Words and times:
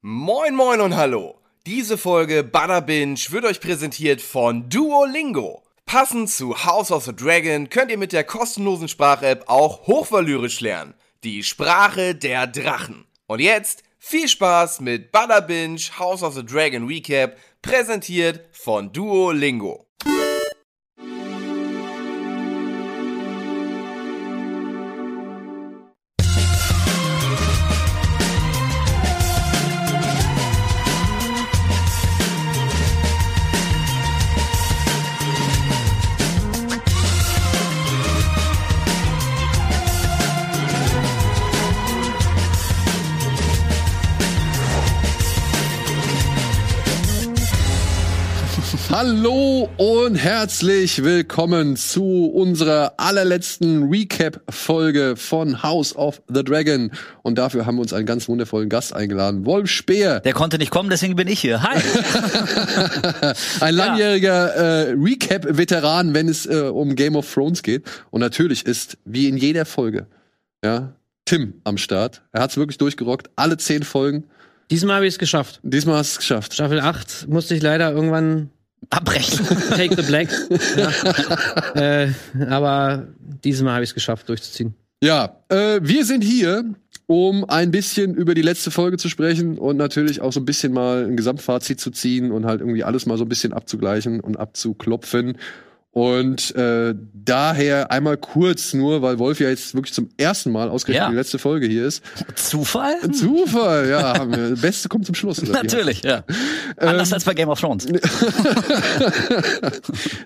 Moin 0.00 0.54
moin 0.54 0.80
und 0.80 0.94
hallo. 0.94 1.40
Diese 1.66 1.98
Folge 1.98 2.44
Butter 2.44 2.82
Binge 2.82 3.18
wird 3.30 3.44
euch 3.44 3.60
präsentiert 3.60 4.22
von 4.22 4.70
Duolingo. 4.70 5.64
Passend 5.86 6.30
zu 6.30 6.64
House 6.64 6.92
of 6.92 7.02
the 7.02 7.12
Dragon 7.12 7.68
könnt 7.68 7.90
ihr 7.90 7.98
mit 7.98 8.12
der 8.12 8.22
kostenlosen 8.22 8.86
Sprach-App 8.86 9.48
auch 9.48 9.88
hochvalyrisch 9.88 10.60
lernen. 10.60 10.94
Die 11.24 11.42
Sprache 11.42 12.14
der 12.14 12.46
Drachen. 12.46 13.08
Und 13.26 13.40
jetzt 13.40 13.82
viel 13.98 14.28
Spaß 14.28 14.82
mit 14.82 15.10
Butter 15.10 15.42
Binge 15.42 15.80
House 15.98 16.22
of 16.22 16.34
the 16.34 16.46
Dragon 16.46 16.86
Recap, 16.86 17.36
präsentiert 17.60 18.44
von 18.52 18.92
Duolingo. 18.92 19.87
Hallo 49.08 49.70
und 49.78 50.16
herzlich 50.16 51.02
willkommen 51.02 51.76
zu 51.76 52.26
unserer 52.26 52.92
allerletzten 52.98 53.88
Recap-Folge 53.88 55.14
von 55.16 55.62
House 55.62 55.96
of 55.96 56.20
the 56.28 56.44
Dragon. 56.44 56.92
Und 57.22 57.38
dafür 57.38 57.64
haben 57.64 57.76
wir 57.76 57.80
uns 57.80 57.94
einen 57.94 58.04
ganz 58.04 58.28
wundervollen 58.28 58.68
Gast 58.68 58.92
eingeladen, 58.92 59.46
Wolf 59.46 59.70
Speer. 59.70 60.20
Der 60.20 60.34
konnte 60.34 60.58
nicht 60.58 60.70
kommen, 60.70 60.90
deswegen 60.90 61.16
bin 61.16 61.26
ich 61.26 61.40
hier. 61.40 61.62
Hi. 61.62 61.80
Ein 63.60 63.74
langjähriger 63.74 64.54
äh, 64.54 64.90
Recap-Veteran, 64.90 66.12
wenn 66.12 66.28
es 66.28 66.44
äh, 66.44 66.70
um 66.70 66.94
Game 66.94 67.16
of 67.16 67.32
Thrones 67.32 67.62
geht. 67.62 67.86
Und 68.10 68.20
natürlich 68.20 68.66
ist, 68.66 68.98
wie 69.06 69.26
in 69.26 69.38
jeder 69.38 69.64
Folge, 69.64 70.06
ja, 70.62 70.92
Tim 71.24 71.54
am 71.64 71.78
Start. 71.78 72.20
Er 72.32 72.42
hat 72.42 72.50
es 72.50 72.58
wirklich 72.58 72.76
durchgerockt. 72.76 73.30
Alle 73.36 73.56
zehn 73.56 73.84
Folgen. 73.84 74.24
Diesmal 74.70 74.96
habe 74.96 75.06
ich 75.06 75.14
es 75.14 75.18
geschafft. 75.18 75.60
Diesmal 75.62 75.96
hast 75.96 76.10
du 76.10 76.12
es 76.12 76.18
geschafft. 76.18 76.52
Staffel 76.52 76.80
8 76.80 77.26
musste 77.26 77.54
ich 77.54 77.62
leider 77.62 77.90
irgendwann 77.90 78.50
Abbrechen. 78.90 79.46
Take 79.70 79.96
the 79.96 80.02
Black. 80.02 80.28
ja. 80.76 81.80
äh, 81.80 82.12
aber 82.48 83.08
diesmal 83.44 83.74
habe 83.74 83.84
ich 83.84 83.90
es 83.90 83.94
geschafft, 83.94 84.28
durchzuziehen. 84.28 84.74
Ja, 85.02 85.36
äh, 85.48 85.80
wir 85.82 86.04
sind 86.04 86.22
hier, 86.22 86.64
um 87.06 87.44
ein 87.48 87.70
bisschen 87.70 88.14
über 88.14 88.34
die 88.34 88.42
letzte 88.42 88.70
Folge 88.70 88.96
zu 88.96 89.08
sprechen 89.08 89.58
und 89.58 89.76
natürlich 89.76 90.20
auch 90.20 90.32
so 90.32 90.40
ein 90.40 90.44
bisschen 90.44 90.72
mal 90.72 91.04
ein 91.04 91.16
Gesamtfazit 91.16 91.80
zu 91.80 91.90
ziehen 91.90 92.32
und 92.32 92.46
halt 92.46 92.60
irgendwie 92.60 92.84
alles 92.84 93.06
mal 93.06 93.16
so 93.16 93.24
ein 93.24 93.28
bisschen 93.28 93.52
abzugleichen 93.52 94.20
und 94.20 94.38
abzuklopfen. 94.38 95.38
Und 95.90 96.54
äh, 96.54 96.94
daher 97.12 97.90
einmal 97.90 98.18
kurz 98.18 98.72
nur, 98.74 99.02
weil 99.02 99.18
Wolf 99.18 99.40
ja 99.40 99.48
jetzt 99.48 99.74
wirklich 99.74 99.94
zum 99.94 100.10
ersten 100.16 100.52
Mal 100.52 100.68
ausgerechnet 100.68 101.06
Ja. 101.06 101.10
die 101.10 101.16
letzte 101.16 101.38
Folge 101.38 101.66
hier 101.66 101.86
ist. 101.86 102.04
Zufall? 102.36 102.94
Zufall, 103.10 103.88
ja. 103.88 104.14
haben 104.18 104.34
wir. 104.36 104.50
Das 104.50 104.60
Beste 104.60 104.88
kommt 104.88 105.06
zum 105.06 105.14
Schluss. 105.14 105.42
Natürlich, 105.42 106.02
ja. 106.02 106.24
Anders 106.76 107.12
als 107.12 107.24
bei 107.24 107.34
Game 107.34 107.48
of 107.48 107.60
Thrones. 107.60 107.86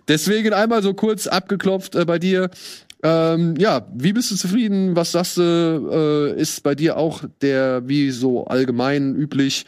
Deswegen 0.08 0.52
einmal 0.52 0.82
so 0.82 0.94
kurz 0.94 1.26
abgeklopft 1.26 1.94
äh, 1.94 2.04
bei 2.04 2.18
dir. 2.18 2.50
Ähm, 3.02 3.54
ja, 3.58 3.86
wie 3.94 4.12
bist 4.12 4.30
du 4.30 4.36
zufrieden? 4.36 4.94
Was 4.94 5.12
sagst 5.12 5.36
du, 5.36 6.32
äh, 6.36 6.40
ist 6.40 6.62
bei 6.62 6.74
dir 6.74 6.96
auch 6.96 7.22
der, 7.40 7.88
wie 7.88 8.10
so 8.10 8.44
allgemein 8.44 9.16
üblich, 9.16 9.66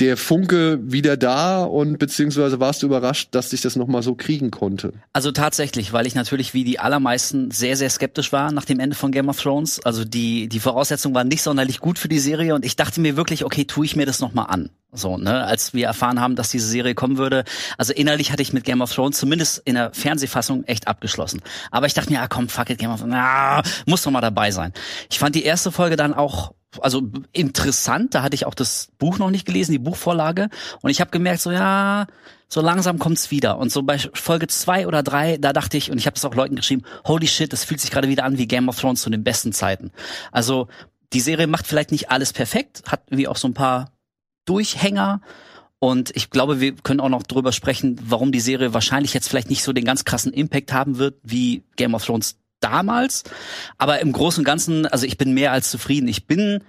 der 0.00 0.16
Funke 0.16 0.80
wieder 0.82 1.16
da 1.16 1.62
und 1.62 1.98
beziehungsweise 1.98 2.58
warst 2.58 2.82
du 2.82 2.86
überrascht, 2.86 3.28
dass 3.32 3.50
dich 3.50 3.60
das 3.60 3.76
nochmal 3.76 4.02
so 4.02 4.14
kriegen 4.14 4.50
konnte? 4.50 4.92
Also 5.12 5.30
tatsächlich, 5.30 5.92
weil 5.92 6.06
ich 6.06 6.14
natürlich 6.14 6.54
wie 6.54 6.64
die 6.64 6.78
allermeisten 6.78 7.50
sehr, 7.50 7.76
sehr 7.76 7.90
skeptisch 7.90 8.32
war 8.32 8.52
nach 8.52 8.64
dem 8.64 8.80
Ende 8.80 8.96
von 8.96 9.12
Game 9.12 9.28
of 9.28 9.40
Thrones. 9.40 9.80
Also 9.84 10.04
die, 10.04 10.48
die 10.48 10.60
Voraussetzungen 10.60 11.14
waren 11.14 11.28
nicht 11.28 11.42
sonderlich 11.42 11.78
gut 11.78 11.98
für 11.98 12.08
die 12.08 12.18
Serie 12.18 12.54
und 12.54 12.64
ich 12.64 12.74
dachte 12.76 13.00
mir 13.00 13.16
wirklich, 13.16 13.44
okay, 13.44 13.64
tue 13.64 13.84
ich 13.84 13.94
mir 13.94 14.06
das 14.06 14.20
nochmal 14.20 14.46
an. 14.48 14.70
So, 14.94 15.16
ne, 15.16 15.44
als 15.44 15.72
wir 15.72 15.86
erfahren 15.86 16.20
haben, 16.20 16.36
dass 16.36 16.50
diese 16.50 16.66
Serie 16.66 16.94
kommen 16.94 17.16
würde. 17.16 17.44
Also 17.78 17.92
innerlich 17.92 18.30
hatte 18.30 18.42
ich 18.42 18.52
mit 18.52 18.64
Game 18.64 18.82
of 18.82 18.92
Thrones 18.92 19.18
zumindest 19.18 19.62
in 19.64 19.74
der 19.74 19.94
Fernsehfassung 19.94 20.64
echt 20.64 20.88
abgeschlossen. 20.88 21.40
Aber 21.70 21.86
ich 21.86 21.94
dachte 21.94 22.12
mir, 22.12 22.20
ah 22.20 22.28
komm, 22.28 22.48
fuck 22.48 22.68
it, 22.70 22.78
Game 22.78 22.90
of 22.90 23.00
Thrones, 23.00 23.14
ah, 23.14 23.62
muss 23.86 24.02
doch 24.02 24.10
mal 24.10 24.20
dabei 24.20 24.50
sein. 24.50 24.72
Ich 25.10 25.18
fand 25.18 25.34
die 25.34 25.44
erste 25.44 25.72
Folge 25.72 25.96
dann 25.96 26.12
auch 26.12 26.52
also 26.80 27.02
interessant, 27.32 28.14
da 28.14 28.22
hatte 28.22 28.34
ich 28.34 28.46
auch 28.46 28.54
das 28.54 28.88
Buch 28.98 29.18
noch 29.18 29.30
nicht 29.30 29.46
gelesen, 29.46 29.72
die 29.72 29.78
Buchvorlage. 29.78 30.48
Und 30.80 30.90
ich 30.90 31.00
habe 31.00 31.10
gemerkt, 31.10 31.40
so 31.40 31.50
ja, 31.50 32.06
so 32.48 32.60
langsam 32.60 32.98
kommt's 32.98 33.30
wieder. 33.30 33.58
Und 33.58 33.72
so 33.72 33.82
bei 33.82 33.98
Folge 33.98 34.46
zwei 34.46 34.86
oder 34.86 35.02
drei, 35.02 35.36
da 35.38 35.52
dachte 35.52 35.76
ich, 35.76 35.90
und 35.90 35.98
ich 35.98 36.06
habe 36.06 36.16
es 36.16 36.24
auch 36.24 36.34
Leuten 36.34 36.56
geschrieben, 36.56 36.82
holy 37.06 37.26
shit, 37.26 37.52
das 37.52 37.64
fühlt 37.64 37.80
sich 37.80 37.90
gerade 37.90 38.08
wieder 38.08 38.24
an 38.24 38.38
wie 38.38 38.46
Game 38.46 38.68
of 38.68 38.78
Thrones 38.78 39.02
zu 39.02 39.10
den 39.10 39.24
besten 39.24 39.52
Zeiten. 39.52 39.90
Also 40.30 40.68
die 41.12 41.20
Serie 41.20 41.46
macht 41.46 41.66
vielleicht 41.66 41.92
nicht 41.92 42.10
alles 42.10 42.32
perfekt, 42.32 42.82
hat 42.86 43.02
irgendwie 43.08 43.28
auch 43.28 43.36
so 43.36 43.48
ein 43.48 43.54
paar 43.54 43.92
Durchhänger. 44.44 45.20
Und 45.78 46.14
ich 46.14 46.30
glaube, 46.30 46.60
wir 46.60 46.76
können 46.76 47.00
auch 47.00 47.08
noch 47.08 47.22
drüber 47.24 47.52
sprechen, 47.52 47.98
warum 48.04 48.32
die 48.32 48.40
Serie 48.40 48.72
wahrscheinlich 48.72 49.14
jetzt 49.14 49.28
vielleicht 49.28 49.50
nicht 49.50 49.64
so 49.64 49.72
den 49.72 49.84
ganz 49.84 50.04
krassen 50.04 50.32
Impact 50.32 50.72
haben 50.72 50.98
wird 50.98 51.18
wie 51.22 51.64
Game 51.76 51.94
of 51.94 52.04
Thrones 52.04 52.36
damals. 52.62 53.24
Aber 53.78 54.00
im 54.00 54.12
Großen 54.12 54.40
und 54.40 54.44
Ganzen, 54.44 54.86
also 54.86 55.06
ich 55.06 55.18
bin 55.18 55.34
mehr 55.34 55.52
als 55.52 55.70
zufrieden. 55.70 56.08
Ich 56.08 56.26
bin, 56.26 56.62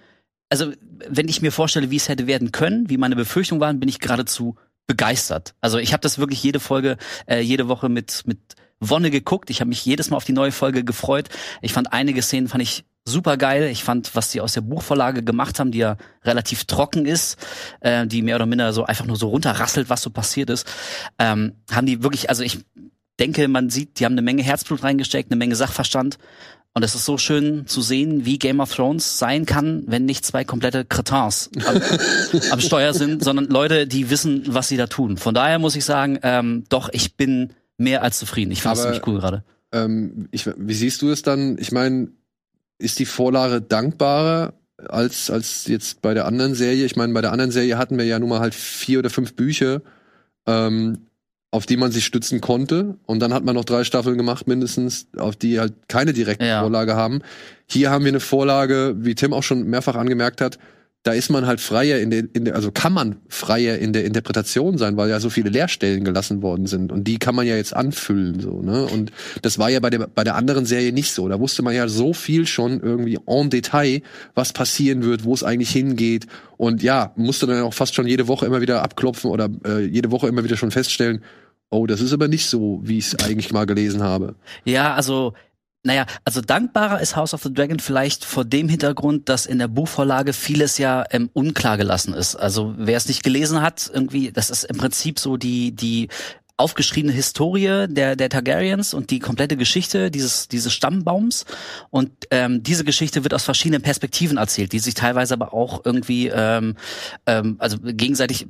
also 0.50 0.72
wenn 1.08 1.28
ich 1.28 1.42
mir 1.42 1.52
vorstelle, 1.52 1.92
wie 1.92 1.98
es 1.98 2.09
hätte 2.09 2.28
werden 2.28 2.52
können, 2.52 2.90
wie 2.90 2.98
meine 2.98 3.16
Befürchtungen 3.16 3.62
waren, 3.62 3.80
bin 3.80 3.90
ich 3.90 4.00
geradezu 4.00 4.56
begeistert. 4.88 5.56
Also 5.62 5.78
ich 5.78 5.94
habe 5.94 6.02
das 6.02 6.20
wirklich 6.20 6.44
jede 6.44 6.59
Folge, 6.59 6.98
äh, 7.26 7.40
jede 7.40 7.68
Woche 7.68 7.90
mit 7.90 8.24
mit 8.26 8.40
Wonne 8.90 9.12
geguckt. 9.12 9.50
Ich 9.50 9.62
habe 9.62 9.70
mich 9.70 9.86
jedes 9.86 10.09
Mal 10.09 10.18
auf 10.18 10.26
die 10.26 10.34
neue 10.34 10.52
Folge 10.52 10.84
gefreut. 10.84 11.30
Ich 11.62 11.74
fand 11.74 11.94
einige 11.94 12.22
Szenen 12.22 12.48
fand 12.48 12.64
ich 12.64 12.84
super 13.06 13.38
geil. 13.38 13.64
Ich 13.64 13.84
fand, 13.84 14.16
was 14.16 14.31
die 14.31 14.42
aus 14.42 14.54
der 14.54 14.62
Buchvorlage 14.62 15.24
gemacht 15.24 15.60
haben, 15.60 15.72
die 15.72 15.80
ja 15.80 15.98
relativ 16.24 16.66
trocken 16.66 17.06
ist, 17.06 17.38
äh, 17.81 18.08
die 18.08 18.22
mehr 18.22 18.36
oder 18.36 18.46
minder 18.46 18.74
so 18.74 18.86
einfach 18.86 19.06
nur 19.06 19.18
so 19.18 19.30
runterrasselt, 19.30 19.90
was 19.90 20.02
so 20.02 20.10
passiert 20.10 20.50
ist, 20.50 20.68
ähm, 21.20 21.54
haben 21.72 21.86
die 21.86 22.04
wirklich, 22.04 22.30
also 22.30 22.44
ich 22.44 22.60
denke, 23.19 23.47
man 23.47 23.69
sieht, 23.69 24.00
die 24.00 24.06
haben 24.06 24.13
eine 24.13 24.22
Menge 24.22 24.44
Herzblut 24.44 24.84
reingesteckt, 24.84 25.31
eine 25.31 25.38
Menge 25.38 25.56
Sachverstand. 25.56 26.18
Und 26.75 26.81
es 26.81 26.96
ist 26.96 27.06
so 27.06 27.19
schön 27.19 27.68
zu 27.68 27.81
sehen, 27.81 28.25
wie 28.25 28.40
Game 28.40 28.59
of 28.59 28.74
Thrones 28.74 29.19
sein 29.19 29.46
kann, 29.46 29.84
wenn 29.85 30.06
nicht 30.06 30.25
zwei 30.25 30.44
komplette 30.44 30.85
Cretins 30.85 31.51
am, 31.66 31.81
am 32.51 32.59
Steuer 32.59 32.96
sind, 32.96 33.24
sondern 33.24 33.46
Leute, 33.46 33.85
die 33.85 34.09
wissen, 34.09 34.44
was 34.47 34.69
sie 34.69 34.78
da 34.78 34.88
tun. 34.88 35.18
Von 35.18 35.35
daher 35.35 35.59
muss 35.59 35.75
ich 35.75 35.85
sagen, 35.85 36.18
ähm, 36.24 36.63
doch, 36.69 36.90
ich 36.91 37.16
bin 37.16 37.53
mehr 37.78 38.01
als 38.01 38.18
zufrieden. 38.18 38.51
Ich 38.51 38.63
finde 38.63 38.78
es 38.78 38.81
ziemlich 38.81 39.06
cool 39.06 39.19
gerade. 39.19 39.44
Ähm, 39.72 40.28
ich, 40.31 40.50
wie 40.57 40.74
siehst 40.74 41.03
du 41.03 41.12
es 41.12 41.22
dann? 41.22 41.59
Ich 41.59 41.72
meine, 41.72 42.09
ist 42.80 42.97
die 42.97 43.06
Vorlage 43.06 43.62
dankbarer 43.62 44.53
als, 44.88 45.30
als 45.30 45.68
jetzt 45.68 46.01
bei 46.01 46.16
der 46.16 46.25
anderen 46.25 46.56
Serie? 46.56 46.85
Ich 46.85 46.95
meine, 46.95 47.13
bei 47.13 47.22
der 47.22 47.31
anderen 47.31 47.51
Serie 47.51 47.78
hatten 47.78 48.00
wir 48.00 48.06
ja 48.06 48.18
nun 48.18 48.30
mal 48.30 48.40
halt 48.40 48.56
vier 48.56 49.00
oder 49.00 49.12
fünf 49.12 49.35
Bücher, 49.35 49.81
ähm, 50.47 51.06
auf 51.53 51.68
die 51.68 51.78
man 51.78 51.91
sich 51.91 52.03
stützen 52.03 52.41
konnte. 52.41 52.97
Und 53.06 53.19
dann 53.19 53.31
hat 53.31 53.44
man 53.44 53.53
noch 53.53 53.64
drei 53.64 53.84
Staffeln 53.84 54.18
gemacht, 54.18 54.47
mindestens, 54.47 55.06
auf 55.16 55.36
die 55.36 55.59
halt 55.59 55.74
keine 55.88 56.12
direkte 56.12 56.46
Ja. 56.46 56.62
Vorlage 56.62 56.96
haben. 56.96 57.22
Hier 57.68 57.91
haben 57.91 58.03
wir 58.06 58.09
eine 58.09 58.19
Vorlage, 58.19 58.96
wie 58.97 59.14
Tim 59.14 59.34
auch 59.34 59.44
schon 59.44 59.66
mehrfach 59.66 59.96
angemerkt 59.96 60.42
hat, 60.42 60.58
da 61.03 61.12
ist 61.12 61.30
man 61.30 61.46
halt 61.46 61.59
freier 61.59 62.00
in 62.00 62.12
der, 62.12 62.24
in 62.34 62.46
der, 62.46 62.56
also 62.56 62.72
kann 62.72 62.94
man 62.94 63.18
freier 63.28 63.78
in 63.78 63.92
der 63.92 64.06
Interpretation 64.06 64.78
sein, 64.78 64.96
weil 64.96 65.09
ja 65.09 65.19
so 65.19 65.30
viele 65.30 65.50
Leerstellen 65.50 66.06
gelassen 66.06 66.42
worden 66.42 66.66
sind. 66.66 66.94
Und 66.94 67.03
die 67.03 67.19
kann 67.19 67.36
man 67.36 67.46
ja 67.46 67.58
jetzt 67.58 67.75
anfüllen, 67.75 68.40
so, 68.40 68.62
ne? 68.62 68.86
Und 68.86 69.12
das 69.42 69.59
war 69.59 69.69
ja 69.69 69.81
bei 69.81 69.90
der, 69.90 70.08
bei 70.08 70.24
der 70.24 70.36
anderen 70.36 70.66
Serie 70.66 70.94
nicht 70.94 71.12
so. 71.12 71.28
Da 71.28 71.42
wusste 71.42 71.62
man 71.62 71.75
ja 71.75 71.90
so 71.90 72.13
viel 72.13 72.47
schon 72.47 72.80
irgendwie 72.80 73.19
en 73.28 73.50
Detail, 73.50 74.02
was 74.34 74.53
passieren 74.53 75.03
wird, 75.03 75.25
wo 75.25 75.34
es 75.34 75.44
eigentlich 75.44 75.72
hingeht. 75.72 76.25
Und 76.56 76.81
ja, 76.81 77.12
musste 77.18 77.47
dann 77.47 77.62
auch 77.63 77.74
fast 77.74 77.94
schon 77.95 78.07
jede 78.07 78.30
Woche 78.30 78.45
immer 78.45 78.62
wieder 78.62 78.81
abklopfen 78.81 79.30
oder 79.30 79.50
äh, 79.68 79.83
jede 79.86 80.10
Woche 80.10 80.30
immer 80.30 80.45
wieder 80.45 80.56
schon 80.56 80.72
feststellen, 80.72 81.22
oh, 81.74 81.88
das 81.88 82.02
ist 82.02 82.14
aber 82.14 82.28
nicht 82.28 82.48
so, 82.48 82.80
wie 82.84 82.98
ich 82.98 83.08
es 83.08 83.20
eigentlich 83.20 83.52
mal 83.52 83.66
gelesen 83.66 84.04
habe. 84.04 84.36
Ja, 84.64 84.94
also, 84.94 85.34
naja, 85.84 86.06
also 86.24 86.40
dankbarer 86.40 87.02
ist 87.02 87.16
House 87.16 87.34
of 87.34 87.44
the 87.44 87.54
Dragon 87.54 87.80
vielleicht 87.80 88.24
vor 88.24 88.46
dem 88.46 88.70
Hintergrund, 88.70 89.28
dass 89.28 89.46
in 89.46 89.60
der 89.60 89.68
Buchvorlage 89.68 90.31
vieles 90.31 90.78
ja 90.78 91.04
ähm, 91.12 91.30
unklar 91.34 91.78
gelassen 91.78 92.14
ist. 92.14 92.36
Also 92.36 92.74
wer 92.78 92.96
es 92.96 93.08
nicht 93.08 93.24
gelesen 93.24 93.62
hat, 93.62 93.92
irgendwie, 93.94 94.31
das 94.31 94.50
ist 94.50 94.64
im 94.64 94.78
Prinzip 94.78 95.20
so 95.20 95.36
die, 95.36 95.72
die 95.72 96.08
aufgeschriebene 96.58 97.14
Historie 97.14 97.88
der, 97.88 98.16
der 98.16 98.30
Targaryens 98.30 98.94
und 98.94 99.10
die 99.10 99.20
komplette 99.20 99.58
Geschichte 99.58 100.12
dieses, 100.12 100.48
dieses 100.48 100.72
Stammbaums. 100.72 101.46
Und 101.90 102.12
ähm, 102.30 102.62
diese 102.62 102.84
Geschichte 102.84 103.24
wird 103.24 103.34
aus 103.34 103.44
verschiedenen 103.44 103.82
Perspektiven 103.82 104.38
erzählt, 104.38 104.72
die 104.72 104.80
sich 104.80 104.94
teilweise 104.94 105.34
aber 105.34 105.54
auch 105.54 105.82
irgendwie 105.84 106.28
ähm, 106.28 106.76
ähm, 107.26 107.56
also 107.60 107.78
gegenseitig 107.82 108.48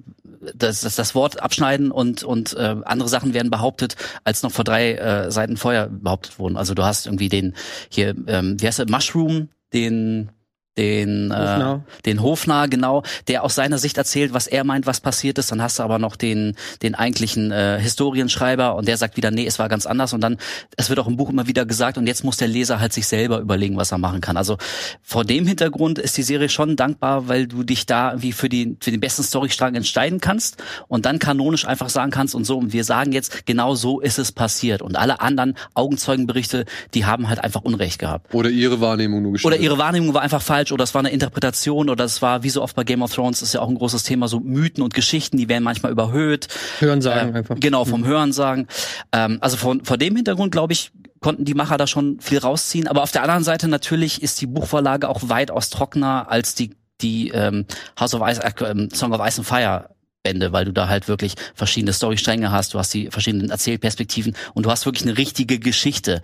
das, 0.56 0.82
das, 0.82 0.96
das 0.96 1.16
Wort 1.16 1.42
abschneiden 1.42 1.92
und, 1.92 2.24
und 2.24 2.54
äh, 2.54 2.76
andere 2.84 3.08
Sachen 3.08 3.34
werden 3.34 3.50
behauptet, 3.50 3.96
als 4.26 4.44
noch 4.44 4.52
vor 4.52 4.66
drei 4.66 4.96
äh, 4.96 5.32
Seiten 5.32 5.56
vorher 5.56 5.88
behauptet 5.88 6.40
wurden. 6.40 6.58
Also 6.58 6.74
du 6.74 6.84
hast 6.84 7.06
irgendwie 7.06 7.30
den 7.30 7.56
hier, 7.90 8.16
ähm, 8.28 8.60
wie 8.60 8.68
heißt 8.68 8.80
der, 8.80 8.90
Mushroom, 8.90 9.50
den 9.74 10.32
den 10.78 11.32
Hofnarr. 11.32 11.84
äh, 11.86 12.02
den 12.04 12.22
Hofnarr 12.22 12.68
genau, 12.68 13.04
der 13.28 13.44
aus 13.44 13.56
seiner 13.56 13.78
Sicht 13.78 13.98
erzählt, 13.98 14.34
was 14.34 14.48
er 14.48 14.64
meint, 14.64 14.88
was 14.88 15.00
passiert 15.00 15.38
ist. 15.38 15.52
Dann 15.52 15.62
hast 15.62 15.80
du 15.80 15.84
aber 15.84 16.00
noch 16.00 16.16
den 16.16 16.56
den 16.82 16.96
eigentlichen 16.96 17.52
äh, 17.52 17.80
Historienschreiber 17.80 18.76
und 18.76 18.88
der 18.88 18.98
sagt 18.98 19.18
wieder, 19.18 19.32
nee, 19.32 19.46
es 19.46 19.60
war 19.60 19.70
ganz 19.70 19.86
anders. 19.86 20.14
Und 20.14 20.22
dann 20.22 20.38
es 20.78 20.90
wird 20.90 21.00
auch 21.00 21.08
im 21.08 21.18
Buch 21.18 21.30
immer 21.30 21.48
wieder 21.48 21.66
gesagt 21.66 21.98
und 21.98 22.08
jetzt 22.08 22.24
muss 22.24 22.38
der 22.38 22.48
Leser 22.48 22.80
halt 22.80 22.94
sich 22.94 23.08
selber 23.08 23.40
überlegen, 23.40 23.78
was 23.78 23.92
er 23.92 23.98
machen 23.98 24.22
kann. 24.22 24.38
Also 24.38 24.58
vor 25.02 25.26
dem 25.26 25.46
Hintergrund 25.46 26.00
ist 26.00 26.18
die 26.18 26.24
Serie 26.24 26.50
schon 26.50 26.76
dankbar, 26.76 27.28
weil 27.28 27.48
du 27.48 27.64
dich 27.64 27.86
da 27.86 28.12
irgendwie 28.12 28.32
für 28.32 28.50
die 28.50 28.78
für 28.82 28.92
den 28.92 29.00
besten 29.00 29.24
Storystrang 29.24 29.76
entscheiden 29.76 30.20
kannst 30.20 30.64
und 30.88 31.06
dann 31.06 31.20
kanonisch 31.20 31.68
einfach 31.68 31.90
sagen 31.90 32.12
kannst 32.12 32.34
und 32.36 32.46
so 32.46 32.58
und 32.58 32.74
wir 32.74 32.84
sagen 32.84 33.12
jetzt 33.12 33.46
genau 33.46 33.76
so 33.76 34.00
ist 34.00 34.18
es 34.18 34.32
passiert 34.32 34.82
und 34.82 34.96
alle 34.96 35.22
anderen 35.22 35.56
Augenzeugenberichte, 35.74 36.66
die 36.94 37.06
haben 37.06 37.30
halt 37.30 37.44
einfach 37.44 37.62
Unrecht 37.62 38.00
gehabt. 38.00 38.34
Oder 38.34 38.50
ihre 38.50 38.82
Wahrnehmung 38.82 39.22
nur 39.22 39.38
Oder 39.44 39.58
ihre 39.58 39.78
Wahrnehmung 39.78 40.14
war 40.14 40.22
einfach 40.22 40.42
falsch 40.42 40.63
oder 40.72 40.84
es 40.84 40.94
war 40.94 41.00
eine 41.00 41.10
Interpretation 41.10 41.90
oder 41.90 42.06
es 42.06 42.22
war, 42.22 42.44
wie 42.44 42.50
so 42.50 42.62
oft 42.62 42.76
bei 42.76 42.84
Game 42.84 43.02
of 43.02 43.14
Thrones, 43.14 43.42
ist 43.42 43.54
ja 43.54 43.62
auch 43.62 43.70
ein 43.70 43.76
großes 43.76 44.04
Thema, 44.04 44.28
so 44.28 44.40
Mythen 44.40 44.84
und 44.84 44.94
Geschichten, 44.94 45.38
die 45.38 45.50
werden 45.50 45.64
manchmal 45.64 45.92
überhöht. 45.92 46.48
Hören 46.80 47.02
sagen 47.02 47.30
Ähm, 47.30 47.36
einfach. 47.36 47.56
Genau, 47.60 47.86
vom 47.86 48.06
Hören 48.06 48.32
sagen. 48.32 48.68
Ähm, 49.12 49.38
also 49.42 49.58
von, 49.58 49.84
vor 49.84 49.98
dem 49.98 50.16
Hintergrund, 50.16 50.52
glaube 50.52 50.74
ich, 50.74 50.92
konnten 51.20 51.46
die 51.46 51.54
Macher 51.54 51.78
da 51.78 51.88
schon 51.88 52.20
viel 52.20 52.38
rausziehen. 52.38 52.88
Aber 52.88 53.04
auf 53.04 53.12
der 53.12 53.24
anderen 53.24 53.44
Seite 53.44 53.68
natürlich 53.68 54.22
ist 54.22 54.42
die 54.42 54.48
Buchvorlage 54.48 55.10
auch 55.10 55.22
weitaus 55.24 55.70
trockener 55.70 56.30
als 56.30 56.56
die, 56.56 56.76
die 57.02 57.30
ähm, 57.30 57.66
House 58.00 58.14
of 58.14 58.22
Ice, 58.28 58.42
äh, 58.44 58.88
Song 58.94 59.14
of 59.14 59.26
Ice 59.26 59.40
and 59.40 59.48
Fire 59.48 59.90
Bände, 60.24 60.54
weil 60.54 60.66
du 60.66 60.72
da 60.72 60.88
halt 60.88 61.10
wirklich 61.10 61.36
verschiedene 61.54 61.92
Storystränge 61.92 62.52
hast, 62.52 62.74
du 62.74 62.80
hast 62.80 62.94
die 62.94 63.12
verschiedenen 63.12 63.50
Erzählperspektiven 63.50 64.36
und 64.54 64.66
du 64.66 64.72
hast 64.72 64.86
wirklich 64.86 65.04
eine 65.04 65.18
richtige 65.18 65.60
Geschichte. 65.60 66.22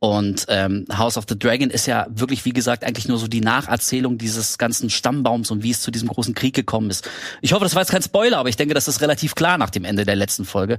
Und 0.00 0.46
ähm, 0.48 0.86
House 0.96 1.16
of 1.18 1.26
the 1.28 1.38
Dragon 1.38 1.70
ist 1.70 1.86
ja 1.86 2.06
wirklich, 2.08 2.44
wie 2.46 2.52
gesagt, 2.52 2.84
eigentlich 2.84 3.06
nur 3.06 3.18
so 3.18 3.28
die 3.28 3.42
Nacherzählung 3.42 4.18
dieses 4.18 4.58
ganzen 4.58 4.90
Stammbaums 4.90 5.50
und 5.50 5.62
wie 5.62 5.70
es 5.70 5.82
zu 5.82 5.90
diesem 5.90 6.08
großen 6.08 6.34
Krieg 6.34 6.54
gekommen 6.54 6.90
ist. 6.90 7.08
Ich 7.42 7.52
hoffe, 7.52 7.64
das 7.64 7.74
war 7.74 7.82
jetzt 7.82 7.90
kein 7.90 8.02
Spoiler, 8.02 8.38
aber 8.38 8.48
ich 8.48 8.56
denke, 8.56 8.74
das 8.74 8.88
ist 8.88 9.02
relativ 9.02 9.34
klar 9.34 9.58
nach 9.58 9.70
dem 9.70 9.84
Ende 9.84 10.04
der 10.04 10.16
letzten 10.16 10.46
Folge. 10.46 10.78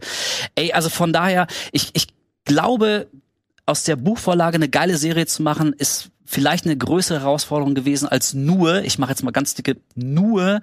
Ey, 0.55 0.73
also 0.73 0.89
von 0.89 1.13
daher, 1.13 1.47
ich, 1.71 1.91
ich 1.93 2.07
glaube, 2.45 3.07
aus 3.67 3.83
der 3.83 3.95
Buchvorlage 3.95 4.55
eine 4.55 4.69
geile 4.69 4.97
Serie 4.97 5.25
zu 5.27 5.43
machen, 5.43 5.73
ist 5.73 6.09
vielleicht 6.25 6.65
eine 6.65 6.75
größere 6.75 7.21
Herausforderung 7.21 7.75
gewesen 7.75 8.07
als 8.07 8.33
nur, 8.33 8.83
ich 8.83 8.97
mache 8.97 9.11
jetzt 9.11 9.23
mal 9.23 9.31
ganz 9.31 9.53
dicke, 9.53 9.77
nur 9.95 10.59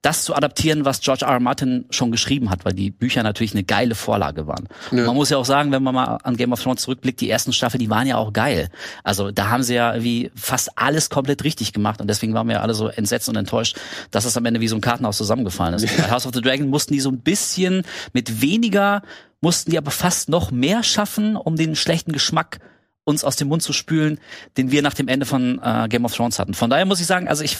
das 0.00 0.24
zu 0.24 0.34
adaptieren, 0.34 0.84
was 0.84 1.00
George 1.00 1.24
R. 1.24 1.32
R. 1.32 1.40
Martin 1.40 1.84
schon 1.90 2.10
geschrieben 2.10 2.50
hat, 2.50 2.64
weil 2.64 2.72
die 2.72 2.90
Bücher 2.90 3.22
natürlich 3.22 3.52
eine 3.52 3.62
geile 3.62 3.94
Vorlage 3.94 4.46
waren. 4.48 4.68
Ja. 4.90 5.06
Man 5.06 5.14
muss 5.14 5.30
ja 5.30 5.36
auch 5.36 5.44
sagen, 5.44 5.70
wenn 5.70 5.82
man 5.82 5.94
mal 5.94 6.18
an 6.22 6.36
Game 6.36 6.52
of 6.52 6.62
Thrones 6.62 6.82
zurückblickt, 6.82 7.20
die 7.20 7.30
ersten 7.30 7.52
Staffeln, 7.52 7.78
die 7.78 7.90
waren 7.90 8.06
ja 8.06 8.16
auch 8.16 8.32
geil. 8.32 8.68
Also 9.04 9.30
da 9.30 9.48
haben 9.50 9.62
sie 9.62 9.74
ja 9.74 10.02
wie 10.02 10.32
fast 10.34 10.76
alles 10.76 11.08
komplett 11.08 11.44
richtig 11.44 11.72
gemacht 11.72 12.00
und 12.00 12.08
deswegen 12.08 12.34
waren 12.34 12.48
wir 12.48 12.56
ja 12.56 12.60
alle 12.62 12.74
so 12.74 12.88
entsetzt 12.88 13.28
und 13.28 13.36
enttäuscht, 13.36 13.76
dass 14.10 14.24
es 14.24 14.36
am 14.36 14.44
Ende 14.44 14.60
wie 14.60 14.68
so 14.68 14.76
ein 14.76 14.80
Kartenhaus 14.80 15.18
zusammengefallen 15.18 15.74
ist. 15.74 15.96
Bei 15.96 16.10
House 16.10 16.26
of 16.26 16.32
the 16.34 16.40
Dragon 16.40 16.68
mussten 16.68 16.94
die 16.94 17.00
so 17.00 17.10
ein 17.10 17.20
bisschen 17.20 17.82
mit 18.12 18.40
weniger, 18.40 19.02
mussten 19.40 19.70
die 19.70 19.78
aber 19.78 19.90
fast 19.90 20.28
noch 20.28 20.50
mehr 20.50 20.82
schaffen, 20.82 21.36
um 21.36 21.54
den 21.54 21.76
schlechten 21.76 22.12
Geschmack 22.12 22.58
uns 23.04 23.24
aus 23.24 23.36
dem 23.36 23.48
Mund 23.48 23.62
zu 23.62 23.72
spülen, 23.72 24.18
den 24.56 24.70
wir 24.70 24.82
nach 24.82 24.94
dem 24.94 25.08
Ende 25.08 25.26
von 25.26 25.60
äh, 25.62 25.88
Game 25.88 26.04
of 26.04 26.14
Thrones 26.14 26.38
hatten. 26.38 26.54
Von 26.54 26.70
daher 26.70 26.84
muss 26.86 27.00
ich 27.00 27.06
sagen, 27.06 27.28
also 27.28 27.42
ich 27.42 27.56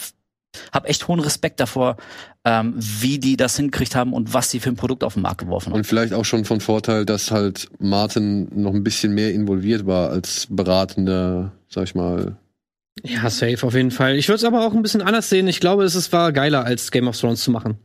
habe 0.73 0.87
echt 0.89 1.09
hohen 1.09 1.21
Respekt 1.21 1.61
davor, 1.61 1.97
ähm, 2.45 2.75
wie 2.77 3.19
die 3.19 3.37
das 3.39 3.57
hingekriegt 3.57 3.95
haben 3.97 4.13
und 4.13 4.35
was 4.35 4.51
sie 4.51 4.61
für 4.61 4.69
ein 4.69 4.77
Produkt 4.77 5.03
auf 5.03 5.15
den 5.15 5.23
Markt 5.23 5.39
geworfen 5.39 5.71
haben. 5.73 5.79
Und 5.79 5.87
vielleicht 5.87 6.13
auch 6.13 6.25
schon 6.25 6.45
von 6.45 6.61
Vorteil, 6.61 7.07
dass 7.07 7.31
halt 7.31 7.69
Martin 7.79 8.49
noch 8.55 8.75
ein 8.75 8.85
bisschen 8.85 9.15
mehr 9.15 9.33
involviert 9.33 9.87
war 9.87 10.11
als 10.11 10.47
beratender, 10.51 11.53
sag 11.69 11.85
ich 11.85 11.95
mal. 11.95 12.37
Ja, 13.03 13.31
safe 13.31 13.67
auf 13.67 13.73
jeden 13.75 13.91
Fall. 13.91 14.17
Ich 14.17 14.29
würde 14.29 14.37
es 14.37 14.45
aber 14.45 14.67
auch 14.67 14.75
ein 14.75 14.83
bisschen 14.83 15.01
anders 15.01 15.31
sehen. 15.31 15.49
Ich 15.49 15.61
glaube, 15.61 15.85
es 15.85 15.95
ist- 15.95 16.13
war 16.13 16.33
geiler, 16.33 16.65
als 16.65 16.91
Game 16.91 17.09
of 17.09 17.19
Thrones 17.19 17.43
zu 17.43 17.51
machen. 17.51 17.79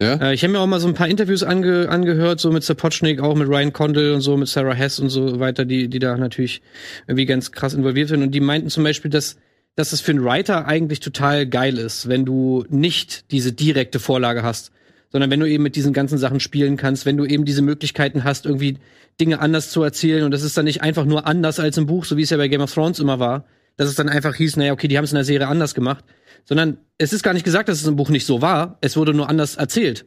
Ja? 0.00 0.14
Äh, 0.14 0.34
ich 0.34 0.42
habe 0.42 0.52
mir 0.52 0.60
auch 0.60 0.66
mal 0.66 0.80
so 0.80 0.88
ein 0.88 0.94
paar 0.94 1.08
Interviews 1.08 1.42
ange 1.42 1.88
angehört, 1.88 2.40
so 2.40 2.50
mit 2.52 2.62
Sapochnik, 2.62 3.20
auch 3.20 3.34
mit 3.34 3.48
Ryan 3.48 3.72
Condal 3.72 4.12
und 4.12 4.20
so, 4.20 4.36
mit 4.36 4.48
Sarah 4.48 4.74
Hess 4.74 4.98
und 5.00 5.10
so 5.10 5.40
weiter, 5.40 5.64
die, 5.64 5.88
die 5.88 5.98
da 5.98 6.16
natürlich 6.16 6.62
irgendwie 7.06 7.26
ganz 7.26 7.52
krass 7.52 7.74
involviert 7.74 8.08
sind. 8.08 8.22
Und 8.22 8.30
die 8.30 8.40
meinten 8.40 8.70
zum 8.70 8.84
Beispiel, 8.84 9.10
dass, 9.10 9.36
dass 9.74 9.92
es 9.92 10.00
für 10.00 10.12
einen 10.12 10.24
Writer 10.24 10.66
eigentlich 10.66 11.00
total 11.00 11.46
geil 11.46 11.78
ist, 11.78 12.08
wenn 12.08 12.24
du 12.24 12.64
nicht 12.68 13.30
diese 13.32 13.52
direkte 13.52 13.98
Vorlage 13.98 14.42
hast, 14.42 14.72
sondern 15.10 15.30
wenn 15.30 15.40
du 15.40 15.48
eben 15.48 15.62
mit 15.62 15.74
diesen 15.74 15.92
ganzen 15.92 16.18
Sachen 16.18 16.38
spielen 16.38 16.76
kannst, 16.76 17.06
wenn 17.06 17.16
du 17.16 17.24
eben 17.24 17.44
diese 17.44 17.62
Möglichkeiten 17.62 18.24
hast, 18.24 18.46
irgendwie 18.46 18.78
Dinge 19.20 19.40
anders 19.40 19.70
zu 19.70 19.82
erzählen. 19.82 20.22
Und 20.22 20.30
das 20.30 20.42
ist 20.42 20.56
dann 20.56 20.66
nicht 20.66 20.82
einfach 20.82 21.06
nur 21.06 21.26
anders 21.26 21.58
als 21.58 21.76
im 21.76 21.86
Buch, 21.86 22.04
so 22.04 22.16
wie 22.16 22.22
es 22.22 22.30
ja 22.30 22.36
bei 22.36 22.48
Game 22.48 22.60
of 22.60 22.72
Thrones 22.72 23.00
immer 23.00 23.18
war, 23.18 23.46
dass 23.76 23.88
es 23.88 23.96
dann 23.96 24.08
einfach 24.08 24.34
hieß, 24.34 24.56
naja, 24.56 24.72
okay, 24.72 24.86
die 24.86 24.96
haben 24.96 25.04
es 25.04 25.12
in 25.12 25.16
der 25.16 25.24
Serie 25.24 25.48
anders 25.48 25.74
gemacht, 25.74 26.04
sondern 26.44 26.78
es 26.98 27.12
ist 27.12 27.22
gar 27.22 27.34
nicht 27.34 27.44
gesagt, 27.44 27.68
dass 27.68 27.80
es 27.80 27.86
im 27.86 27.96
Buch 27.96 28.10
nicht 28.10 28.26
so 28.26 28.42
war, 28.42 28.78
es 28.80 28.96
wurde 28.96 29.14
nur 29.14 29.28
anders 29.28 29.56
erzählt. 29.56 30.06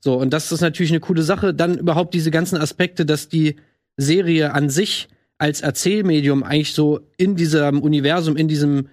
So, 0.00 0.14
und 0.14 0.32
das 0.32 0.50
ist 0.50 0.60
natürlich 0.60 0.90
eine 0.90 1.00
coole 1.00 1.22
Sache. 1.22 1.54
Dann 1.54 1.78
überhaupt 1.78 2.12
diese 2.12 2.32
ganzen 2.32 2.56
Aspekte, 2.56 3.06
dass 3.06 3.28
die 3.28 3.56
Serie 3.96 4.52
an 4.52 4.68
sich 4.68 5.08
als 5.38 5.60
Erzählmedium 5.60 6.42
eigentlich 6.42 6.72
so 6.74 7.00
in 7.16 7.36
diesem 7.36 7.80
Universum, 7.80 8.36
in 8.36 8.48
diesem 8.48 8.88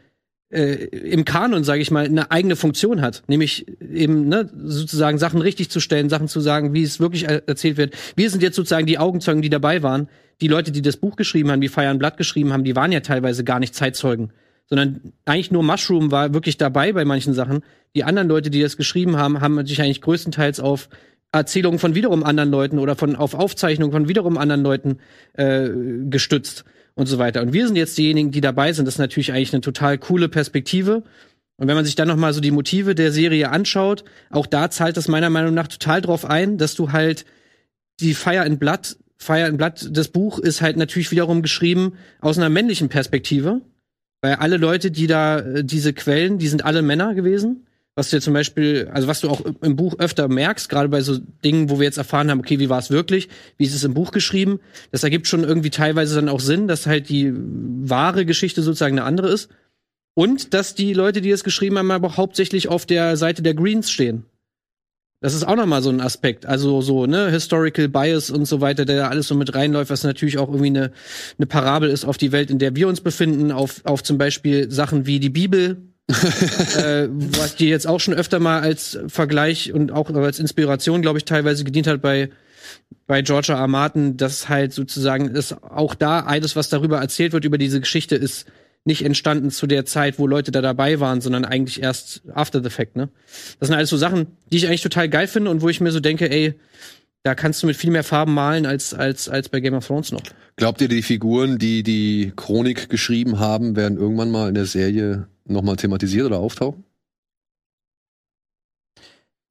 äh, 0.51 0.85
im 0.85 1.25
Kanon, 1.25 1.63
sage 1.63 1.81
ich 1.81 1.91
mal, 1.91 2.05
eine 2.05 2.31
eigene 2.31 2.55
Funktion 2.55 3.01
hat, 3.01 3.23
nämlich 3.27 3.67
eben 3.81 4.27
ne, 4.27 4.49
sozusagen 4.63 5.19
Sachen 5.19 5.41
richtig 5.41 5.69
zu 5.69 5.79
stellen, 5.79 6.09
Sachen 6.09 6.27
zu 6.27 6.39
sagen, 6.39 6.73
wie 6.73 6.83
es 6.83 6.99
wirklich 6.99 7.25
er 7.25 7.47
erzählt 7.47 7.77
wird. 7.77 7.95
Wir 8.15 8.29
sind 8.29 8.41
jetzt 8.41 8.55
sozusagen 8.55 8.87
die 8.87 8.97
Augenzeugen, 8.97 9.41
die 9.41 9.49
dabei 9.49 9.83
waren. 9.83 10.09
Die 10.41 10.47
Leute, 10.47 10.71
die 10.71 10.81
das 10.81 10.97
Buch 10.97 11.15
geschrieben 11.17 11.51
haben, 11.51 11.61
die 11.61 11.69
and 11.75 11.99
Blood 11.99 12.17
geschrieben 12.17 12.53
haben, 12.53 12.63
die 12.63 12.75
waren 12.75 12.91
ja 12.91 13.01
teilweise 13.01 13.43
gar 13.43 13.59
nicht 13.59 13.75
Zeitzeugen, 13.75 14.31
sondern 14.69 15.13
eigentlich 15.25 15.51
nur 15.51 15.63
Mushroom 15.63 16.11
war 16.11 16.33
wirklich 16.33 16.57
dabei 16.57 16.93
bei 16.93 17.05
manchen 17.05 17.33
Sachen. 17.33 17.63
Die 17.95 18.03
anderen 18.03 18.27
Leute, 18.27 18.49
die 18.49 18.61
das 18.61 18.77
geschrieben 18.77 19.17
haben, 19.17 19.41
haben 19.41 19.65
sich 19.65 19.81
eigentlich 19.81 20.01
größtenteils 20.01 20.59
auf 20.59 20.89
Erzählungen 21.31 21.79
von 21.79 21.95
wiederum 21.95 22.23
anderen 22.23 22.49
Leuten 22.49 22.79
oder 22.79 22.95
von 22.95 23.15
auf 23.15 23.33
Aufzeichnungen 23.33 23.91
von 23.91 24.07
wiederum 24.07 24.37
anderen 24.37 24.63
Leuten 24.63 24.97
äh, 25.33 25.69
gestützt 26.09 26.65
und 26.95 27.07
so 27.07 27.17
weiter. 27.17 27.41
Und 27.41 27.53
wir 27.53 27.65
sind 27.65 27.75
jetzt 27.75 27.97
diejenigen, 27.97 28.31
die 28.31 28.41
dabei 28.41 28.73
sind. 28.73 28.85
Das 28.85 28.95
ist 28.95 28.99
natürlich 28.99 29.31
eigentlich 29.31 29.53
eine 29.53 29.61
total 29.61 29.97
coole 29.97 30.29
Perspektive. 30.29 31.03
Und 31.57 31.67
wenn 31.67 31.75
man 31.75 31.85
sich 31.85 31.95
dann 31.95 32.07
noch 32.07 32.15
mal 32.15 32.33
so 32.33 32.41
die 32.41 32.51
Motive 32.51 32.95
der 32.95 33.11
Serie 33.11 33.49
anschaut, 33.49 34.03
auch 34.29 34.47
da 34.47 34.69
zahlt 34.69 34.97
das 34.97 35.07
meiner 35.07 35.29
Meinung 35.29 35.53
nach 35.53 35.67
total 35.67 36.01
drauf 36.01 36.25
ein, 36.25 36.57
dass 36.57 36.75
du 36.75 36.91
halt 36.91 37.25
die 37.99 38.13
Fire 38.13 38.41
and 38.41 38.59
Blood, 38.59 38.97
Fire 39.17 39.45
and 39.45 39.57
Blood, 39.57 39.89
das 39.91 40.07
Buch 40.07 40.39
ist 40.39 40.61
halt 40.61 40.77
natürlich 40.77 41.11
wiederum 41.11 41.41
geschrieben 41.41 41.93
aus 42.21 42.37
einer 42.37 42.49
männlichen 42.49 42.87
Perspektive, 42.89 43.61
weil 44.21 44.35
alle 44.35 44.57
Leute, 44.57 44.91
die 44.91 45.07
da 45.07 45.39
äh, 45.39 45.63
diese 45.63 45.93
Quellen, 45.93 46.37
die 46.37 46.47
sind 46.47 46.65
alle 46.65 46.81
Männer 46.81 47.13
gewesen. 47.13 47.65
Was 47.95 48.09
du 48.09 48.17
ja 48.17 48.21
zum 48.21 48.33
Beispiel, 48.33 48.89
also 48.93 49.07
was 49.09 49.19
du 49.19 49.29
auch 49.29 49.41
im 49.61 49.75
Buch 49.75 49.95
öfter 49.99 50.29
merkst, 50.29 50.69
gerade 50.69 50.87
bei 50.87 51.01
so 51.01 51.17
Dingen, 51.43 51.69
wo 51.69 51.79
wir 51.79 51.85
jetzt 51.85 51.97
erfahren 51.97 52.31
haben, 52.31 52.39
okay, 52.39 52.57
wie 52.59 52.69
war 52.69 52.79
es 52.79 52.91
wirklich, 52.91 53.27
wie 53.57 53.65
ist 53.65 53.75
es 53.75 53.83
im 53.83 53.93
Buch 53.93 54.11
geschrieben, 54.11 54.61
das 54.91 55.03
ergibt 55.03 55.27
schon 55.27 55.43
irgendwie 55.43 55.69
teilweise 55.69 56.15
dann 56.15 56.29
auch 56.29 56.39
Sinn, 56.39 56.69
dass 56.69 56.85
halt 56.85 57.09
die 57.09 57.33
wahre 57.33 58.25
Geschichte 58.25 58.61
sozusagen 58.61 58.97
eine 58.97 59.05
andere 59.05 59.29
ist. 59.29 59.49
Und 60.13 60.53
dass 60.53 60.75
die 60.75 60.93
Leute, 60.93 61.21
die 61.21 61.31
es 61.31 61.43
geschrieben 61.43 61.77
haben, 61.77 61.91
aber 61.91 62.15
hauptsächlich 62.15 62.67
auf 62.69 62.85
der 62.85 63.17
Seite 63.17 63.41
der 63.41 63.53
Greens 63.53 63.91
stehen. 63.91 64.25
Das 65.21 65.33
ist 65.33 65.45
auch 65.45 65.55
nochmal 65.55 65.81
so 65.81 65.89
ein 65.89 65.99
Aspekt. 65.99 66.45
Also 66.45 66.81
so, 66.81 67.05
ne, 67.05 67.29
Historical 67.29 67.89
Bias 67.89 68.29
und 68.29 68.45
so 68.45 68.61
weiter, 68.61 68.85
der 68.85 68.97
da 68.97 69.07
alles 69.09 69.27
so 69.27 69.35
mit 69.35 69.53
reinläuft, 69.53 69.91
was 69.91 70.03
natürlich 70.03 70.37
auch 70.37 70.47
irgendwie 70.47 70.67
eine, 70.67 70.91
eine 71.37 71.45
Parabel 71.45 71.89
ist 71.89 72.05
auf 72.05 72.17
die 72.17 72.31
Welt, 72.31 72.49
in 72.49 72.59
der 72.59 72.75
wir 72.75 72.87
uns 72.87 73.01
befinden, 73.01 73.51
auf, 73.51 73.81
auf 73.83 74.01
zum 74.01 74.17
Beispiel 74.17 74.71
Sachen 74.71 75.05
wie 75.05 75.19
die 75.19 75.29
Bibel, 75.29 75.77
äh, 76.07 77.07
was 77.09 77.57
die 77.57 77.67
jetzt 77.67 77.85
auch 77.85 77.99
schon 77.99 78.13
öfter 78.13 78.39
mal 78.39 78.61
als 78.61 78.97
Vergleich 79.07 79.73
und 79.73 79.91
auch 79.91 80.09
als 80.09 80.39
Inspiration, 80.39 81.01
glaube 81.01 81.17
ich, 81.17 81.25
teilweise 81.25 81.65
gedient 81.65 81.87
hat 81.87 82.01
bei 82.01 82.29
bei. 83.07 83.21
R. 83.21 83.67
Martin, 83.67 84.17
dass 84.17 84.49
halt 84.49 84.73
sozusagen 84.73 85.29
ist 85.29 85.63
auch 85.63 85.95
da 85.95 86.21
alles, 86.21 86.55
was 86.55 86.69
darüber 86.69 86.99
erzählt 86.99 87.33
wird 87.33 87.45
über 87.45 87.57
diese 87.57 87.79
Geschichte, 87.79 88.15
ist 88.15 88.45
nicht 88.85 89.03
entstanden 89.03 89.51
zu 89.51 89.67
der 89.67 89.85
Zeit, 89.85 90.19
wo 90.19 90.27
Leute 90.27 90.51
da 90.51 90.61
dabei 90.61 90.99
waren, 90.99 91.21
sondern 91.21 91.45
eigentlich 91.45 91.81
erst 91.81 92.21
after 92.33 92.63
the 92.63 92.69
fact, 92.69 92.95
ne? 92.95 93.09
Das 93.59 93.67
sind 93.67 93.75
alles 93.75 93.89
so 93.89 93.97
Sachen, 93.97 94.27
die 94.51 94.57
ich 94.57 94.67
eigentlich 94.67 94.81
total 94.81 95.09
geil 95.09 95.27
finde 95.27 95.51
und 95.51 95.61
wo 95.61 95.69
ich 95.69 95.81
mir 95.81 95.91
so 95.91 95.99
denke, 95.99 96.29
ey, 96.31 96.55
da 97.23 97.35
kannst 97.35 97.61
du 97.61 97.67
mit 97.67 97.75
viel 97.75 97.91
mehr 97.91 98.03
Farben 98.03 98.33
malen 98.33 98.65
als, 98.65 98.93
als, 98.93 99.27
als 99.27 99.49
bei 99.49 99.59
Game 99.59 99.73
of 99.73 99.85
Thrones 99.85 100.11
noch. 100.11 100.23
Glaubt 100.55 100.81
ihr, 100.81 100.87
die 100.87 101.01
Figuren, 101.01 101.57
die 101.57 101.83
die 101.83 102.31
Chronik 102.35 102.89
geschrieben 102.89 103.39
haben, 103.39 103.75
werden 103.75 103.97
irgendwann 103.97 104.31
mal 104.31 104.47
in 104.47 104.55
der 104.55 104.65
Serie 104.65 105.27
nochmal 105.45 105.75
thematisiert 105.75 106.25
oder 106.25 106.39
auftauchen? 106.39 106.83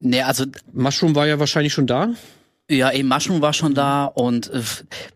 Nee, 0.00 0.22
also 0.22 0.44
Mushroom 0.72 1.14
war 1.14 1.26
ja 1.26 1.38
wahrscheinlich 1.38 1.72
schon 1.72 1.86
da. 1.86 2.14
Ja, 2.70 2.92
eben 2.92 3.08
Mushroom 3.08 3.40
war 3.40 3.54
schon 3.54 3.74
da 3.74 4.04
und 4.04 4.50
äh, 4.50 4.60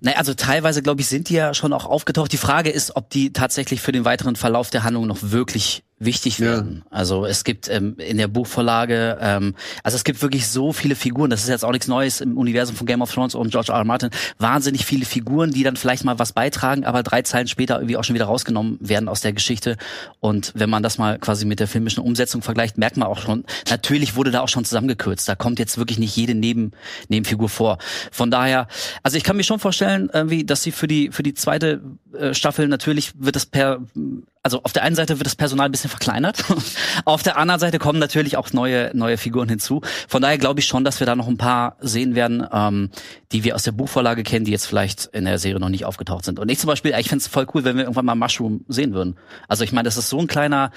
naja, 0.01 0.17
also 0.17 0.33
teilweise 0.33 0.83
glaube 0.83 1.03
ich 1.03 1.09
sind 1.09 1.29
die 1.29 1.35
ja 1.35 1.53
schon 1.53 1.75
auch 1.75 1.85
aufgetaucht. 1.85 2.33
Die 2.33 2.39
Frage 2.39 2.71
ist, 2.71 2.97
ob 2.97 3.11
die 3.11 3.33
tatsächlich 3.33 3.83
für 3.83 3.93
den 3.93 4.07
weiteren 4.07 4.37
Verlauf 4.37 4.71
der 4.71 4.85
Handlung 4.85 5.07
noch 5.07 5.19
wirklich 5.21 5.85
wichtig 6.05 6.39
Ja. 6.39 6.47
werden. 6.47 6.83
Also 6.91 7.25
es 7.27 7.45
gibt 7.45 7.69
ähm, 7.69 7.97
in 7.99 8.19
der 8.19 8.29
Buchvorlage, 8.29 9.19
ähm, 9.21 9.55
also 9.83 9.97
es 9.97 10.05
gibt 10.05 10.21
wirklich 10.23 10.49
so 10.49 10.73
viele 10.73 10.95
Figuren, 10.95 11.31
das 11.31 11.43
ist 11.43 11.49
jetzt 11.49 11.65
auch 11.65 11.73
nichts 11.73 11.89
Neues 11.89 12.21
im 12.21 12.37
Universum 12.37 12.77
von 12.77 12.87
Game 12.87 13.03
of 13.03 13.13
Thrones 13.13 13.35
und 13.35 13.51
George 13.51 13.73
R. 13.73 13.79
R. 13.79 13.85
Martin, 13.85 14.11
wahnsinnig 14.39 14.85
viele 14.85 15.05
Figuren, 15.05 15.51
die 15.53 15.63
dann 15.63 15.77
vielleicht 15.77 16.05
mal 16.05 16.19
was 16.19 16.33
beitragen, 16.33 16.85
aber 16.85 17.03
drei 17.03 17.23
Zeilen 17.23 17.49
später 17.49 17.77
irgendwie 17.77 17.97
auch 17.97 18.05
schon 18.05 18.15
wieder 18.15 18.27
rausgenommen 18.27 18.79
werden 18.81 19.09
aus 19.09 19.21
der 19.21 19.33
Geschichte. 19.33 19.77
Und 20.21 20.53
wenn 20.55 20.71
man 20.71 20.83
das 20.83 20.99
mal 20.99 21.19
quasi 21.19 21.45
mit 21.45 21.61
der 21.61 21.69
filmischen 21.69 22.03
Umsetzung 22.03 22.43
vergleicht, 22.43 22.79
merkt 22.79 22.97
man 22.97 23.09
auch 23.09 23.21
schon, 23.21 23.45
natürlich 23.71 24.17
wurde 24.17 24.31
da 24.31 24.41
auch 24.41 24.49
schon 24.49 24.65
zusammengekürzt. 24.65 25.29
Da 25.29 25.35
kommt 25.35 25.59
jetzt 25.59 25.79
wirklich 25.79 25.99
nicht 25.99 26.17
jede 26.17 26.35
Neben, 26.35 26.73
Nebenfigur 27.09 27.49
vor. 27.49 27.79
Von 28.11 28.31
daher, 28.31 28.67
also 29.03 29.17
ich 29.17 29.25
kann 29.25 29.37
mir 29.37 29.45
schon 29.45 29.59
vorstellen, 29.59 30.11
irgendwie, 30.13 30.45
dass 30.45 30.63
sie 30.63 30.73
für 30.73 30.87
die 30.89 31.11
für 31.11 31.23
die 31.23 31.35
zweite 31.35 31.81
äh, 32.19 32.35
Staffel 32.35 32.69
natürlich 32.69 33.13
wird 33.19 33.37
es 33.37 33.47
per 33.47 33.81
also 34.43 34.61
auf 34.65 34.73
der 34.73 34.83
einen 34.83 34.97
Seite 34.97 35.19
wird 35.19 35.27
das 35.27 35.37
Personal 35.37 35.67
ein 35.67 35.73
bisschen 35.73 35.91
verkleinert, 35.91 36.45
auf 37.05 37.23
der 37.23 37.37
anderen 37.37 37.61
Seite 37.61 37.79
kommen 37.79 37.99
natürlich 37.99 38.37
auch 38.37 38.53
neue 38.53 38.91
neue 38.95 39.17
Figuren 39.17 39.49
hinzu. 39.49 39.83
Von 40.09 40.23
daher 40.23 40.39
glaube 40.39 40.61
ich 40.61 40.67
schon, 40.67 40.85
dass 40.85 41.01
wir 41.01 41.07
da 41.07 41.15
noch 41.15 41.29
ein 41.29 41.39
paar 41.39 41.77
sehen 41.81 42.15
werden, 42.15 42.47
ähm, 42.53 42.91
die 43.33 43.45
wir 43.45 43.55
aus 43.55 43.63
der 43.63 43.73
Buchvorlage 43.73 44.23
kennen, 44.23 44.45
die 44.45 44.53
jetzt 44.53 44.67
vielleicht 44.67 45.07
in 45.07 45.25
der 45.25 45.39
Serie 45.39 45.59
noch 45.59 45.69
nicht 45.69 45.85
aufgetaucht 45.85 46.25
sind. 46.25 46.39
Und 46.39 46.51
ich 46.51 46.59
zum 46.59 46.69
Beispiel, 46.69 46.95
ich 46.99 47.09
fände 47.09 47.23
es 47.23 47.29
voll 47.29 47.47
cool, 47.55 47.65
wenn 47.65 47.77
wir 47.77 47.85
irgendwann 47.85 48.05
mal 48.05 48.15
Mushroom 48.15 48.65
sehen 48.69 48.93
würden. 48.93 49.17
Also 49.49 49.65
ich 49.65 49.73
meine, 49.73 49.87
das 49.87 49.97
ist 49.97 50.09
so 50.09 50.19
ein 50.19 50.27
kleiner, 50.27 50.71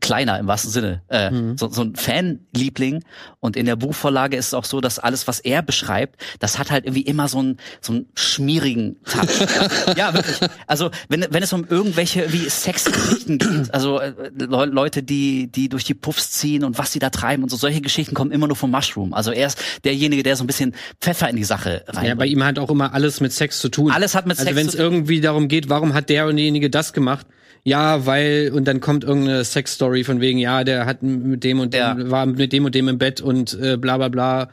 kleiner 0.00 0.38
im 0.38 0.46
wahrsten 0.46 0.70
Sinne, 0.70 1.02
äh, 1.08 1.30
so, 1.56 1.68
so 1.68 1.82
ein 1.82 1.96
Fanliebling. 1.96 3.04
Und 3.40 3.56
in 3.56 3.66
der 3.66 3.76
Buchvorlage 3.76 4.36
ist 4.36 4.48
es 4.48 4.54
auch 4.54 4.64
so, 4.64 4.80
dass 4.80 4.98
alles, 4.98 5.28
was 5.28 5.40
er 5.40 5.62
beschreibt, 5.62 6.20
das 6.40 6.58
hat 6.58 6.70
halt 6.70 6.84
irgendwie 6.84 7.02
immer 7.02 7.28
so 7.28 7.38
einen 7.38 7.58
so 7.80 7.92
einen 7.92 8.06
schmierigen 8.14 8.96
Touch. 9.04 9.96
ja, 9.96 10.14
wirklich. 10.14 10.38
Also 10.66 10.90
wenn 11.08 11.26
wenn 11.30 11.42
es 11.42 11.52
um 11.52 11.66
irgendwelche 11.68 12.32
wie 12.32 12.48
Sexgeschichten 12.48 13.38
geht, 13.38 13.74
also 13.74 14.00
äh, 14.00 14.12
Le 14.36 14.66
Leute, 14.66 15.02
die 15.02 15.50
die 15.50 15.68
durch 15.68 15.84
die 15.84 15.94
Puffs 15.94 16.32
ziehen 16.32 16.64
und 16.64 16.78
was 16.78 16.92
sie 16.92 16.98
da 16.98 17.10
treiben 17.10 17.42
und 17.42 17.48
so 17.48 17.56
solche 17.56 17.80
Geschichten 17.80 18.14
kommen 18.14 18.30
immer 18.30 18.46
nur 18.46 18.56
vom 18.56 18.70
Mushroom. 18.70 19.14
Also 19.14 19.30
er 19.30 19.46
ist 19.46 19.58
derjenige, 19.84 20.22
der 20.22 20.36
so 20.36 20.44
ein 20.44 20.46
bisschen 20.46 20.74
Pfeffer 21.00 21.28
in 21.28 21.36
die 21.36 21.44
Sache 21.44 21.84
rein. 21.98 22.06
Ja, 22.06 22.14
bei 22.14 22.26
ihm 22.26 22.42
hat 22.44 22.58
auch 22.58 22.70
immer 22.70 22.94
alles 22.94 23.20
mit 23.20 23.32
Sex 23.32 23.60
zu 23.60 23.68
tun. 23.68 23.90
Alles 23.90 24.14
hat 24.14 24.26
mit 24.26 24.38
also 24.38 24.44
Sex 24.46 24.56
wenn 24.56 24.66
es 24.66 24.72
zu 24.72 24.78
tun. 24.78 24.86
irgendwie 24.86 25.20
darum 25.20 25.48
geht, 25.48 25.68
warum 25.68 25.94
hat 25.94 26.08
der 26.08 26.26
und 26.26 26.36
derjenige 26.36 26.70
das 26.70 26.92
gemacht? 26.92 27.26
Ja, 27.64 28.06
weil 28.06 28.50
und 28.54 28.64
dann 28.66 28.80
kommt 28.80 29.04
irgendeine 29.04 29.44
Sex-Story 29.44 30.04
von 30.04 30.20
wegen, 30.20 30.38
ja, 30.38 30.64
der 30.64 30.86
hat 30.86 31.02
mit 31.02 31.44
dem 31.44 31.60
und 31.60 31.74
dem, 31.74 31.78
Ja. 31.80 32.10
war 32.10 32.24
mit 32.26 32.52
dem 32.52 32.64
und 32.64 32.74
dem 32.74 32.88
im 32.88 32.98
Bett 32.98 33.20
und 33.20 33.58
äh, 33.60 33.76
bla 33.76 33.96
bla 33.98 34.08
bla. 34.08 34.48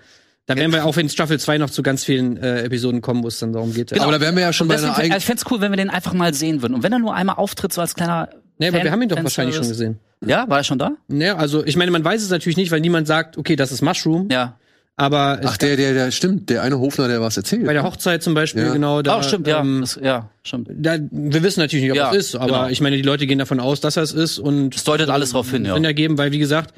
Da 0.47 0.55
werden 0.55 0.71
wir 0.73 0.85
auch 0.85 0.95
in 0.97 1.09
Staffel 1.09 1.39
2 1.39 1.57
noch 1.57 1.69
zu 1.71 1.81
ganz 1.81 2.03
vielen 2.03 2.37
äh, 2.37 2.63
Episoden 2.63 3.01
kommen, 3.01 3.23
wo 3.23 3.27
es 3.29 3.39
dann 3.39 3.51
darum 3.53 3.73
geht. 3.73 3.99
Aber 3.99 4.11
da 4.11 4.21
wären 4.21 4.35
wir 4.35 4.43
ja 4.43 4.53
schon 4.53 4.67
bei 4.67 4.75
einer 4.77 4.89
eigenen. 4.95 5.13
also 5.13 5.17
ich 5.17 5.25
fände 5.25 5.41
es 5.43 5.51
cool, 5.51 5.59
wenn 5.61 5.71
wir 5.71 5.77
den 5.77 5.89
einfach 5.89 6.13
mal 6.13 6.33
sehen 6.35 6.61
würden. 6.61 6.75
Und 6.75 6.83
wenn 6.83 6.93
er 6.93 6.99
nur 6.99 7.15
einmal 7.15 7.37
auftritt, 7.37 7.73
so 7.73 7.81
als 7.81 7.95
kleiner. 7.95 8.29
Nee, 8.59 8.67
aber 8.67 8.77
Fan- 8.77 8.83
wir 8.85 8.91
haben 8.91 9.01
ihn 9.01 9.09
doch 9.09 9.15
Fanservice. 9.17 9.37
wahrscheinlich 9.37 9.55
schon 9.55 9.67
gesehen. 9.69 9.99
Ja, 10.25 10.47
war 10.47 10.59
er 10.59 10.63
schon 10.63 10.77
da? 10.77 10.91
Ne, 11.07 11.35
also 11.35 11.65
ich 11.65 11.77
meine, 11.77 11.89
man 11.91 12.03
weiß 12.03 12.21
es 12.21 12.29
natürlich 12.29 12.57
nicht, 12.57 12.71
weil 12.71 12.79
niemand 12.79 13.07
sagt, 13.07 13.37
okay, 13.39 13.55
das 13.55 13.71
ist 13.71 13.81
Mushroom. 13.81 14.29
Ja. 14.31 14.57
Aber 14.97 15.41
Ach, 15.43 15.57
der, 15.57 15.75
der, 15.75 15.93
der, 15.93 16.11
stimmt, 16.11 16.49
der 16.49 16.61
eine 16.61 16.79
Hofner, 16.79 17.09
der 17.09 17.19
was 17.19 17.35
erzählt. 17.35 17.65
bei 17.65 17.73
der 17.73 17.83
Hochzeit 17.83 18.23
zum 18.23 18.33
Beispiel, 18.33 18.63
Ja. 18.63 18.71
genau, 18.73 19.01
da, 19.01 19.19
oh, 19.19 19.23
stimmt, 19.23 19.45
ja. 19.45 19.59
ähm, 19.59 19.81
Das, 19.81 19.99
ja, 20.01 20.29
stimmt. 20.41 20.69
da, 20.71 20.97
wir 21.11 21.43
wissen 21.43 21.59
natürlich 21.59 21.83
nicht, 21.83 21.91
ob 21.91 21.97
Ja, 21.97 22.11
es 22.11 22.27
ist, 22.27 22.35
aber 22.35 22.45
genau. 22.45 22.67
ich 22.69 22.79
meine, 22.79 22.95
die 22.95 23.01
Leute 23.01 23.27
gehen 23.27 23.37
davon 23.39 23.59
aus, 23.59 23.81
dass 23.81 23.97
er 23.97 24.03
es 24.03 24.13
ist 24.13 24.39
und 24.39 24.73
Es 24.73 24.85
deutet 24.85 25.09
alles 25.09 25.31
drauf 25.31 25.51
hin, 25.51 25.65
ja. 25.65 25.73
Sinn 25.73 25.83
ergeben, 25.83 26.17
weil 26.17 26.31
wie 26.31 26.39
gesagt, 26.39 26.73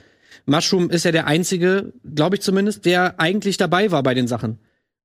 Mushroom 0.48 0.90
ist 0.90 1.06
ja 1.06 1.12
der 1.12 1.28
einzige, 1.28 1.94
glaube 2.16 2.38
ich 2.38 2.42
zumindest, 2.42 2.86
der 2.86 3.20
eigentlich 3.20 3.58
dabei 3.58 3.92
war 3.92 4.02
bei 4.02 4.16
den 4.16 4.28
Sachen. 4.28 4.58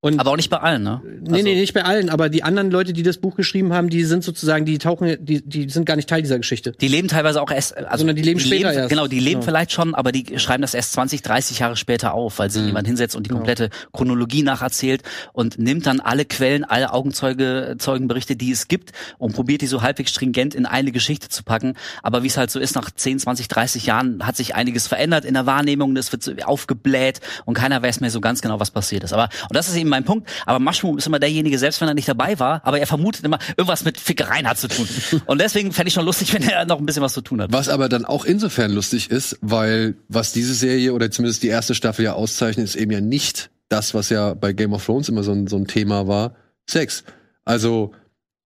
Und 0.04 0.18
Aber 0.18 0.32
auch 0.32 0.36
nicht 0.36 0.50
bei 0.50 0.56
allen, 0.56 0.82
ne? 0.82 1.00
nee, 1.20 1.44
nee, 1.44 1.54
nicht 1.54 1.74
bei 1.74 1.84
allen, 1.84 2.10
aber 2.10 2.28
die 2.28 2.42
anderen 2.42 2.72
Leute, 2.72 2.92
die 2.92 3.04
das 3.04 3.18
Buch 3.18 3.36
geschrieben 3.36 3.72
haben, 3.72 3.88
die 3.88 4.02
sind 4.02 4.24
sozusagen, 4.24 4.64
die 4.64 4.78
tauchen, 4.78 5.16
die, 5.24 5.48
die 5.48 5.70
sind 5.70 5.86
gar 5.86 5.94
nicht 5.94 6.08
Teil 6.08 6.22
dieser 6.22 6.38
Geschichte. 6.38 6.72
Die 6.72 6.88
leben 6.88 7.06
teilweise 7.06 7.40
auch 7.40 7.52
erst, 7.52 7.76
also 7.76 7.98
Sondern 7.98 8.16
die 8.16 8.22
leben 8.22 8.40
später 8.40 8.72
erst. 8.72 8.88
Genau, 8.88 9.06
die 9.06 9.20
leben 9.20 9.34
Genau. 9.34 9.44
vielleicht 9.44 9.70
schon, 9.70 9.94
aber 9.94 10.10
die 10.10 10.40
schreiben 10.40 10.62
das 10.62 10.74
erst 10.74 10.94
20, 10.94 11.22
30 11.22 11.60
Jahre 11.60 11.76
später 11.76 12.14
auf, 12.14 12.40
weil 12.40 12.50
sich 12.50 12.66
jemand 12.66 12.88
hinsetzt 12.88 13.14
und 13.14 13.26
die 13.26 13.30
komplette 13.30 13.70
Chronologie 13.92 14.42
nacherzählt 14.42 15.04
und 15.34 15.60
nimmt 15.60 15.86
dann 15.86 16.00
alle 16.00 16.24
Quellen, 16.24 16.64
alle 16.64 16.92
Augenzeuge, 16.92 17.76
Zeugenberichte, 17.78 18.34
die 18.34 18.50
es 18.50 18.66
gibt 18.66 18.90
und 19.18 19.34
probiert 19.36 19.62
die 19.62 19.68
so 19.68 19.82
halbwegs 19.82 20.10
stringent 20.10 20.56
in 20.56 20.66
eine 20.66 20.90
Geschichte 20.90 21.28
zu 21.28 21.44
packen. 21.44 21.74
Aber 22.02 22.24
wie 22.24 22.26
es 22.26 22.36
halt 22.36 22.50
so 22.50 22.58
ist, 22.58 22.74
nach 22.74 22.90
10, 22.90 23.20
20, 23.20 23.46
30 23.46 23.86
Jahren 23.86 24.26
hat 24.26 24.36
sich 24.36 24.56
einiges 24.56 24.88
verändert 24.88 25.24
in 25.24 25.34
der 25.34 25.46
Wahrnehmung, 25.46 25.94
das 25.94 26.10
wird 26.10 26.44
aufgebläht 26.44 27.20
und 27.44 27.54
keiner 27.54 27.80
weiß 27.80 28.00
mehr 28.00 28.10
so 28.10 28.20
ganz 28.20 28.42
genau, 28.42 28.58
was 28.58 28.72
passiert 28.72 29.04
ist. 29.04 29.12
Aber, 29.12 29.28
und 29.48 29.54
das 29.56 29.68
ist 29.68 29.76
eben 29.76 29.91
mein 29.92 30.04
Punkt, 30.04 30.28
aber 30.46 30.58
Mushroom 30.58 30.98
ist 30.98 31.06
immer 31.06 31.20
derjenige, 31.20 31.58
selbst 31.58 31.80
wenn 31.80 31.88
er 31.88 31.94
nicht 31.94 32.08
dabei 32.08 32.38
war, 32.38 32.60
aber 32.64 32.80
er 32.80 32.86
vermutet 32.86 33.24
immer, 33.24 33.38
irgendwas 33.56 33.84
mit 33.84 34.00
Fickereien 34.00 34.48
hat 34.48 34.58
zu 34.58 34.68
tun. 34.68 34.88
Und 35.26 35.40
deswegen 35.40 35.70
fände 35.72 35.88
ich 35.88 35.94
schon 35.94 36.04
lustig, 36.04 36.34
wenn 36.34 36.42
er 36.42 36.64
noch 36.64 36.78
ein 36.78 36.86
bisschen 36.86 37.02
was 37.02 37.12
zu 37.12 37.20
tun 37.20 37.40
hat. 37.40 37.52
Was 37.52 37.68
aber 37.68 37.88
dann 37.88 38.04
auch 38.04 38.24
insofern 38.24 38.72
lustig 38.72 39.10
ist, 39.10 39.38
weil 39.40 39.94
was 40.08 40.32
diese 40.32 40.54
Serie 40.54 40.92
oder 40.92 41.10
zumindest 41.10 41.42
die 41.42 41.48
erste 41.48 41.74
Staffel 41.74 42.04
ja 42.04 42.14
auszeichnet, 42.14 42.64
ist 42.64 42.76
eben 42.76 42.90
ja 42.90 43.00
nicht 43.00 43.50
das, 43.68 43.94
was 43.94 44.10
ja 44.10 44.34
bei 44.34 44.52
Game 44.52 44.72
of 44.72 44.84
Thrones 44.84 45.08
immer 45.08 45.22
so 45.22 45.32
ein, 45.32 45.46
so 45.46 45.56
ein 45.56 45.66
Thema 45.66 46.08
war, 46.08 46.34
Sex. 46.68 47.04
Also 47.44 47.92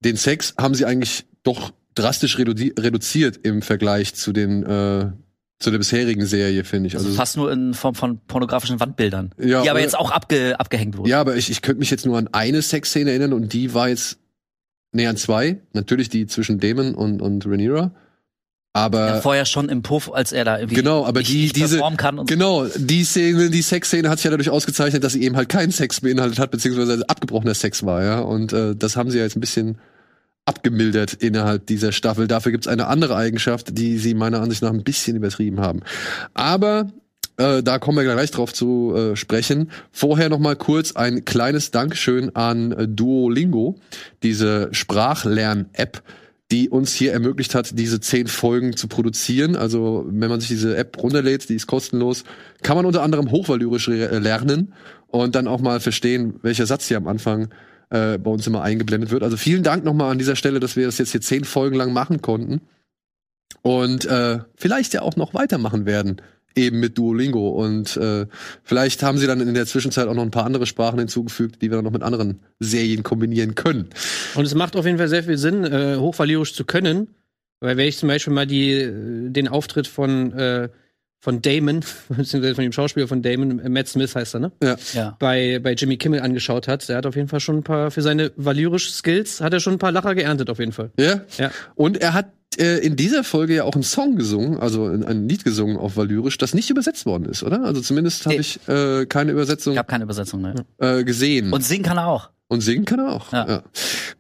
den 0.01 0.17
Sex 0.17 0.55
haben 0.59 0.75
sie 0.75 0.85
eigentlich 0.85 1.25
doch 1.43 1.73
drastisch 1.95 2.39
redu 2.39 2.53
reduziert 2.79 3.41
im 3.43 3.63
Vergleich 3.63 4.15
zu 4.15 4.33
den 4.33 4.65
äh, 4.65 5.13
zu 5.61 5.71
der 5.71 5.79
bisherigen 5.79 6.27
Serie, 6.27 6.65
finde 6.65 6.89
ich. 6.89 6.95
Also 6.95 7.07
Also, 7.07 7.17
fast 7.17 7.37
nur 7.37 7.51
in 7.53 7.75
Form 7.75 7.95
von 7.95 8.19
pornografischen 8.27 8.81
Wandbildern. 8.81 9.33
Ja, 9.39 9.63
die 9.63 9.71
aber 9.71 9.81
jetzt 9.81 9.97
auch 9.97 10.11
abge, 10.11 10.59
abgehängt 10.59 10.97
wurden. 10.97 11.09
ja, 11.09 11.21
aber 11.21 11.37
ich, 11.37 11.51
ich 11.51 11.63
könnte 11.63 11.79
mich 11.81 11.91
jetzt 11.91 12.05
nur 12.07 12.19
an 12.19 12.29
eine 12.33 12.61
Sexszene 12.61 13.11
erinnern 13.11 13.33
und 13.33 13.53
die 13.53 13.73
war 13.73 13.89
jetzt 13.89 14.19
näher 14.93 15.11
an 15.11 15.17
zwei. 15.17 15.61
Natürlich 15.73 16.09
die 16.09 16.27
zwischen 16.27 16.59
Damon 16.61 16.95
und, 16.95 17.23
und 17.23 17.47
Rhaenyra. 17.47 17.93
Aber 18.77 19.07
Ja, 19.07 19.21
vorher 19.21 19.45
schon 19.45 19.69
im 19.69 19.83
Puff, 19.83 20.13
als 20.13 20.33
er 20.33 20.45
da 20.45 20.59
irgendwie 20.59 20.75
Genau, 20.75 21.07
aber 21.07 21.23
die, 21.23 21.53
diese, 21.53 21.77
performen 21.77 21.97
kann 21.97 22.19
und 22.19 22.29
so. 22.29 22.35
genau, 22.35 22.67
die 22.77 23.05
Szene, 23.05 23.49
die 23.49 23.63
Sexszene 23.63 24.09
hat 24.11 24.19
sich 24.19 24.25
ja 24.25 24.33
dadurch 24.33 24.51
ausgezeichnet, 24.51 25.05
dass 25.05 25.13
sie 25.13 25.23
eben 25.23 25.37
halt 25.37 25.49
keinen 25.49 25.71
Sex 25.71 26.01
beinhaltet 26.01 26.41
hat, 26.41 26.51
beziehungsweise 26.51 27.09
abgebrochener 27.09 27.55
Sex 27.55 27.85
war, 27.87 28.03
ja. 28.03 28.19
Und 28.19 28.53
äh, 28.53 28.75
das 28.75 28.97
haben 28.97 29.13
sie 29.13 29.19
ja 29.19 29.25
jetzt 29.25 29.37
ein 29.37 29.41
bisschen 29.41 29.79
abgemildert 30.47 31.15
innerhalb 31.15 31.67
dieser 31.67 31.93
Staffel. 31.93 32.27
Dafür 32.27 32.53
gibt's 32.53 32.69
eine 32.69 32.87
andere 32.87 33.17
Eigenschaft, 33.17 33.79
die 33.79 33.99
sie 33.99 34.15
meiner 34.15 34.41
Ansicht 34.41 34.63
nach 34.63 34.73
ein 34.73 34.85
bisschen 34.85 35.17
übertrieben 35.17 35.61
haben. 35.61 35.81
Aber 36.35 36.91
äh, 37.37 37.63
da 37.63 37.79
kommen 37.79 37.97
wir 37.97 38.05
gleich 38.05 38.31
drauf 38.31 38.53
zu 38.53 38.95
äh, 38.95 39.17
sprechen. 39.17 39.71
Vorher 39.91 40.29
noch 40.29 40.39
mal 40.39 40.57
kurz 40.57 40.97
ein 40.97 41.25
kleines 41.25 41.71
Dankeschön 41.71 42.37
an 42.37 42.73
äh, 42.73 42.87
Duolingo, 42.87 43.77
diese 44.23 44.69
Sprachlern-App, 44.73 46.03
die 46.51 46.69
uns 46.69 46.93
hier 46.93 47.13
ermöglicht 47.13 47.55
hat, 47.55 47.79
diese 47.79 48.01
zehn 48.01 48.27
Folgen 48.27 48.77
zu 48.77 48.87
produzieren. 48.87 49.57
Also 49.57 50.07
wenn 50.11 50.29
man 50.29 50.41
sich 50.41 50.51
diese 50.51 50.77
App 50.77 51.03
runterlädt, 51.03 51.49
die 51.49 51.55
ist 51.55 51.67
kostenlos, 51.67 52.25
kann 52.63 52.77
man 52.77 52.85
unter 52.85 53.03
anderem 53.03 53.31
hochvalyrisch 53.31 53.89
re- 53.89 54.19
lernen 54.19 54.75
und 55.09 55.35
dann 55.35 55.49
auch 55.49 55.63
mal 55.63 55.81
verstehen, 55.81 56.35
welcher 56.43 56.67
Satz 56.67 56.87
hier 56.87 56.99
am 56.99 57.09
Anfang 57.09 57.49
äh, 57.95 58.19
bei 58.19 58.31
uns 58.31 58.47
immer 58.47 58.63
eingeblendet 58.63 59.11
wird. 59.11 59.23
Also 59.23 59.37
vielen 59.37 59.63
Dank 59.63 59.85
nochmal 59.85 60.11
an 60.11 60.19
dieser 60.19 60.37
Stelle, 60.37 60.59
dass 60.59 60.75
wir 60.77 60.87
das 60.87 60.99
jetzt 60.99 61.13
hier 61.13 61.21
zehn 61.21 61.45
Folgen 61.45 61.77
lang 61.77 61.93
machen 61.93 62.21
konnten 62.21 62.61
und 63.63 64.05
äh, 64.07 64.41
vielleicht 64.57 64.95
ja 64.95 65.03
auch 65.03 65.17
noch 65.17 65.33
weitermachen 65.33 65.87
werden 65.87 66.21
eben 66.57 66.79
mit 66.79 66.97
Duolingo 66.97 67.49
und 67.49 67.97
äh, 67.97 68.27
vielleicht 68.63 69.03
haben 69.03 69.19
sie 69.19 69.27
dann 69.27 69.41
in 69.41 69.55
der 69.55 69.67
Zwischenzeit 69.67 70.07
auch 70.07 70.15
noch 70.15 70.23
ein 70.23 70.31
paar 70.31 70.45
andere 70.45 70.67
Sprachen 70.67 71.01
hinzugefügt, 71.01 71.61
die 71.63 71.71
wir 71.71 71.77
dann 71.77 71.85
noch 71.85 71.91
mit 71.91 72.03
anderen 72.03 72.41
Serien 72.61 73.03
kombinieren 73.03 73.57
können. 73.57 73.91
Und 74.37 74.45
es 74.45 74.55
macht 74.55 74.77
auf 74.77 74.87
jeden 74.87 74.99
Fall 74.99 75.09
sehr 75.09 75.25
viel 75.25 75.39
Sinn, 75.39 75.65
äh, 75.65 75.97
hochvalyrisch 75.97 76.55
zu 76.55 76.65
können. 76.65 77.09
Weil 77.61 77.77
wenn 77.77 77.89
ich 77.89 77.99
zum 77.99 78.09
Beispiel 78.09 78.33
mal 78.33 78.47
die, 78.47 78.71
äh, 78.71 79.31
den 79.31 79.49
Auftritt 79.49 79.89
von, 79.89 80.33
äh, 80.33 80.69
von 81.25 81.41
Damon, 81.41 81.81
beziehungsweise 82.11 82.55
von 82.55 82.65
dem 82.65 82.73
Schauspieler 82.73 83.09
von 83.09 83.23
Damon, 83.23 83.59
äh, 83.59 83.69
Matt 83.71 83.89
Smith 83.89 84.15
heißt 84.15 84.35
er, 84.35 84.41
ne? 84.41 84.53
Ja. 84.63 84.77
Ja. 84.93 85.17
Bei, 85.19 85.59
bei 85.59 85.73
Jimmy 85.73 85.97
Kimmel 85.97 86.21
angeschaut 86.21 86.69
hat, 86.69 86.87
der 86.91 86.99
hat 86.99 87.07
auf 87.07 87.17
jeden 87.17 87.29
Fall 87.29 87.41
schon 87.41 87.57
ein 87.57 87.63
paar, 87.63 87.91
für 87.91 88.03
seine 88.03 88.31
valyrischen 88.37 88.93
Skills, 88.93 89.41
hat 89.41 89.55
er 89.55 89.61
schon 89.61 89.73
ein 89.73 89.79
paar 89.79 89.91
Lacher 89.91 90.15
geerntet, 90.15 90.51
auf 90.51 90.59
jeden 90.59 90.73
Fall. 90.73 90.91
Ja. 90.99 91.23
Ja. 91.39 91.51
Und 91.77 91.97
er 91.97 92.13
hat 92.13 92.27
äh, 92.59 92.79
in 92.87 92.95
dieser 92.97 93.25
Folge 93.25 93.55
ja 93.55 93.65
auch 93.65 93.73
einen 93.73 93.83
Song 93.85 94.17
gesungen, 94.17 94.59
also 94.61 94.85
ein, 94.85 95.03
ein 95.03 95.27
Lied 95.27 95.45
gesungen 95.45 95.79
auf 95.79 95.97
Valyrisch, 95.97 96.37
das 96.37 96.53
nicht 96.53 96.69
übersetzt 96.69 97.07
worden 97.07 97.25
ist, 97.25 97.43
oder? 97.43 97.65
Also 97.65 97.81
zumindest 97.81 98.27
habe 98.27 98.35
Nee. 98.35 98.41
ich 98.43 98.61
äh, 98.69 99.07
keine 99.07 99.33
Übersetzung 99.33 99.73
Ich 99.73 99.79
habe 99.79 99.89
keine 99.89 100.05
Übersetzung, 100.05 100.43
ne? 100.43 100.55
äh, 100.79 101.05
gesehen. 101.05 101.53
Und 101.55 101.65
singen 101.65 101.85
kann 101.85 101.97
er 101.97 102.07
auch. 102.09 102.29
Und 102.49 102.61
singen 102.61 102.85
kann 102.85 102.99
er 103.01 103.13
auch. 103.13 103.33
Ja. 103.33 103.49
Ja. 103.49 103.63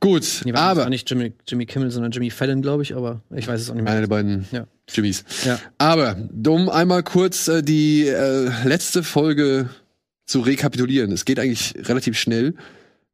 Gut, 0.00 0.43
Nee, 0.45 0.52
warte, 0.52 0.52
das 0.52 0.61
war 0.62 0.71
aber 0.83 0.88
nicht 0.90 1.09
Jimmy, 1.09 1.33
Jimmy 1.47 1.66
Kimmel, 1.66 1.90
sondern 1.90 2.11
Jimmy 2.11 2.31
Fallon, 2.31 2.62
glaube 2.62 2.83
ich, 2.83 2.97
aber 2.97 3.21
ich 3.35 3.47
weiß 3.47 3.61
es 3.61 3.71
auch 3.71 3.75
nicht 3.75 3.85
mehr. 3.85 3.93
einer 3.93 4.00
der 4.02 4.09
beiden 4.09 4.47
Ja. 4.50 4.66
Jimmys. 4.88 5.25
Ja. 5.45 5.59
Aber 5.78 6.16
um 6.47 6.69
einmal 6.69 7.02
kurz 7.02 7.49
äh, 7.49 7.62
die 7.62 8.07
äh, 8.09 8.50
letzte 8.66 9.02
Folge 9.02 9.69
zu 10.26 10.40
rekapitulieren. 10.40 11.12
Es 11.12 11.25
geht 11.26 11.38
eigentlich 11.38 11.75
relativ 11.88 12.19
schnell. 12.19 12.54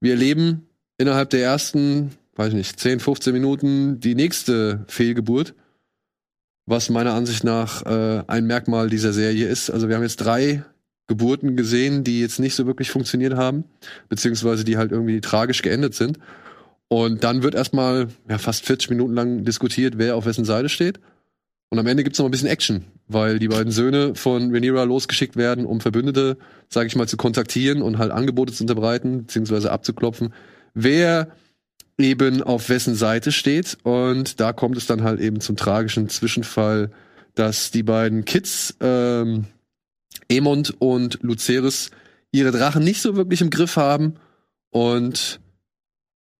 Wir 0.01 0.13
erleben 0.13 0.67
innerhalb 0.97 1.31
der 1.31 1.43
ersten, 1.43 2.13
weiß 2.37 2.49
ich 2.49 2.55
nicht, 2.55 2.79
10, 2.79 3.01
15 3.01 3.33
Minuten 3.33 4.01
die 4.01 4.15
nächste 4.15 4.85
Fehlgeburt, 4.87 5.55
was 6.67 6.89
meiner 6.89 7.15
Ansicht 7.15 7.43
nach 7.43 7.85
äh, 7.85 8.23
ein 8.29 8.47
Merkmal 8.47 8.89
dieser 8.89 9.13
Serie 9.13 9.49
ist. 9.49 9.71
Also 9.71 9.89
wir 9.89 9.97
haben 9.97 10.03
jetzt 10.03 10.19
drei 10.19 10.63
Geburten 11.11 11.57
gesehen, 11.57 12.05
die 12.05 12.21
jetzt 12.21 12.39
nicht 12.39 12.55
so 12.55 12.69
wirklich 12.69 12.93
funktioniert 12.93 13.35
haben, 13.35 13.65
beziehungsweise 14.09 14.63
die 14.63 14.77
halt 14.77 14.93
irgendwie 14.93 15.21
tragisch 15.21 15.61
geendet 15.61 15.93
sind. 15.93 16.21
Und 16.87 17.25
dann 17.25 17.43
wird 17.43 17.57
erstmal 17.57 18.07
ja, 18.29 18.39
fast 18.39 18.65
40 18.65 18.91
Minuten 18.91 19.15
lang 19.15 19.45
diskutiert, 19.45 19.99
wer 19.99 20.15
auf 20.15 20.25
wessen 20.25 20.45
Seite 20.45 20.69
steht. 20.69 21.01
Und 21.69 21.81
am 21.81 21.87
Ende 21.89 22.05
gibt's 22.05 22.21
noch 22.21 22.27
ein 22.27 22.31
bisschen 22.31 22.47
Action, 22.47 22.85
weil 23.09 23.41
die 23.41 23.49
beiden 23.49 23.73
Söhne 23.73 24.15
von 24.15 24.55
Rhaenyra 24.55 24.85
losgeschickt 24.85 25.35
werden, 25.35 25.67
um 25.67 25.81
Verbündete, 25.81 26.37
sage 26.69 26.87
ich 26.87 26.95
mal, 26.95 27.09
zu 27.09 27.17
kontaktieren 27.17 27.83
und 27.83 27.99
halt 27.99 28.13
Angebote 28.13 28.53
zu 28.53 28.63
unterbreiten, 28.63 29.23
beziehungsweise 29.23 29.73
abzuklopfen, 29.73 30.33
wer 30.75 31.33
eben 31.99 32.41
auf 32.41 32.69
wessen 32.69 32.95
Seite 32.95 33.33
steht. 33.33 33.79
Und 33.83 34.39
da 34.39 34.53
kommt 34.53 34.77
es 34.77 34.87
dann 34.87 35.03
halt 35.03 35.19
eben 35.19 35.41
zum 35.41 35.57
tragischen 35.57 36.09
Zwischenfall, 36.09 36.93
dass 37.35 37.73
die 37.73 37.83
beiden 37.83 38.25
Kids, 38.25 38.77
ähm, 38.81 39.47
Emond 40.29 40.75
und 40.81 41.19
Lucerys, 41.23 41.91
ihre 42.33 42.51
Drachen 42.53 42.85
nicht 42.85 43.01
so 43.03 43.17
wirklich 43.17 43.41
im 43.41 43.51
Griff 43.51 43.77
haben 43.77 44.15
und 44.71 45.41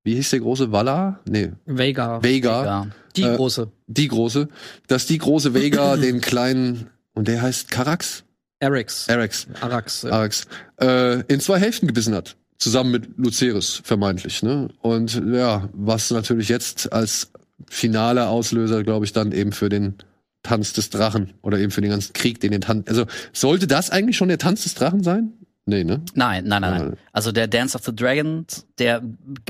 wie 0.05 0.15
hieß 0.15 0.31
der 0.31 0.41
große 0.41 0.73
Valar? 0.73 1.21
Nee, 1.29 1.53
Vega. 1.67 2.23
Vega, 2.23 2.65
Ja. 2.65 2.87
Die 3.17 3.23
Äh, 3.25 3.37
große. 3.37 3.71
die 3.89 4.07
große, 4.09 4.49
dass 4.87 5.07
die 5.07 5.19
große 5.19 5.53
Vega 5.53 5.97
den 5.97 6.21
kleinen 6.21 6.89
und 7.15 7.27
der 7.29 7.43
heißt 7.43 7.71
Karax, 7.71 8.25
Arax. 8.61 9.09
Arax, 9.09 9.49
Arax. 9.61 10.05
äh, 10.05 10.09
Arax, 10.11 10.47
äh, 10.81 11.21
in 11.33 11.41
zwei 11.41 11.59
Hälften 11.59 11.87
gebissen 11.87 12.15
hat. 12.15 12.37
Zusammen 12.59 12.91
mit 12.91 13.09
Lucerys, 13.17 13.81
vermeintlich, 13.85 14.43
ne? 14.43 14.69
Und 14.83 15.21
ja, 15.33 15.69
was 15.73 16.11
natürlich 16.11 16.51
jetzt 16.51 16.93
als 16.93 17.33
finaler 17.71 18.29
Auslöser, 18.29 18.85
glaube 18.85 19.07
ich, 19.07 19.13
dann 19.15 19.33
eben 19.33 19.53
für 19.53 19.71
den 19.71 19.95
Tanz 20.43 20.73
des 20.73 20.91
Drachen 20.91 21.35
oder 21.43 21.59
eben 21.59 21.71
für 21.71 21.81
den 21.81 21.91
ganzen 21.91 22.13
Krieg, 22.13 22.41
den 22.41 22.53
den 22.53 22.61
Tanz. 22.61 22.89
Also, 22.89 23.07
sollte 23.33 23.67
das 23.67 23.91
eigentlich 23.91 24.17
schon 24.17 24.29
der 24.29 24.39
Tanz 24.39 24.63
des 24.63 24.75
Drachen 24.75 25.03
sein? 25.03 25.35
Nee, 25.67 25.85
ne? 25.85 26.03
Nein, 26.15 26.45
nein, 26.47 26.63
nein, 26.63 26.79
nein. 26.79 26.97
Also 27.13 27.33
der 27.33 27.47
Dance 27.47 27.77
of 27.77 27.85
the 27.85 27.95
Dragons, 27.95 28.67
der 28.79 29.03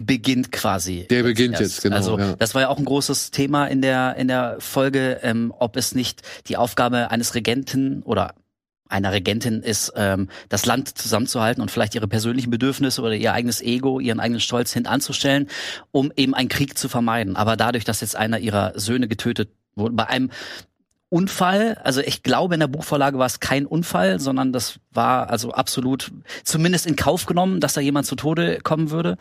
beginnt 0.03 0.53
quasi. 0.53 1.07
Der 1.09 1.23
beginnt 1.23 1.53
erst. 1.53 1.63
jetzt, 1.63 1.83
genau, 1.83 1.97
Also 1.97 2.19
ja. 2.19 2.35
das 2.37 2.55
war 2.55 2.63
ja 2.63 2.69
auch 2.69 2.79
ein 2.79 2.85
großes 2.85 3.31
Thema 3.31 3.67
in 3.67 3.81
der 3.81 4.17
in 4.17 4.29
der 4.29 4.57
Folge, 4.59 5.21
ähm, 5.23 5.55
ob 5.59 5.77
es 5.77 5.95
nicht 5.95 6.23
die 6.49 6.57
Aufgabe 6.57 7.11
eines 7.11 7.35
Regenten 7.35 8.03
oder 8.03 8.35
einer 8.89 9.13
Regentin 9.13 9.63
ist, 9.63 9.93
ähm, 9.97 10.29
das 10.49 10.67
Land 10.67 10.99
zusammenzuhalten 10.99 11.63
und 11.63 11.71
vielleicht 11.71 11.95
ihre 11.95 12.09
persönlichen 12.09 12.51
Bedürfnisse 12.51 13.01
oder 13.01 13.15
ihr 13.15 13.33
eigenes 13.33 13.63
Ego, 13.63 14.01
ihren 14.01 14.21
eigenen 14.21 14.41
Stolz 14.41 14.73
hintanzustellen, 14.73 15.49
um 15.93 16.13
eben 16.17 16.35
einen 16.35 16.49
Krieg 16.49 16.77
zu 16.77 16.89
vermeiden. 16.89 17.37
Aber 17.37 17.57
dadurch, 17.57 17.85
dass 17.85 18.01
jetzt 18.01 18.17
einer 18.17 18.41
ihrer 18.41 18.79
Söhne 18.79 19.07
getötet 19.09 19.51
wurde, 19.77 19.95
bei 19.95 20.09
einem 20.09 20.31
Unfall, 21.13 21.77
also 21.83 22.01
ich 22.01 22.23
glaube 22.23 22.55
in 22.55 22.61
der 22.61 22.69
Buchvorlage 22.69 23.19
war 23.19 23.27
es 23.27 23.41
kein 23.41 23.67
Unfall, 23.67 24.21
sondern 24.21 24.53
das 24.53 24.79
war 24.93 25.29
also 25.29 25.51
absolut 25.51 26.13
zumindest 26.45 26.87
in 26.87 26.95
Kauf 26.95 27.27
genommen, 27.27 27.59
dass 27.59 27.73
da 27.73 27.81
jemand 27.81 28.07
zu 28.07 28.15
Tode 28.15 28.61
kommen 28.63 28.93
würde, 28.93 29.17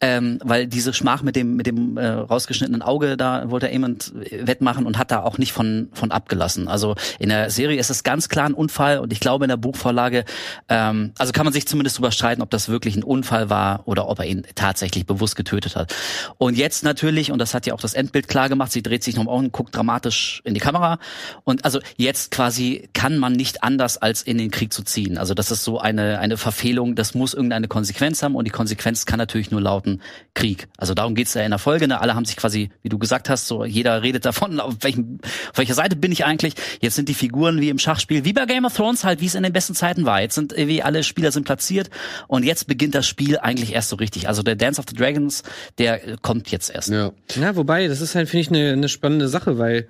ähm, 0.00 0.40
weil 0.42 0.66
diese 0.66 0.92
Schmach 0.92 1.22
mit 1.22 1.36
dem 1.36 1.54
mit 1.54 1.68
dem 1.68 1.96
äh, 1.96 2.08
rausgeschnittenen 2.08 2.82
Auge 2.82 3.16
da 3.16 3.48
wollte 3.48 3.66
er 3.66 3.72
jemand 3.72 4.12
wettmachen 4.32 4.86
und 4.86 4.98
hat 4.98 5.12
da 5.12 5.22
auch 5.22 5.38
nicht 5.38 5.52
von 5.52 5.90
von 5.92 6.10
abgelassen. 6.10 6.66
Also 6.66 6.96
in 7.20 7.28
der 7.28 7.48
Serie 7.50 7.78
ist 7.78 7.90
es 7.90 8.02
ganz 8.02 8.28
klar 8.28 8.46
ein 8.46 8.54
Unfall 8.54 8.98
und 8.98 9.12
ich 9.12 9.20
glaube 9.20 9.44
in 9.44 9.50
der 9.50 9.56
Buchvorlage, 9.56 10.24
ähm, 10.68 11.12
also 11.16 11.30
kann 11.30 11.44
man 11.44 11.52
sich 11.52 11.68
zumindest 11.68 11.98
drüber 11.98 12.10
streiten, 12.10 12.42
ob 12.42 12.50
das 12.50 12.68
wirklich 12.68 12.96
ein 12.96 13.04
Unfall 13.04 13.48
war 13.48 13.82
oder 13.86 14.08
ob 14.08 14.18
er 14.18 14.26
ihn 14.26 14.42
tatsächlich 14.56 15.06
bewusst 15.06 15.36
getötet 15.36 15.76
hat. 15.76 15.94
Und 16.38 16.56
jetzt 16.56 16.82
natürlich 16.82 17.30
und 17.30 17.38
das 17.38 17.54
hat 17.54 17.66
ja 17.66 17.74
auch 17.74 17.80
das 17.80 17.94
Endbild 17.94 18.26
klar 18.26 18.48
gemacht, 18.48 18.72
sie 18.72 18.82
dreht 18.82 19.04
sich 19.04 19.14
noch 19.14 19.26
um 19.26 19.28
und 19.28 19.52
guckt 19.52 19.76
dramatisch 19.76 20.42
in 20.44 20.54
die 20.54 20.60
Kamera 20.60 20.98
und 21.44 21.64
also 21.64 21.80
jetzt 21.96 22.30
quasi 22.30 22.88
kann 22.92 23.18
man 23.18 23.32
nicht 23.32 23.62
anders 23.62 23.98
als 23.98 24.22
in 24.22 24.38
den 24.38 24.50
Krieg 24.50 24.72
zu 24.72 24.82
ziehen. 24.82 25.18
Also 25.18 25.34
das 25.34 25.50
ist 25.50 25.64
so 25.64 25.78
eine, 25.78 26.18
eine 26.18 26.36
Verfehlung, 26.36 26.94
das 26.94 27.14
muss 27.14 27.34
irgendeine 27.34 27.68
Konsequenz 27.68 28.22
haben 28.22 28.34
und 28.34 28.44
die 28.44 28.50
Konsequenz 28.50 29.06
kann 29.06 29.18
natürlich 29.18 29.50
nur 29.50 29.60
lauten 29.60 30.00
Krieg. 30.34 30.68
Also 30.76 30.94
darum 30.94 31.14
geht's 31.14 31.34
ja 31.34 31.42
in 31.42 31.50
der 31.50 31.58
Folge. 31.58 31.88
Ne? 31.88 32.00
Alle 32.00 32.14
haben 32.14 32.24
sich 32.24 32.36
quasi, 32.36 32.70
wie 32.82 32.88
du 32.88 32.98
gesagt 32.98 33.28
hast, 33.28 33.46
so 33.46 33.64
jeder 33.64 34.02
redet 34.02 34.24
davon, 34.24 34.60
auf, 34.60 34.76
welchem, 34.80 35.18
auf 35.50 35.58
welcher 35.58 35.74
Seite 35.74 35.96
bin 35.96 36.12
ich 36.12 36.24
eigentlich. 36.24 36.54
Jetzt 36.80 36.96
sind 36.96 37.08
die 37.08 37.14
Figuren 37.14 37.60
wie 37.60 37.68
im 37.68 37.78
Schachspiel, 37.78 38.24
wie 38.24 38.32
bei 38.32 38.46
Game 38.46 38.64
of 38.64 38.74
Thrones 38.74 39.04
halt, 39.04 39.20
wie 39.20 39.26
es 39.26 39.34
in 39.34 39.42
den 39.42 39.52
besten 39.52 39.74
Zeiten 39.74 40.04
war. 40.04 40.20
Jetzt 40.20 40.34
sind 40.34 40.52
irgendwie 40.52 40.82
alle 40.82 41.02
Spieler 41.02 41.32
sind 41.32 41.44
platziert 41.44 41.90
und 42.28 42.44
jetzt 42.44 42.66
beginnt 42.66 42.94
das 42.94 43.06
Spiel 43.06 43.38
eigentlich 43.38 43.72
erst 43.72 43.90
so 43.90 43.96
richtig. 43.96 44.28
Also 44.28 44.42
der 44.42 44.56
Dance 44.56 44.80
of 44.80 44.86
the 44.88 44.94
Dragons, 44.94 45.42
der 45.78 46.16
kommt 46.18 46.50
jetzt 46.50 46.70
erst. 46.70 46.88
Ja. 46.90 47.12
Ja, 47.36 47.56
wobei, 47.56 47.88
das 47.88 48.00
ist 48.00 48.14
halt, 48.14 48.28
finde 48.28 48.42
ich, 48.42 48.48
eine 48.48 48.76
ne 48.76 48.88
spannende 48.88 49.28
Sache, 49.28 49.58
weil 49.58 49.88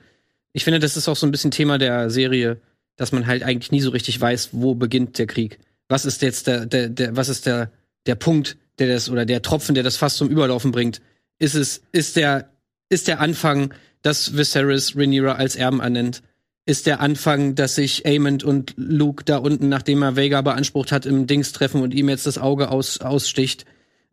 ich 0.52 0.64
finde, 0.64 0.80
das 0.80 0.96
ist 0.96 1.08
auch 1.08 1.16
so 1.16 1.26
ein 1.26 1.30
bisschen 1.30 1.50
Thema 1.50 1.78
der 1.78 2.10
Serie, 2.10 2.60
dass 2.96 3.12
man 3.12 3.26
halt 3.26 3.42
eigentlich 3.42 3.72
nie 3.72 3.80
so 3.80 3.90
richtig 3.90 4.20
weiß, 4.20 4.50
wo 4.52 4.74
beginnt 4.74 5.18
der 5.18 5.26
Krieg. 5.26 5.58
Was 5.88 6.04
ist 6.04 6.22
jetzt 6.22 6.46
der, 6.46 6.66
der, 6.66 6.88
der 6.88 7.16
was 7.16 7.28
ist 7.28 7.46
der, 7.46 7.70
der 8.06 8.14
Punkt, 8.14 8.56
der 8.78 8.88
das, 8.88 9.10
oder 9.10 9.24
der 9.24 9.42
Tropfen, 9.42 9.74
der 9.74 9.84
das 9.84 9.96
fast 9.96 10.16
zum 10.16 10.28
Überlaufen 10.28 10.72
bringt? 10.72 11.00
Ist 11.38 11.54
es, 11.54 11.82
ist 11.92 12.16
der, 12.16 12.50
ist 12.88 13.08
der 13.08 13.20
Anfang, 13.20 13.72
dass 14.02 14.36
Viserys 14.36 14.96
Rhaenyra 14.96 15.32
als 15.32 15.56
Erben 15.56 15.80
ernennt? 15.80 16.22
Ist 16.66 16.86
der 16.86 17.00
Anfang, 17.00 17.54
dass 17.54 17.76
sich 17.76 18.06
Aemond 18.06 18.44
und 18.44 18.74
Luke 18.76 19.24
da 19.24 19.38
unten, 19.38 19.68
nachdem 19.68 20.02
er 20.02 20.16
Vega 20.16 20.42
beansprucht 20.42 20.92
hat, 20.92 21.06
im 21.06 21.26
Dings 21.26 21.52
treffen 21.52 21.82
und 21.82 21.94
ihm 21.94 22.08
jetzt 22.08 22.26
das 22.26 22.38
Auge 22.38 22.70
aus, 22.70 23.00
aussticht? 23.00 23.64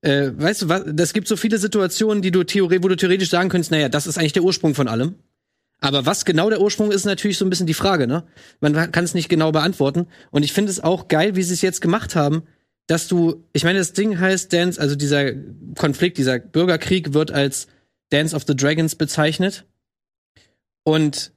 Äh, 0.02 0.32
weißt 0.36 0.64
du 0.64 0.70
was? 0.70 0.84
Das 0.88 1.14
gibt 1.14 1.28
so 1.28 1.36
viele 1.36 1.58
Situationen, 1.58 2.22
die 2.22 2.32
du 2.32 2.40
wo 2.40 2.88
du 2.88 2.96
theoretisch 2.96 3.30
sagen 3.30 3.50
könntest, 3.50 3.72
naja, 3.72 3.90
das 3.90 4.08
ist 4.08 4.18
eigentlich 4.18 4.34
der 4.34 4.44
Ursprung 4.44 4.76
von 4.76 4.88
allem. 4.88 5.16
Aber 5.80 6.06
was 6.06 6.26
genau 6.26 6.50
der 6.50 6.62
Ursprung 6.62 6.92
ist, 6.92 7.06
natürlich 7.06 7.38
so 7.38 7.46
ein 7.46 7.50
bisschen 7.50 7.68
die 7.68 7.74
Frage, 7.74 8.08
ne? 8.08 8.24
Man 8.60 8.92
kann 8.92 9.04
es 9.04 9.14
nicht 9.14 9.30
genau 9.30 9.52
beantworten. 9.52 10.08
Und 10.32 10.44
ich 10.44 10.54
finde 10.54 10.72
es 10.72 10.84
auch 10.84 11.08
geil, 11.08 11.36
wie 11.36 11.44
sie 11.44 11.54
es 11.54 11.62
jetzt 11.62 11.82
gemacht 11.82 12.16
haben, 12.16 12.44
dass 12.88 13.08
du, 13.08 13.44
ich 13.54 13.64
meine, 13.64 13.80
das 13.80 13.94
Ding 13.94 14.20
heißt 14.20 14.52
Dance, 14.52 14.80
also 14.80 14.96
dieser 14.96 15.34
Konflikt, 15.78 16.18
dieser 16.18 16.40
Bürgerkrieg 16.40 17.14
wird 17.14 17.32
als 17.32 17.68
Dance 18.10 18.36
of 18.36 18.44
the 18.48 18.56
Dragons 18.56 18.96
bezeichnet. 18.96 19.66
Und 20.84 21.34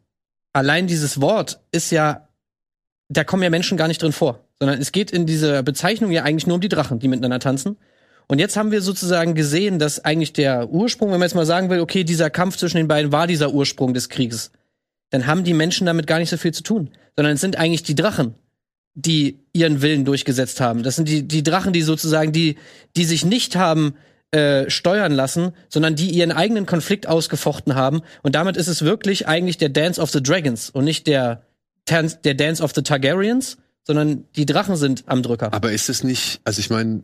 allein 0.52 0.86
dieses 0.86 1.20
Wort 1.20 1.60
ist 1.72 1.90
ja, 1.90 2.28
da 3.08 3.24
kommen 3.24 3.42
ja 3.42 3.50
Menschen 3.50 3.76
gar 3.76 3.88
nicht 3.88 4.00
drin 4.00 4.12
vor, 4.12 4.46
sondern 4.60 4.80
es 4.80 4.92
geht 4.92 5.10
in 5.10 5.26
dieser 5.26 5.62
Bezeichnung 5.62 6.12
ja 6.12 6.22
eigentlich 6.22 6.46
nur 6.46 6.54
um 6.54 6.60
die 6.60 6.68
Drachen, 6.68 7.00
die 7.00 7.08
miteinander 7.08 7.40
tanzen. 7.40 7.76
Und 8.30 8.38
jetzt 8.38 8.56
haben 8.56 8.70
wir 8.70 8.80
sozusagen 8.80 9.34
gesehen, 9.34 9.80
dass 9.80 10.04
eigentlich 10.04 10.32
der 10.32 10.70
Ursprung, 10.70 11.10
wenn 11.10 11.18
man 11.18 11.26
jetzt 11.26 11.34
mal 11.34 11.44
sagen 11.44 11.68
will, 11.68 11.80
okay, 11.80 12.04
dieser 12.04 12.30
Kampf 12.30 12.56
zwischen 12.56 12.76
den 12.76 12.86
beiden 12.86 13.10
war 13.10 13.26
dieser 13.26 13.52
Ursprung 13.52 13.92
des 13.92 14.08
Krieges, 14.08 14.52
dann 15.10 15.26
haben 15.26 15.42
die 15.42 15.52
Menschen 15.52 15.84
damit 15.84 16.06
gar 16.06 16.20
nicht 16.20 16.30
so 16.30 16.36
viel 16.36 16.54
zu 16.54 16.62
tun, 16.62 16.90
sondern 17.16 17.34
es 17.34 17.40
sind 17.40 17.58
eigentlich 17.58 17.82
die 17.82 17.96
Drachen, 17.96 18.36
die 18.94 19.40
ihren 19.52 19.82
Willen 19.82 20.04
durchgesetzt 20.04 20.60
haben. 20.60 20.84
Das 20.84 20.94
sind 20.94 21.08
die, 21.08 21.26
die 21.26 21.42
Drachen, 21.42 21.72
die 21.72 21.82
sozusagen, 21.82 22.30
die, 22.30 22.54
die 22.96 23.04
sich 23.04 23.24
nicht 23.24 23.56
haben 23.56 23.96
äh, 24.30 24.70
steuern 24.70 25.10
lassen, 25.10 25.50
sondern 25.68 25.96
die 25.96 26.10
ihren 26.10 26.30
eigenen 26.30 26.66
Konflikt 26.66 27.08
ausgefochten 27.08 27.74
haben. 27.74 28.00
Und 28.22 28.36
damit 28.36 28.56
ist 28.56 28.68
es 28.68 28.82
wirklich 28.82 29.26
eigentlich 29.26 29.58
der 29.58 29.70
Dance 29.70 30.00
of 30.00 30.12
the 30.12 30.22
Dragons 30.22 30.70
und 30.70 30.84
nicht 30.84 31.08
der, 31.08 31.42
der 31.88 32.34
Dance 32.34 32.62
of 32.62 32.70
the 32.76 32.82
Targaryens, 32.82 33.56
sondern 33.82 34.26
die 34.36 34.46
Drachen 34.46 34.76
sind 34.76 35.02
am 35.06 35.24
Drücker. 35.24 35.52
Aber 35.52 35.72
ist 35.72 35.88
es 35.88 36.04
nicht, 36.04 36.40
also 36.44 36.60
ich 36.60 36.70
meine, 36.70 37.02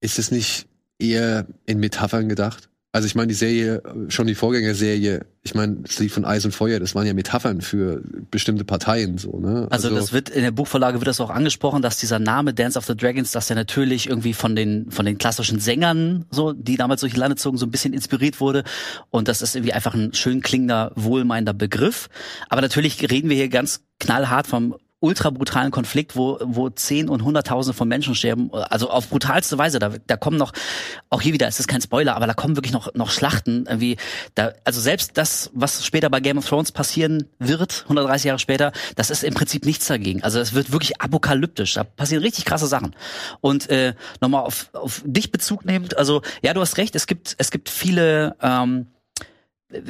ist 0.00 0.18
es 0.18 0.30
nicht 0.30 0.66
eher 0.98 1.46
in 1.66 1.78
Metaphern 1.78 2.28
gedacht? 2.28 2.70
Also 2.92 3.06
ich 3.06 3.14
meine, 3.14 3.28
die 3.28 3.34
Serie, 3.34 3.82
schon 4.08 4.26
die 4.26 4.34
Vorgängerserie, 4.34 5.24
ich 5.42 5.54
meine, 5.54 5.76
das 5.76 6.00
Lied 6.00 6.10
von 6.10 6.24
Eis 6.24 6.44
und 6.44 6.50
Feuer, 6.50 6.80
das 6.80 6.96
waren 6.96 7.06
ja 7.06 7.14
Metaphern 7.14 7.60
für 7.60 8.02
bestimmte 8.32 8.64
Parteien 8.64 9.16
so, 9.16 9.38
ne? 9.38 9.68
Also, 9.70 9.90
das 9.90 10.12
wird 10.12 10.28
in 10.28 10.42
der 10.42 10.50
Buchvorlage 10.50 10.98
wird 10.98 11.06
das 11.06 11.20
auch 11.20 11.30
angesprochen, 11.30 11.82
dass 11.82 11.98
dieser 11.98 12.18
Name 12.18 12.52
Dance 12.52 12.76
of 12.76 12.86
the 12.86 12.96
Dragons, 12.96 13.30
dass 13.30 13.46
der 13.46 13.54
natürlich 13.54 14.08
irgendwie 14.08 14.34
von 14.34 14.56
den 14.56 14.90
von 14.90 15.06
den 15.06 15.18
klassischen 15.18 15.60
Sängern 15.60 16.24
so, 16.32 16.52
die 16.52 16.76
damals 16.76 17.02
durch 17.02 17.12
die 17.12 17.20
Lande 17.20 17.36
zogen, 17.36 17.58
so 17.58 17.66
ein 17.66 17.70
bisschen 17.70 17.92
inspiriert 17.92 18.40
wurde 18.40 18.64
und 19.10 19.28
das 19.28 19.40
ist 19.40 19.54
irgendwie 19.54 19.72
einfach 19.72 19.94
ein 19.94 20.12
schön 20.12 20.40
klingender, 20.40 20.90
wohlmeinender 20.96 21.54
Begriff. 21.54 22.08
Aber 22.48 22.60
natürlich 22.60 23.08
reden 23.08 23.30
wir 23.30 23.36
hier 23.36 23.50
ganz 23.50 23.82
knallhart 24.00 24.48
vom 24.48 24.74
ultra 25.00 25.30
brutalen 25.30 25.70
Konflikt, 25.70 26.14
wo, 26.14 26.38
wo 26.42 26.68
zehn 26.68 27.08
und 27.08 27.24
hunderttausende 27.24 27.76
von 27.76 27.88
Menschen 27.88 28.14
sterben, 28.14 28.52
also 28.52 28.90
auf 28.90 29.08
brutalste 29.08 29.56
Weise. 29.56 29.78
Da, 29.78 29.92
da 30.06 30.16
kommen 30.16 30.36
noch, 30.36 30.52
auch 31.08 31.22
hier 31.22 31.32
wieder, 31.32 31.48
es 31.48 31.58
ist 31.58 31.68
kein 31.68 31.80
Spoiler, 31.80 32.14
aber 32.14 32.26
da 32.26 32.34
kommen 32.34 32.56
wirklich 32.56 32.72
noch, 32.72 32.94
noch 32.94 33.10
Schlachten, 33.10 33.64
irgendwie, 33.66 33.96
da, 34.34 34.52
also 34.64 34.80
selbst 34.80 35.16
das, 35.16 35.50
was 35.54 35.84
später 35.86 36.10
bei 36.10 36.20
Game 36.20 36.36
of 36.36 36.46
Thrones 36.46 36.70
passieren 36.70 37.24
wird, 37.38 37.82
130 37.84 38.24
Jahre 38.26 38.38
später, 38.38 38.72
das 38.94 39.10
ist 39.10 39.24
im 39.24 39.34
Prinzip 39.34 39.64
nichts 39.64 39.86
dagegen. 39.86 40.22
Also 40.22 40.38
es 40.38 40.52
wird 40.52 40.70
wirklich 40.70 41.00
apokalyptisch. 41.00 41.74
Da 41.74 41.84
passieren 41.84 42.22
richtig 42.22 42.44
krasse 42.44 42.66
Sachen. 42.66 42.94
Und 43.40 43.70
äh, 43.70 43.94
nochmal 44.20 44.44
auf, 44.44 44.68
auf 44.74 45.02
dich 45.06 45.32
Bezug 45.32 45.64
nehmend, 45.64 45.96
also 45.96 46.20
ja, 46.42 46.52
du 46.52 46.60
hast 46.60 46.76
recht, 46.76 46.94
es 46.94 47.06
gibt, 47.06 47.34
es 47.38 47.50
gibt 47.50 47.70
viele, 47.70 48.36
ähm, 48.42 48.88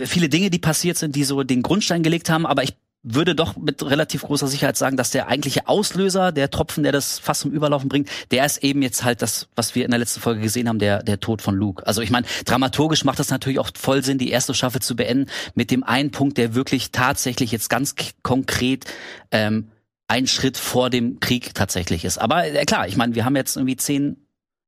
viele 0.05 0.29
Dinge, 0.29 0.51
die 0.51 0.59
passiert 0.59 0.99
sind, 0.99 1.17
die 1.17 1.25
so 1.25 1.43
den 1.43 1.63
Grundstein 1.63 2.03
gelegt 2.05 2.31
haben, 2.31 2.47
aber 2.47 2.63
ich 2.63 2.75
würde 3.03 3.35
doch 3.35 3.57
mit 3.57 3.83
relativ 3.83 4.23
großer 4.23 4.47
Sicherheit 4.47 4.77
sagen, 4.77 4.97
dass 4.97 5.11
der 5.11 5.29
eigentliche 5.29 5.69
Auslöser, 5.69 6.33
der 6.33 6.51
Tropfen, 6.51 6.83
der 6.83 6.93
das 6.93 7.19
fast 7.19 7.41
zum 7.41 7.51
Überlaufen 7.51 7.89
bringt, 7.89 8.09
der 8.31 8.45
ist 8.45 8.63
eben 8.63 8.83
jetzt 8.83 9.05
halt 9.05 9.23
das, 9.23 9.49
was 9.57 9.75
wir 9.75 9.85
in 9.85 9.91
der 9.91 9.99
letzten 9.99 10.21
Folge 10.21 10.41
gesehen 10.41 10.69
haben, 10.69 10.79
der, 10.79 11.03
der 11.03 11.19
Tod 11.19 11.41
von 11.41 11.55
Luke. 11.55 11.87
Also 11.87 12.03
ich 12.03 12.11
meine, 12.11 12.27
dramaturgisch 12.45 13.05
macht 13.05 13.19
das 13.19 13.31
natürlich 13.31 13.59
auch 13.59 13.71
voll 13.75 14.05
Sinn, 14.05 14.19
die 14.19 14.31
erste 14.31 14.53
Staffel 14.53 14.83
zu 14.83 14.97
beenden 14.97 15.31
mit 15.55 15.71
dem 15.71 15.83
einen 15.83 16.11
Punkt, 16.11 16.37
der 16.37 16.55
wirklich 16.55 16.93
tatsächlich 16.93 17.53
jetzt 17.53 17.71
ganz 17.71 17.95
konkret 18.23 18.85
ähm, 19.31 19.71
ein 20.09 20.27
Schritt 20.27 20.59
vor 20.59 20.91
dem 20.91 21.21
Krieg 21.21 21.55
tatsächlich 21.55 22.05
ist. 22.05 22.19
Aber 22.19 22.47
äh, 22.47 22.65
klar, 22.65 22.87
ich 22.87 22.97
meine, 22.97 23.15
wir 23.15 23.25
haben 23.25 23.37
jetzt 23.37 23.57
irgendwie 23.57 23.77
zehn 23.77 24.17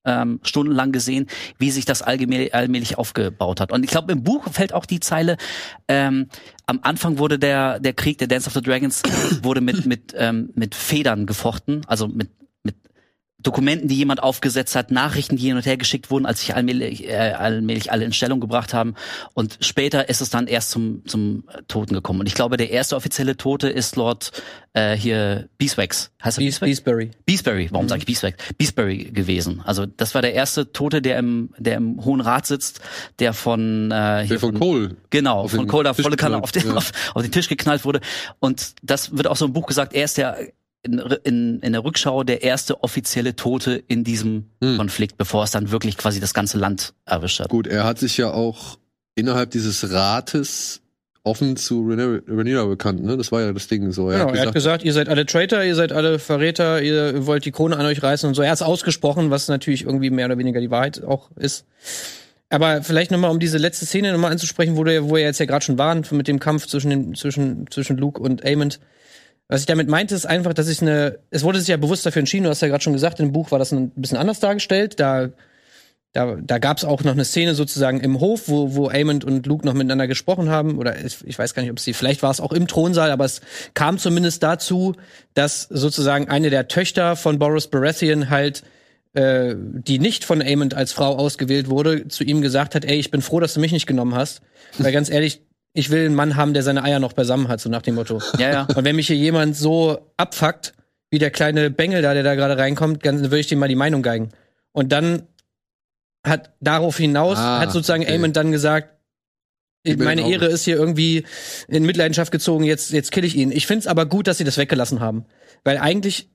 ähm, 0.04 0.40
stundenlang 0.42 0.92
gesehen, 0.92 1.26
wie 1.58 1.70
sich 1.70 1.84
das 1.84 2.02
allmählich, 2.02 2.54
allmählich 2.54 2.98
aufgebaut 2.98 3.60
hat. 3.60 3.72
Und 3.72 3.84
ich 3.84 3.90
glaube, 3.90 4.12
im 4.12 4.22
Buch 4.22 4.50
fällt 4.50 4.72
auch 4.72 4.86
die 4.86 5.00
Zeile, 5.00 5.36
ähm, 5.88 6.28
am 6.66 6.80
Anfang 6.82 7.18
wurde 7.18 7.38
der, 7.38 7.80
der 7.80 7.92
Krieg, 7.92 8.18
der 8.18 8.28
Dance 8.28 8.46
of 8.46 8.54
the 8.54 8.62
Dragons, 8.62 9.02
wurde 9.42 9.60
mit, 9.60 9.86
mit, 9.86 10.14
ähm, 10.16 10.50
mit 10.54 10.74
Federn 10.74 11.26
gefochten, 11.26 11.82
also 11.86 12.08
mit, 12.08 12.30
mit 12.38 12.41
Dokumenten, 13.42 13.88
die 13.88 13.96
jemand 13.96 14.22
aufgesetzt 14.22 14.76
hat, 14.76 14.90
Nachrichten, 14.90 15.36
die 15.36 15.46
hin 15.46 15.56
und 15.56 15.66
her 15.66 15.76
geschickt 15.76 16.10
wurden, 16.10 16.26
als 16.26 16.40
sich 16.40 16.54
allmählich, 16.54 17.08
äh, 17.08 17.32
allmählich 17.32 17.92
alle 17.92 18.04
in 18.04 18.12
Stellung 18.12 18.40
gebracht 18.40 18.74
haben. 18.74 18.94
Und 19.34 19.58
später 19.60 20.08
ist 20.08 20.20
es 20.20 20.30
dann 20.30 20.46
erst 20.46 20.70
zum, 20.70 21.04
zum 21.06 21.44
Toten 21.68 21.94
gekommen. 21.94 22.20
Und 22.20 22.26
ich 22.26 22.34
glaube, 22.34 22.56
der 22.56 22.70
erste 22.70 22.96
offizielle 22.96 23.36
Tote 23.36 23.68
ist 23.68 23.96
Lord 23.96 24.32
äh, 24.74 24.96
hier 24.96 25.48
Beeswax. 25.58 26.12
Heißt 26.22 26.38
er 26.38 26.40
Bees 26.40 26.60
Beeswax? 26.60 26.82
Beesbury. 26.84 27.10
Beesbury, 27.26 27.68
warum 27.70 27.88
sage 27.88 28.00
ich 28.00 28.06
Beeswax? 28.06 28.36
Beesbury 28.56 29.10
gewesen. 29.12 29.62
Also 29.64 29.86
das 29.86 30.14
war 30.14 30.22
der 30.22 30.34
erste 30.34 30.72
Tote, 30.72 31.02
der 31.02 31.18
im, 31.18 31.50
der 31.58 31.76
im 31.76 32.04
Hohen 32.04 32.20
Rat 32.20 32.46
sitzt, 32.46 32.80
der 33.18 33.32
von 33.32 33.90
äh, 33.90 34.20
hier 34.20 34.28
Der 34.28 34.40
von 34.40 34.58
Cole. 34.58 34.96
Genau, 35.10 35.48
von 35.48 35.66
Cole 35.66 35.84
da 35.84 35.94
volle 35.94 36.16
Kanne 36.16 36.42
auf 36.42 36.52
den, 36.52 36.66
ja. 36.66 36.74
auf, 36.74 36.92
auf 37.14 37.22
den 37.22 37.32
Tisch 37.32 37.48
geknallt 37.48 37.84
wurde. 37.84 38.00
Und 38.38 38.74
das 38.82 39.16
wird 39.16 39.26
auch 39.26 39.36
so 39.36 39.46
im 39.46 39.52
Buch 39.52 39.66
gesagt, 39.66 39.94
er 39.94 40.04
ist 40.04 40.16
der 40.18 40.38
in, 40.82 40.98
in, 41.24 41.60
in 41.60 41.72
der 41.72 41.84
Rückschau 41.84 42.24
der 42.24 42.42
erste 42.42 42.82
offizielle 42.82 43.36
Tote 43.36 43.82
in 43.86 44.04
diesem 44.04 44.46
Hm. 44.62 44.76
Konflikt, 44.76 45.16
bevor 45.16 45.44
es 45.44 45.50
dann 45.52 45.70
wirklich 45.70 45.96
quasi 45.96 46.20
das 46.20 46.34
ganze 46.34 46.58
Land 46.58 46.94
erwischt 47.04 47.40
hat. 47.40 47.48
Gut, 47.48 47.66
er 47.66 47.84
hat 47.84 47.98
sich 47.98 48.16
ja 48.16 48.30
auch 48.32 48.78
innerhalb 49.14 49.50
dieses 49.50 49.92
Rates 49.92 50.80
offen 51.24 51.56
zu 51.56 51.86
Rhaenyra 51.88 52.20
Rhaenyra 52.26 52.64
bekannt, 52.64 53.04
ne? 53.04 53.16
Das 53.16 53.30
war 53.30 53.42
ja 53.42 53.52
das 53.52 53.68
Ding 53.68 53.92
so. 53.92 54.10
Er 54.10 54.18
Genau, 54.18 54.30
hat 54.30 54.36
er 54.36 54.46
hat 54.46 54.54
gesagt, 54.54 54.82
gesagt, 54.82 54.84
ihr 54.84 54.92
seid 54.92 55.08
alle 55.08 55.24
Traitor, 55.24 55.62
ihr 55.62 55.76
seid 55.76 55.92
alle 55.92 56.18
Verräter, 56.18 56.82
ihr 56.82 57.26
wollt 57.26 57.44
die 57.44 57.52
Krone 57.52 57.76
an 57.76 57.86
euch 57.86 58.02
reißen 58.02 58.26
und 58.26 58.34
so. 58.34 58.42
Er 58.42 58.50
hat 58.50 58.56
es 58.56 58.62
ausgesprochen, 58.62 59.30
was 59.30 59.46
natürlich 59.46 59.84
irgendwie 59.84 60.10
mehr 60.10 60.26
oder 60.26 60.38
weniger 60.38 60.60
die 60.60 60.70
Wahrheit 60.70 61.04
auch 61.04 61.30
ist. 61.36 61.64
Aber 62.50 62.82
vielleicht 62.82 63.12
nochmal, 63.12 63.30
um 63.30 63.38
diese 63.38 63.56
letzte 63.56 63.86
Szene 63.86 64.12
nochmal 64.12 64.32
anzusprechen, 64.32 64.76
wo, 64.76 64.84
wir, 64.84 65.04
wo 65.04 65.14
wir 65.14 65.22
jetzt 65.22 65.38
ja 65.38 65.46
gerade 65.46 65.64
schon 65.64 65.78
waren, 65.78 66.04
mit 66.10 66.28
dem 66.28 66.40
Kampf 66.40 66.66
zwischen, 66.66 66.90
den, 66.90 67.14
zwischen, 67.14 67.66
zwischen 67.70 67.96
Luke 67.96 68.20
und 68.20 68.44
Aemond. 68.44 68.80
Was 69.52 69.60
ich 69.60 69.66
damit 69.66 69.86
meinte, 69.86 70.14
ist 70.14 70.24
einfach, 70.24 70.54
dass 70.54 70.66
ich 70.66 70.80
eine, 70.80 71.18
es 71.28 71.42
wurde 71.42 71.58
sich 71.58 71.68
ja 71.68 71.76
bewusst 71.76 72.06
dafür 72.06 72.20
entschieden, 72.20 72.44
du 72.44 72.48
hast 72.48 72.62
ja 72.62 72.68
gerade 72.68 72.82
schon 72.82 72.94
gesagt, 72.94 73.20
im 73.20 73.32
Buch 73.32 73.50
war 73.50 73.58
das 73.58 73.70
ein 73.70 73.90
bisschen 73.90 74.16
anders 74.16 74.40
dargestellt. 74.40 74.98
Da, 74.98 75.28
da, 76.14 76.38
da 76.40 76.56
gab 76.56 76.78
es 76.78 76.86
auch 76.86 77.04
noch 77.04 77.12
eine 77.12 77.26
Szene 77.26 77.54
sozusagen 77.54 78.00
im 78.00 78.18
Hof, 78.18 78.48
wo, 78.48 78.74
wo 78.74 78.88
Aemond 78.88 79.26
und 79.26 79.46
Luke 79.46 79.66
noch 79.66 79.74
miteinander 79.74 80.06
gesprochen 80.06 80.48
haben. 80.48 80.78
Oder 80.78 81.04
ich, 81.04 81.18
ich 81.26 81.38
weiß 81.38 81.52
gar 81.52 81.60
nicht, 81.60 81.70
ob 81.70 81.80
sie, 81.80 81.92
vielleicht 81.92 82.22
war 82.22 82.30
es 82.30 82.40
auch 82.40 82.54
im 82.54 82.66
Thronsaal, 82.66 83.10
aber 83.10 83.26
es 83.26 83.42
kam 83.74 83.98
zumindest 83.98 84.42
dazu, 84.42 84.94
dass 85.34 85.64
sozusagen 85.64 86.30
eine 86.30 86.48
der 86.48 86.68
Töchter 86.68 87.14
von 87.14 87.38
Boris 87.38 87.66
Baratheon 87.66 88.30
halt 88.30 88.62
äh, 89.12 89.54
die 89.54 89.98
nicht 89.98 90.24
von 90.24 90.40
Aemond 90.40 90.72
als 90.72 90.92
Frau 90.92 91.14
ausgewählt 91.14 91.68
wurde, 91.68 92.08
zu 92.08 92.24
ihm 92.24 92.40
gesagt 92.40 92.74
hat, 92.74 92.86
ey, 92.86 92.98
ich 92.98 93.10
bin 93.10 93.20
froh, 93.20 93.38
dass 93.38 93.52
du 93.52 93.60
mich 93.60 93.72
nicht 93.72 93.86
genommen 93.86 94.14
hast. 94.14 94.40
Weil 94.78 94.92
ganz 94.92 95.10
ehrlich, 95.10 95.42
ich 95.74 95.90
will 95.90 96.04
einen 96.04 96.14
Mann 96.14 96.36
haben, 96.36 96.54
der 96.54 96.62
seine 96.62 96.82
Eier 96.82 96.98
noch 96.98 97.12
beisammen 97.14 97.48
hat, 97.48 97.60
so 97.60 97.68
nach 97.68 97.82
dem 97.82 97.94
Motto. 97.94 98.20
Ja, 98.38 98.50
ja. 98.50 98.62
Und 98.74 98.84
wenn 98.84 98.96
mich 98.96 99.06
hier 99.06 99.16
jemand 99.16 99.56
so 99.56 100.12
abfuckt, 100.16 100.74
wie 101.10 101.18
der 101.18 101.30
kleine 101.30 101.70
Bengel 101.70 102.02
da, 102.02 102.14
der 102.14 102.22
da 102.22 102.34
gerade 102.34 102.58
reinkommt, 102.58 103.04
dann 103.04 103.20
würde 103.20 103.38
ich 103.38 103.46
dem 103.46 103.58
mal 103.58 103.68
die 103.68 103.74
Meinung 103.74 104.02
geigen. 104.02 104.30
Und 104.72 104.92
dann 104.92 105.28
hat 106.26 106.52
darauf 106.60 106.96
hinaus, 106.96 107.38
Ah, 107.38 107.60
hat 107.60 107.72
sozusagen 107.72 108.02
okay. 108.02 108.12
Aemond 108.12 108.36
dann 108.36 108.52
gesagt, 108.52 108.90
mir 109.84 109.96
meine. 109.98 110.28
Ehre 110.30 110.46
ist 110.46 110.64
hier 110.64 110.76
irgendwie 110.76 111.24
in 111.68 111.84
Mitleidenschaft 111.84 112.30
gezogen, 112.32 112.64
jetzt, 112.64 112.92
jetzt 112.92 113.10
kill 113.10 113.24
ich 113.24 113.34
ihn. 113.34 113.50
Ich 113.50 113.66
find's 113.66 113.86
aber 113.86 114.06
gut, 114.06 114.26
dass 114.26 114.38
sie 114.38 114.44
das 114.44 114.56
weggelassen 114.56 115.00
haben. 115.00 115.24
Weil 115.64 115.78
eigentlich 115.78 116.30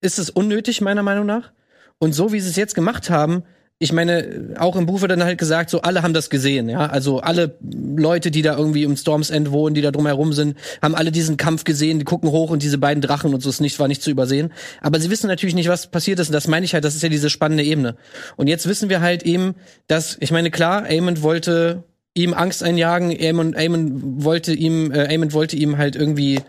ist 0.00 0.18
es 0.18 0.30
unnötig, 0.30 0.80
meiner 0.80 1.02
Meinung 1.02 1.26
nach. 1.26 1.52
Und 1.98 2.12
so 2.12 2.32
wie 2.32 2.40
sie 2.40 2.50
es 2.50 2.56
jetzt 2.56 2.74
gemacht 2.74 3.10
haben, 3.10 3.44
ich 3.82 3.94
meine, 3.94 4.56
auch 4.58 4.76
im 4.76 4.84
Buch 4.84 5.00
wird 5.00 5.10
dann 5.10 5.24
halt 5.24 5.38
gesagt, 5.38 5.70
so 5.70 5.80
alle 5.80 6.02
haben 6.02 6.12
das 6.12 6.28
gesehen, 6.28 6.68
ja. 6.68 6.84
Also 6.84 7.20
alle 7.20 7.56
Leute, 7.62 8.30
die 8.30 8.42
da 8.42 8.54
irgendwie 8.54 8.82
im 8.82 8.94
Storms 8.94 9.30
End 9.30 9.52
wohnen, 9.52 9.74
die 9.74 9.80
da 9.80 9.90
drumherum 9.90 10.34
sind, 10.34 10.58
haben 10.82 10.94
alle 10.94 11.10
diesen 11.10 11.38
Kampf 11.38 11.64
gesehen, 11.64 11.98
die 11.98 12.04
gucken 12.04 12.30
hoch 12.30 12.50
und 12.50 12.62
diese 12.62 12.76
beiden 12.76 13.00
Drachen 13.00 13.32
und 13.32 13.40
so 13.40 13.48
ist 13.48 13.62
nicht, 13.62 13.78
war 13.78 13.88
nicht 13.88 14.02
zu 14.02 14.10
übersehen. 14.10 14.52
Aber 14.82 15.00
sie 15.00 15.08
wissen 15.08 15.28
natürlich 15.28 15.54
nicht, 15.54 15.70
was 15.70 15.86
passiert 15.86 16.18
ist. 16.18 16.28
Und 16.28 16.34
das 16.34 16.46
meine 16.46 16.66
ich 16.66 16.74
halt, 16.74 16.84
das 16.84 16.94
ist 16.94 17.02
ja 17.02 17.08
diese 17.08 17.30
spannende 17.30 17.64
Ebene. 17.64 17.96
Und 18.36 18.48
jetzt 18.48 18.68
wissen 18.68 18.90
wir 18.90 19.00
halt 19.00 19.22
eben, 19.22 19.54
dass, 19.86 20.18
ich 20.20 20.30
meine, 20.30 20.50
klar, 20.50 20.84
Aemond 20.84 21.22
wollte 21.22 21.84
ihm 22.12 22.34
Angst 22.34 22.62
einjagen, 22.62 23.16
Aemond, 23.18 23.56
Aemond 23.56 24.24
wollte 24.24 24.52
ihm, 24.52 24.92
äh, 24.92 25.06
Aemond 25.10 25.32
wollte 25.32 25.56
ihm 25.56 25.78
halt 25.78 25.96
irgendwie 25.96 26.40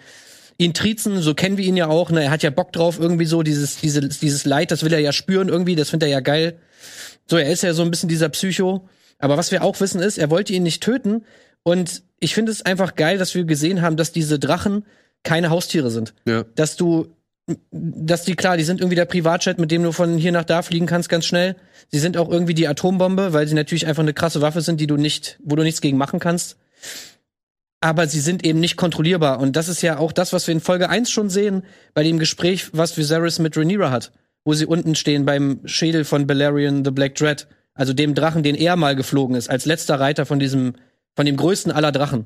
ihn 0.57 0.73
triezen, 0.73 1.21
so 1.21 1.33
kennen 1.33 1.57
wir 1.57 1.63
ihn 1.63 1.77
ja 1.77 1.87
auch, 1.87 2.11
ne? 2.11 2.25
Er 2.25 2.31
hat 2.31 2.43
ja 2.43 2.49
Bock 2.49 2.73
drauf, 2.73 2.99
irgendwie 2.99 3.25
so, 3.25 3.41
dieses, 3.41 3.77
dieses, 3.77 4.19
dieses 4.19 4.43
Leid, 4.43 4.69
das 4.71 4.83
will 4.83 4.91
er 4.91 4.99
ja 4.99 5.13
spüren 5.13 5.47
irgendwie, 5.47 5.75
das 5.75 5.89
findet 5.89 6.09
er 6.09 6.11
ja 6.11 6.19
geil. 6.19 6.57
So, 7.27 7.37
er 7.37 7.51
ist 7.51 7.63
ja 7.63 7.73
so 7.73 7.83
ein 7.83 7.91
bisschen 7.91 8.09
dieser 8.09 8.29
Psycho. 8.29 8.87
Aber 9.19 9.37
was 9.37 9.51
wir 9.51 9.63
auch 9.63 9.79
wissen 9.79 10.01
ist, 10.01 10.17
er 10.17 10.29
wollte 10.29 10.53
ihn 10.53 10.63
nicht 10.63 10.83
töten. 10.83 11.23
Und 11.63 12.03
ich 12.19 12.33
finde 12.33 12.51
es 12.51 12.63
einfach 12.63 12.95
geil, 12.95 13.17
dass 13.17 13.35
wir 13.35 13.43
gesehen 13.45 13.81
haben, 13.81 13.97
dass 13.97 14.11
diese 14.11 14.39
Drachen 14.39 14.85
keine 15.23 15.49
Haustiere 15.49 15.91
sind. 15.91 16.13
ja. 16.25 16.43
Dass 16.55 16.75
du, 16.75 17.15
dass 17.71 18.23
die, 18.23 18.35
klar, 18.35 18.57
die 18.57 18.63
sind 18.63 18.81
irgendwie 18.81 18.95
der 18.95 19.05
Privatjet, 19.05 19.59
mit 19.59 19.71
dem 19.71 19.83
du 19.83 19.91
von 19.91 20.17
hier 20.17 20.31
nach 20.31 20.43
da 20.43 20.61
fliegen 20.61 20.87
kannst, 20.87 21.09
ganz 21.09 21.25
schnell. 21.25 21.55
Sie 21.89 21.99
sind 21.99 22.17
auch 22.17 22.29
irgendwie 22.29 22.53
die 22.53 22.67
Atombombe, 22.67 23.33
weil 23.33 23.47
sie 23.47 23.55
natürlich 23.55 23.85
einfach 23.85 24.03
eine 24.03 24.13
krasse 24.13 24.41
Waffe 24.41 24.61
sind, 24.61 24.79
die 24.81 24.87
du 24.87 24.97
nicht, 24.97 25.39
wo 25.43 25.55
du 25.55 25.63
nichts 25.63 25.81
gegen 25.81 25.97
machen 25.97 26.19
kannst. 26.19 26.57
Aber 27.79 28.07
sie 28.07 28.21
sind 28.21 28.45
eben 28.45 28.59
nicht 28.59 28.77
kontrollierbar. 28.77 29.39
Und 29.39 29.55
das 29.55 29.67
ist 29.67 29.81
ja 29.81 29.97
auch 29.97 30.11
das, 30.11 30.33
was 30.33 30.47
wir 30.47 30.53
in 30.53 30.61
Folge 30.61 30.89
1 30.89 31.09
schon 31.09 31.29
sehen, 31.29 31.63
bei 31.93 32.03
dem 32.03 32.19
Gespräch, 32.19 32.69
was 32.73 32.97
Viserys 32.97 33.39
mit 33.39 33.57
Rhaenyra 33.57 33.91
hat. 33.91 34.11
Wo 34.43 34.53
sie 34.53 34.65
unten 34.65 34.95
stehen 34.95 35.25
beim 35.25 35.59
Schädel 35.65 36.03
von 36.03 36.25
Balerion 36.27 36.83
the 36.83 36.91
Black 36.91 37.15
Dread. 37.15 37.47
Also 37.73 37.93
dem 37.93 38.15
Drachen, 38.15 38.43
den 38.43 38.55
er 38.55 38.75
mal 38.75 38.95
geflogen 38.95 39.35
ist, 39.35 39.49
als 39.49 39.65
letzter 39.65 39.99
Reiter 39.99 40.25
von 40.25 40.39
diesem, 40.39 40.73
von 41.15 41.25
dem 41.25 41.37
größten 41.37 41.71
aller 41.71 41.91
Drachen. 41.91 42.25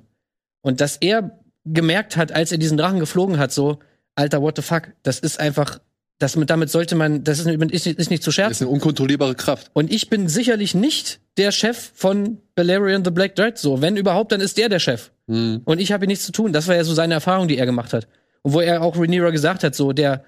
Und 0.61 0.81
dass 0.81 0.97
er 0.97 1.39
gemerkt 1.65 2.17
hat, 2.17 2.31
als 2.31 2.51
er 2.51 2.57
diesen 2.57 2.77
Drachen 2.77 2.99
geflogen 2.99 3.37
hat, 3.37 3.51
so, 3.51 3.79
Alter, 4.15 4.41
what 4.41 4.55
the 4.55 4.61
fuck, 4.61 4.93
das 5.03 5.19
ist 5.19 5.39
einfach, 5.39 5.79
das, 6.19 6.35
mit- 6.35 6.49
damit 6.49 6.69
sollte 6.69 6.95
man, 6.95 7.23
das 7.23 7.39
ist, 7.39 7.47
ist, 7.47 7.85
ist 7.87 8.09
nicht 8.09 8.23
zu 8.23 8.29
Das 8.29 8.35
scherzen. 8.35 8.51
ist 8.53 8.61
eine 8.61 8.69
unkontrollierbare 8.71 9.35
Kraft. 9.35 9.69
Und 9.73 9.91
ich 9.91 10.09
bin 10.09 10.27
sicherlich 10.29 10.73
nicht 10.73 11.19
der 11.37 11.51
Chef 11.51 11.91
von 11.93 12.39
Balerion 12.55 13.03
the 13.03 13.11
Black 13.11 13.35
Dread. 13.35 13.57
So, 13.57 13.81
wenn 13.81 13.97
überhaupt, 13.97 14.31
dann 14.31 14.41
ist 14.41 14.57
der 14.57 14.69
der 14.69 14.79
Chef. 14.79 15.11
Hm. 15.27 15.61
Und 15.65 15.79
ich 15.79 15.91
habe 15.91 16.03
hier 16.03 16.07
nichts 16.07 16.25
zu 16.25 16.31
tun. 16.31 16.53
Das 16.53 16.67
war 16.67 16.75
ja 16.75 16.83
so 16.83 16.93
seine 16.93 17.13
Erfahrung, 17.15 17.47
die 17.47 17.57
er 17.57 17.65
gemacht 17.65 17.91
hat. 17.93 18.07
Und 18.41 18.53
wo 18.53 18.61
er 18.61 18.81
auch 18.81 18.95
Rhaenyra 18.97 19.31
gesagt 19.31 19.63
hat, 19.63 19.75
so 19.75 19.91
der, 19.91 20.23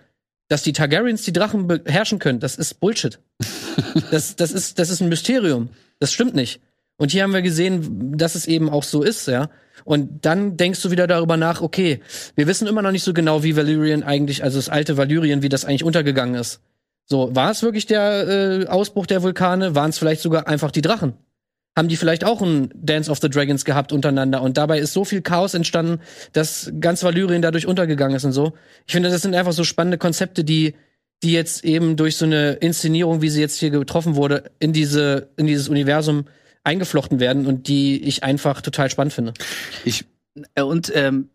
dass 0.47 0.63
die 0.63 0.73
Targaryens 0.73 1.23
die 1.23 1.33
Drachen 1.33 1.67
beherrschen 1.67 2.19
können, 2.19 2.39
das 2.39 2.55
ist 2.55 2.79
Bullshit. 2.79 3.19
das, 4.11 4.35
das 4.35 4.51
ist, 4.51 4.79
das 4.79 4.89
ist 4.89 5.01
ein 5.01 5.09
Mysterium. 5.09 5.69
Das 5.99 6.13
stimmt 6.13 6.35
nicht. 6.35 6.61
Und 6.97 7.11
hier 7.11 7.23
haben 7.23 7.33
wir 7.33 7.41
gesehen, 7.41 8.17
dass 8.17 8.35
es 8.35 8.47
eben 8.47 8.69
auch 8.69 8.83
so 8.83 9.03
ist, 9.03 9.27
ja. 9.27 9.49
Und 9.85 10.25
dann 10.25 10.57
denkst 10.57 10.81
du 10.81 10.91
wieder 10.91 11.07
darüber 11.07 11.37
nach, 11.37 11.61
okay, 11.61 12.01
wir 12.35 12.47
wissen 12.47 12.67
immer 12.67 12.81
noch 12.81 12.91
nicht 12.91 13.03
so 13.03 13.13
genau, 13.13 13.43
wie 13.43 13.55
Valyrian 13.55 14.03
eigentlich, 14.03 14.43
also 14.43 14.57
das 14.57 14.69
alte 14.69 14.97
Valyrien, 14.97 15.41
wie 15.43 15.49
das 15.49 15.63
eigentlich 15.63 15.83
untergegangen 15.83 16.35
ist. 16.35 16.59
So, 17.05 17.33
war 17.35 17.51
es 17.51 17.63
wirklich 17.63 17.85
der 17.85 18.27
äh, 18.27 18.67
Ausbruch 18.67 19.05
der 19.05 19.23
Vulkane? 19.23 19.75
Waren 19.75 19.91
es 19.91 19.97
vielleicht 19.97 20.21
sogar 20.21 20.47
einfach 20.47 20.71
die 20.71 20.81
Drachen? 20.81 21.13
Haben 21.77 21.87
die 21.87 21.95
vielleicht 21.95 22.25
auch 22.25 22.41
ein 22.41 22.69
Dance 22.73 23.09
of 23.11 23.19
the 23.21 23.29
Dragons 23.29 23.63
gehabt 23.63 23.93
untereinander? 23.93 24.41
Und 24.41 24.57
dabei 24.57 24.79
ist 24.79 24.93
so 24.93 25.05
viel 25.05 25.21
Chaos 25.21 25.53
entstanden, 25.53 26.01
dass 26.33 26.71
ganz 26.79 27.03
Valyrien 27.03 27.41
dadurch 27.41 27.67
untergegangen 27.67 28.17
ist 28.17 28.25
und 28.25 28.33
so. 28.33 28.53
Ich 28.87 28.93
finde, 28.93 29.09
das 29.09 29.21
sind 29.21 29.35
einfach 29.35 29.53
so 29.53 29.63
spannende 29.63 29.99
Konzepte, 29.99 30.43
die, 30.43 30.73
die 31.21 31.31
jetzt 31.31 31.63
eben 31.63 31.95
durch 31.95 32.17
so 32.17 32.25
eine 32.25 32.53
Inszenierung, 32.53 33.21
wie 33.21 33.29
sie 33.29 33.41
jetzt 33.41 33.59
hier 33.59 33.69
getroffen 33.69 34.15
wurde, 34.15 34.51
in 34.59 34.73
diese, 34.73 35.29
in 35.37 35.45
dieses 35.45 35.69
Universum 35.69 36.25
eingeflochten 36.63 37.19
werden 37.19 37.45
und 37.45 37.67
die 37.67 38.03
ich 38.03 38.23
einfach 38.23 38.61
total 38.61 38.89
spannend 38.89 39.13
finde. 39.13 39.33
Ich, 39.85 40.05
Äh, 40.55 40.61
Und 40.61 40.91
ähm, 40.95 41.29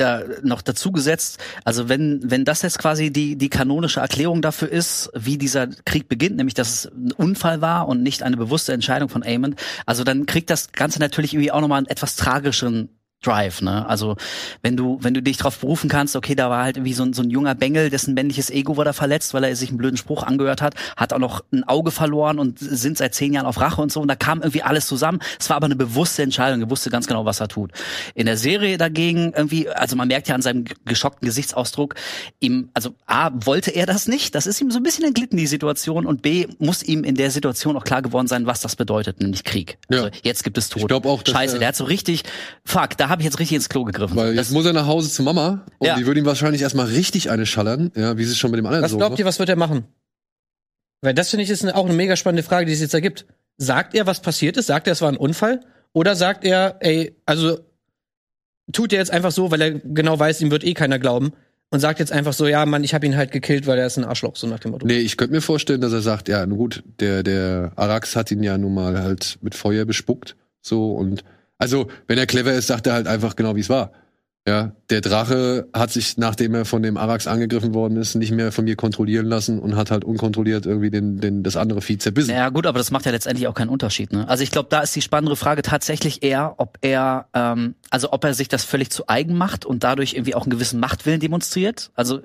da 0.00 0.22
noch 0.42 0.62
dazu 0.62 0.92
gesetzt, 0.92 1.38
also 1.64 1.88
wenn 1.88 2.20
wenn 2.24 2.44
das 2.44 2.62
jetzt 2.62 2.78
quasi 2.78 3.10
die 3.10 3.36
die 3.36 3.50
kanonische 3.50 4.00
Erklärung 4.00 4.42
dafür 4.42 4.70
ist, 4.70 5.10
wie 5.14 5.38
dieser 5.38 5.66
Krieg 5.68 6.08
beginnt, 6.08 6.36
nämlich 6.36 6.54
dass 6.54 6.70
es 6.70 6.84
ein 6.86 7.12
Unfall 7.12 7.60
war 7.60 7.88
und 7.88 8.02
nicht 8.02 8.22
eine 8.22 8.36
bewusste 8.36 8.72
Entscheidung 8.72 9.08
von 9.08 9.22
Aemon, 9.22 9.56
also 9.86 10.04
dann 10.04 10.26
kriegt 10.26 10.50
das 10.50 10.72
Ganze 10.72 10.98
natürlich 10.98 11.34
irgendwie 11.34 11.52
auch 11.52 11.60
nochmal 11.60 11.78
einen 11.78 11.86
etwas 11.86 12.16
tragischeren 12.16 12.88
Drive, 13.22 13.60
ne? 13.60 13.86
Also 13.86 14.16
wenn 14.62 14.76
du 14.78 14.98
wenn 15.02 15.12
du 15.12 15.20
dich 15.22 15.36
darauf 15.36 15.58
berufen 15.58 15.90
kannst, 15.90 16.16
okay, 16.16 16.34
da 16.34 16.48
war 16.48 16.64
halt 16.64 16.78
irgendwie 16.78 16.94
so 16.94 17.02
ein, 17.02 17.12
so 17.12 17.22
ein 17.22 17.28
junger 17.28 17.54
Bengel, 17.54 17.90
dessen 17.90 18.14
männliches 18.14 18.48
Ego 18.48 18.78
wurde 18.78 18.94
verletzt, 18.94 19.34
weil 19.34 19.44
er 19.44 19.54
sich 19.54 19.68
einen 19.68 19.76
blöden 19.78 19.98
Spruch 19.98 20.22
angehört 20.22 20.62
hat, 20.62 20.74
hat 20.96 21.12
auch 21.12 21.18
noch 21.18 21.44
ein 21.52 21.64
Auge 21.64 21.90
verloren 21.90 22.38
und 22.38 22.58
sind 22.58 22.96
seit 22.96 23.14
zehn 23.14 23.34
Jahren 23.34 23.44
auf 23.44 23.60
Rache 23.60 23.82
und 23.82 23.92
so 23.92 24.00
und 24.00 24.08
da 24.08 24.14
kam 24.16 24.38
irgendwie 24.40 24.62
alles 24.62 24.86
zusammen. 24.86 25.20
Es 25.38 25.50
war 25.50 25.56
aber 25.56 25.66
eine 25.66 25.76
bewusste 25.76 26.22
Entscheidung, 26.22 26.62
er 26.62 26.70
wusste 26.70 26.88
ganz 26.88 27.06
genau, 27.06 27.26
was 27.26 27.40
er 27.40 27.48
tut. 27.48 27.72
In 28.14 28.24
der 28.24 28.38
Serie 28.38 28.78
dagegen 28.78 29.34
irgendwie, 29.36 29.68
also 29.68 29.96
man 29.96 30.08
merkt 30.08 30.28
ja 30.28 30.34
an 30.34 30.40
seinem 30.40 30.64
geschockten 30.86 31.26
Gesichtsausdruck, 31.26 31.96
ihm, 32.40 32.70
also 32.72 32.94
A, 33.06 33.30
wollte 33.44 33.70
er 33.70 33.84
das 33.84 34.08
nicht, 34.08 34.34
das 34.34 34.46
ist 34.46 34.58
ihm 34.62 34.70
so 34.70 34.78
ein 34.78 34.82
bisschen 34.82 35.04
entglitten, 35.04 35.36
die 35.36 35.46
Situation 35.46 36.06
und 36.06 36.22
B, 36.22 36.46
muss 36.58 36.82
ihm 36.82 37.04
in 37.04 37.16
der 37.16 37.30
Situation 37.30 37.76
auch 37.76 37.84
klar 37.84 38.00
geworden 38.00 38.28
sein, 38.28 38.46
was 38.46 38.60
das 38.60 38.76
bedeutet, 38.76 39.20
nämlich 39.20 39.44
Krieg. 39.44 39.76
Ja. 39.90 40.04
Also 40.04 40.10
jetzt 40.22 40.42
gibt 40.42 40.56
es 40.56 40.70
Tod. 40.70 40.80
Ich 40.80 40.88
glaub 40.88 41.04
auch, 41.04 41.22
dass 41.22 41.34
Scheiße, 41.34 41.56
er- 41.56 41.58
der 41.58 41.68
hat 41.68 41.76
so 41.76 41.84
richtig, 41.84 42.22
fuck, 42.64 42.96
da 42.96 43.09
habe 43.10 43.20
ich 43.22 43.26
jetzt 43.26 43.38
richtig 43.38 43.56
ins 43.56 43.68
Klo 43.68 43.84
gegriffen. 43.84 44.16
weil 44.16 44.34
das, 44.34 44.46
jetzt 44.48 44.54
muss 44.54 44.64
er 44.64 44.72
nach 44.72 44.86
Hause 44.86 45.10
zu 45.10 45.22
Mama 45.22 45.66
und 45.78 45.86
Ja. 45.86 45.96
die 45.96 46.06
würde 46.06 46.20
ihm 46.20 46.26
wahrscheinlich 46.26 46.62
erstmal 46.62 46.86
richtig 46.86 47.30
eine 47.30 47.44
schallern, 47.44 47.92
ja, 47.96 48.16
wie 48.16 48.24
sie 48.24 48.32
es 48.32 48.38
schon 48.38 48.50
mit 48.50 48.58
dem 48.58 48.66
anderen 48.66 48.84
Was 48.84 48.92
so 48.92 48.96
glaubt 48.96 49.10
macht. 49.12 49.18
ihr, 49.20 49.26
was 49.26 49.38
wird 49.38 49.48
er 49.50 49.56
machen? 49.56 49.84
Weil 51.02 51.14
das 51.14 51.30
finde 51.30 51.44
ich 51.44 51.50
ist 51.50 51.62
eine, 51.62 51.74
auch 51.76 51.84
eine 51.86 51.94
mega 51.94 52.16
spannende 52.16 52.42
Frage, 52.42 52.66
die 52.66 52.72
es 52.72 52.80
jetzt 52.80 52.94
ergibt. 52.94 53.26
Sagt 53.58 53.94
er, 53.94 54.06
was 54.06 54.20
passiert 54.20 54.56
ist? 54.56 54.66
Sagt 54.66 54.86
er, 54.86 54.92
es 54.94 55.00
war 55.02 55.08
ein 55.10 55.16
Unfall? 55.16 55.60
Oder 55.92 56.14
sagt 56.16 56.44
er, 56.44 56.76
ey, 56.80 57.14
also 57.26 57.58
tut 58.72 58.92
er 58.92 58.98
jetzt 59.00 59.10
einfach 59.10 59.32
so, 59.32 59.50
weil 59.50 59.60
er 59.60 59.70
genau 59.72 60.18
weiß, 60.18 60.40
ihm 60.40 60.50
wird 60.50 60.62
eh 60.64 60.74
keiner 60.74 60.98
glauben 60.98 61.32
und 61.70 61.80
sagt 61.80 61.98
jetzt 62.00 62.12
einfach 62.12 62.32
so, 62.32 62.46
ja, 62.46 62.64
Mann, 62.66 62.84
ich 62.84 62.94
habe 62.94 63.06
ihn 63.06 63.16
halt 63.16 63.32
gekillt, 63.32 63.66
weil 63.66 63.78
er 63.78 63.86
ist 63.86 63.96
ein 63.96 64.04
Arschloch, 64.04 64.36
so 64.36 64.46
nach 64.46 64.60
dem 64.60 64.72
Motto. 64.72 64.86
Nee, 64.86 64.98
ich 64.98 65.16
könnte 65.16 65.34
mir 65.34 65.40
vorstellen, 65.40 65.80
dass 65.80 65.92
er 65.92 66.02
sagt, 66.02 66.28
ja, 66.28 66.44
nun 66.46 66.58
gut, 66.58 66.82
der, 67.00 67.22
der 67.22 67.72
Arax 67.76 68.14
hat 68.14 68.30
ihn 68.30 68.42
ja 68.42 68.56
nun 68.58 68.74
mal 68.74 69.00
halt 69.02 69.38
mit 69.40 69.54
Feuer 69.54 69.84
bespuckt. 69.84 70.36
So 70.62 70.92
und 70.92 71.24
also, 71.60 71.88
wenn 72.06 72.16
er 72.16 72.26
clever 72.26 72.54
ist, 72.54 72.68
sagt 72.68 72.86
er 72.86 72.94
halt 72.94 73.06
einfach 73.06 73.36
genau, 73.36 73.54
wie 73.54 73.60
es 73.60 73.68
war. 73.68 73.92
Ja, 74.48 74.72
der 74.88 75.02
Drache 75.02 75.68
hat 75.74 75.90
sich, 75.90 76.16
nachdem 76.16 76.54
er 76.54 76.64
von 76.64 76.82
dem 76.82 76.96
Arax 76.96 77.26
angegriffen 77.26 77.74
worden 77.74 77.98
ist, 77.98 78.14
nicht 78.14 78.32
mehr 78.32 78.52
von 78.52 78.64
mir 78.64 78.74
kontrollieren 78.74 79.26
lassen 79.26 79.58
und 79.58 79.76
hat 79.76 79.90
halt 79.90 80.02
unkontrolliert 80.02 80.64
irgendwie 80.64 80.90
den, 80.90 81.20
den, 81.20 81.42
das 81.42 81.56
andere 81.56 81.82
Vieh 81.82 81.98
zerbissen. 81.98 82.34
Ja 82.34 82.48
gut, 82.48 82.66
aber 82.66 82.78
das 82.78 82.90
macht 82.90 83.04
ja 83.04 83.12
letztendlich 83.12 83.46
auch 83.48 83.54
keinen 83.54 83.68
Unterschied. 83.68 84.12
Ne? 84.12 84.26
Also 84.26 84.42
ich 84.42 84.50
glaube, 84.50 84.68
da 84.70 84.80
ist 84.80 84.96
die 84.96 85.02
spannende 85.02 85.36
Frage 85.36 85.60
tatsächlich 85.60 86.22
eher, 86.22 86.54
ob 86.56 86.78
er, 86.80 87.26
ähm, 87.34 87.74
also 87.90 88.12
ob 88.12 88.24
er 88.24 88.32
sich 88.32 88.48
das 88.48 88.64
völlig 88.64 88.90
zu 88.90 89.08
eigen 89.08 89.36
macht 89.36 89.66
und 89.66 89.84
dadurch 89.84 90.14
irgendwie 90.14 90.34
auch 90.34 90.42
einen 90.42 90.50
gewissen 90.50 90.80
Machtwillen 90.80 91.20
demonstriert. 91.20 91.90
Also 91.94 92.20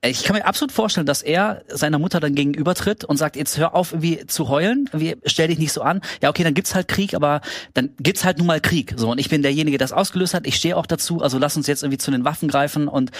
äh, 0.00 0.10
ich 0.10 0.22
kann 0.22 0.36
mir 0.36 0.46
absolut 0.46 0.70
vorstellen, 0.70 1.06
dass 1.06 1.22
er 1.22 1.62
seiner 1.68 1.98
Mutter 1.98 2.20
dann 2.20 2.36
gegenübertritt 2.36 3.04
und 3.04 3.16
sagt, 3.16 3.34
jetzt 3.34 3.58
hör 3.58 3.74
auf 3.74 3.92
irgendwie 3.92 4.26
zu 4.28 4.48
heulen, 4.48 4.88
irgendwie, 4.92 5.16
stell 5.26 5.48
dich 5.48 5.58
nicht 5.58 5.72
so 5.72 5.82
an. 5.82 6.02
Ja 6.22 6.30
okay, 6.30 6.44
dann 6.44 6.54
gibt's 6.54 6.76
halt 6.76 6.86
Krieg, 6.86 7.14
aber 7.14 7.40
dann 7.74 7.90
gibt's 7.98 8.24
halt 8.24 8.38
nun 8.38 8.46
mal 8.46 8.60
Krieg. 8.60 8.94
So 8.96 9.10
und 9.10 9.18
ich 9.18 9.28
bin 9.28 9.42
derjenige, 9.42 9.76
der 9.76 9.84
das 9.84 9.92
ausgelöst 9.92 10.34
hat. 10.34 10.46
Ich 10.46 10.54
stehe 10.54 10.76
auch 10.76 10.86
dazu. 10.86 11.20
Also 11.20 11.38
lass 11.48 11.56
uns 11.56 11.66
jetzt 11.66 11.82
irgendwie 11.82 11.96
zu 11.96 12.10
den 12.10 12.24
Waffen 12.26 12.46
greifen 12.48 12.88
und 12.88 13.10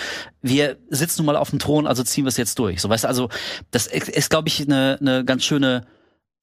wir 0.43 0.77
sitzen 0.91 1.23
nun 1.23 1.27
mal 1.27 1.37
auf 1.37 1.49
dem 1.49 1.59
Thron, 1.59 1.87
also 1.87 2.03
ziehen 2.03 2.25
wir 2.25 2.29
es 2.29 2.37
jetzt 2.37 2.59
durch. 2.59 2.83
So 2.83 2.91
weißt 2.91 3.05
du, 3.05 3.09
also 3.09 3.31
das 3.71 3.87
ist, 3.87 4.29
glaube 4.29 4.49
ich, 4.49 4.61
eine, 4.61 4.99
eine 5.01 5.25
ganz 5.25 5.45
schöne 5.45 5.87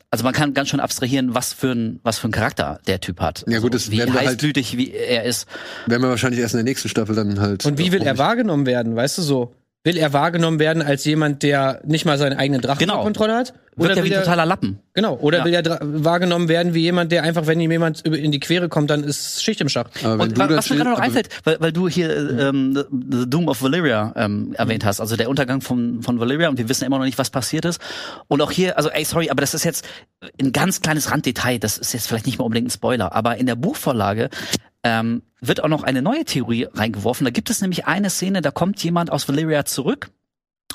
also 0.09 0.23
man 0.23 0.33
kann 0.33 0.53
ganz 0.53 0.69
schön 0.69 0.79
abstrahieren, 0.79 1.33
was 1.35 1.51
für 1.51 1.71
ein 1.73 1.99
was 2.01 2.17
für 2.17 2.29
ein 2.29 2.31
Charakter 2.31 2.79
der 2.87 3.01
Typ 3.01 3.19
hat. 3.19 3.43
Ja 3.47 3.59
gut, 3.59 3.73
also 3.73 3.85
das 3.85 3.91
wie 3.91 3.97
werden 3.97 4.13
wir 4.13 4.21
halt- 4.21 4.29
heißblütig 4.29 4.77
wie 4.77 4.91
er 4.93 5.23
ist. 5.25 5.45
Werden 5.87 6.01
wir 6.01 6.09
wahrscheinlich 6.09 6.39
erst 6.39 6.53
in 6.53 6.59
der 6.59 6.63
nächsten 6.63 6.89
Staffel 6.89 7.15
dann 7.15 7.39
halt. 7.39 7.65
Und 7.65 7.77
wie 7.77 7.91
will 7.91 8.01
er 8.01 8.17
wahrgenommen 8.17 8.65
werden, 8.65 8.95
weißt 8.95 9.17
du 9.17 9.21
so? 9.21 9.53
Will 9.85 9.97
er 9.97 10.11
wahrgenommen 10.13 10.59
werden 10.59 10.81
als 10.81 11.05
jemand, 11.05 11.43
der 11.43 11.79
nicht 11.85 12.05
mal 12.05 12.17
seinen 12.17 12.37
eigenen 12.37 12.59
Drachen 12.59 12.79
Genau. 12.79 13.03
Kontrolle 13.03 13.35
hat? 13.35 13.53
Wird 13.77 13.91
Oder 13.91 13.97
er 13.99 14.03
wie 14.05 14.07
ein 14.07 14.13
er, 14.13 14.23
totaler 14.23 14.45
Lappen. 14.45 14.79
genau, 14.93 15.15
oder 15.17 15.39
Ja. 15.39 15.45
will 15.45 15.53
er 15.53 15.79
wahrgenommen 15.81 16.47
werden 16.47 16.73
wie 16.73 16.79
jemand, 16.81 17.11
der 17.11 17.23
einfach, 17.23 17.45
wenn 17.45 17.59
ihm 17.59 17.69
jemand 17.71 18.01
in 18.07 18.31
die 18.31 18.39
Quere 18.39 18.67
kommt, 18.69 18.89
dann 18.89 19.03
ist 19.03 19.43
Schicht 19.43 19.61
im 19.61 19.69
Schacht. 19.69 20.01
Wenn 20.03 20.19
Und 20.19 20.37
wa- 20.39 20.47
was 20.49 20.69
mir 20.69 20.77
gerade 20.77 20.89
noch 20.89 20.99
einfällt, 20.99 21.27
weil, 21.43 21.57
weil 21.59 21.71
du 21.73 21.87
hier 21.87 22.09
äh, 22.09 22.47
ähm, 22.47 22.73
The 22.73 22.83
The 23.17 23.29
Doom 23.29 23.47
of 23.49 23.61
Valyria 23.61 24.13
ähm, 24.15 24.53
erwähnt 24.57 24.85
hast, 24.85 25.01
also 25.01 25.15
der 25.17 25.29
Untergang 25.29 25.61
von, 25.61 26.01
von 26.01 26.19
Valyria 26.19 26.49
und 26.49 26.57
wir 26.57 26.67
wissen 26.67 26.85
immer 26.85 26.97
noch 26.97 27.05
nicht, 27.05 27.17
was 27.19 27.29
passiert 27.29 27.65
ist. 27.65 27.79
Und 28.27 28.41
auch 28.41 28.51
hier, 28.51 28.77
also 28.77 28.89
ey, 28.89 29.03
sorry, 29.05 29.29
aber 29.29 29.41
das 29.41 29.53
ist 29.53 29.65
jetzt 29.65 29.85
ein 30.41 30.51
ganz 30.53 30.81
kleines 30.81 31.11
Randdetail, 31.11 31.59
das 31.59 31.77
ist 31.77 31.93
jetzt 31.93 32.07
vielleicht 32.07 32.25
nicht 32.25 32.39
mal 32.39 32.45
unbedingt 32.45 32.67
ein 32.69 32.71
Spoiler, 32.71 33.13
aber 33.13 33.35
in 33.37 33.45
der 33.45 33.55
Buchvorlage 33.55 34.29
ähm, 34.85 35.23
wird 35.41 35.63
auch 35.63 35.67
noch 35.67 35.83
eine 35.83 36.01
neue 36.01 36.23
Theorie 36.23 36.67
reingeworfen. 36.71 37.25
Da 37.25 37.31
gibt 37.31 37.49
es 37.49 37.59
nämlich 37.59 37.87
eine 37.87 38.09
Szene, 38.09 38.41
da 38.41 38.51
kommt 38.51 38.81
jemand 38.83 39.11
aus 39.11 39.27
Valyria 39.27 39.65
zurück 39.65 40.11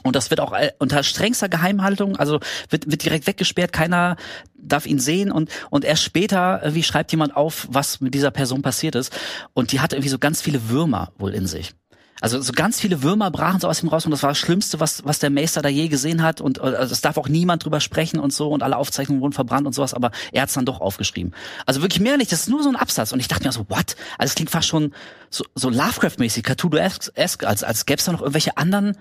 und 0.03 0.17
das 0.17 0.31
wird 0.31 0.41
auch 0.41 0.53
äh, 0.53 0.73
unter 0.79 1.03
strengster 1.05 1.49
Geheimhaltung, 1.49 2.17
also 2.17 2.41
wird, 2.69 2.91
wird 2.91 3.05
direkt 3.05 3.29
weggesperrt, 3.29 3.73
keiner 3.73 4.17
darf 4.55 4.87
ihn 4.87 4.99
sehen 4.99 5.31
und, 5.31 5.49
und 5.71 5.85
erst 5.85 6.03
später, 6.03 6.63
äh, 6.63 6.75
wie 6.75 6.83
schreibt 6.83 7.13
jemand 7.13 7.37
auf, 7.37 7.69
was 7.71 8.01
mit 8.01 8.13
dieser 8.13 8.33
Person 8.33 8.63
passiert 8.63 8.97
ist. 8.97 9.17
Und 9.55 9.71
die 9.71 9.81
hat 9.81 9.93
irgendwie 9.93 10.09
so 10.09 10.19
ganz 10.19 10.43
viele 10.43 10.69
Würmer 10.69 11.13
wohl 11.17 11.33
in 11.33 11.47
sich. 11.47 11.73
Also 12.21 12.41
so 12.41 12.53
ganz 12.53 12.81
viele 12.81 13.03
Würmer 13.03 13.31
brachen 13.31 13.61
so 13.61 13.69
aus 13.69 13.83
ihm 13.83 13.89
raus 13.89 14.05
und 14.05 14.11
das 14.11 14.23
war 14.23 14.31
das 14.31 14.39
Schlimmste, 14.39 14.81
was, 14.81 15.05
was 15.05 15.19
der 15.19 15.31
Meister 15.31 15.63
da 15.63 15.69
je 15.69 15.89
gesehen 15.89 16.23
hat. 16.23 16.41
Und 16.41 16.59
äh, 16.59 16.63
also 16.63 16.93
es 16.93 17.01
darf 17.01 17.17
auch 17.17 17.29
niemand 17.29 17.65
drüber 17.65 17.81
sprechen 17.81 18.21
und 18.21 18.33
so 18.33 18.49
und 18.49 18.63
alle 18.63 18.77
Aufzeichnungen 18.77 19.21
wurden 19.23 19.33
verbrannt 19.33 19.67
und 19.67 19.73
sowas, 19.73 19.95
aber 19.95 20.11
er 20.33 20.43
hat's 20.43 20.55
dann 20.55 20.67
doch 20.67 20.81
aufgeschrieben. 20.81 21.35
Also 21.67 21.83
wirklich 21.83 22.01
mehr 22.01 22.17
nicht, 22.17 22.33
das 22.33 22.43
ist 22.43 22.49
nur 22.49 22.63
so 22.63 22.69
ein 22.69 22.77
Absatz. 22.77 23.13
Und 23.13 23.21
ich 23.21 23.29
dachte 23.29 23.45
mir 23.45 23.53
so, 23.53 23.67
what? 23.69 23.97
Also 24.19 24.31
es 24.31 24.35
klingt 24.35 24.51
fast 24.51 24.69
schon 24.69 24.93
so, 25.31 25.45
so 25.55 25.71
Lovecraft-mäßig, 25.71 26.45
Cthulhu-esque, 26.45 27.47
als, 27.47 27.65
als 27.65 27.87
gäbe 27.87 27.99
es 27.99 28.05
da 28.05 28.13
noch 28.13 28.21
irgendwelche 28.21 28.57
anderen 28.57 28.97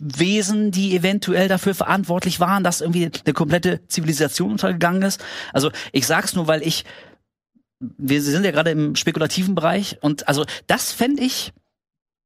Wesen, 0.00 0.70
die 0.70 0.96
eventuell 0.96 1.48
dafür 1.48 1.74
verantwortlich 1.74 2.40
waren, 2.40 2.64
dass 2.64 2.80
irgendwie 2.80 3.10
eine 3.24 3.34
komplette 3.34 3.86
Zivilisation 3.86 4.52
untergegangen 4.52 5.02
ist. 5.02 5.22
Also 5.52 5.70
ich 5.92 6.06
sag's 6.06 6.34
nur, 6.34 6.46
weil 6.46 6.62
ich, 6.62 6.84
wir 7.78 8.22
sind 8.22 8.44
ja 8.44 8.50
gerade 8.50 8.70
im 8.70 8.96
spekulativen 8.96 9.54
Bereich 9.54 9.98
und 10.00 10.28
also 10.28 10.44
das 10.66 10.92
fände 10.92 11.22
ich 11.22 11.52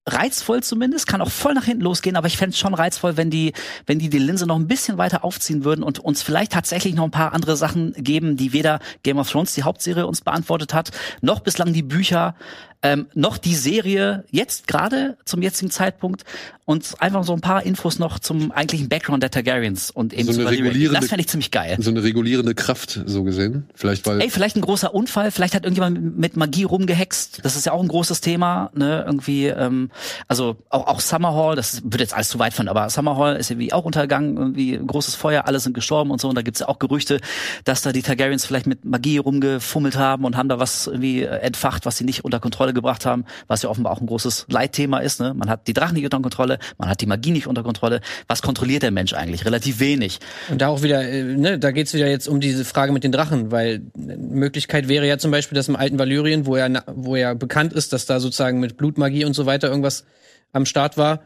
reizvoll 0.07 0.63
zumindest, 0.63 1.07
kann 1.07 1.21
auch 1.21 1.31
voll 1.31 1.55
nach 1.55 1.65
hinten 1.65 1.83
losgehen, 1.83 2.17
aber 2.17 2.29
ich 2.29 2.37
fände 2.37 2.55
es 2.55 2.59
schon 2.59 2.75
reizvoll, 2.75 3.17
wenn 3.17 3.31
die, 3.31 3.53
wenn 3.87 3.99
die 3.99 4.09
die 4.09 4.19
Linse 4.19 4.47
noch 4.47 4.57
ein 4.57 4.69
bisschen 4.69 4.99
weiter 4.99 5.25
aufziehen 5.25 5.65
würden 5.65 5.83
und 5.83 5.99
uns 5.99 6.23
vielleicht 6.23 6.53
tatsächlich 6.53 6.95
noch 6.95 7.05
ein 7.05 7.11
paar 7.11 7.33
andere 7.33 7.57
Sachen 7.57 7.93
geben, 7.95 8.37
die 8.37 8.53
weder 8.53 8.79
Game 9.03 9.19
of 9.19 9.31
Thrones, 9.31 9.55
die 9.55 9.65
Hauptserie, 9.65 10.07
uns 10.07 10.21
beantwortet 10.21 10.75
hat, 10.75 10.91
noch 11.21 11.41
bislang 11.41 11.73
die 11.73 11.83
Bücher, 11.83 12.37
ähm, 12.83 13.07
noch 13.15 13.39
die 13.39 13.55
Serie 13.55 14.25
jetzt 14.31 14.67
gerade 14.69 15.17
zum 15.25 15.43
jetzigen 15.43 15.71
Zeitpunkt 15.71 16.25
und 16.65 16.95
einfach 17.01 17.23
so 17.25 17.33
ein 17.33 17.41
paar 17.41 17.63
Infos 17.65 17.99
noch 18.01 18.19
zum 18.19 18.51
eigentlichen 18.51 18.89
Background 18.89 19.23
der 19.23 19.31
Targaryens 19.31 19.91
und 19.91 20.13
eben 20.13 20.33
So 20.33 20.41
eine 20.41 20.51
regulierende- 20.51 21.01
Das 21.01 21.09
fände 21.09 21.21
ich 21.21 21.29
ziemlich 21.29 21.51
geil. 21.53 21.77
So 21.79 21.91
eine 21.91 22.03
regulierende 22.03 22.55
Kraft, 22.55 23.01
so 23.07 23.23
gesehen. 23.23 23.69
Vielleicht, 23.75 24.05
weil. 24.07 24.21
Ey, 24.21 24.31
vielleicht 24.31 24.57
ein 24.57 24.63
großer 24.63 24.93
Unfall, 24.93 25.31
vielleicht 25.31 25.55
hat 25.55 25.65
irgendjemand 25.65 26.19
mit 26.19 26.37
Magie 26.37 26.65
rumgehext. 26.65 27.41
Das 27.45 27.55
ist 27.55 27.67
ja 27.67 27.73
auch 27.73 27.81
ein 27.83 27.89
großes 27.89 28.21
Thema, 28.21 28.71
ne? 28.75 29.05
Irgendwie, 29.07 29.47
ähm, 29.47 29.91
also 30.27 30.57
auch, 30.69 30.89
auch 30.89 31.01
Summerhall, 31.01 31.55
das 31.55 31.83
wird 31.85 32.01
jetzt 32.01 32.15
alles 32.15 32.29
zu 32.29 32.39
weit 32.41 32.53
von, 32.53 32.67
aber 32.69 32.91
Summerhall 32.91 33.37
ist 33.37 33.51
irgendwie 33.51 33.73
auch 33.73 33.85
untergegangen, 33.85 34.37
irgendwie 34.37 34.77
großes 34.85 35.15
Feuer, 35.15 35.47
alle 35.47 35.61
sind 35.61 35.73
gestorben 35.73 36.11
und 36.11 36.21
so. 36.21 36.29
Und 36.29 36.35
da 36.35 36.43
gibt's 36.43 36.61
ja 36.61 36.69
auch 36.69 36.81
Gerüchte, 36.81 37.21
dass 37.65 37.83
da 37.83 37.93
die 37.93 38.03
Targaryens 38.03 38.45
vielleicht 38.45 38.67
mit 38.67 38.85
Magie 38.85 39.19
rumgefummelt 39.19 39.97
haben 39.97 40.25
und 40.25 40.37
haben 40.37 40.49
da 40.49 40.59
was 40.59 40.89
irgendwie 40.89 41.23
äh, 41.23 41.27
entfacht, 41.39 41.87
was 41.87 41.97
sie 41.97 42.05
nicht 42.05 42.25
unter 42.25 42.41
Kontrolle 42.41 42.66
gebracht 42.73 43.07
haben, 43.07 43.25
was 43.47 43.63
ja 43.63 43.69
offenbar 43.69 43.93
auch 43.93 44.01
ein 44.01 44.07
großes 44.07 44.47
Leitthema 44.49 44.99
ist. 44.99 45.21
Ne? 45.21 45.35
Man 45.35 45.49
hat 45.49 45.67
die 45.67 45.73
Drachen 45.73 45.95
nicht 45.95 46.05
unter 46.05 46.21
Kontrolle, 46.21 46.59
man 46.79 46.89
hat 46.89 47.01
die 47.01 47.07
Magie 47.07 47.31
nicht 47.31 47.47
unter 47.47 47.63
Kontrolle. 47.63 48.01
Was 48.29 48.43
kontrolliert 48.43 48.83
der 48.83 48.91
Mensch 48.91 49.13
eigentlich? 49.13 49.45
Relativ 49.45 49.81
wenig. 49.81 50.19
Und 50.51 50.61
da 50.61 50.69
auch 50.69 50.83
wieder, 50.83 51.03
äh, 51.03 51.23
ne, 51.23 51.59
da 51.59 51.71
geht's 51.71 51.95
wieder 51.95 52.09
jetzt 52.09 52.29
um 52.29 52.41
diese 52.41 52.65
Frage 52.65 52.93
mit 52.93 53.05
den 53.05 53.13
Drachen, 53.13 53.51
weil 53.51 53.83
eine 53.97 54.17
Möglichkeit 54.17 54.89
wäre 54.89 55.07
ja 55.07 55.19
zum 55.19 55.31
Beispiel, 55.31 55.57
dass 55.57 55.69
im 55.69 55.77
alten 55.77 55.99
Valyrien, 55.99 56.47
wo 56.47 56.57
ja, 56.57 56.69
wo 56.95 57.17
ja 57.17 57.35
bekannt 57.35 57.73
ist, 57.73 57.93
dass 57.93 58.07
da 58.07 58.21
sozusagen 58.21 58.61
mit 58.61 58.77
Blutmagie 58.77 59.25
und 59.25 59.35
so 59.35 59.47
weiter 59.47 59.69
irgendwas 59.69 60.05
am 60.53 60.67
Start 60.67 60.97
war. 60.97 61.21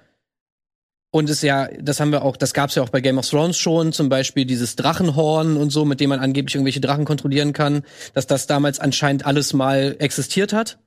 Und 1.13 1.29
es 1.29 1.43
ja, 1.43 1.69
das 1.81 1.99
haben 1.99 2.13
wir 2.13 2.23
auch, 2.23 2.37
das 2.37 2.55
gab's 2.55 2.77
ja 2.77 2.85
auch 2.85 2.89
bei 2.89 3.01
Game 3.01 3.19
of 3.19 3.29
Thrones 3.29 3.59
schon, 3.59 3.93
zum 3.93 4.09
Beispiel 4.09 4.45
dieses 4.45 4.77
Drachenhorn 4.77 5.57
und 5.57 5.71
so, 5.71 5.85
mit 5.85 5.99
dem 5.99 6.11
man 6.11 6.21
angeblich 6.21 6.55
irgendwelche 6.55 6.81
Drachen 6.81 7.05
kontrollieren 7.05 7.53
kann, 7.53 7.83
dass 8.15 8.29
das 8.29 8.47
damals 8.47 8.79
anscheinend 8.79 9.27
alles 9.27 9.53
mal 9.53 9.97
existiert 9.99 10.53
hat. 10.53 10.79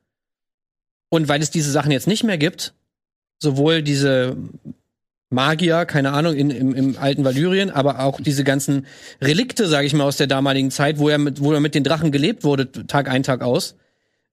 Und 1.13 1.27
weil 1.27 1.43
es 1.43 1.51
diese 1.51 1.69
Sachen 1.69 1.91
jetzt 1.91 2.07
nicht 2.07 2.23
mehr 2.23 2.39
gibt, 2.39 2.73
sowohl 3.37 3.83
diese 3.83 4.35
Magier, 5.29 5.85
keine 5.85 6.11
Ahnung, 6.11 6.33
in, 6.33 6.49
im, 6.49 6.73
im 6.73 6.97
alten 6.97 7.23
Valyrien, 7.23 7.69
aber 7.69 7.99
auch 7.99 8.19
diese 8.19 8.43
ganzen 8.43 8.87
Relikte, 9.21 9.67
sage 9.67 9.85
ich 9.85 9.93
mal, 9.93 10.05
aus 10.05 10.17
der 10.17 10.25
damaligen 10.25 10.71
Zeit, 10.71 10.97
wo 10.97 11.09
er 11.09 11.19
mit, 11.19 11.39
wo 11.39 11.53
er 11.53 11.59
mit 11.59 11.75
den 11.75 11.83
Drachen 11.83 12.11
gelebt 12.11 12.43
wurde, 12.43 12.71
Tag 12.87 13.09
ein, 13.09 13.21
Tag 13.21 13.43
aus, 13.43 13.75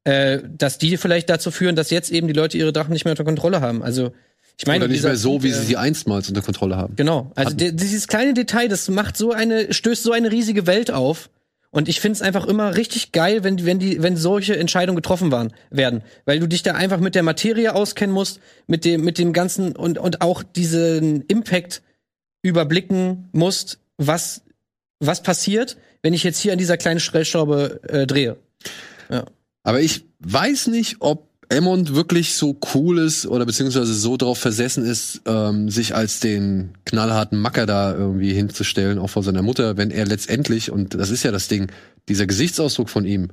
äh, 0.05 0.39
dass 0.57 0.79
die 0.79 0.97
vielleicht 0.97 1.29
dazu 1.29 1.51
führen, 1.51 1.77
dass 1.77 1.91
jetzt 1.91 2.11
eben 2.11 2.29
die 2.29 2.33
Leute 2.33 2.57
ihre 2.57 2.73
Drachen 2.73 2.95
nicht 2.95 3.05
mehr 3.05 3.13
unter 3.13 3.25
Kontrolle 3.25 3.61
haben. 3.61 3.83
Also 3.83 4.13
ich 4.57 4.67
meine, 4.67 4.87
oder 4.87 4.91
nicht 4.91 5.05
mehr 5.05 5.17
so, 5.17 5.43
wie 5.43 5.51
sie 5.51 5.67
sie 5.67 5.77
einstmals 5.77 6.31
unter 6.31 6.41
Kontrolle 6.41 6.79
haben. 6.79 6.97
Genau. 6.97 7.31
Also 7.35 7.55
dieses 7.57 8.09
kleine 8.09 8.33
Detail, 8.33 8.69
das 8.69 8.89
macht 8.89 9.19
so 9.19 9.33
eine, 9.33 9.75
stößt 9.75 10.03
so 10.03 10.13
eine 10.13 10.33
riesige 10.33 10.67
Welt 10.67 10.91
auf. 10.91 11.29
Und 11.73 11.89
ich 11.89 12.01
find's 12.01 12.21
einfach 12.21 12.47
immer 12.47 12.77
richtig 12.77 13.13
geil, 13.13 13.45
wenn, 13.45 13.65
wenn 13.65 13.79
die, 13.79 14.03
wenn 14.03 14.17
solche 14.17 14.57
Entscheidungen 14.57 14.97
getroffen 14.97 15.31
waren, 15.31 15.53
werden. 15.71 16.03
Weil 16.25 16.41
du 16.41 16.49
dich 16.49 16.63
da 16.63 16.75
einfach 16.75 16.99
mit 16.99 17.15
der 17.15 17.23
Materie 17.23 17.75
auskennen 17.75 18.13
musst, 18.13 18.41
mit 18.67 18.85
dem, 18.85 19.03
mit 19.05 19.19
dem 19.19 19.33
ganzen 19.33 19.77
und, 19.77 19.99
und 19.99 20.21
auch 20.21 20.43
diesen 20.43 21.23
Impact 21.27 21.83
überblicken 22.43 23.29
musst, 23.33 23.79
was, 23.99 24.43
was 24.99 25.23
passiert, 25.23 25.77
wenn 26.03 26.15
ich 26.15 26.25
jetzt 26.25 26.41
hier 26.41 26.53
an 26.53 26.59
dieser 26.59 26.77
kleinen 26.77 27.01
Stellschraube 27.01 27.81
äh, 27.89 28.07
drehe. 28.07 28.37
Aber 29.63 29.81
ich 29.81 30.07
weiß 30.21 30.69
nicht, 30.69 30.97
ob 31.01 31.30
Emmond 31.51 31.97
wirklich 31.97 32.35
so 32.35 32.59
cool 32.75 32.99
ist 32.99 33.27
oder 33.27 33.45
beziehungsweise 33.45 33.93
so 33.93 34.17
drauf 34.17 34.39
versessen 34.39 34.85
ist, 34.85 35.23
ähm, 35.27 35.69
sich 35.69 35.97
als 35.97 36.21
den 36.21 36.71
knallharten 36.85 37.41
Macker 37.41 37.67
da 37.67 37.93
irgendwie 37.93 38.33
hinzustellen, 38.33 39.01
auch 39.01 39.11
vor 39.11 39.25
seiner 39.25 39.43
Mutter, 39.43 39.77
wenn 39.77 39.91
er 39.91 40.07
letztendlich, 40.07 40.71
und 40.71 40.95
das 40.95 41.11
ist 41.11 41.25
ja 41.25 41.33
das 41.33 41.49
Ding, 41.49 41.71
dieser 42.09 42.27
Gesichtsausdruck 42.27 42.89
von 42.89 43.05
ihm, 43.05 43.29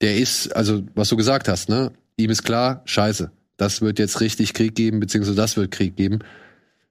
der 0.00 0.16
ist, 0.16 0.54
also 0.54 0.84
was 0.94 1.08
du 1.08 1.16
gesagt 1.16 1.48
hast, 1.48 1.68
ne? 1.68 1.92
Ihm 2.16 2.30
ist 2.30 2.44
klar, 2.44 2.82
scheiße, 2.84 3.32
das 3.56 3.82
wird 3.82 3.98
jetzt 3.98 4.20
richtig 4.20 4.54
Krieg 4.54 4.76
geben, 4.76 5.00
beziehungsweise 5.00 5.36
das 5.36 5.56
wird 5.56 5.72
Krieg 5.72 5.96
geben. 5.96 6.20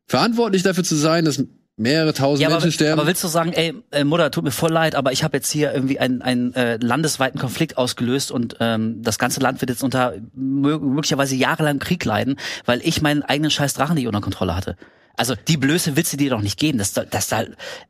Verantwortlich 0.06 0.64
dafür 0.64 0.84
zu 0.84 0.96
sein, 0.96 1.24
dass 1.24 1.42
mehrere 1.78 2.14
tausend 2.14 2.42
Ja, 2.42 2.48
aber, 2.48 2.56
Menschen 2.56 2.72
sterben. 2.72 3.00
aber 3.00 3.08
willst 3.08 3.24
du 3.24 3.28
sagen, 3.28 3.52
ey, 3.54 3.74
äh, 3.92 4.04
Mutter, 4.04 4.32
tut 4.32 4.44
mir 4.44 4.52
voll 4.52 4.72
leid, 4.72 4.96
aber 4.96 5.12
ich 5.12 5.24
habe 5.24 5.38
jetzt 5.38 5.52
hier 5.52 5.74
irgendwie 5.74 6.00
einen, 6.00 6.22
einen 6.22 6.54
äh, 6.54 6.78
landesweiten 6.78 7.40
Konflikt 7.40 7.78
ausgelöst 7.78 8.32
und 8.32 8.56
ähm, 8.60 9.02
das 9.02 9.20
ganze 9.20 9.40
Land 9.42 9.62
wird 9.62 9.70
jetzt 9.70 9.84
unter 9.84 10.14
mö 10.34 10.78
möglicherweise 10.80 11.36
jahrelang 11.36 11.80
Krieg 11.80 12.04
leiden, 12.06 12.38
weil 12.66 12.80
ich 12.84 13.02
meinen 13.02 13.24
eigenen 13.24 13.52
scheiß 13.52 13.74
Drachen 13.74 13.96
nicht 13.96 14.08
unter 14.08 14.22
Kontrolle 14.22 14.56
hatte. 14.56 14.78
Also 15.17 15.36
die 15.36 15.58
Blöße 15.58 15.95
willst 15.95 16.13
du 16.13 16.17
dir 16.17 16.30
doch 16.30 16.41
nicht 16.41 16.60
geben. 16.60 16.78
Das, 16.78 16.93
das 16.93 17.28
da, 17.28 17.43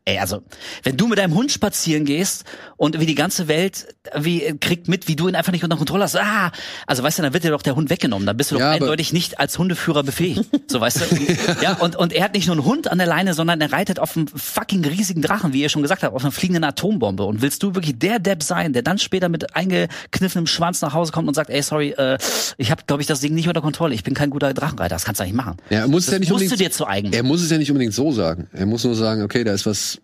ey, 0.06 0.20
also 0.20 0.44
wenn 0.84 0.98
du 0.98 1.08
mit 1.08 1.18
deinem 1.18 1.34
Hund 1.34 1.52
spazieren 1.52 2.06
gehst 2.06 2.46
und 2.78 3.00
wie 3.00 3.06
die 3.06 3.16
ganze 3.16 3.48
Welt 3.48 3.88
wie 4.16 4.56
kriegt 4.60 4.88
mit, 4.88 5.08
wie 5.08 5.16
du 5.16 5.28
ihn 5.28 5.36
einfach 5.36 5.52
nicht 5.52 5.64
unter 5.64 5.78
Kontrolle 5.78 6.04
hast, 6.04 6.18
ah, 6.18 6.52
also 6.86 7.04
weißt 7.04 7.20
du, 7.20 7.24
dann 7.24 7.34
wird 7.34 7.44
dir 7.44 7.52
doch 7.52 7.62
der 7.62 7.76
Hund 7.76 7.90
weggenommen. 7.90 8.26
Dann 8.26 8.38
bist 8.38 8.52
du 8.52 8.56
doch 8.56 8.62
Ja, 8.62 8.72
eindeutig 8.72 9.14
nicht 9.14 9.40
als 9.40 9.58
Hundeführer 9.58 10.04
befähigt. 10.04 10.46
So 10.68 10.80
weißt 10.80 11.02
du. 11.02 11.06
ja, 11.62 11.74
und 11.74 11.96
und 11.96 12.14
er 12.14 12.24
hat 12.24 12.34
nicht 12.34 12.48
nur 12.48 12.56
einen 12.56 12.66
Hund 12.66 12.92
an 12.92 12.98
der 12.98 13.08
Leine, 13.08 13.34
sondern 13.34 13.62
er 13.62 13.72
reitet 13.72 14.00
auf 14.00 14.16
einem 14.16 14.28
fucking 14.28 14.86
riesigen 14.86 15.22
Drachen, 15.22 15.54
wie 15.54 15.62
ihr 15.62 15.70
schon 15.70 15.82
gesagt 15.82 16.04
habt, 16.04 16.14
auf 16.16 16.24
einer 16.24 16.32
fliegenden 16.32 16.64
Atombombe. 16.64 17.24
Und 17.24 17.42
willst 17.42 17.64
du 17.64 17.76
wirklich 17.76 17.98
der 17.98 18.20
Depp 18.20 18.44
sein, 18.44 18.74
der 18.74 18.82
dann 18.82 19.00
später 19.00 19.30
mit 19.30 19.56
eingekniffenem 19.56 20.48
Schwanz 20.48 20.82
nach 20.82 20.94
Hause 20.94 21.12
kommt 21.12 21.28
und 21.28 21.34
sagt, 21.34 21.50
ey, 21.50 21.62
sorry, 21.62 21.92
äh, 21.92 22.18
ich 22.58 22.72
habe, 22.72 22.84
glaube 22.88 23.02
ich, 23.02 23.08
das 23.08 23.20
Ding 23.20 23.34
nicht 23.34 23.48
unter 23.48 23.62
Kontrolle. 23.62 23.94
Ich 23.94 24.04
bin 24.04 24.14
kein 24.14 24.30
guter 24.30 24.54
Drachenreiter. 24.54 24.96
Das 24.96 25.06
kannst 25.06 25.22
du 25.22 25.26
nicht 25.26 25.36
machen. 25.36 25.58
Ja, 25.70 25.88
muss 25.88 26.06
das 26.06 26.14
ja 26.14 26.20
nicht 26.20 26.32
musst 26.32 26.52
du 26.52 26.56
dir 26.56 26.72
zu 26.72 26.88
eigen. 26.88 27.12
Er 27.16 27.24
muss 27.24 27.42
es 27.42 27.50
ja 27.50 27.58
nicht 27.58 27.70
unbedingt 27.72 27.94
so 27.94 28.12
sagen. 28.12 28.48
Er 28.54 28.66
muss 28.66 28.84
nur 28.84 28.96
sagen, 28.96 29.22
okay, 29.24 29.44
da 29.44 29.54
ist 29.54 29.66
was 29.66 30.00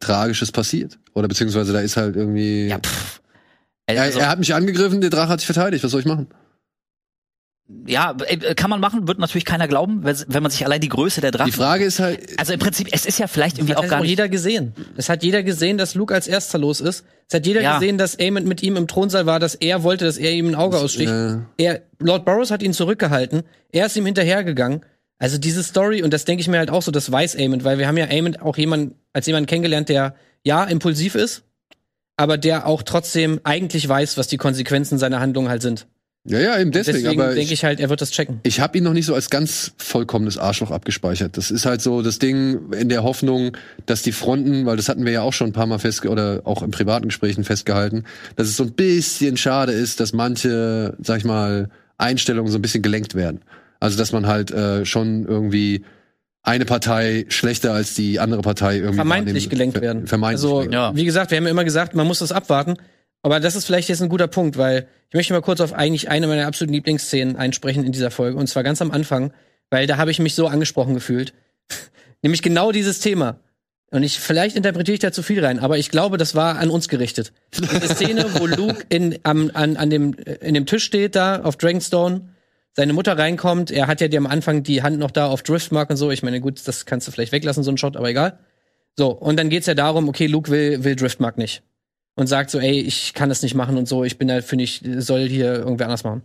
Tragisches 0.00 0.50
passiert. 0.52 0.98
Oder 1.14 1.28
beziehungsweise 1.28 1.72
da 1.72 1.80
ist 1.80 1.96
halt 1.96 2.16
irgendwie. 2.16 2.68
Ja, 2.68 2.78
pff. 2.78 3.20
er, 3.86 4.02
Also, 4.02 4.18
er 4.20 4.28
hat 4.28 4.38
mich 4.38 4.54
angegriffen, 4.54 5.00
der 5.00 5.10
Drache 5.10 5.28
hat 5.28 5.40
sich 5.40 5.46
verteidigt. 5.46 5.84
Was 5.84 5.90
soll 5.90 6.00
ich 6.00 6.06
machen? 6.06 6.26
ja, 7.86 8.14
äh, 8.26 8.54
kann 8.54 8.68
man 8.68 8.80
machen, 8.80 9.08
wird 9.08 9.18
natürlich 9.18 9.44
keiner 9.46 9.66
glauben, 9.66 10.04
wenn 10.04 10.42
man 10.42 10.50
sich 10.50 10.64
allein 10.66 10.80
die 10.80 10.88
Größe 10.90 11.20
der 11.22 11.30
Drachen. 11.30 11.50
Die 11.50 11.56
Frage 11.56 11.84
ist 11.84 12.00
halt, 12.00 12.38
also 12.38 12.52
im 12.52 12.58
Prinzip, 12.58 12.88
es 12.92 13.06
ist 13.06 13.18
ja 13.18 13.26
vielleicht 13.28 13.56
irgendwie 13.56 13.72
Das 13.72 13.78
auch 13.78 13.84
hat 13.84 13.90
gar 13.90 14.00
nicht. 14.00 14.10
jeder 14.10 14.28
gesehen. 14.28 14.74
Es 14.96 15.08
hat 15.08 15.22
jeder 15.22 15.42
gesehen, 15.42 15.78
dass 15.78 15.94
Luke 15.94 16.12
als 16.12 16.26
erster 16.28 16.58
los 16.58 16.80
ist. 16.80 17.04
Es 17.28 17.34
hat 17.34 17.46
jeder 17.46 17.62
Ja. 17.62 17.78
gesehen, 17.78 17.96
dass 17.96 18.18
Aemon 18.18 18.44
mit 18.44 18.62
ihm 18.62 18.76
im 18.76 18.88
Thronsaal 18.88 19.24
war, 19.24 19.38
dass 19.40 19.54
er 19.54 19.84
wollte, 19.84 20.04
dass 20.04 20.18
er 20.18 20.32
ihm 20.32 20.48
ein 20.48 20.54
Auge 20.54 20.76
aussticht. 20.76 21.10
äh, 21.10 21.38
Er, 21.56 21.82
Lord 21.98 22.24
Boros 22.26 22.50
hat 22.50 22.62
ihn 22.62 22.74
zurückgehalten. 22.74 23.42
Er 23.70 23.86
ist 23.86 23.96
ihm 23.96 24.04
hinterhergegangen. 24.06 24.84
Also 25.18 25.38
diese 25.38 25.62
Story, 25.62 26.02
und 26.02 26.12
das 26.12 26.24
denke 26.24 26.40
ich 26.40 26.48
mir 26.48 26.58
halt 26.58 26.70
auch 26.70 26.82
so, 26.82 26.90
das 26.90 27.10
weiß 27.10 27.36
Aemon, 27.36 27.62
weil 27.64 27.78
wir 27.78 27.86
haben 27.86 27.96
ja 27.96 28.06
Aemon 28.06 28.36
auch 28.36 28.56
jemand, 28.56 28.94
als 29.12 29.26
jemanden 29.26 29.46
kennengelernt, 29.46 29.88
der 29.88 30.16
ja 30.42 30.64
impulsiv 30.64 31.14
ist, 31.14 31.44
aber 32.16 32.38
der 32.38 32.66
auch 32.66 32.82
trotzdem 32.82 33.40
eigentlich 33.44 33.88
weiß, 33.88 34.16
was 34.16 34.28
die 34.28 34.36
Konsequenzen 34.36 34.98
seiner 34.98 35.20
Handlungen 35.20 35.48
halt 35.48 35.62
sind. 35.62 35.86
ja, 36.24 36.38
ja, 36.38 36.58
eben 36.58 36.70
deswegen. 36.72 36.98
Deswegen 37.02 37.20
aber 37.20 37.34
denke 37.34 37.54
ich 37.54 37.64
halt, 37.64 37.80
er 37.80 37.88
wird 37.88 38.00
das 38.00 38.10
checken. 38.10 38.40
ich 38.42 38.60
habe 38.60 38.78
ihn 38.78 38.84
noch 38.84 38.92
nicht 38.92 39.06
so 39.06 39.14
als 39.14 39.30
ganz 39.30 39.72
vollkommenes 39.76 40.38
Arschloch 40.38 40.70
abgespeichert. 40.70 41.36
Das 41.36 41.50
ist 41.50 41.66
halt 41.66 41.80
so 41.82 42.02
das 42.02 42.18
Ding 42.18 42.72
in 42.72 42.88
der 42.88 43.02
Hoffnung, 43.02 43.56
dass 43.86 44.02
die 44.02 44.12
Fronten, 44.12 44.66
weil 44.66 44.76
das 44.76 44.88
hatten 44.88 45.04
wir 45.04 45.12
ja 45.12 45.22
auch 45.22 45.32
schon 45.32 45.48
ein 45.48 45.52
paar 45.52 45.66
Mal 45.66 45.78
festge 45.78 46.08
oder 46.10 46.42
auch 46.44 46.62
in 46.62 46.70
privaten 46.70 47.08
Gesprächen 47.08 47.44
festgehalten, 47.44 48.04
dass 48.36 48.48
es 48.48 48.56
so 48.56 48.64
ein 48.64 48.72
bisschen 48.72 49.36
schade 49.36 49.72
ist, 49.72 50.00
dass 50.00 50.12
manche, 50.12 50.96
sag 51.00 51.18
ich 51.18 51.24
mal, 51.24 51.70
Einstellungen 51.98 52.50
so 52.50 52.58
ein 52.58 52.62
bisschen 52.62 52.82
gelenkt 52.82 53.14
werden. 53.14 53.40
Also 53.82 53.98
dass 53.98 54.12
man 54.12 54.26
halt 54.26 54.50
äh, 54.52 54.86
schon 54.86 55.26
irgendwie 55.26 55.84
eine 56.44 56.64
Partei 56.64 57.26
schlechter 57.28 57.72
als 57.72 57.94
die 57.94 58.20
andere 58.20 58.42
Partei 58.42 58.76
irgendwie 58.76 58.96
Vermeintlich 58.96 59.50
gelenkt 59.50 59.74
ver- 59.76 59.82
werden. 59.82 60.06
Vermeintlich. 60.06 60.44
Also. 60.52 60.70
Ja. 60.70 60.94
wie 60.94 61.04
gesagt, 61.04 61.30
wir 61.30 61.38
haben 61.38 61.44
ja 61.44 61.50
immer 61.50 61.64
gesagt, 61.64 61.94
man 61.94 62.06
muss 62.06 62.20
das 62.20 62.30
abwarten. 62.32 62.76
Aber 63.22 63.38
das 63.40 63.54
ist 63.56 63.66
vielleicht 63.66 63.88
jetzt 63.88 64.02
ein 64.02 64.08
guter 64.08 64.26
Punkt, 64.28 64.56
weil 64.58 64.86
ich 65.08 65.14
möchte 65.14 65.32
mal 65.32 65.42
kurz 65.42 65.60
auf 65.60 65.72
eigentlich 65.72 66.08
eine 66.10 66.26
meiner 66.26 66.46
absoluten 66.46 66.74
Lieblingsszenen 66.74 67.36
einsprechen 67.36 67.84
in 67.84 67.92
dieser 67.92 68.10
Folge. 68.10 68.36
Und 68.38 68.48
zwar 68.48 68.62
ganz 68.62 68.80
am 68.82 68.90
Anfang, 68.90 69.32
weil 69.70 69.86
da 69.86 69.96
habe 69.96 70.10
ich 70.10 70.18
mich 70.18 70.34
so 70.34 70.46
angesprochen 70.48 70.94
gefühlt. 70.94 71.32
Nämlich 72.22 72.42
genau 72.42 72.72
dieses 72.72 73.00
Thema. 73.00 73.38
Und 73.90 74.02
ich, 74.04 74.18
vielleicht 74.18 74.56
interpretiere 74.56 74.94
ich 74.94 75.00
da 75.00 75.12
zu 75.12 75.22
viel 75.22 75.44
rein, 75.44 75.58
aber 75.58 75.76
ich 75.76 75.90
glaube, 75.90 76.16
das 76.18 76.34
war 76.34 76.58
an 76.58 76.70
uns 76.70 76.88
gerichtet. 76.88 77.32
Die 77.54 77.86
Szene, 77.88 78.24
wo 78.38 78.46
Luke 78.46 78.84
in, 78.88 79.18
am, 79.22 79.50
an, 79.54 79.76
an 79.76 79.90
dem, 79.90 80.14
äh, 80.18 80.34
in 80.46 80.54
dem 80.54 80.66
Tisch 80.66 80.84
steht 80.84 81.14
da 81.14 81.42
auf 81.42 81.56
Dragonstone, 81.56 82.22
seine 82.74 82.92
Mutter 82.92 83.18
reinkommt, 83.18 83.70
er 83.70 83.86
hat 83.86 84.00
ja 84.00 84.08
die 84.08 84.16
am 84.16 84.26
Anfang 84.26 84.62
die 84.62 84.82
Hand 84.82 84.98
noch 84.98 85.10
da 85.10 85.26
auf 85.26 85.42
Driftmark 85.42 85.90
und 85.90 85.96
so. 85.96 86.10
Ich 86.10 86.22
meine, 86.22 86.40
gut, 86.40 86.66
das 86.66 86.86
kannst 86.86 87.06
du 87.06 87.12
vielleicht 87.12 87.32
weglassen, 87.32 87.62
so 87.62 87.70
ein 87.70 87.78
Shot, 87.78 87.96
aber 87.96 88.08
egal. 88.08 88.38
So, 88.96 89.10
und 89.10 89.38
dann 89.38 89.50
geht's 89.50 89.66
ja 89.66 89.74
darum, 89.74 90.08
okay, 90.08 90.26
Luke 90.26 90.50
will, 90.50 90.84
will 90.84 90.96
Driftmark 90.96 91.38
nicht. 91.38 91.62
Und 92.14 92.26
sagt 92.26 92.50
so, 92.50 92.58
ey, 92.58 92.80
ich 92.80 93.14
kann 93.14 93.28
das 93.28 93.42
nicht 93.42 93.54
machen 93.54 93.78
und 93.78 93.88
so, 93.88 94.04
ich 94.04 94.18
bin 94.18 94.30
halt, 94.30 94.44
finde 94.44 94.64
ich, 94.64 94.82
soll 94.98 95.28
hier 95.28 95.54
irgendwer 95.54 95.86
anders 95.86 96.04
machen. 96.04 96.22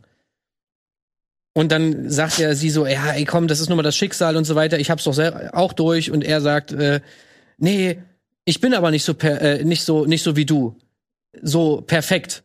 Und 1.54 1.72
dann 1.72 2.10
sagt 2.10 2.40
er 2.40 2.56
sie 2.56 2.70
so, 2.70 2.86
ja, 2.86 3.14
ey, 3.14 3.26
komm, 3.26 3.48
das 3.48 3.60
ist 3.60 3.70
nur 3.70 3.78
mal 3.78 3.84
das 3.84 3.96
Schicksal 3.96 4.36
und 4.36 4.44
so 4.44 4.56
weiter, 4.56 4.80
ich 4.80 4.92
hab's 4.92 5.06
doch 5.06 5.18
auch 5.54 5.74
durch. 5.74 6.12
Und 6.12 6.24
er 6.24 6.42
sagt, 6.42 6.72
äh, 6.72 7.02
nee, 7.58 8.00
ich 8.46 8.62
bin 8.62 8.74
aber 8.74 8.92
nicht 8.92 9.04
so, 9.04 9.14
per, 9.14 9.42
äh, 9.42 9.64
nicht 9.64 9.84
so, 9.84 10.06
nicht 10.06 10.24
so 10.24 10.36
wie 10.36 10.46
du. 10.46 10.78
So 11.42 11.82
perfekt. 11.82 12.44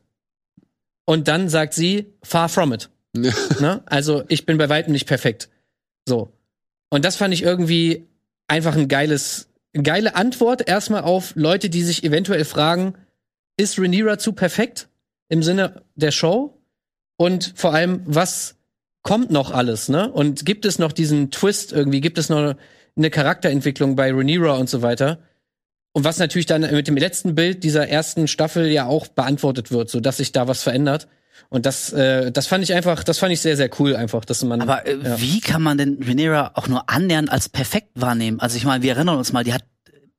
Und 1.04 1.28
dann 1.28 1.48
sagt 1.48 1.74
sie, 1.74 2.14
far 2.22 2.48
from 2.48 2.72
it. 2.72 2.88
Ne? 3.60 3.82
Also 3.86 4.24
ich 4.28 4.46
bin 4.46 4.58
bei 4.58 4.68
weitem 4.68 4.92
nicht 4.92 5.06
perfekt. 5.06 5.50
So. 6.06 6.32
Und 6.90 7.04
das 7.04 7.16
fand 7.16 7.32
ich 7.34 7.42
irgendwie 7.42 8.06
einfach 8.48 8.76
ein 8.76 8.88
geiles, 8.88 9.48
geile 9.72 10.14
Antwort 10.14 10.68
erstmal 10.68 11.02
auf 11.02 11.32
Leute, 11.36 11.70
die 11.70 11.82
sich 11.82 12.04
eventuell 12.04 12.44
fragen, 12.44 12.94
ist 13.56 13.78
Rhaenyra 13.78 14.18
zu 14.18 14.32
perfekt 14.32 14.88
im 15.28 15.42
Sinne 15.42 15.82
der 15.94 16.10
Show? 16.10 16.58
Und 17.16 17.52
vor 17.56 17.72
allem, 17.72 18.02
was 18.04 18.56
kommt 19.02 19.30
noch 19.30 19.50
alles, 19.52 19.88
ne? 19.88 20.10
Und 20.10 20.44
gibt 20.44 20.64
es 20.64 20.78
noch 20.78 20.92
diesen 20.92 21.30
Twist 21.30 21.72
irgendwie? 21.72 22.00
Gibt 22.00 22.18
es 22.18 22.28
noch 22.28 22.54
eine 22.96 23.10
Charakterentwicklung 23.10 23.96
bei 23.96 24.12
Rhaenyra 24.12 24.56
und 24.56 24.68
so 24.68 24.82
weiter? 24.82 25.18
Und 25.92 26.04
was 26.04 26.18
natürlich 26.18 26.46
dann 26.46 26.62
mit 26.62 26.88
dem 26.88 26.96
letzten 26.96 27.34
Bild 27.34 27.64
dieser 27.64 27.88
ersten 27.88 28.26
Staffel 28.26 28.66
ja 28.68 28.86
auch 28.86 29.08
beantwortet 29.08 29.70
wird, 29.70 29.90
so 29.90 30.00
dass 30.00 30.16
sich 30.16 30.32
da 30.32 30.48
was 30.48 30.62
verändert. 30.62 31.06
Und 31.48 31.66
das, 31.66 31.92
äh, 31.92 32.32
das 32.32 32.46
fand 32.46 32.64
ich 32.64 32.72
einfach, 32.74 33.04
das 33.04 33.18
fand 33.18 33.32
ich 33.32 33.40
sehr, 33.40 33.56
sehr 33.56 33.70
cool 33.78 33.94
einfach, 33.94 34.24
dass 34.24 34.42
man. 34.42 34.62
Aber 34.62 34.86
äh, 34.86 34.96
ja. 34.96 35.20
wie 35.20 35.40
kann 35.40 35.62
man 35.62 35.78
denn 35.78 35.98
Rhaenyra 36.02 36.52
auch 36.54 36.68
nur 36.68 36.88
annähernd 36.88 37.30
als 37.30 37.48
perfekt 37.48 37.90
wahrnehmen? 37.94 38.40
Also 38.40 38.56
ich 38.56 38.64
meine, 38.64 38.82
wir 38.82 38.94
erinnern 38.94 39.18
uns 39.18 39.32
mal, 39.32 39.44
die 39.44 39.52
hat 39.52 39.64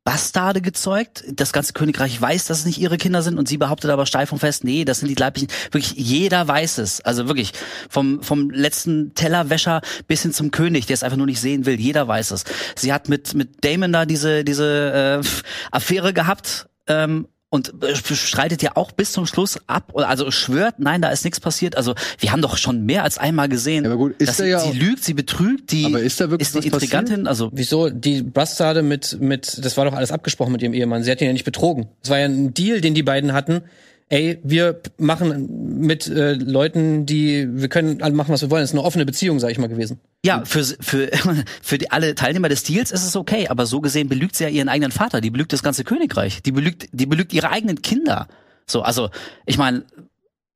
Bastarde 0.04 0.62
gezeugt. 0.62 1.24
Das 1.34 1.54
ganze 1.54 1.74
Königreich 1.74 2.20
weiß, 2.20 2.46
dass 2.46 2.60
es 2.60 2.66
nicht 2.66 2.78
ihre 2.78 2.98
Kinder 2.98 3.22
sind 3.22 3.38
und 3.38 3.48
sie 3.48 3.58
behauptet 3.58 3.90
aber 3.90 4.06
steif 4.06 4.32
und 4.32 4.40
fest, 4.40 4.64
nee, 4.64 4.84
das 4.86 5.00
sind 5.00 5.08
die 5.08 5.16
leiblichen. 5.16 5.50
Wirklich, 5.72 5.94
jeder 5.94 6.48
weiß 6.48 6.80
es. 6.80 7.02
Also 7.02 7.28
wirklich, 7.28 7.54
vom, 7.90 8.22
vom 8.22 8.50
letzten 8.50 9.16
Tellerwäscher 9.16 9.82
bis 10.08 10.24
hin 10.24 10.34
zum 10.34 10.52
König, 10.52 10.86
der 10.88 10.96
es 10.96 11.04
einfach 11.04 11.18
nur 11.18 11.26
nicht 11.26 11.40
sehen 11.40 11.66
will. 11.66 11.80
Jeder 11.80 12.08
weiß 12.08 12.32
es. 12.32 12.44
Sie 12.76 12.92
hat 12.92 13.08
mit, 13.08 13.34
mit 13.34 13.64
Damon 13.64 13.94
da 13.94 14.06
diese, 14.06 14.44
diese 14.44 15.22
äh, 15.24 15.28
Affäre 15.72 16.14
gehabt. 16.14 16.68
Ähm, 16.88 17.28
und 17.54 17.72
äh, 17.84 17.96
streitet 17.96 18.64
ja 18.64 18.72
auch 18.74 18.92
bis 18.92 19.12
zum 19.12 19.28
Schluss 19.28 19.60
ab, 19.68 19.92
oder 19.94 20.10
also 20.10 20.32
schwört, 20.32 20.80
nein, 20.80 21.04
da 21.04 21.10
ist 21.10 21.24
nichts 21.24 21.40
passiert. 21.40 21.78
Also 21.78 21.94
wir 22.18 22.32
haben 22.32 22.42
doch 22.42 22.58
schon 22.58 22.84
mehr 22.84 23.04
als 23.04 23.20
einmal 23.20 23.48
gesehen, 23.48 23.84
Ja, 23.84 23.92
aber 23.92 23.98
gut, 24.00 24.16
ist 24.18 24.28
dass 24.28 24.38
da 24.38 24.44
sie, 24.46 24.50
ja 24.50 24.60
sie 24.60 24.72
lügt, 24.72 25.04
sie 25.04 25.14
betrügt, 25.14 25.72
die 25.72 25.86
Aber 25.86 26.00
ist 26.00 26.20
da 26.20 26.32
wirklich 26.32 26.50
ist 26.50 26.56
was 26.56 26.66
Intrigantin. 26.66 27.28
Also 27.28 27.52
Wieso? 27.54 27.92
Die 27.92 28.24
Bastarde 28.24 28.82
mit, 28.82 29.22
mit, 29.22 29.64
das 29.64 29.78
war 29.78 29.86
doch 29.86 29.94
alles 29.94 30.12
abgesprochen 30.12 30.52
mit 30.52 30.64
ihrem 30.64 30.74
Ehemann. 30.74 31.04
Sie 31.04 31.12
hat 31.12 31.22
ihn 31.22 31.28
ja 31.28 31.34
nicht 31.34 31.46
betrogen. 31.46 31.90
Es 32.02 32.10
war 32.10 32.18
ja 32.18 32.26
ein 32.26 32.56
Deal, 32.56 32.82
den 32.82 32.96
die 32.96 33.04
beiden 33.04 33.34
hatten. 33.34 33.62
Ey, 34.10 34.40
wir 34.44 34.82
machen 34.98 35.80
mit 35.80 36.08
äh, 36.08 36.34
Leuten, 36.34 37.06
die, 37.06 37.48
wir 37.50 37.70
können 37.70 38.02
alle 38.02 38.14
machen, 38.14 38.32
was 38.32 38.42
wir 38.42 38.52
wollen. 38.52 38.62
Das 38.62 38.72
ist 38.72 38.76
eine 38.76 38.84
offene 38.84 39.06
Beziehung, 39.06 39.40
sag 39.40 39.52
ich 39.52 39.58
mal 39.58 39.68
gewesen. 39.68 40.00
ja, 40.26 40.44
für 40.46 40.64
für 40.64 41.10
für 41.62 41.78
die, 41.78 41.92
alle 41.92 42.16
Teilnehmer 42.16 42.50
des 42.50 42.64
Deals 42.64 42.92
ist 42.92 43.06
es 43.06 43.16
okay, 43.16 43.48
aber 43.48 43.66
so 43.66 43.82
gesehen 43.82 44.10
belügt 44.10 44.36
sie 44.36 44.44
ja 44.44 44.50
ihren 44.50 44.70
eigenen 44.70 44.92
Vater, 44.92 45.22
die 45.22 45.30
belügt 45.30 45.54
das 45.54 45.64
ganze 45.64 45.84
Königreich, 45.84 46.42
die 46.44 46.52
belügt 46.52 46.90
die 46.92 47.06
belügt 47.06 47.34
ihre 47.34 47.50
eigenen 47.50 47.82
Kinder. 47.82 48.28
So, 48.66 48.82
also 48.82 49.10
ich 49.46 49.58
meine, 49.58 49.84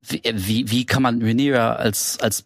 wie, 0.07 0.21
wie 0.33 0.71
wie 0.71 0.86
kann 0.86 1.03
man 1.03 1.21
Rhaenyra 1.21 1.73
als 1.73 2.19
als 2.19 2.45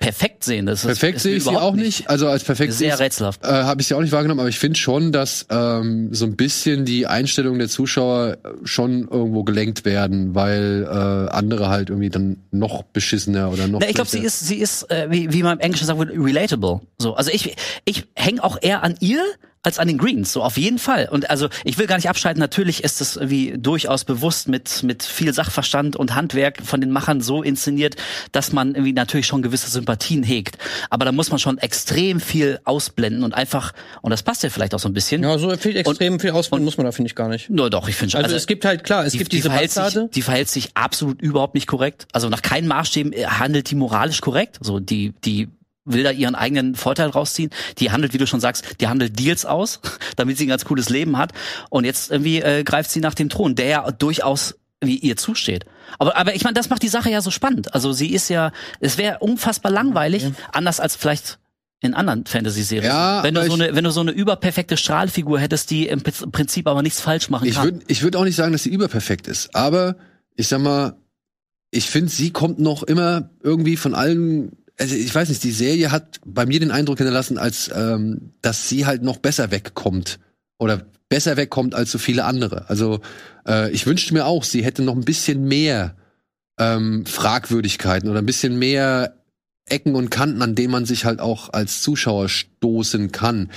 perfekt 0.00 0.44
sehen? 0.44 0.66
Das 0.66 0.80
ist, 0.80 0.86
Perfekt 0.86 1.16
ist 1.16 1.22
sehe 1.22 1.36
ich 1.36 1.44
sie 1.44 1.56
auch 1.56 1.74
nicht. 1.74 2.08
Also 2.08 2.28
als 2.28 2.44
perfekt 2.44 2.72
sehe 2.72 2.88
Sehr 2.90 3.00
rätselhaft. 3.00 3.44
Äh, 3.44 3.48
habe 3.48 3.80
ich 3.80 3.88
sie 3.88 3.94
auch 3.94 4.00
nicht 4.00 4.12
wahrgenommen, 4.12 4.40
aber 4.40 4.48
ich 4.48 4.58
finde 4.58 4.78
schon, 4.78 5.12
dass 5.12 5.46
ähm, 5.50 6.08
so 6.12 6.24
ein 6.24 6.36
bisschen 6.36 6.84
die 6.84 7.06
Einstellung 7.06 7.58
der 7.58 7.68
Zuschauer 7.68 8.38
schon 8.64 9.08
irgendwo 9.08 9.44
gelenkt 9.44 9.84
werden, 9.84 10.34
weil 10.34 10.86
äh, 10.88 11.30
andere 11.30 11.68
halt 11.68 11.90
irgendwie 11.90 12.10
dann 12.10 12.38
noch 12.50 12.82
beschissener 12.82 13.50
oder 13.52 13.68
noch. 13.68 13.80
Na, 13.80 13.88
ich 13.88 13.94
glaube, 13.94 14.10
sie 14.10 14.20
ist, 14.20 14.40
sie 14.40 14.56
ist, 14.56 14.90
äh, 14.90 15.08
wie, 15.10 15.32
wie 15.32 15.42
man 15.42 15.58
im 15.58 15.60
Englischen 15.60 15.86
sagen 15.86 15.98
würde, 15.98 16.12
relatable. 16.12 16.80
So, 16.98 17.14
also 17.14 17.30
ich, 17.32 17.56
ich 17.84 18.06
hänge 18.14 18.42
auch 18.42 18.58
eher 18.60 18.82
an 18.82 18.94
ihr 19.00 19.22
als 19.62 19.78
an 19.78 19.88
den 19.88 19.98
Greens, 19.98 20.32
so 20.32 20.42
auf 20.42 20.56
jeden 20.56 20.78
Fall. 20.78 21.08
Und 21.10 21.30
also 21.30 21.48
ich 21.64 21.78
will 21.78 21.86
gar 21.86 21.96
nicht 21.96 22.08
abschalten. 22.08 22.40
Natürlich 22.40 22.84
ist 22.84 23.00
es 23.00 23.18
wie 23.22 23.54
durchaus 23.58 24.04
bewusst 24.04 24.48
mit 24.48 24.82
mit 24.82 25.02
viel 25.02 25.32
Sachverstand 25.32 25.96
und 25.96 26.14
Handwerk 26.14 26.62
von 26.62 26.80
den 26.80 26.90
Machern 26.90 27.20
so 27.20 27.42
inszeniert, 27.42 27.96
dass 28.32 28.52
man 28.52 28.74
irgendwie 28.74 28.92
natürlich 28.92 29.26
schon 29.26 29.42
gewisse 29.42 29.70
Sympathien 29.70 30.22
hegt. 30.22 30.58
Aber 30.90 31.04
da 31.04 31.12
muss 31.12 31.30
man 31.30 31.38
schon 31.38 31.58
extrem 31.58 32.20
viel 32.20 32.60
ausblenden 32.64 33.24
und 33.24 33.34
einfach 33.34 33.72
und 34.02 34.10
das 34.10 34.22
passt 34.22 34.42
ja 34.42 34.50
vielleicht 34.50 34.74
auch 34.74 34.78
so 34.78 34.88
ein 34.88 34.94
bisschen. 34.94 35.22
Ja, 35.22 35.38
so 35.38 35.54
viel 35.56 35.76
extrem 35.76 36.20
viel 36.20 36.30
Ausbildung 36.30 36.64
muss 36.64 36.76
man 36.76 36.86
da, 36.86 36.92
finde 36.92 37.08
ich, 37.08 37.14
gar 37.14 37.28
nicht. 37.28 37.50
Nur 37.50 37.70
doch, 37.70 37.88
ich 37.88 37.96
finde 37.96 38.12
schon. 38.12 38.24
Also, 38.24 38.36
es 38.36 38.46
gibt 38.46 38.64
halt, 38.64 38.84
klar, 38.84 39.04
es 39.04 39.12
die, 39.12 39.18
gibt 39.18 39.32
die 39.32 39.36
diese 39.36 39.50
verhält 39.50 39.70
sich, 39.70 39.82
Bastarde. 39.82 40.10
die 40.14 40.22
verhält 40.22 40.48
sich 40.48 40.70
absolut 40.74 41.20
überhaupt 41.20 41.54
nicht 41.54 41.66
korrekt. 41.66 42.06
Also 42.12 42.28
nach 42.28 42.42
keinen 42.42 42.68
Maßstäben 42.68 43.12
äh, 43.12 43.26
handelt 43.26 43.70
die 43.70 43.74
moralisch 43.74 44.20
korrekt. 44.20 44.58
So 44.60 44.80
die 44.80 45.12
die 45.24 45.48
will 45.92 46.02
da 46.04 46.10
ihren 46.10 46.34
eigenen 46.34 46.74
Vorteil 46.74 47.08
rausziehen. 47.08 47.50
Die 47.78 47.90
handelt, 47.90 48.12
wie 48.14 48.18
du 48.18 48.26
schon 48.26 48.40
sagst, 48.40 48.80
die 48.80 48.88
handelt 48.88 49.18
Deals 49.18 49.44
aus, 49.44 49.80
damit 50.16 50.38
sie 50.38 50.46
ein 50.46 50.48
ganz 50.48 50.64
cooles 50.64 50.88
Leben 50.88 51.16
hat. 51.18 51.32
Und 51.70 51.84
jetzt 51.84 52.10
irgendwie 52.10 52.40
äh, 52.40 52.62
greift 52.64 52.90
sie 52.90 53.00
nach 53.00 53.14
dem 53.14 53.28
Thron, 53.28 53.54
der 53.54 53.66
ja 53.66 53.90
durchaus 53.90 54.56
wie 54.80 54.96
ihr 54.96 55.16
zusteht. 55.16 55.64
Aber, 55.98 56.16
aber 56.16 56.34
ich 56.36 56.44
meine, 56.44 56.54
das 56.54 56.70
macht 56.70 56.82
die 56.84 56.88
Sache 56.88 57.10
ja 57.10 57.20
so 57.20 57.32
spannend. 57.32 57.74
Also 57.74 57.92
sie 57.92 58.12
ist 58.12 58.28
ja, 58.28 58.52
es 58.78 58.96
wäre 58.96 59.18
unfassbar 59.18 59.72
langweilig, 59.72 60.30
anders 60.52 60.78
als 60.78 60.94
vielleicht 60.94 61.40
in 61.80 61.94
anderen 61.94 62.26
Fantasy-Serien. 62.26 62.84
Ja, 62.90 63.22
wenn 63.24 63.34
du 63.34 63.44
so 63.46 63.54
eine, 63.54 63.74
wenn 63.74 63.82
du 63.84 63.90
so 63.90 64.00
eine 64.00 64.10
überperfekte 64.12 64.76
Strahlfigur 64.76 65.40
hättest, 65.40 65.70
die 65.70 65.88
im 65.88 66.02
Prinz- 66.02 66.24
Prinzip 66.30 66.66
aber 66.68 66.82
nichts 66.82 67.00
falsch 67.00 67.28
machen 67.28 67.48
Ich 67.48 67.54
kann. 67.56 67.64
würde 67.64 67.80
ich 67.88 68.02
würd 68.02 68.14
auch 68.14 68.24
nicht 68.24 68.36
sagen, 68.36 68.52
dass 68.52 68.62
sie 68.64 68.70
überperfekt 68.70 69.26
ist, 69.26 69.54
aber 69.54 69.96
ich 70.36 70.46
sag 70.46 70.60
mal, 70.60 70.96
ich 71.70 71.86
finde, 71.90 72.10
sie 72.10 72.30
kommt 72.30 72.58
noch 72.60 72.82
immer 72.84 73.30
irgendwie 73.42 73.76
von 73.76 73.94
allen. 73.94 74.57
Also 74.78 74.94
ich 74.94 75.12
weiß 75.12 75.28
nicht, 75.28 75.42
die 75.42 75.50
Serie 75.50 75.90
hat 75.90 76.20
bei 76.24 76.46
mir 76.46 76.60
den 76.60 76.70
Eindruck 76.70 76.98
hinterlassen, 76.98 77.36
als 77.36 77.70
ähm, 77.74 78.32
dass 78.42 78.68
sie 78.68 78.86
halt 78.86 79.02
noch 79.02 79.18
besser 79.18 79.50
wegkommt 79.50 80.20
oder 80.58 80.86
besser 81.08 81.36
wegkommt 81.36 81.74
als 81.74 81.90
so 81.90 81.98
viele 81.98 82.24
andere. 82.24 82.68
Also 82.68 83.00
äh, 83.46 83.70
ich 83.72 83.86
wünschte 83.86 84.14
mir 84.14 84.26
auch, 84.26 84.44
sie 84.44 84.64
hätte 84.64 84.82
noch 84.82 84.94
ein 84.94 85.04
bisschen 85.04 85.44
mehr 85.44 85.96
ähm, 86.58 87.06
Fragwürdigkeiten 87.06 88.08
oder 88.08 88.20
ein 88.20 88.26
bisschen 88.26 88.58
mehr 88.58 89.14
Ecken 89.66 89.94
und 89.94 90.10
Kanten, 90.10 90.42
an 90.42 90.54
denen 90.54 90.70
man 90.70 90.86
sich 90.86 91.04
halt 91.04 91.20
auch 91.20 91.52
als 91.52 91.82
Zuschauer 91.82 92.28
stoßen 92.28 93.12
kann. 93.12 93.50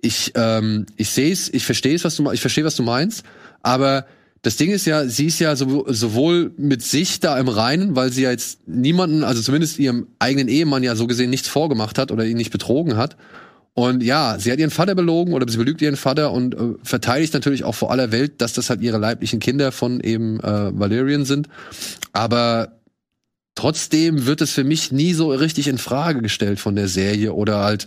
Ich 0.00 0.32
ähm, 0.34 0.86
ich 0.96 1.10
sehe 1.10 1.32
es, 1.32 1.52
ich 1.52 1.66
verstehe 1.66 1.94
es, 1.94 2.04
was 2.04 2.16
du 2.16 2.30
ich 2.30 2.40
verstehe, 2.40 2.64
was 2.64 2.76
du 2.76 2.82
meinst, 2.82 3.24
aber 3.62 4.06
das 4.42 4.56
Ding 4.56 4.70
ist 4.70 4.86
ja, 4.86 5.06
sie 5.06 5.26
ist 5.26 5.40
ja 5.40 5.56
so, 5.56 5.84
sowohl 5.88 6.52
mit 6.56 6.82
sich 6.82 7.20
da 7.20 7.38
im 7.38 7.48
Reinen, 7.48 7.96
weil 7.96 8.12
sie 8.12 8.22
ja 8.22 8.30
jetzt 8.30 8.66
niemanden, 8.68 9.24
also 9.24 9.42
zumindest 9.42 9.78
ihrem 9.78 10.06
eigenen 10.18 10.48
Ehemann 10.48 10.82
ja 10.82 10.94
so 10.94 11.06
gesehen 11.06 11.30
nichts 11.30 11.48
vorgemacht 11.48 11.98
hat 11.98 12.12
oder 12.12 12.24
ihn 12.24 12.36
nicht 12.36 12.52
betrogen 12.52 12.96
hat. 12.96 13.16
Und 13.74 14.02
ja, 14.02 14.38
sie 14.38 14.50
hat 14.50 14.58
ihren 14.58 14.70
Vater 14.70 14.94
belogen 14.94 15.34
oder 15.34 15.48
sie 15.48 15.56
belügt 15.56 15.80
ihren 15.82 15.96
Vater 15.96 16.32
und 16.32 16.54
äh, 16.54 16.74
verteidigt 16.82 17.32
natürlich 17.34 17.62
auch 17.62 17.74
vor 17.74 17.92
aller 17.92 18.10
Welt, 18.10 18.40
dass 18.40 18.52
das 18.52 18.70
halt 18.70 18.80
ihre 18.80 18.98
leiblichen 18.98 19.38
Kinder 19.38 19.70
von 19.70 20.00
eben 20.00 20.40
äh, 20.40 20.76
Valerian 20.76 21.24
sind. 21.24 21.48
Aber 22.12 22.80
trotzdem 23.54 24.26
wird 24.26 24.40
es 24.40 24.50
für 24.50 24.64
mich 24.64 24.90
nie 24.90 25.12
so 25.14 25.30
richtig 25.30 25.68
in 25.68 25.78
Frage 25.78 26.22
gestellt 26.22 26.58
von 26.58 26.74
der 26.74 26.88
Serie 26.88 27.34
oder 27.34 27.58
halt 27.58 27.86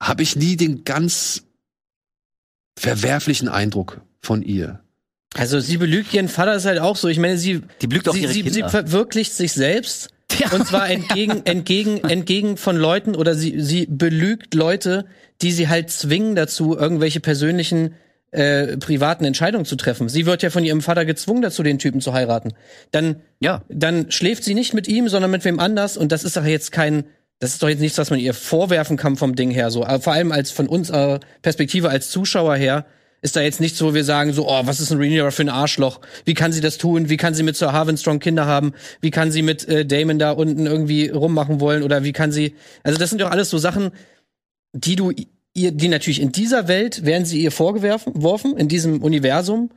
habe 0.00 0.22
ich 0.22 0.36
nie 0.36 0.56
den 0.56 0.84
ganz 0.84 1.42
verwerflichen 2.78 3.48
Eindruck 3.48 4.00
von 4.20 4.42
ihr. 4.42 4.83
Also 5.34 5.60
sie 5.60 5.76
belügt 5.76 6.14
ihren 6.14 6.28
Vater 6.28 6.54
ist 6.54 6.64
halt 6.64 6.78
auch 6.78 6.96
so. 6.96 7.08
Ich 7.08 7.18
meine, 7.18 7.36
sie 7.38 7.62
Die 7.82 7.86
belügt 7.86 8.08
auch 8.08 8.14
sie, 8.14 8.22
ihre 8.22 8.32
sie, 8.32 8.48
sie 8.48 8.62
verwirklicht 8.62 9.34
sich 9.34 9.52
selbst 9.52 10.08
Ja. 10.38 10.50
und 10.52 10.66
zwar 10.66 10.88
entgegen 10.90 11.42
entgegen 11.44 11.98
entgegen 12.08 12.56
von 12.56 12.76
Leuten 12.76 13.14
oder 13.14 13.34
sie 13.34 13.60
sie 13.60 13.86
belügt 13.86 14.54
Leute, 14.54 15.06
die 15.42 15.52
sie 15.52 15.68
halt 15.68 15.90
zwingen 15.90 16.34
dazu 16.36 16.76
irgendwelche 16.76 17.20
persönlichen 17.20 17.94
äh, 18.30 18.76
privaten 18.78 19.24
Entscheidungen 19.24 19.64
zu 19.64 19.76
treffen. 19.76 20.08
Sie 20.08 20.26
wird 20.26 20.42
ja 20.42 20.50
von 20.50 20.64
ihrem 20.64 20.80
Vater 20.82 21.04
gezwungen 21.04 21.42
dazu, 21.42 21.62
den 21.62 21.78
Typen 21.78 22.00
zu 22.00 22.12
heiraten. 22.12 22.52
Dann 22.90 23.16
ja. 23.40 23.62
dann 23.68 24.10
schläft 24.10 24.44
sie 24.44 24.54
nicht 24.54 24.74
mit 24.74 24.88
ihm, 24.88 25.08
sondern 25.08 25.30
mit 25.30 25.44
wem 25.44 25.60
anders. 25.60 25.96
Und 25.96 26.10
das 26.10 26.24
ist 26.24 26.36
doch 26.36 26.44
jetzt 26.44 26.72
kein, 26.72 27.04
das 27.38 27.52
ist 27.52 27.62
doch 27.62 27.68
jetzt 27.68 27.80
nichts, 27.80 27.98
was 27.98 28.10
man 28.10 28.18
ihr 28.18 28.34
vorwerfen 28.34 28.96
kann 28.96 29.16
vom 29.16 29.36
Ding 29.36 29.50
her. 29.50 29.70
So, 29.70 29.84
aber 29.84 30.00
vor 30.00 30.12
allem 30.12 30.32
als 30.32 30.50
von 30.50 30.68
unserer 30.68 31.20
Perspektive 31.42 31.90
als 31.90 32.10
Zuschauer 32.10 32.56
her 32.56 32.86
ist 33.24 33.36
da 33.36 33.40
jetzt 33.40 33.58
nichts, 33.58 33.80
wo 33.82 33.94
wir 33.94 34.04
sagen 34.04 34.34
so, 34.34 34.46
oh, 34.46 34.60
was 34.66 34.80
ist 34.80 34.90
ein 34.90 34.98
Rhaenyra 34.98 35.30
für 35.30 35.42
ein 35.42 35.48
Arschloch? 35.48 36.02
Wie 36.26 36.34
kann 36.34 36.52
sie 36.52 36.60
das 36.60 36.76
tun? 36.76 37.08
Wie 37.08 37.16
kann 37.16 37.32
sie 37.32 37.42
mit 37.42 37.56
Sir 37.56 37.72
Harvenstrong 37.72 38.18
Kinder 38.18 38.44
haben? 38.44 38.74
Wie 39.00 39.10
kann 39.10 39.32
sie 39.32 39.40
mit 39.40 39.66
äh, 39.66 39.86
Damon 39.86 40.18
da 40.18 40.32
unten 40.32 40.66
irgendwie 40.66 41.08
rummachen 41.08 41.58
wollen? 41.58 41.82
Oder 41.82 42.04
wie 42.04 42.12
kann 42.12 42.32
sie? 42.32 42.54
Also 42.82 42.98
das 42.98 43.08
sind 43.08 43.22
doch 43.22 43.30
alles 43.30 43.48
so 43.48 43.56
Sachen, 43.56 43.92
die 44.74 44.94
du 44.94 45.10
ihr, 45.54 45.72
die 45.72 45.88
natürlich 45.88 46.20
in 46.20 46.32
dieser 46.32 46.68
Welt 46.68 47.06
werden 47.06 47.24
sie 47.24 47.40
ihr 47.40 47.50
vorgeworfen, 47.50 48.58
in 48.58 48.68
diesem 48.68 49.02
Universum, 49.02 49.70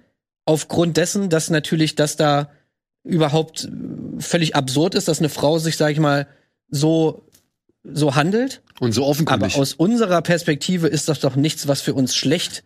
aufgrund 0.43 0.97
dessen, 0.97 1.29
dass 1.29 1.49
natürlich 1.49 1.95
das 1.95 2.17
da 2.17 2.51
überhaupt 3.05 3.63
äh, 3.63 4.19
völlig 4.19 4.57
absurd 4.57 4.93
ist, 4.93 5.07
dass 5.07 5.19
eine 5.19 5.29
Frau 5.29 5.57
sich, 5.57 5.77
sag 5.77 5.93
ich 5.93 5.99
mal, 5.99 6.27
so 6.69 7.23
so 7.89 8.15
handelt. 8.15 8.61
Und 8.81 8.91
so 8.91 9.03
Aber 9.03 9.11
offenkundig. 9.11 9.55
aus 9.55 9.73
unserer 9.73 10.21
Perspektive 10.21 10.87
ist 10.87 11.07
das 11.07 11.21
doch 11.21 11.37
nichts, 11.37 11.69
was 11.69 11.79
für 11.79 11.93
uns 11.93 12.13
schlecht 12.13 12.65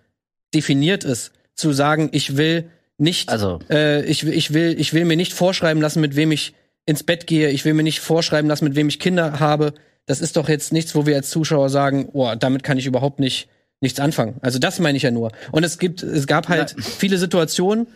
definiert 0.54 1.04
ist, 1.04 1.32
zu 1.56 1.74
sagen, 1.74 2.10
ich 2.12 2.38
will 2.38 2.70
nicht, 2.98 3.30
Also- 3.30 3.60
äh, 3.70 4.04
ich, 4.06 4.26
will- 4.26 4.34
ich 4.34 4.54
will, 4.54 4.76
ich 4.80 4.94
will 4.94 5.06
mir 5.06 5.18
nicht 5.18 5.34
vorschreiben 5.34 5.82
lassen, 5.82 6.02
mit 6.02 6.16
wem 6.16 6.32
ich 6.32 6.54
ins 6.86 7.04
Bett 7.04 7.28
gehe. 7.28 7.50
Ich 7.50 7.66
will 7.66 7.74
mir 7.74 7.84
nicht 7.84 8.00
vorschreiben 8.00 8.50
lassen, 8.50 8.66
mit 8.66 8.76
wem 8.76 8.88
ich 8.90 9.00
Kinder 9.00 9.40
habe. 9.40 9.74
Das 10.06 10.20
ist 10.22 10.36
doch 10.38 10.50
jetzt 10.50 10.74
nichts, 10.74 10.96
wo 10.96 11.06
wir 11.06 11.16
als 11.16 11.30
Zuschauer 11.30 11.70
sagen, 11.70 12.10
oh, 12.14 12.34
damit 12.38 12.64
kann 12.64 12.78
ich 12.78 12.86
überhaupt 12.86 13.20
nicht 13.20 13.48
nichts 13.82 14.00
anfangen. 14.00 14.36
Also 14.42 14.60
das 14.60 14.80
meine 14.80 14.98
ich 14.98 15.04
ja 15.04 15.12
nur. 15.12 15.32
Und 15.52 15.64
es 15.64 15.80
gibt, 15.80 16.04
es 16.04 16.28
gab 16.28 16.50
halt 16.50 16.76
viele 16.80 17.18
Situationen 17.18 17.88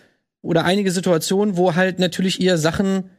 oder 0.42 0.64
einige 0.66 0.92
Situationen, 0.92 1.58
wo 1.58 1.76
halt 1.76 2.00
natürlich 2.00 2.40
ihr 2.42 2.58
Sachen, 2.58 3.10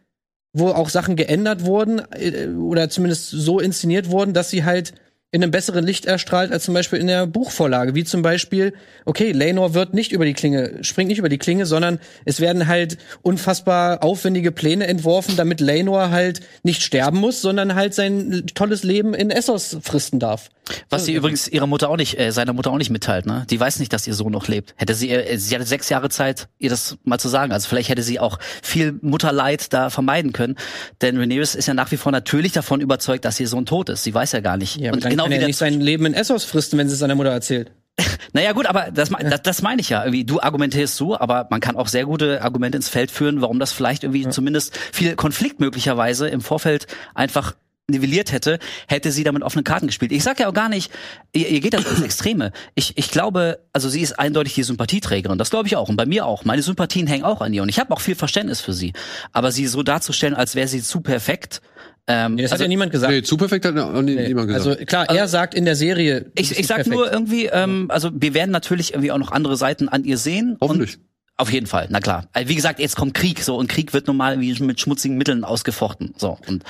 wo 0.53 0.69
auch 0.71 0.89
Sachen 0.89 1.15
geändert 1.17 1.65
wurden 1.65 2.01
äh, 2.13 2.49
oder 2.49 2.89
zumindest 2.89 3.31
so 3.31 3.61
inszeniert 3.61 4.11
wurden, 4.11 4.35
dass 4.35 4.51
sie 4.51 4.65
halt 4.65 4.95
in 5.33 5.43
einem 5.43 5.51
besseren 5.51 5.85
Licht 5.85 6.07
erstrahlt 6.07 6.53
als 6.53 6.65
zum 6.65 6.75
Beispiel 6.75 6.99
in 6.99 7.09
der 7.09 7.27
Buchvorlage. 7.27 7.95
Wie 7.95 8.05
zum 8.05 8.23
Beispiel, 8.23 8.73
okay, 9.05 9.33
Lenor 9.33 9.75
wird 9.75 9.93
nicht 9.93 10.13
über 10.13 10.25
die 10.25 10.35
Klinge, 10.35 10.83
springt 10.83 11.09
nicht 11.09 11.19
über 11.19 11.29
die 11.29 11.39
Klinge, 11.39 11.67
sondern 11.67 11.99
es 12.25 12.41
werden 12.41 12.69
halt 12.69 12.97
unfassbar 13.23 14.05
aufwendige 14.05 14.53
Pläne 14.53 14.87
entworfen, 14.87 15.37
damit 15.37 15.61
Lenor 15.61 16.11
halt 16.11 16.41
nicht 16.63 16.83
sterben 16.83 17.19
muss, 17.19 17.43
sondern 17.43 17.75
halt 17.75 17.93
sein 17.93 18.45
tolles 18.55 18.85
Leben 18.85 19.15
in 19.15 19.31
Essos 19.31 19.77
fristen 19.83 20.21
darf. 20.21 20.49
Was 20.91 21.05
sie 21.05 21.15
übrigens 21.15 21.47
ihrer 21.47 21.67
Mutter 21.67 21.89
auch 21.91 21.97
nicht, 21.97 22.19
äh, 22.19 22.33
seiner 22.33 22.53
Mutter 22.53 22.73
auch 22.73 22.79
nicht 22.79 22.91
mitteilt, 22.91 23.27
ne? 23.27 23.47
Die 23.51 23.61
weiß 23.61 23.79
nicht, 23.79 23.93
dass 23.93 24.07
ihr 24.07 24.15
Sohn 24.15 24.33
noch 24.33 24.49
lebt. 24.49 24.75
Hätte 24.77 24.95
sie, 24.95 25.11
äh, 25.11 25.37
sie 25.39 25.55
hatte 25.55 25.65
sechs 25.65 25.89
Jahre 25.89 26.09
Zeit, 26.09 26.49
ihr 26.59 26.71
das 26.71 26.99
mal 27.05 27.19
zu 27.19 27.29
sagen. 27.29 27.53
Also 27.53 27.69
vielleicht 27.69 27.89
hätte 27.89 28.03
sie 28.03 28.19
auch 28.19 28.39
viel 28.63 28.99
Mutterleid 29.01 29.73
da 29.73 29.91
vermeiden 29.91 30.33
können. 30.33 30.57
Denn 31.03 31.19
Rhaenyra 31.19 31.43
ist 31.43 31.67
ja 31.67 31.75
nach 31.75 31.93
wie 31.93 31.97
vor 31.97 32.11
natürlich 32.11 32.53
davon 32.53 32.81
überzeugt, 32.81 33.25
dass 33.25 33.39
ihr 33.39 33.47
Sohn 33.47 33.65
tot 33.65 33.91
ist. 33.91 34.03
Sie 34.03 34.13
weiß 34.13 34.33
ja 34.33 34.41
gar 34.41 34.57
nicht. 34.57 34.77
Ja, 34.77 34.93
Und 34.93 35.05
genau 35.17 35.25
kann 35.25 35.31
wie 35.33 35.37
er 35.37 35.41
der 35.41 35.49
nicht 35.49 35.57
sein 35.57 35.81
Leben 35.81 36.07
in 36.07 36.15
Essos 36.15 36.45
fristen, 36.45 36.79
wenn 36.79 36.89
sie 36.89 36.95
es 36.95 37.01
seiner 37.01 37.15
Mutter 37.15 37.31
erzählt. 37.31 37.73
Naja 38.33 38.53
gut, 38.53 38.67
aber 38.67 38.91
das, 38.93 39.09
das, 39.09 39.43
das 39.43 39.63
meine 39.63 39.81
ich 39.81 39.89
ja. 39.89 40.05
Irgendwie, 40.05 40.25
du 40.25 40.41
argumentierst 40.41 40.97
so, 40.97 41.19
aber 41.19 41.47
man 41.51 41.61
kann 41.61 41.77
auch 41.77 41.89
sehr 41.89 42.05
gute 42.05 42.43
Argumente 42.43 42.77
ins 42.77 42.91
Feld 42.91 43.11
führen, 43.11 43.41
warum 43.41 43.59
das 43.59 43.73
vielleicht 43.73 44.05
irgendwie 44.05 44.29
zumindest 44.29 44.77
viel 44.77 45.17
Konflikt 45.17 45.59
möglicherweise 45.59 46.29
im 46.29 46.43
Vorfeld 46.43 46.87
einfach 47.15 47.55
nivelliert 47.89 48.33
hätte, 48.33 48.59
hätte 48.89 49.13
sie 49.13 49.23
damit 49.23 49.43
offene 49.43 49.63
Karten 49.63 49.87
gespielt. 49.87 50.11
Ich 50.11 50.25
sag 50.25 50.41
ja 50.41 50.49
auch 50.49 50.55
gar 50.55 50.69
nicht, 50.69 50.91
ihr, 51.33 51.49
ihr 51.49 51.61
geht 51.61 51.73
das 51.73 51.87
ins 51.87 52.01
Extreme. 52.03 52.53
Ich, 52.75 52.99
ich 52.99 53.11
glaube, 53.11 53.61
also 53.73 53.89
sie 53.89 54.01
ist 54.01 54.19
eindeutig 54.19 54.55
die 54.55 54.65
Sympathieträgerin. 54.65 55.39
Das 55.39 55.51
glaube 55.51 55.69
ich 55.69 55.77
auch 55.77 55.89
und 55.89 55.97
bei 55.97 56.07
mir 56.07 56.27
auch. 56.27 56.45
Meine 56.45 56.63
Sympathien 56.63 57.07
hängen 57.07 57.25
auch 57.25 57.41
an 57.41 57.53
ihr 57.53 57.63
und 57.63 57.69
ich 57.69 57.79
habe 57.79 57.95
auch 57.95 58.01
viel 58.01 58.17
Verständnis 58.17 58.61
für 58.61 58.73
sie. 58.73 58.93
Aber 59.33 59.53
sie 59.53 59.67
so 59.67 59.83
darzustellen, 59.83 60.35
als 60.35 60.55
wäre 60.55 60.69
sie 60.69 60.83
zu 60.83 61.01
perfekt. 61.01 61.63
Ähm, 62.09 62.35
Nee, 62.37 62.43
das 62.43 62.53
also, 62.53 62.63
hat 62.63 62.67
ja 62.67 62.69
niemand 62.69 62.93
gesagt. 62.93 63.13
Nee, 63.13 63.23
zu 63.23 63.37
perfekt 63.37 63.65
hat 63.65 63.77
auch 63.79 64.01
nie- 64.03 64.15
niemand 64.15 64.49
gesagt. 64.49 64.67
Also 64.67 64.85
klar, 64.85 65.09
er 65.11 65.27
sagt 65.27 65.55
in 65.55 65.65
der 65.65 65.75
Serie. 65.75 66.31
ich, 66.37 66.57
ich 66.59 66.67
sag 66.67 66.77
perfekt. 66.77 66.95
nur 66.95 67.13
irgendwie, 67.13 67.47
ähm, 67.47 67.87
also 67.91 68.11
wir 68.15 68.33
werden 68.35 68.53
natürlich 68.53 68.93
irgendwie 68.93 69.11
auch 69.11 69.19
noch 69.19 69.33
andere 69.33 69.57
Seiten 69.57 69.89
an 69.89 70.05
ihr 70.05 70.17
sehen. 70.19 70.57
Hoffentlich. 70.61 70.97
Und 70.97 71.03
auf 71.39 71.53
jeden 71.53 71.67
Fall, 71.67 71.87
na 71.91 72.01
klar. 72.01 72.29
Also 72.33 72.49
Wie 72.49 72.55
gesagt, 72.55 72.79
jetzt 72.81 72.97
kommt 72.97 73.13
Krieg, 73.15 73.43
so 73.43 73.57
und 73.57 73.69
Krieg 73.69 73.93
wird 73.93 74.07
normal 74.07 74.41
wie 74.41 74.53
mit 74.63 74.81
schmutzigen 74.81 75.19
Mitteln 75.19 75.45
ausgefochten, 75.45 76.15
so 76.17 76.39
und 76.47 76.65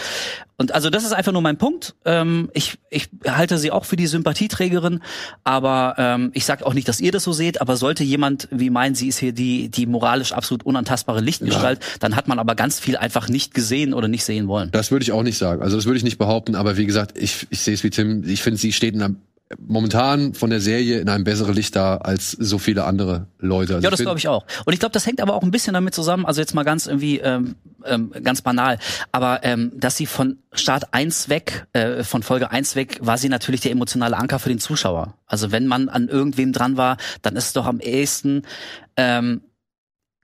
und 0.58 0.74
also 0.74 0.88
das 0.88 1.04
ist 1.04 1.12
einfach 1.12 1.32
nur 1.32 1.42
mein 1.42 1.58
Punkt. 1.58 1.94
Ähm, 2.06 2.50
ich 2.54 2.78
ich 2.88 3.10
halte 3.26 3.58
sie 3.58 3.70
auch 3.70 3.84
für 3.84 3.96
die 3.96 4.06
Sympathieträgerin, 4.06 5.02
aber 5.44 5.94
ähm, 5.98 6.30
ich 6.32 6.46
sag 6.46 6.62
auch 6.62 6.72
nicht, 6.72 6.88
dass 6.88 6.98
ihr 6.98 7.12
das 7.12 7.24
so 7.24 7.32
seht. 7.32 7.60
Aber 7.60 7.76
sollte 7.76 8.04
jemand 8.04 8.48
wie 8.50 8.70
meinen, 8.70 8.94
sie 8.94 9.08
ist 9.08 9.18
hier 9.18 9.32
die 9.32 9.68
die 9.68 9.86
moralisch 9.86 10.32
absolut 10.32 10.64
unantastbare 10.64 11.20
Lichtgestalt, 11.20 11.80
dann 12.00 12.16
hat 12.16 12.26
man 12.26 12.38
aber 12.38 12.54
ganz 12.54 12.80
viel 12.80 12.96
einfach 12.96 13.28
nicht 13.28 13.52
gesehen 13.52 13.92
oder 13.92 14.08
nicht 14.08 14.24
sehen 14.24 14.48
wollen. 14.48 14.70
Das 14.72 14.90
würde 14.90 15.02
ich 15.02 15.12
auch 15.12 15.22
nicht 15.22 15.36
sagen. 15.36 15.62
Also 15.62 15.76
das 15.76 15.84
würde 15.84 15.98
ich 15.98 16.04
nicht 16.04 16.18
behaupten, 16.18 16.54
aber 16.54 16.76
wie 16.76 16.86
gesagt, 16.86 17.18
ich, 17.18 17.46
ich 17.50 17.60
sehe 17.60 17.74
es 17.74 17.84
wie 17.84 17.90
Tim. 17.90 18.24
Ich 18.26 18.42
finde, 18.42 18.58
sie 18.58 18.72
steht 18.72 18.94
in 18.94 19.02
einem, 19.02 19.16
momentan 19.58 20.34
von 20.34 20.50
der 20.50 20.60
Serie 20.60 20.98
in 20.98 21.08
einem 21.08 21.24
besseren 21.24 21.54
Licht 21.54 21.76
da 21.76 21.98
als 21.98 22.32
so 22.32 22.58
viele 22.58 22.84
andere 22.84 23.26
Leute. 23.38 23.76
Also 23.76 23.84
Ja, 23.84 23.90
das 23.90 24.00
glaube 24.00 24.18
ich 24.18 24.28
auch. 24.28 24.44
Und 24.64 24.72
ich 24.72 24.80
glaube, 24.80 24.92
das 24.92 25.06
hängt 25.06 25.20
aber 25.20 25.34
auch 25.34 25.42
ein 25.42 25.50
bisschen 25.50 25.74
damit 25.74 25.94
zusammen, 25.94 26.26
also 26.26 26.40
jetzt 26.40 26.54
mal 26.54 26.64
ganz 26.64 26.86
irgendwie 26.86 27.18
ähm, 27.18 27.54
ähm, 27.84 28.12
ganz 28.22 28.42
banal, 28.42 28.78
aber 29.12 29.44
ähm, 29.44 29.72
dass 29.74 29.96
sie 29.96 30.06
von 30.06 30.38
Start 30.52 30.92
1 30.92 31.28
weg, 31.28 31.66
äh, 31.72 32.02
von 32.02 32.22
Folge 32.22 32.50
1 32.50 32.74
weg, 32.74 32.98
war 33.00 33.18
sie 33.18 33.28
natürlich 33.28 33.60
der 33.60 33.70
emotionale 33.70 34.16
Anker 34.16 34.38
für 34.38 34.48
den 34.48 34.58
Zuschauer. 34.58 35.14
Also 35.26 35.52
wenn 35.52 35.66
man 35.66 35.88
an 35.88 36.08
irgendwem 36.08 36.52
dran 36.52 36.76
war, 36.76 36.96
dann 37.22 37.36
ist 37.36 37.46
es 37.46 37.52
doch 37.52 37.66
am 37.66 37.78
ehesten 37.78 38.42
ähm, 38.96 39.42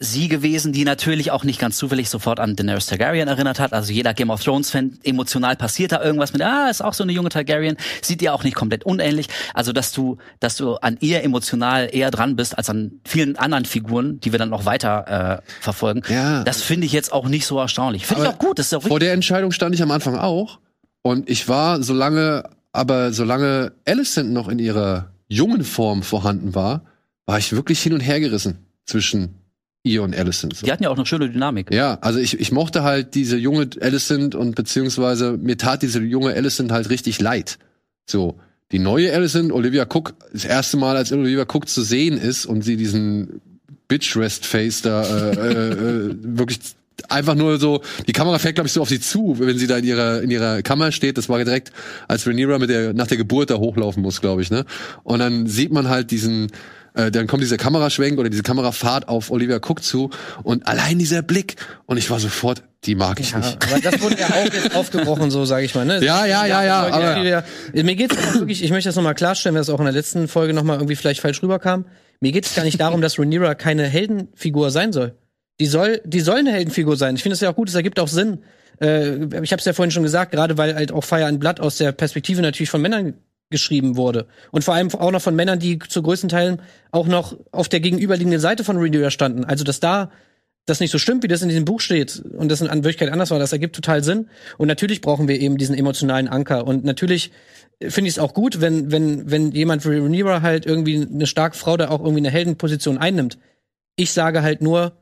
sie 0.02 0.28
gewesen, 0.28 0.72
die 0.72 0.84
natürlich 0.84 1.30
auch 1.30 1.44
nicht 1.44 1.60
ganz 1.60 1.76
zufällig 1.76 2.10
sofort 2.10 2.40
an 2.40 2.56
Daenerys 2.56 2.86
Targaryen 2.86 3.28
erinnert 3.28 3.60
hat. 3.60 3.72
Also 3.72 3.92
jeder 3.92 4.14
Game 4.14 4.30
of 4.30 4.42
Thrones 4.42 4.70
Fan 4.70 4.98
emotional 5.04 5.56
passiert 5.56 5.92
da 5.92 6.02
irgendwas 6.02 6.32
mit, 6.32 6.42
ah, 6.42 6.68
ist 6.68 6.82
auch 6.82 6.94
so 6.94 7.02
eine 7.04 7.12
junge 7.12 7.28
Targaryen, 7.28 7.76
sieht 8.02 8.20
ihr 8.22 8.34
auch 8.34 8.44
nicht 8.44 8.54
komplett 8.54 8.84
unähnlich. 8.84 9.28
Also 9.54 9.72
dass 9.72 9.92
du, 9.92 10.18
dass 10.40 10.56
du 10.56 10.74
an 10.76 10.96
ihr 11.00 11.22
emotional 11.22 11.88
eher 11.92 12.10
dran 12.10 12.36
bist 12.36 12.58
als 12.58 12.68
an 12.68 13.00
vielen 13.04 13.36
anderen 13.36 13.64
Figuren, 13.64 14.20
die 14.20 14.32
wir 14.32 14.38
dann 14.38 14.50
noch 14.50 14.64
weiter 14.64 15.40
äh, 15.40 15.50
verfolgen. 15.60 16.02
Ja. 16.08 16.44
Das 16.44 16.62
finde 16.62 16.86
ich 16.86 16.92
jetzt 16.92 17.12
auch 17.12 17.28
nicht 17.28 17.46
so 17.46 17.58
erstaunlich. 17.58 18.06
Finde 18.06 18.24
ich 18.24 18.28
auch 18.28 18.38
gut. 18.38 18.58
Das 18.58 18.66
ist 18.66 18.74
auch 18.74 18.82
Vor 18.82 19.00
der 19.00 19.12
Entscheidung 19.12 19.52
stand 19.52 19.74
ich 19.74 19.82
am 19.82 19.90
Anfang 19.90 20.16
auch. 20.16 20.58
Und 21.02 21.28
ich 21.28 21.48
war, 21.48 21.82
solange, 21.82 22.44
aber 22.72 23.12
solange 23.12 23.72
Alicent 23.86 24.32
noch 24.32 24.48
in 24.48 24.58
ihrer 24.58 25.12
jungen 25.28 25.64
Form 25.64 26.02
vorhanden 26.02 26.54
war, 26.54 26.84
war 27.26 27.38
ich 27.38 27.52
wirklich 27.52 27.80
hin 27.80 27.92
und 27.92 28.00
her 28.00 28.20
gerissen 28.20 28.66
zwischen 28.84 29.41
ihr 29.84 30.02
und 30.02 30.16
Alicent. 30.16 30.56
So. 30.56 30.66
Die 30.66 30.72
hatten 30.72 30.84
ja 30.84 30.90
auch 30.90 30.96
eine 30.96 31.06
schöne 31.06 31.28
Dynamik. 31.28 31.72
Ja, 31.72 31.98
also 32.00 32.18
ich, 32.18 32.38
ich 32.38 32.52
mochte 32.52 32.82
halt 32.82 33.14
diese 33.14 33.36
junge 33.36 33.68
Alicent 33.80 34.34
und 34.34 34.54
beziehungsweise 34.54 35.36
mir 35.36 35.56
tat 35.56 35.82
diese 35.82 36.00
junge 36.00 36.34
Alicent 36.34 36.70
halt 36.72 36.90
richtig 36.90 37.20
leid. 37.20 37.58
So. 38.06 38.38
Die 38.72 38.78
neue 38.78 39.12
Allison, 39.12 39.52
Olivia 39.52 39.84
Cook, 39.84 40.14
das 40.32 40.46
erste 40.46 40.78
Mal, 40.78 40.96
als 40.96 41.12
Olivia 41.12 41.42
Cook 41.42 41.68
zu 41.68 41.82
sehen 41.82 42.16
ist 42.16 42.46
und 42.46 42.62
sie 42.62 42.76
diesen 42.76 43.42
Bitch-Rest-Face 43.88 44.80
da 44.80 45.02
äh, 45.02 45.34
äh, 45.34 45.72
äh, 45.72 46.16
wirklich 46.22 46.58
einfach 47.10 47.34
nur 47.34 47.58
so, 47.58 47.82
die 48.06 48.12
Kamera 48.12 48.38
fährt, 48.38 48.54
glaube 48.54 48.68
ich, 48.68 48.72
so 48.72 48.80
auf 48.80 48.88
sie 48.88 49.00
zu, 49.00 49.36
wenn 49.38 49.58
sie 49.58 49.66
da 49.66 49.76
in 49.76 49.84
ihrer, 49.84 50.22
in 50.22 50.30
ihrer 50.30 50.62
Kammer 50.62 50.90
steht. 50.92 51.18
Das 51.18 51.28
war 51.28 51.42
direkt, 51.44 51.72
als 52.08 52.26
Rhaenyra 52.26 52.58
mit 52.58 52.70
der, 52.70 52.94
nach 52.94 53.06
der 53.06 53.18
Geburt 53.18 53.50
da 53.50 53.56
hochlaufen 53.56 54.02
muss, 54.02 54.22
glaube 54.22 54.40
ich, 54.40 54.50
ne? 54.50 54.64
Und 55.02 55.18
dann 55.18 55.46
sieht 55.46 55.72
man 55.72 55.88
halt 55.88 56.10
diesen, 56.10 56.50
äh, 56.94 57.10
dann 57.10 57.26
kommt 57.26 57.42
dieser 57.42 57.56
Kameraschwenk 57.56 58.18
oder 58.18 58.28
diese 58.30 58.42
Kamerafahrt 58.42 59.08
auf 59.08 59.30
Olivia 59.30 59.56
Cook 59.56 59.82
zu 59.82 60.10
und 60.42 60.66
allein 60.66 60.98
dieser 60.98 61.22
Blick 61.22 61.56
und 61.86 61.96
ich 61.96 62.10
war 62.10 62.20
sofort, 62.20 62.62
die 62.84 62.94
mag 62.94 63.20
ich 63.20 63.30
Ja, 63.32 63.38
nicht. 63.38 63.58
aber 63.70 63.80
das 63.80 64.00
wurde 64.02 64.18
ja 64.18 64.26
auch 64.26 64.44
jetzt 64.52 64.74
aufgebrochen, 64.74 65.30
so 65.30 65.44
sage 65.44 65.64
ich 65.64 65.74
mal. 65.74 65.84
Ne? 65.86 66.04
Ja, 66.04 66.26
ja, 66.26 66.44
ja, 66.46 66.64
ja, 66.64 66.82
Leute, 66.88 66.94
aber- 66.94 67.22
wieder- 67.22 67.44
mir 67.84 67.94
geht's 67.96 68.16
auch 68.18 68.34
wirklich, 68.34 68.62
ich 68.64 68.70
möchte 68.70 68.88
das 68.88 68.96
nochmal 68.96 69.14
klarstellen, 69.14 69.54
weil 69.54 69.60
das 69.60 69.70
auch 69.70 69.78
in 69.78 69.84
der 69.84 69.94
letzten 69.94 70.26
Folge 70.28 70.52
nochmal 70.52 70.76
irgendwie 70.78 70.96
vielleicht 70.96 71.20
falsch 71.20 71.42
rüberkam. 71.42 71.84
Mir 72.20 72.32
geht 72.32 72.44
es 72.46 72.54
gar 72.54 72.64
nicht 72.64 72.80
darum, 72.80 73.00
dass 73.00 73.18
Rhaenyra 73.18 73.54
keine 73.54 73.84
Heldenfigur 73.84 74.70
sein 74.70 74.92
soll. 74.92 75.14
Die 75.60 75.66
soll, 75.66 76.00
die 76.04 76.20
soll 76.20 76.38
eine 76.38 76.52
Heldenfigur 76.52 76.96
sein. 76.96 77.14
Ich 77.14 77.22
finde 77.22 77.34
es 77.34 77.40
ja 77.40 77.50
auch 77.50 77.54
gut, 77.56 77.68
es 77.68 77.74
ergibt 77.74 78.00
auch 78.00 78.08
Sinn. 78.08 78.38
Äh, 78.80 79.16
ich 79.42 79.52
habe 79.52 79.58
es 79.60 79.64
ja 79.64 79.72
vorhin 79.72 79.90
schon 79.90 80.02
gesagt, 80.02 80.32
gerade 80.32 80.56
weil 80.58 80.74
halt 80.74 80.92
auch 80.92 81.04
Fire 81.04 81.26
and 81.26 81.38
Blood 81.40 81.60
aus 81.60 81.76
der 81.78 81.92
Perspektive 81.92 82.42
natürlich 82.42 82.70
von 82.70 82.80
Männern 82.82 83.14
geschrieben 83.52 83.96
wurde. 83.96 84.26
Und 84.50 84.64
vor 84.64 84.74
allem 84.74 84.92
auch 84.92 85.12
noch 85.12 85.22
von 85.22 85.36
Männern, 85.36 85.60
die 85.60 85.78
zu 85.78 86.02
größten 86.02 86.28
Teilen 86.28 86.60
auch 86.90 87.06
noch 87.06 87.36
auf 87.52 87.68
der 87.68 87.78
gegenüberliegenden 87.78 88.40
Seite 88.40 88.64
von 88.64 88.76
Rhaenyra 88.76 89.10
standen. 89.10 89.44
Also, 89.44 89.62
dass 89.62 89.78
da 89.78 90.10
das 90.66 90.80
nicht 90.80 90.90
so 90.90 90.98
stimmt, 90.98 91.22
wie 91.22 91.28
das 91.28 91.42
in 91.42 91.48
diesem 91.48 91.64
Buch 91.64 91.80
steht 91.80 92.22
und 92.36 92.48
das 92.48 92.60
in 92.60 92.68
Wirklichkeit 92.68 93.10
anders 93.10 93.30
war, 93.30 93.38
das 93.38 93.52
ergibt 93.52 93.74
total 93.74 94.04
Sinn. 94.04 94.28
Und 94.58 94.68
natürlich 94.68 95.00
brauchen 95.00 95.26
wir 95.26 95.40
eben 95.40 95.56
diesen 95.56 95.76
emotionalen 95.76 96.28
Anker. 96.28 96.66
Und 96.66 96.84
natürlich 96.84 97.32
finde 97.80 98.08
ich 98.08 98.14
es 98.14 98.18
auch 98.18 98.32
gut, 98.32 98.60
wenn, 98.60 98.92
wenn, 98.92 99.30
wenn 99.30 99.50
jemand 99.50 99.84
wie 99.84 99.98
Rhaenyra 99.98 100.42
halt 100.42 100.66
irgendwie 100.66 101.02
eine 101.02 101.26
starke 101.26 101.56
Frau 101.56 101.76
da 101.76 101.88
auch 101.88 102.00
irgendwie 102.00 102.20
eine 102.20 102.30
Heldenposition 102.30 102.98
einnimmt. 102.98 103.38
Ich 103.96 104.12
sage 104.12 104.42
halt 104.42 104.62
nur, 104.62 104.92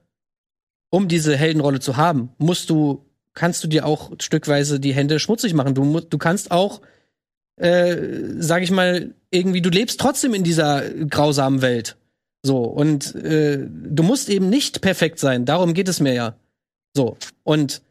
um 0.91 1.09
diese 1.09 1.37
Heldenrolle 1.37 1.81
zu 1.81 1.97
haben, 1.97 2.31
musst 2.39 2.71
du, 2.71 3.07
kannst 3.35 3.63
du 3.63 3.69
dir 3.69 3.87
auch 3.87 4.13
stückweise 4.21 4.81
die 4.81 4.95
Hände 4.95 5.21
schmutzig 5.21 5.55
machen. 5.55 5.75
Du, 5.75 6.01
du 6.01 6.19
kannst 6.19 6.51
auch, 6.51 6.81
äh, 7.61 7.97
sag 8.39 8.63
ich 8.63 8.71
mal, 8.71 9.15
irgendwie, 9.31 9.61
du 9.61 9.71
lebst 9.71 10.01
trotzdem 10.01 10.35
in 10.35 10.45
dieser 10.45 10.83
grausamen 10.91 11.63
Welt. 11.63 11.97
So, 12.43 12.63
und 12.63 13.15
äh, 13.17 13.59
du 13.69 14.03
musst 14.03 14.31
eben 14.31 14.49
nicht 14.49 14.81
perfekt 14.81 15.19
sein, 15.19 15.45
darum 15.45 15.75
geht 15.75 15.89
es 15.89 16.01
mir 16.01 16.15
ja. 16.15 16.37
So, 16.95 17.19
und 17.45 17.83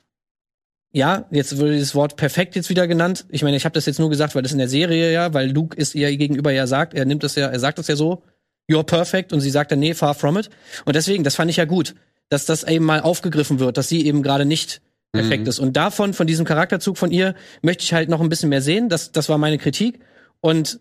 ja, 0.92 1.26
jetzt 1.30 1.58
wurde 1.60 1.78
das 1.78 1.94
Wort 1.94 2.16
perfekt 2.16 2.56
jetzt 2.56 2.72
wieder 2.72 2.88
genannt. 2.88 3.26
Ich 3.30 3.44
meine, 3.44 3.58
ich 3.58 3.66
habe 3.66 3.74
das 3.74 3.86
jetzt 3.86 4.00
nur 4.00 4.10
gesagt, 4.10 4.34
weil 4.34 4.42
das 4.42 4.52
in 4.52 4.58
der 4.58 4.68
Serie 4.68 5.12
ja, 5.14 5.36
weil 5.36 5.52
Luke 5.52 5.78
ist 5.78 5.94
ihr 5.94 6.16
gegenüber 6.18 6.52
ja 6.52 6.66
sagt, 6.66 6.96
er 6.96 7.06
nimmt 7.06 7.24
das 7.24 7.36
ja, 7.36 7.48
er 7.48 7.60
sagt 7.60 7.78
das 7.78 7.88
ja 7.88 7.96
so, 7.96 8.24
you're 8.70 8.84
perfect, 8.84 9.32
und 9.32 9.40
sie 9.42 9.52
sagt 9.52 9.72
dann, 9.72 9.80
nee, 9.80 9.94
far 9.94 10.16
from 10.16 10.38
it. 10.38 10.50
Und 10.86 10.96
deswegen, 10.96 11.24
das 11.24 11.36
fand 11.36 11.52
ich 11.52 11.58
ja 11.58 11.66
gut, 11.66 11.94
dass 12.30 12.46
das 12.46 12.64
eben 12.64 12.86
mal 12.86 13.02
aufgegriffen 13.02 13.60
wird, 13.60 13.78
dass 13.78 13.88
sie 13.88 14.06
eben 14.06 14.24
gerade 14.24 14.46
nicht 14.46 14.82
perfekt 15.12 15.48
ist. 15.48 15.60
Und 15.60 15.76
davon, 15.76 16.14
von 16.14 16.28
diesem 16.28 16.46
Charakterzug 16.46 16.98
von 16.98 17.12
ihr, 17.12 17.36
möchte 17.62 17.84
ich 17.84 17.94
halt 17.94 18.10
noch 18.10 18.22
ein 18.22 18.30
bisschen 18.30 18.50
mehr 18.50 18.62
sehen. 18.62 18.90
Das, 18.90 19.12
das 19.12 19.30
war 19.30 19.38
meine 19.38 19.58
Kritik. 19.58 20.00
Und 20.42 20.80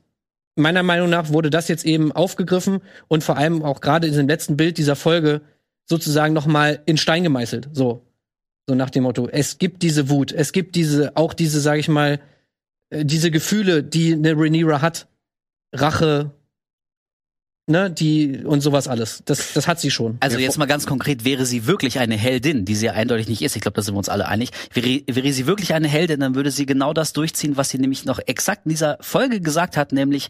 meiner 0.55 0.83
Meinung 0.83 1.09
nach 1.09 1.31
wurde 1.33 1.51
das 1.51 1.69
jetzt 1.69 1.85
eben 1.85 2.13
aufgegriffen 2.13 2.81
und 3.07 3.25
vor 3.25 3.37
allem 3.37 3.63
auch 3.63 3.81
gerade 3.81 4.07
in 4.07 4.15
dem 4.15 4.29
letzten 4.29 4.57
Bild 4.57 4.77
dieser 4.77 4.97
Folge 4.97 5.41
sozusagen 5.87 6.35
noch 6.35 6.47
mal 6.47 6.83
in 6.85 6.97
Stein 6.97 7.23
gemeißelt. 7.23 7.71
So, 7.73 8.03
so 8.67 8.75
nach 8.75 8.91
dem 8.91 9.05
Motto: 9.05 9.29
Es 9.29 9.59
gibt 9.59 9.83
diese 9.83 10.11
Wut, 10.11 10.33
es 10.33 10.53
gibt 10.53 10.75
diese 10.77 11.17
auch 11.17 11.33
diese, 11.33 11.61
sage 11.61 11.81
ich 11.81 11.89
mal, 11.89 12.21
äh, 12.91 13.05
diese 13.05 13.31
Gefühle, 13.31 13.83
die 13.83 14.13
eine 14.13 14.35
Rhaenyra 14.37 14.83
hat, 14.83 15.09
Rache, 15.73 16.33
ne, 17.69 17.91
die 17.91 18.45
und 18.45 18.61
sowas 18.61 18.89
alles. 18.89 19.23
Das, 19.25 19.53
das 19.53 19.69
hat 19.69 19.81
sie 19.81 19.91
schon. 19.91 20.17
Also 20.21 20.39
jetzt 20.39 20.59
mal 20.59 20.67
ganz 20.67 20.87
konkret, 20.87 21.25
wäre 21.25 21.47
sie 21.47 21.67
wirklich 21.67 21.99
eine 21.99 22.17
Heldin, 22.17 22.65
die 22.65 22.75
sie 22.75 22.87
ja 22.87 22.93
eindeutig 22.93 23.29
nicht 23.29 23.43
ist, 23.43 23.57
ich 23.57 23.63
glaube, 23.63 23.77
da 23.77 23.83
sind 23.83 23.95
wir 23.95 23.99
uns 23.99 24.09
alle 24.09 24.27
einig, 24.29 24.51
wäre, 24.73 25.03
wäre 25.07 25.33
sie 25.33 25.47
wirklich 25.47 25.75
eine 25.75 25.89
Heldin, 25.89 26.21
dann 26.21 26.35
würde 26.35 26.51
sie 26.51 26.67
genau 26.67 26.93
das 26.93 27.13
durchziehen, 27.13 27.57
was 27.57 27.69
sie 27.69 27.79
nämlich 27.79 28.05
noch 28.05 28.21
exakt 28.27 28.67
in 28.67 28.71
dieser 28.71 28.99
Folge 29.01 29.41
gesagt 29.41 29.77
hat, 29.77 29.93
nämlich 29.93 30.29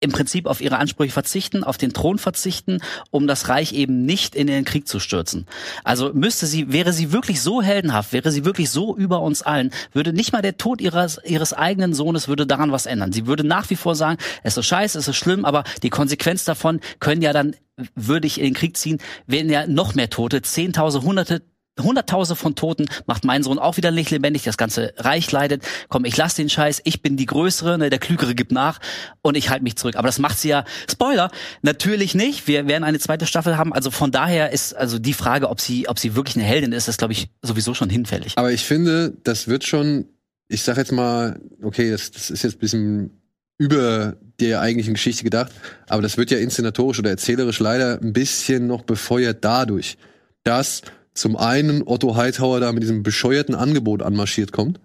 im 0.00 0.12
Prinzip 0.12 0.46
auf 0.46 0.60
ihre 0.60 0.78
Ansprüche 0.78 1.12
verzichten, 1.12 1.64
auf 1.64 1.78
den 1.78 1.92
Thron 1.92 2.18
verzichten, 2.18 2.80
um 3.10 3.26
das 3.26 3.48
Reich 3.48 3.72
eben 3.72 4.04
nicht 4.04 4.34
in 4.34 4.46
den 4.46 4.64
Krieg 4.64 4.86
zu 4.86 5.00
stürzen. 5.00 5.46
Also 5.84 6.12
müsste 6.12 6.46
sie, 6.46 6.70
wäre 6.70 6.92
sie 6.92 7.12
wirklich 7.12 7.40
so 7.40 7.62
heldenhaft, 7.62 8.12
wäre 8.12 8.30
sie 8.30 8.44
wirklich 8.44 8.70
so 8.70 8.94
über 8.94 9.22
uns 9.22 9.40
allen, 9.42 9.70
würde 9.92 10.12
nicht 10.12 10.32
mal 10.32 10.42
der 10.42 10.58
Tod 10.58 10.82
ihres, 10.82 11.18
ihres 11.24 11.54
eigenen 11.54 11.94
Sohnes 11.94 12.28
würde 12.28 12.46
daran 12.46 12.72
was 12.72 12.84
ändern. 12.84 13.12
Sie 13.12 13.26
würde 13.26 13.44
nach 13.44 13.70
wie 13.70 13.76
vor 13.76 13.94
sagen, 13.94 14.18
es 14.42 14.56
ist 14.56 14.66
scheiße, 14.66 14.98
es 14.98 15.08
ist 15.08 15.16
schlimm, 15.16 15.46
aber 15.46 15.64
die 15.82 15.90
Konsequenz 15.90 16.44
davon 16.44 16.80
können 17.00 17.22
ja 17.22 17.32
dann, 17.32 17.56
würde 17.94 18.26
ich 18.26 18.38
in 18.38 18.44
den 18.44 18.54
Krieg 18.54 18.76
ziehen, 18.76 18.98
werden 19.26 19.50
ja 19.50 19.66
noch 19.66 19.94
mehr 19.94 20.10
Tote, 20.10 20.42
Zehntausende, 20.42 21.06
Hunderte, 21.06 21.42
Hunderttausende 21.80 22.36
von 22.40 22.54
Toten 22.54 22.86
macht 23.06 23.24
mein 23.24 23.42
Sohn 23.42 23.58
auch 23.58 23.76
wieder 23.76 23.90
nicht 23.90 24.10
lebendig, 24.10 24.44
das 24.44 24.56
ganze 24.56 24.92
Reich 24.96 25.30
leidet. 25.30 25.62
Komm, 25.88 26.04
ich 26.04 26.16
lass 26.16 26.34
den 26.34 26.48
Scheiß, 26.48 26.80
ich 26.84 27.02
bin 27.02 27.16
die 27.16 27.26
Größere, 27.26 27.78
ne, 27.78 27.90
der 27.90 27.98
Klügere 27.98 28.34
gibt 28.34 28.52
nach 28.52 28.78
und 29.22 29.36
ich 29.36 29.50
halte 29.50 29.62
mich 29.62 29.76
zurück. 29.76 29.96
Aber 29.96 30.08
das 30.08 30.18
macht 30.18 30.38
sie 30.38 30.48
ja, 30.48 30.64
Spoiler, 30.90 31.30
natürlich 31.62 32.14
nicht. 32.14 32.46
Wir 32.46 32.66
werden 32.66 32.84
eine 32.84 32.98
zweite 32.98 33.26
Staffel 33.26 33.56
haben. 33.56 33.72
Also 33.72 33.90
von 33.90 34.10
daher 34.10 34.52
ist 34.52 34.74
also 34.74 34.98
die 34.98 35.14
Frage, 35.14 35.50
ob 35.50 35.60
sie, 35.60 35.88
ob 35.88 35.98
sie 35.98 36.16
wirklich 36.16 36.36
eine 36.36 36.44
Heldin 36.44 36.72
ist, 36.72 36.88
ist 36.88 36.98
glaube 36.98 37.12
ich 37.12 37.28
sowieso 37.42 37.74
schon 37.74 37.90
hinfällig. 37.90 38.32
Aber 38.36 38.52
ich 38.52 38.64
finde, 38.64 39.14
das 39.24 39.48
wird 39.48 39.64
schon, 39.64 40.06
ich 40.48 40.62
sag 40.62 40.76
jetzt 40.76 40.92
mal, 40.92 41.40
okay, 41.62 41.90
das, 41.90 42.10
das 42.10 42.30
ist 42.30 42.42
jetzt 42.42 42.56
ein 42.56 42.60
bisschen 42.60 43.22
über 43.58 44.16
der 44.40 44.60
eigentlichen 44.60 44.94
Geschichte 44.94 45.24
gedacht, 45.24 45.50
aber 45.88 46.02
das 46.02 46.18
wird 46.18 46.30
ja 46.30 46.38
inszenatorisch 46.38 46.98
oder 46.98 47.10
erzählerisch 47.10 47.58
leider 47.58 48.00
ein 48.02 48.12
bisschen 48.12 48.66
noch 48.66 48.82
befeuert 48.82 49.38
dadurch, 49.44 49.96
dass 50.44 50.82
zum 51.16 51.36
einen 51.36 51.82
Otto 51.86 52.16
Hightower 52.16 52.60
da 52.60 52.72
mit 52.72 52.82
diesem 52.82 53.02
bescheuerten 53.02 53.54
Angebot 53.54 54.02
anmarschiert 54.02 54.52
kommt, 54.52 54.80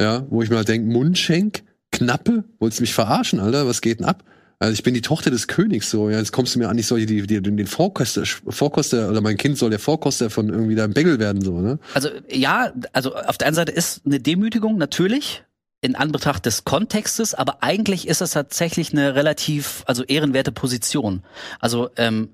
ja, 0.00 0.26
wo 0.30 0.42
ich 0.42 0.50
mir 0.50 0.56
halt 0.56 0.68
denke, 0.68 0.90
Mundschenk, 0.90 1.62
Knappe, 1.92 2.44
wolltest 2.58 2.80
du 2.80 2.82
mich 2.82 2.94
verarschen, 2.94 3.40
Alter, 3.40 3.66
was 3.66 3.80
geht 3.80 4.00
denn 4.00 4.06
ab? 4.06 4.24
Also 4.58 4.74
ich 4.74 4.82
bin 4.82 4.92
die 4.92 5.00
Tochter 5.00 5.30
des 5.30 5.48
Königs, 5.48 5.90
so, 5.90 6.10
ja, 6.10 6.18
jetzt 6.18 6.32
kommst 6.32 6.54
du 6.54 6.58
mir 6.58 6.68
an, 6.68 6.76
ich 6.76 6.86
soll 6.86 7.06
die, 7.06 7.26
die, 7.26 7.40
den 7.40 7.66
Vorkoster, 7.66 8.24
Vorkoster, 8.26 9.08
oder 9.08 9.22
mein 9.22 9.38
Kind 9.38 9.56
soll 9.56 9.70
der 9.70 9.78
Vorkoster 9.78 10.28
von 10.28 10.50
irgendwie 10.50 10.74
deinem 10.74 10.92
Bengel 10.92 11.18
werden, 11.18 11.40
so, 11.40 11.60
ne? 11.60 11.78
Also 11.94 12.10
ja, 12.30 12.72
also 12.92 13.14
auf 13.14 13.38
der 13.38 13.48
einen 13.48 13.56
Seite 13.56 13.72
ist 13.72 14.02
eine 14.04 14.20
Demütigung 14.20 14.76
natürlich 14.76 15.44
in 15.80 15.96
Anbetracht 15.96 16.44
des 16.44 16.64
Kontextes, 16.64 17.34
aber 17.34 17.62
eigentlich 17.62 18.06
ist 18.06 18.20
es 18.20 18.32
tatsächlich 18.32 18.92
eine 18.92 19.14
relativ, 19.14 19.82
also 19.86 20.04
ehrenwerte 20.04 20.52
Position. 20.52 21.22
Also 21.58 21.88
ähm, 21.96 22.28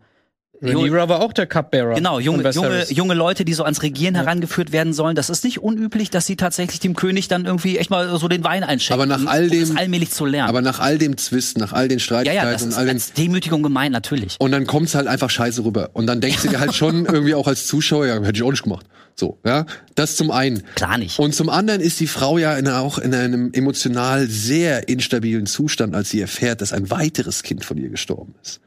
Rhaenyra 0.63 1.09
war 1.09 1.21
auch 1.21 1.33
der 1.33 1.47
Cupbearer. 1.47 1.95
Genau, 1.95 2.19
junge, 2.19 2.49
junge, 2.51 2.85
junge 2.91 3.15
Leute, 3.15 3.45
die 3.45 3.55
so 3.55 3.65
ans 3.65 3.83
Regieren 3.83 4.15
herangeführt 4.15 4.73
werden 4.73 4.93
sollen. 4.93 5.15
Das 5.17 5.31
ist 5.31 5.45
nicht 5.45 5.63
unüblich, 5.63 6.11
dass 6.11 6.27
sie 6.27 6.37
tatsächlich 6.37 6.81
dem 6.81 6.95
König 6.97 7.29
dann 7.29 7.45
irgendwie 7.45 7.79
echt 7.79 7.91
mal 7.91 8.19
so 8.19 8.29
den 8.29 8.45
Wein 8.45 8.65
einschenken. 8.65 9.01
Aber 9.03 9.07
nach 9.07 9.21
um- 9.23 9.29
all 9.29 9.45
um 9.45 9.51
dem- 9.51 9.61
das 9.61 9.77
allmählich 9.77 10.11
zu 10.11 10.25
lernen. 10.25 10.49
Aber 10.49 10.63
nach 10.63 10.81
all 10.81 10.99
dem 10.99 11.17
Zwist, 11.17 11.59
nach 11.59 11.73
all 11.73 11.89
den 11.89 11.99
ja, 11.99 12.05
Streitigkeiten 12.05 12.47
ja, 12.47 12.53
das 12.53 12.63
und 12.63 12.69
ist 12.71 12.77
all 12.77 12.87
den 12.87 12.97
als 12.97 13.13
Demütigung 13.13 13.63
gemeint, 13.63 13.93
natürlich. 13.93 14.37
Und 14.39 14.53
dann 14.53 14.67
kommt's 14.67 14.95
halt 14.95 15.07
einfach 15.07 15.31
scheiße 15.31 15.65
rüber. 15.65 15.91
Und 15.93 16.07
dann 16.07 16.21
denkst 16.21 16.43
du 16.43 16.49
dir 16.49 16.61
halt 16.61 16.75
schon 16.75 17.05
irgendwie 17.07 17.35
auch 17.35 17.47
als 17.47 17.67
Zuschauer, 17.67 18.07
ja, 18.07 18.15
hätte 18.23 18.37
ich 18.37 18.43
auch 18.43 18.51
nicht 18.51 18.63
gemacht. 18.63 18.87
So, 19.19 19.39
ja. 19.47 19.65
Das 19.95 20.17
zum 20.17 20.31
einen. 20.31 20.63
Klar 20.75 20.99
nicht. 20.99 21.19
Und 21.19 21.35
zum 21.35 21.49
anderen 21.49 21.81
ist 21.81 22.01
die 22.01 22.07
Frau 22.07 22.37
ja 22.37 22.55
in, 22.57 22.69
auch 22.69 22.99
in 22.99 23.15
einem 23.15 23.51
emotional 23.55 24.27
sehr 24.27 24.89
instabilen 24.89 25.47
Zustand, 25.47 25.95
als 25.95 26.11
sie 26.11 26.21
erfährt, 26.21 26.61
dass 26.61 26.73
ein 26.75 26.91
weiteres 26.91 27.43
Kind 27.43 27.65
von 27.65 27.79
ihr 27.79 27.89
gestorben 27.89 28.35
ist. 28.43 28.61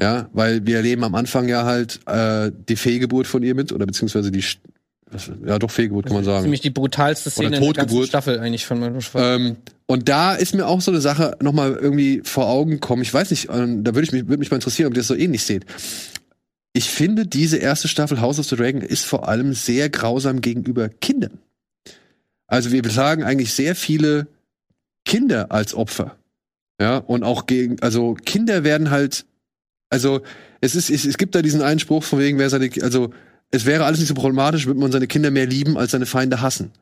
Ja, 0.00 0.28
weil 0.32 0.66
wir 0.66 0.76
erleben 0.76 1.04
am 1.04 1.14
Anfang 1.14 1.48
ja 1.48 1.64
halt 1.64 2.00
äh, 2.06 2.52
die 2.68 2.76
Fehlgeburt 2.76 3.26
von 3.26 3.42
ihr 3.42 3.54
mit, 3.54 3.72
oder 3.72 3.86
beziehungsweise 3.86 4.30
die, 4.30 4.44
was, 5.10 5.30
ja 5.44 5.58
doch 5.58 5.70
Fehlgeburt 5.70 6.06
kann 6.06 6.16
man 6.16 6.24
sagen. 6.24 6.42
Ziemlich 6.42 6.60
die 6.60 6.70
brutalste 6.70 7.30
Szene 7.30 7.48
Oder 7.48 7.56
in 7.56 7.62
der 7.62 7.86
ganzen. 7.86 8.06
Staffel 8.06 8.38
eigentlich 8.38 8.66
von 8.66 9.00
Ähm, 9.14 9.56
und 9.86 10.08
da 10.08 10.34
ist 10.34 10.54
mir 10.54 10.66
auch 10.66 10.80
so 10.82 10.90
eine 10.90 11.00
Sache 11.00 11.36
nochmal 11.40 11.72
irgendwie 11.72 12.20
vor 12.24 12.46
Augen 12.48 12.72
gekommen. 12.72 13.02
Ich 13.02 13.14
weiß 13.14 13.30
nicht, 13.30 13.48
ähm, 13.50 13.84
da 13.84 13.94
würde 13.94 14.04
ich 14.04 14.12
mich, 14.12 14.28
würde 14.28 14.38
mich 14.38 14.50
mal 14.50 14.56
interessieren, 14.56 14.88
ob 14.88 14.94
ihr 14.94 15.00
das 15.00 15.06
so 15.06 15.14
ähnlich 15.14 15.44
seht. 15.44 15.64
Ich 16.74 16.90
finde, 16.90 17.26
diese 17.26 17.56
erste 17.56 17.88
Staffel 17.88 18.20
House 18.20 18.38
of 18.38 18.46
the 18.46 18.56
Dragon 18.56 18.82
ist 18.82 19.06
vor 19.06 19.28
allem 19.28 19.54
sehr 19.54 19.88
grausam 19.88 20.42
gegenüber 20.42 20.90
Kindern. 20.90 21.38
Also 22.46 22.70
wir 22.70 22.82
beklagen 22.82 23.24
eigentlich 23.24 23.54
sehr 23.54 23.74
viele 23.74 24.26
Kinder 25.06 25.50
als 25.52 25.74
Opfer. 25.74 26.16
Ja, 26.78 26.98
und 26.98 27.22
auch 27.22 27.46
gegen, 27.46 27.80
also 27.80 28.14
Kinder 28.14 28.62
werden 28.62 28.90
halt, 28.90 29.24
also 29.88 30.20
es 30.60 30.74
ist, 30.74 30.90
es, 30.90 31.04
es 31.04 31.18
gibt 31.18 31.34
da 31.34 31.42
diesen 31.42 31.62
Einspruch 31.62 32.02
von 32.02 32.18
wegen, 32.18 32.38
wer 32.38 32.50
seine, 32.50 32.70
also 32.82 33.10
es 33.50 33.66
wäre 33.66 33.84
alles 33.84 34.00
nicht 34.00 34.08
so 34.08 34.14
problematisch, 34.14 34.66
würde 34.66 34.80
man 34.80 34.92
seine 34.92 35.06
Kinder 35.06 35.30
mehr 35.30 35.46
lieben 35.46 35.78
als 35.78 35.92
seine 35.92 36.06
Feinde 36.06 36.40
hassen. 36.40 36.72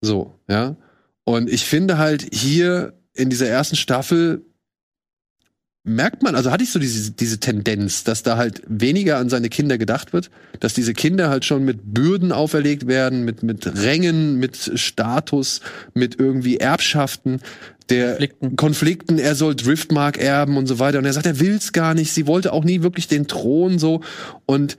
So, 0.00 0.34
ja. 0.48 0.76
Und 1.24 1.50
ich 1.50 1.64
finde 1.64 1.98
halt 1.98 2.26
hier 2.32 2.94
in 3.14 3.30
dieser 3.30 3.48
ersten 3.48 3.76
Staffel 3.76 4.44
merkt 5.86 6.22
man, 6.22 6.34
also 6.34 6.50
hatte 6.50 6.64
ich 6.64 6.72
so 6.72 6.78
diese, 6.78 7.12
diese 7.12 7.38
Tendenz, 7.38 8.04
dass 8.04 8.22
da 8.22 8.38
halt 8.38 8.62
weniger 8.66 9.18
an 9.18 9.28
seine 9.28 9.50
Kinder 9.50 9.76
gedacht 9.76 10.14
wird, 10.14 10.30
dass 10.60 10.72
diese 10.72 10.94
Kinder 10.94 11.28
halt 11.28 11.44
schon 11.44 11.64
mit 11.64 11.80
Bürden 11.92 12.32
auferlegt 12.32 12.86
werden, 12.86 13.24
mit, 13.24 13.42
mit 13.42 13.66
Rängen, 13.66 14.38
mit 14.38 14.56
Status, 14.56 15.60
mit 15.92 16.18
irgendwie 16.18 16.56
Erbschaften, 16.56 17.40
der 17.90 18.12
Konflikten. 18.12 18.56
Konflikten. 18.56 19.18
er 19.18 19.34
soll 19.34 19.54
Driftmark 19.54 20.18
erben 20.18 20.56
und 20.56 20.66
so 20.66 20.78
weiter. 20.78 20.98
Und 20.98 21.04
er 21.04 21.12
sagt, 21.12 21.26
er 21.26 21.40
will's 21.40 21.72
gar 21.72 21.94
nicht. 21.94 22.12
Sie 22.12 22.26
wollte 22.26 22.52
auch 22.52 22.64
nie 22.64 22.82
wirklich 22.82 23.08
den 23.08 23.26
Thron 23.26 23.78
so. 23.78 24.00
Und 24.46 24.76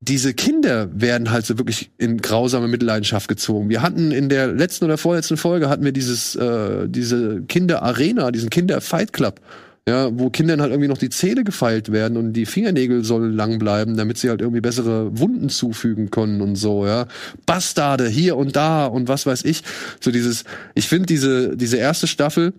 diese 0.00 0.34
Kinder 0.34 0.88
werden 0.92 1.30
halt 1.30 1.46
so 1.46 1.58
wirklich 1.58 1.90
in 1.96 2.18
grausame 2.18 2.66
Mitleidenschaft 2.66 3.28
gezogen. 3.28 3.68
Wir 3.68 3.82
hatten 3.82 4.10
in 4.10 4.28
der 4.28 4.48
letzten 4.48 4.84
oder 4.84 4.98
vorletzten 4.98 5.36
Folge 5.36 5.68
hatten 5.68 5.84
wir 5.84 5.92
dieses, 5.92 6.34
äh, 6.34 6.88
diese 6.88 7.42
Kinderarena, 7.42 8.32
diesen 8.32 8.50
Kinder-Fight 8.50 9.12
Club. 9.12 9.40
Ja, 9.88 10.16
wo 10.16 10.30
Kindern 10.30 10.60
halt 10.60 10.70
irgendwie 10.70 10.88
noch 10.88 10.98
die 10.98 11.10
Zähne 11.10 11.42
gefeilt 11.42 11.90
werden 11.90 12.16
und 12.16 12.34
die 12.34 12.46
Fingernägel 12.46 13.02
sollen 13.02 13.32
lang 13.32 13.58
bleiben, 13.58 13.96
damit 13.96 14.16
sie 14.16 14.28
halt 14.28 14.40
irgendwie 14.40 14.60
bessere 14.60 15.18
Wunden 15.18 15.48
zufügen 15.48 16.10
können 16.10 16.40
und 16.40 16.54
so, 16.54 16.86
ja. 16.86 17.08
Bastarde 17.46 18.08
hier 18.08 18.36
und 18.36 18.54
da 18.54 18.86
und 18.86 19.08
was 19.08 19.26
weiß 19.26 19.44
ich. 19.44 19.64
So 20.00 20.12
dieses, 20.12 20.44
ich 20.74 20.86
finde 20.86 21.06
diese, 21.06 21.56
diese 21.56 21.78
erste 21.78 22.06
Staffel, 22.06 22.52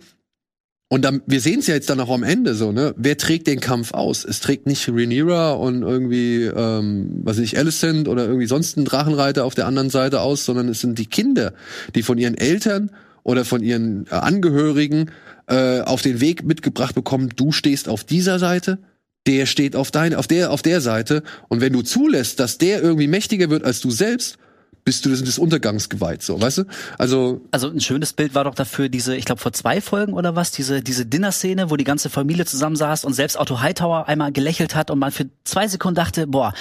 und 0.94 1.04
dann, 1.04 1.24
wir 1.26 1.42
sehen 1.42 1.58
es 1.58 1.66
ja 1.66 1.74
jetzt 1.74 1.90
dann 1.90 2.00
auch 2.00 2.12
am 2.12 2.22
Ende 2.22 2.54
so, 2.54 2.72
ne? 2.72 2.94
Wer 2.96 3.18
trägt 3.18 3.48
den 3.48 3.60
Kampf 3.60 3.96
aus? 3.96 4.24
Es 4.24 4.42
trägt 4.42 4.68
nicht 4.68 4.88
Rhaenyra 4.88 5.54
und 5.54 5.82
irgendwie, 5.82 6.44
ähm, 6.44 7.22
was 7.24 7.40
ich, 7.40 7.58
Alicent 7.58 8.08
oder 8.08 8.28
irgendwie 8.28 8.46
sonst 8.46 8.78
ein 8.78 8.86
Drachenreiter 8.86 9.44
auf 9.44 9.56
der 9.56 9.66
anderen 9.66 9.90
Seite 9.90 10.22
aus, 10.22 10.46
sondern 10.46 10.70
es 10.70 10.82
sind 10.82 11.00
die 11.00 11.08
Kinder, 11.08 11.54
die 11.96 12.04
von 12.04 12.20
ihren 12.20 12.38
Eltern 12.38 12.92
oder 13.24 13.46
von 13.46 13.64
ihren 13.64 14.06
äh, 14.08 14.16
Angehörigen 14.16 15.12
äh, 15.48 15.82
auf 15.82 16.02
den 16.02 16.22
Weg 16.22 16.44
mitgebracht 16.44 16.96
bekommen, 16.96 17.30
du 17.36 17.52
stehst 17.52 17.90
auf 17.90 18.04
dieser 18.04 18.40
Seite, 18.40 18.80
der 19.26 19.46
steht 19.46 19.76
auf 19.76 19.92
dein, 19.92 20.16
auf 20.16 20.28
der, 20.28 20.52
auf 20.52 20.62
der 20.62 20.82
Seite. 20.82 21.24
Und 21.48 21.62
wenn 21.62 21.74
du 21.74 21.82
zulässt, 21.82 22.40
dass 22.40 22.58
der 22.58 22.82
irgendwie 22.82 23.08
mächtiger 23.08 23.50
wird 23.50 23.64
als 23.64 23.80
du 23.80 23.90
selbst, 23.90 24.38
bist 24.86 25.06
du 25.06 25.10
des, 25.10 25.38
Untergangs 25.38 25.88
geweiht, 25.88 26.24
so, 26.24 26.42
weißt 26.42 26.60
du? 26.60 26.64
Also, 26.98 27.42
Also 27.52 27.70
ein 27.70 27.80
schönes 27.80 28.12
Bild 28.12 28.36
war 28.36 28.44
doch 28.44 28.56
dafür 28.56 28.90
diese, 28.90 29.16
ich 29.16 29.24
glaube 29.24 29.42
vor 29.42 29.54
zwei 29.54 29.80
Folgen 29.80 30.14
oder 30.14 30.36
was, 30.36 30.52
diese 30.52 30.82
diese 30.82 31.06
Dinner-Szene, 31.06 31.70
wo 31.70 31.78
die 31.78 31.86
ganze 31.86 32.10
Familie 32.10 32.46
zusammensaß 32.46 33.06
und 33.06 33.14
selbst 33.14 33.38
Otto 33.38 33.62
Hightower 33.62 34.10
einmal 34.10 34.34
gelächelt 34.34 34.76
hat 34.76 34.92
und 34.92 35.00
man 35.00 35.12
für 35.12 35.30
zwei 35.46 35.70
Sekunden 35.70 35.96
dachte, 35.96 36.28
boah, 36.28 36.54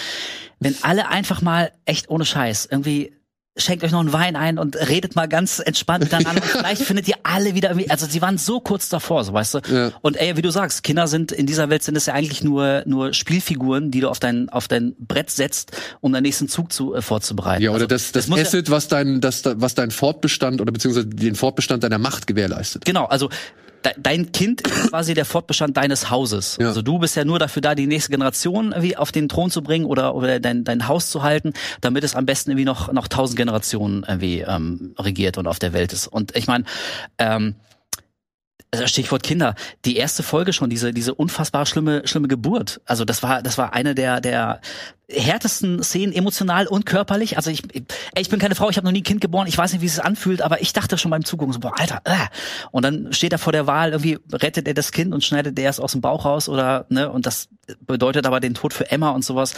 wenn 0.61 0.77
alle 0.83 1.09
einfach 1.09 1.43
mal 1.43 1.73
echt 1.85 2.11
ohne 2.11 2.25
Scheiß 2.25 2.69
irgendwie 2.71 3.13
schenkt 3.57 3.85
euch 3.85 3.93
noch 3.93 4.01
einen 4.01 4.13
Wein 4.15 4.35
ein 4.35 4.59
und 4.59 4.77
redet 4.89 5.15
mal 5.15 5.27
ganz 5.29 5.59
entspannt 5.59 6.05
miteinander 6.05 6.43
und 6.43 6.45
vielleicht 6.51 6.83
findet 6.83 7.07
ihr 7.07 7.17
alle 7.23 7.55
wieder 7.55 7.69
irgendwie, 7.71 7.91
also 7.91 8.07
sie 8.07 8.23
waren 8.23 8.39
so 8.39 8.61
kurz 8.61 8.89
davor, 8.89 9.25
so 9.25 9.33
weißt 9.35 9.55
du. 9.55 9.59
Ja. 9.71 9.93
Und 10.01 10.17
ey, 10.17 10.37
wie 10.39 10.43
du 10.43 10.51
sagst, 10.51 10.83
Kinder 10.83 11.07
sind 11.07 11.33
in 11.33 11.45
dieser 11.47 11.69
Welt 11.69 11.83
sind 11.83 11.97
es 11.97 12.07
ja 12.07 12.15
eigentlich 12.15 12.43
nur 12.43 12.83
nur 12.87 13.13
Spielfiguren, 13.13 13.91
die 13.91 14.01
du 14.01 14.09
auf 14.09 14.21
dein 14.21 14.49
auf 14.49 14.69
dein 14.69 14.95
Brett 14.99 15.31
setzt, 15.31 15.73
um 16.01 16.13
den 16.13 16.23
nächsten 16.23 16.49
Zug 16.49 16.73
zu 16.73 16.95
äh, 16.95 17.03
vorzubereiten. 17.03 17.63
ja, 17.63 17.71
oder 17.71 17.81
Also, 17.83 17.87
das, 17.89 18.13
das, 18.13 18.29
ja- 18.29 18.37
Asset, 18.37 18.71
was 18.71 18.89
dein, 18.89 19.21
das, 19.21 19.43
was 19.45 19.75
dein 19.75 19.91
Fortbestand 19.91 20.61
oder 20.63 20.73
beziehungsweise 20.73 21.07
den 21.09 21.35
Fortbestand 21.35 21.85
deiner 21.85 21.99
Macht 21.99 22.27
gewährleistet. 22.27 22.85
Genau, 22.87 23.05
also 23.05 23.29
de 23.85 23.93
dein 23.99 24.33
Kind 24.33 24.61
ist 24.63 24.91
quasi 24.91 25.15
der 25.15 25.25
Fortbestand 25.25 25.77
deines 25.77 26.11
Hauses. 26.11 26.57
Ja. 26.61 26.69
Also 26.69 26.83
du 26.83 26.99
bist 26.99 27.17
ja 27.17 27.25
nur 27.25 27.39
dafür 27.39 27.63
da, 27.63 27.75
die 27.75 27.87
nächste 27.87 28.11
Generation 28.11 28.73
irgendwie 28.73 28.97
auf 28.97 29.13
den 29.13 29.29
Thron 29.29 29.51
zu 29.51 29.63
bringen 29.63 29.85
oder, 29.85 30.15
oder 30.15 30.41
dein, 30.41 30.65
dein 30.65 30.89
Haus 30.89 31.11
zu 31.11 31.23
halten, 31.23 31.53
damit 31.81 32.05
es 32.05 32.15
am 32.15 32.27
besten 32.27 32.51
irgendwie 32.51 32.65
noch 32.65 32.93
noch 32.93 33.09
tausend 33.09 33.37
Generationen 33.37 34.05
irgendwie 34.07 34.41
ähm, 34.41 34.95
regiert 34.99 35.39
und 35.39 35.47
auf 35.47 35.59
der 35.59 35.73
Welt 35.73 35.93
ist. 35.93 36.07
Und 36.07 36.37
ich 36.37 36.47
meine, 36.47 36.65
ähm, 37.19 37.57
also 38.73 38.87
Stichwort 38.87 39.23
Kinder. 39.23 39.55
Die 39.85 39.97
erste 39.97 40.23
Folge 40.23 40.53
schon, 40.53 40.71
diese, 40.71 40.93
diese 40.93 41.15
unfassbar 41.15 41.67
schlimme, 41.67 42.07
schlimme 42.07 42.27
Geburt. 42.27 42.81
Also 42.87 43.05
das 43.05 43.23
war, 43.23 43.43
das 43.43 43.59
war 43.59 43.75
eine 43.75 43.95
der, 43.95 44.21
der 44.21 44.61
härtesten 45.15 45.83
Szenen, 45.83 46.13
emotional 46.13 46.67
und 46.67 46.87
körperlich. 46.87 47.37
Also 47.37 47.51
ich, 47.51 47.63
ich 48.17 48.29
bin 48.29 48.39
keine 48.39 48.55
Frau, 48.55 48.71
ich 48.71 48.77
habe 48.77 48.87
noch 48.87 48.93
nie 48.93 49.01
ein 49.01 49.05
Kind 49.05 49.21
geboren, 49.21 49.47
ich 49.47 49.57
weiß 49.57 49.73
nicht, 49.73 49.83
wie 49.83 49.87
es 49.87 49.95
sich 49.97 50.05
anfühlt, 50.05 50.43
aber 50.43 50.61
ich 50.61 50.73
dachte 50.73 50.99
schon 50.99 51.11
beim 51.11 51.25
Zugucken 51.25 51.53
so, 51.53 51.61
boah, 51.61 51.79
Alter, 51.79 52.01
äh. 52.05 52.17
und 52.71 52.85
dann 52.85 53.13
steht 53.13 53.33
er 53.33 53.39
vor 53.39 53.53
der 53.53 53.67
Wahl, 53.67 53.93
irgendwie 53.93 54.19
rettet 54.33 54.67
er 54.67 54.75
das 54.75 54.93
Kind 54.93 55.13
und 55.13 55.25
schneidet 55.25 55.59
er 55.59 55.71
es 55.71 55.81
aus 55.81 55.93
dem 55.93 56.01
Bauch 56.01 56.25
raus 56.25 56.49
oder, 56.49 56.87
ne, 56.89 57.11
und 57.11 57.27
das 57.27 57.49
bedeutet 57.87 58.27
aber 58.27 58.41
den 58.41 58.55
Tod 58.55 58.75
für 58.75 58.91
Emma 58.91 59.11
und 59.11 59.25
sowas. 59.25 59.55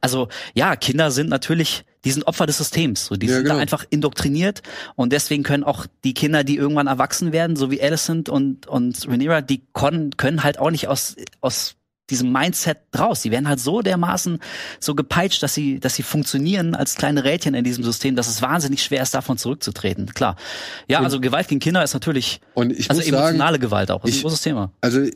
Also 0.00 0.28
ja, 0.54 0.76
Kinder 0.76 1.10
sind 1.10 1.28
natürlich, 1.28 1.84
die 2.04 2.10
sind 2.12 2.26
Opfer 2.26 2.46
des 2.46 2.58
Systems, 2.58 3.06
so, 3.06 3.16
die 3.16 3.26
Ja, 3.26 3.34
sind 3.34 3.44
da 3.44 3.50
genau. 3.50 3.62
einfach 3.62 3.84
indoktriniert 3.90 4.62
und 4.94 5.12
deswegen 5.12 5.42
können 5.42 5.64
auch 5.64 5.86
die 6.04 6.14
Kinder, 6.14 6.44
die 6.44 6.56
irgendwann 6.56 6.86
erwachsen 6.86 7.32
werden, 7.32 7.56
so 7.56 7.70
wie 7.70 7.82
Alicent 7.82 8.28
und, 8.28 8.66
und 8.66 9.08
Rhaenyra, 9.08 9.40
die 9.40 9.62
können, 9.72 10.16
können 10.16 10.44
halt 10.44 10.58
auch 10.58 10.70
nicht 10.70 10.88
aus, 10.88 11.16
aus 11.40 11.74
diesem 12.10 12.32
Mindset 12.32 12.78
raus. 12.98 13.22
Die 13.22 13.30
werden 13.30 13.48
halt 13.48 13.60
so 13.60 13.82
dermaßen 13.82 14.38
so 14.80 14.94
gepeitscht, 14.94 15.42
dass 15.42 15.54
sie, 15.54 15.78
dass 15.80 15.94
sie 15.94 16.02
funktionieren 16.02 16.74
als 16.74 16.94
kleine 16.94 17.24
Rädchen 17.24 17.54
in 17.54 17.64
diesem 17.64 17.84
System, 17.84 18.16
dass 18.16 18.28
es 18.28 18.42
wahnsinnig 18.42 18.82
schwer 18.82 19.02
ist, 19.02 19.14
davon 19.14 19.38
zurückzutreten. 19.38 20.06
Klar. 20.14 20.36
Ja, 20.88 21.00
also 21.00 21.20
Gewalt 21.20 21.48
gegen 21.48 21.60
Kinder 21.60 21.82
ist 21.82 21.94
natürlich, 21.94 22.40
Und 22.54 22.72
ich 22.72 22.88
also 22.90 23.00
muss 23.00 23.08
sagen, 23.10 23.16
emotionale 23.18 23.58
Gewalt 23.58 23.90
auch, 23.90 24.04
ist 24.04 24.10
ich- 24.10 24.18
ein 24.20 24.22
großes 24.22 24.42
Thema. 24.42 24.72
also 24.80 25.06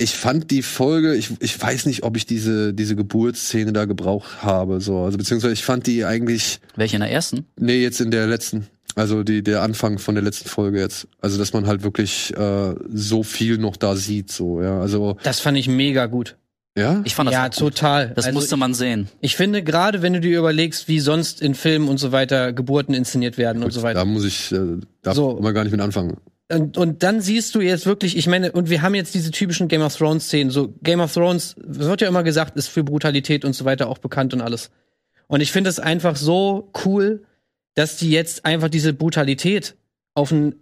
ich 0.00 0.16
fand 0.16 0.50
die 0.52 0.62
Folge, 0.62 1.14
ich, 1.16 1.30
ich 1.40 1.60
weiß 1.60 1.84
nicht, 1.86 2.04
ob 2.04 2.16
ich 2.16 2.24
diese, 2.24 2.72
diese 2.72 2.94
Geburtsszene 2.96 3.72
da 3.72 3.84
gebraucht 3.84 4.42
habe, 4.42 4.80
so. 4.80 5.00
Also 5.00 5.18
beziehungsweise 5.18 5.52
ich 5.52 5.64
fand 5.64 5.86
die 5.88 6.04
eigentlich, 6.04 6.60
Welche 6.76 6.96
in 6.96 7.00
der 7.00 7.10
ersten? 7.10 7.46
nee, 7.58 7.82
jetzt 7.82 8.00
in 8.00 8.10
der 8.12 8.26
letzten, 8.28 8.68
also 8.94 9.24
die, 9.24 9.42
der 9.42 9.62
Anfang 9.62 9.98
von 9.98 10.14
der 10.14 10.22
letzten 10.22 10.48
Folge 10.48 10.78
jetzt. 10.78 11.08
Also 11.20 11.36
dass 11.36 11.52
man 11.52 11.66
halt 11.66 11.82
wirklich 11.82 12.32
äh, 12.36 12.74
so 12.92 13.22
viel 13.24 13.58
noch 13.58 13.76
da 13.76 13.96
sieht, 13.96 14.30
so, 14.30 14.62
ja. 14.62 14.80
Also, 14.80 15.16
Das 15.24 15.40
fand 15.40 15.58
ich 15.58 15.66
mega 15.68 16.06
gut. 16.06 16.36
ja. 16.76 17.00
Ich 17.04 17.16
fand 17.16 17.26
das 17.28 17.34
ja, 17.34 17.48
gut. 17.48 17.56
total. 17.58 18.12
Das 18.14 18.26
Also 18.26 18.38
musste 18.38 18.56
man 18.56 18.74
sehen. 18.74 19.08
Ich 19.20 19.34
finde, 19.34 19.64
gerade 19.64 20.00
wenn 20.00 20.12
du 20.12 20.20
dir 20.20 20.38
überlegst, 20.38 20.86
wie 20.86 21.00
sonst 21.00 21.42
in 21.42 21.56
Filmen 21.56 21.88
und 21.88 21.98
so 21.98 22.12
weiter 22.12 22.52
Geburten 22.52 22.94
inszeniert 22.94 23.36
werden 23.36 23.64
und 23.64 23.72
so 23.72 23.82
weiter. 23.82 23.98
Da 23.98 24.04
muss 24.04 24.24
ich, 24.24 24.52
äh, 24.52 24.58
da 25.02 25.12
So. 25.12 25.36
so. 25.36 25.42
mal 25.42 25.52
gar 25.52 25.64
nicht 25.64 25.72
mit 25.72 25.80
anfangen. 25.80 26.18
Und, 26.50 26.78
und 26.78 27.02
dann 27.02 27.20
siehst 27.20 27.54
du 27.54 27.60
jetzt 27.60 27.84
wirklich, 27.84 28.16
ich 28.16 28.26
meine, 28.26 28.52
und 28.52 28.70
wir 28.70 28.80
haben 28.80 28.94
jetzt 28.94 29.14
diese 29.14 29.30
typischen 29.30 29.68
Game 29.68 29.82
of 29.82 29.94
Thrones 29.96 30.24
Szenen. 30.24 30.50
So 30.50 30.74
Game 30.82 31.00
of 31.00 31.12
Thrones 31.12 31.54
wird 31.58 32.00
ja 32.00 32.08
immer 32.08 32.22
gesagt, 32.22 32.56
ist 32.56 32.68
für 32.68 32.84
Brutalität 32.84 33.44
und 33.44 33.52
so 33.52 33.64
weiter 33.66 33.88
auch 33.88 33.98
bekannt 33.98 34.32
und 34.32 34.40
alles. 34.40 34.70
Und 35.26 35.42
ich 35.42 35.52
finde 35.52 35.68
es 35.68 35.78
einfach 35.78 36.16
so 36.16 36.72
cool, 36.84 37.24
dass 37.74 37.96
die 37.96 38.10
jetzt 38.10 38.46
einfach 38.46 38.70
diese 38.70 38.94
Brutalität 38.94 39.76
auf 40.14 40.32
ein 40.32 40.54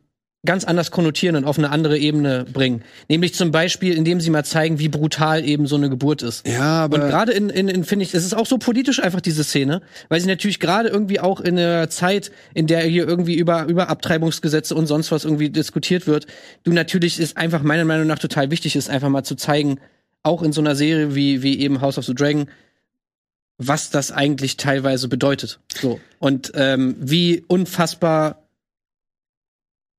ganz 0.46 0.64
anders 0.64 0.90
konnotieren 0.90 1.36
und 1.36 1.44
auf 1.44 1.58
eine 1.58 1.70
andere 1.70 1.98
Ebene 1.98 2.46
bringen. 2.50 2.82
Nämlich 3.08 3.34
zum 3.34 3.50
Beispiel, 3.50 3.94
indem 3.94 4.20
sie 4.20 4.30
mal 4.30 4.44
zeigen, 4.44 4.78
wie 4.78 4.88
brutal 4.88 5.44
eben 5.44 5.66
so 5.66 5.76
eine 5.76 5.90
Geburt 5.90 6.22
ist. 6.22 6.46
Ja, 6.48 6.84
aber 6.84 7.02
Und 7.02 7.10
gerade 7.10 7.32
in, 7.32 7.50
in, 7.50 7.68
in 7.68 7.84
finde 7.84 8.04
ich, 8.04 8.14
es 8.14 8.24
ist 8.24 8.34
auch 8.34 8.46
so 8.46 8.56
politisch 8.56 9.02
einfach 9.02 9.20
diese 9.20 9.44
Szene, 9.44 9.82
weil 10.08 10.20
sie 10.20 10.28
natürlich 10.28 10.60
gerade 10.60 10.88
irgendwie 10.88 11.20
auch 11.20 11.40
in 11.40 11.58
einer 11.58 11.90
Zeit, 11.90 12.30
in 12.54 12.66
der 12.66 12.82
hier 12.84 13.06
irgendwie 13.06 13.34
über, 13.34 13.66
über 13.66 13.90
Abtreibungsgesetze 13.90 14.74
und 14.74 14.86
sonst 14.86 15.12
was 15.12 15.24
irgendwie 15.24 15.50
diskutiert 15.50 16.06
wird, 16.06 16.26
du 16.64 16.72
natürlich 16.72 17.20
ist 17.20 17.36
einfach 17.36 17.62
meiner 17.62 17.84
Meinung 17.84 18.06
nach 18.06 18.18
total 18.18 18.50
wichtig 18.50 18.76
ist, 18.76 18.88
einfach 18.88 19.10
mal 19.10 19.24
zu 19.24 19.34
zeigen, 19.34 19.78
auch 20.22 20.42
in 20.42 20.52
so 20.52 20.60
einer 20.60 20.74
Serie 20.74 21.14
wie, 21.14 21.42
wie 21.42 21.60
eben 21.60 21.80
House 21.80 21.98
of 21.98 22.04
the 22.04 22.14
Dragon, 22.14 22.48
was 23.58 23.90
das 23.90 24.12
eigentlich 24.12 24.56
teilweise 24.56 25.08
bedeutet. 25.08 25.60
So. 25.80 26.00
Und 26.18 26.52
ähm, 26.54 26.96
wie 26.98 27.44
unfassbar 27.46 28.45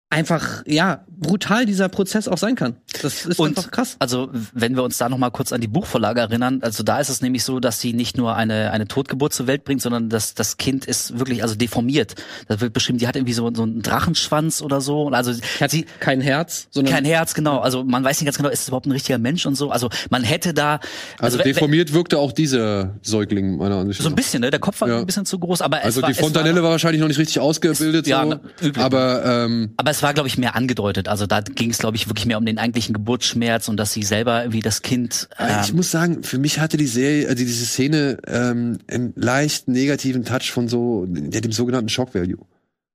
einfach, 0.10 0.64
ja, 0.66 1.06
brutal 1.20 1.66
dieser 1.66 1.90
Prozess 1.90 2.28
auch 2.28 2.38
sein 2.38 2.56
kann. 2.56 2.76
Das 3.02 3.26
ist 3.26 3.40
Und 3.40 3.58
einfach 3.58 3.72
krass. 3.72 3.96
Also, 4.00 4.30
wenn 4.54 4.76
wir 4.76 4.84
uns 4.84 4.98
da 4.98 5.10
noch 5.10 5.18
mal 5.18 5.30
kurz 5.32 5.52
an 5.52 5.62
die 5.62 5.68
Buchvorlage 5.68 6.20
erinnern, 6.22 6.60
also 6.62 6.84
da 6.84 7.00
ist 7.00 7.10
es 7.10 7.22
nämlich 7.22 7.44
so, 7.44 7.60
dass 7.60 7.80
sie 7.82 7.94
nicht 7.94 8.18
nur 8.18 8.36
eine 8.36 8.72
eine 8.72 8.88
Totgeburt 8.88 9.34
zur 9.34 9.48
Welt 9.48 9.64
bringt, 9.64 9.82
sondern 9.82 10.10
dass 10.10 10.34
das 10.36 10.58
Kind 10.58 10.86
ist 10.86 11.18
wirklich 11.20 11.42
also 11.44 11.56
deformiert. 11.56 12.16
Da 12.48 12.62
wird 12.62 12.74
beschrieben, 12.74 13.00
die 13.00 13.08
hat 13.08 13.16
irgendwie 13.16 13.34
so 13.34 13.52
so 13.54 13.64
einen 13.64 13.82
Drachenschwanz 13.82 14.62
oder 14.62 14.82
so 14.82 15.04
und 15.04 15.14
also 15.14 15.32
Hat 15.60 15.72
sie 15.72 15.86
kein 16.00 16.22
Herz, 16.22 16.68
sondern 16.72 16.94
kein 16.94 17.06
Herz, 17.06 17.34
genau. 17.34 17.60
Also 17.60 17.84
man 17.84 18.04
weiß 18.04 18.20
nicht 18.22 18.26
ganz 18.28 18.38
genau, 18.38 18.50
ist 18.50 18.62
es 18.62 18.68
überhaupt 18.68 18.86
ein 18.86 18.92
richtiger 18.92 19.18
Mensch 19.18 19.46
und 19.46 19.56
so. 19.56 19.72
Also 19.72 19.90
man 20.10 20.24
hätte 20.24 20.54
da 20.54 20.80
also 21.20 21.40
we- 21.40 21.44
deformiert 21.44 21.94
wirkte 21.94 22.18
auch 22.20 22.32
dieser 22.32 22.96
Säugling 23.02 23.58
meiner 23.58 23.78
Ansicht 23.78 24.02
so 24.02 24.08
ein 24.08 24.12
nach. 24.12 24.16
bisschen, 24.18 24.42
ne? 24.42 24.52
Der 24.52 24.60
Kopf 24.60 24.82
war 24.82 24.88
Ja. 24.88 25.00
ein 25.00 25.06
bisschen 25.06 25.26
zu 25.26 25.40
groß, 25.40 25.62
aber 25.62 25.78
Also 25.84 26.00
es 26.00 26.04
war, 26.04 26.10
die 26.12 26.16
Fontanelle 26.20 26.52
es 26.52 26.56
war, 26.58 26.64
war 26.64 26.72
wahrscheinlich 26.72 27.02
noch 27.02 27.08
nicht 27.08 27.18
richtig 27.20 27.40
ausgebildet, 27.40 28.08
ja, 28.08 28.24
so. 28.26 28.66
üblich. 28.68 28.84
aber 28.84 29.26
ähm, 29.26 29.74
aber 29.78 29.92
es 29.92 30.04
war, 30.04 30.14
glaube 30.14 30.28
ich, 30.30 30.38
mehr 30.38 30.56
angedeutet. 30.56 31.07
Also 31.08 31.26
da 31.26 31.42
ging 31.42 31.72
es, 31.72 31.78
glaube 31.78 31.98
ich, 31.98 32.08
wirklich 32.08 32.26
mehr 32.26 32.38
um 32.38 32.46
den 32.46 32.58
eigentlichen 32.58 32.94
Geburtsschmerz 32.94 33.68
und 33.68 33.78
dass 33.78 33.94
sie 33.94 34.04
selber 34.04 34.52
wie 34.52 34.62
das 34.62 34.82
Kind. 34.82 35.30
ich 35.62 35.70
Ähm, 35.70 35.76
muss 35.76 35.92
sagen, 35.92 36.24
für 36.24 36.38
mich 36.38 36.60
hatte 36.60 36.78
die 36.78 36.88
Serie, 36.88 37.28
also 37.28 37.38
diese 37.44 37.66
Szene 37.66 38.18
ähm, 38.28 38.80
einen 38.88 39.14
leicht 39.16 39.68
negativen 39.68 40.26
Touch 40.26 40.52
von 40.52 40.68
so 40.68 41.08
ja, 41.08 41.42
dem 41.42 41.52
sogenannten 41.52 41.90
Shock 41.90 42.14
Value. 42.14 42.46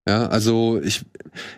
Ja, 0.06 0.26
also 0.26 0.80
ich, 0.82 1.02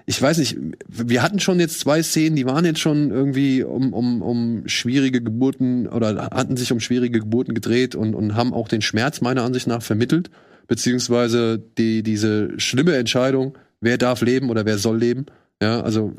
ich 0.05 0.21
weiß 0.21 0.37
nicht, 0.37 0.59
wir 0.87 1.23
hatten 1.23 1.41
schon 1.41 1.61
jetzt 1.61 1.81
zwei 1.81 2.03
Szenen, 2.03 2.37
die 2.37 2.45
waren 2.45 2.67
jetzt 2.67 2.81
schon 2.81 3.11
irgendwie 3.11 3.63
um, 3.63 3.95
um, 3.95 4.21
um 4.21 4.69
schwierige 4.69 5.23
Geburten 5.23 5.89
oder 5.89 6.29
hatten 6.31 6.59
sich 6.59 6.71
um 6.71 6.79
schwierige 6.79 7.21
Geburten 7.21 7.55
gedreht 7.55 7.95
und, 7.95 8.15
und 8.15 8.35
haben 8.35 8.53
auch 8.53 8.69
den 8.69 8.83
Schmerz 8.83 9.23
meiner 9.23 9.45
Ansicht 9.45 9.67
nach 9.67 9.83
vermittelt, 9.83 10.31
beziehungsweise 10.67 11.59
die, 11.59 12.03
diese 12.03 12.51
schlimme 12.61 12.97
Entscheidung, 12.97 13.57
wer 13.81 13.97
darf 13.97 14.21
leben 14.21 14.51
oder 14.51 14.67
wer 14.67 14.77
soll 14.77 14.99
leben. 14.99 15.25
Ja, 15.65 15.81
also 15.81 16.13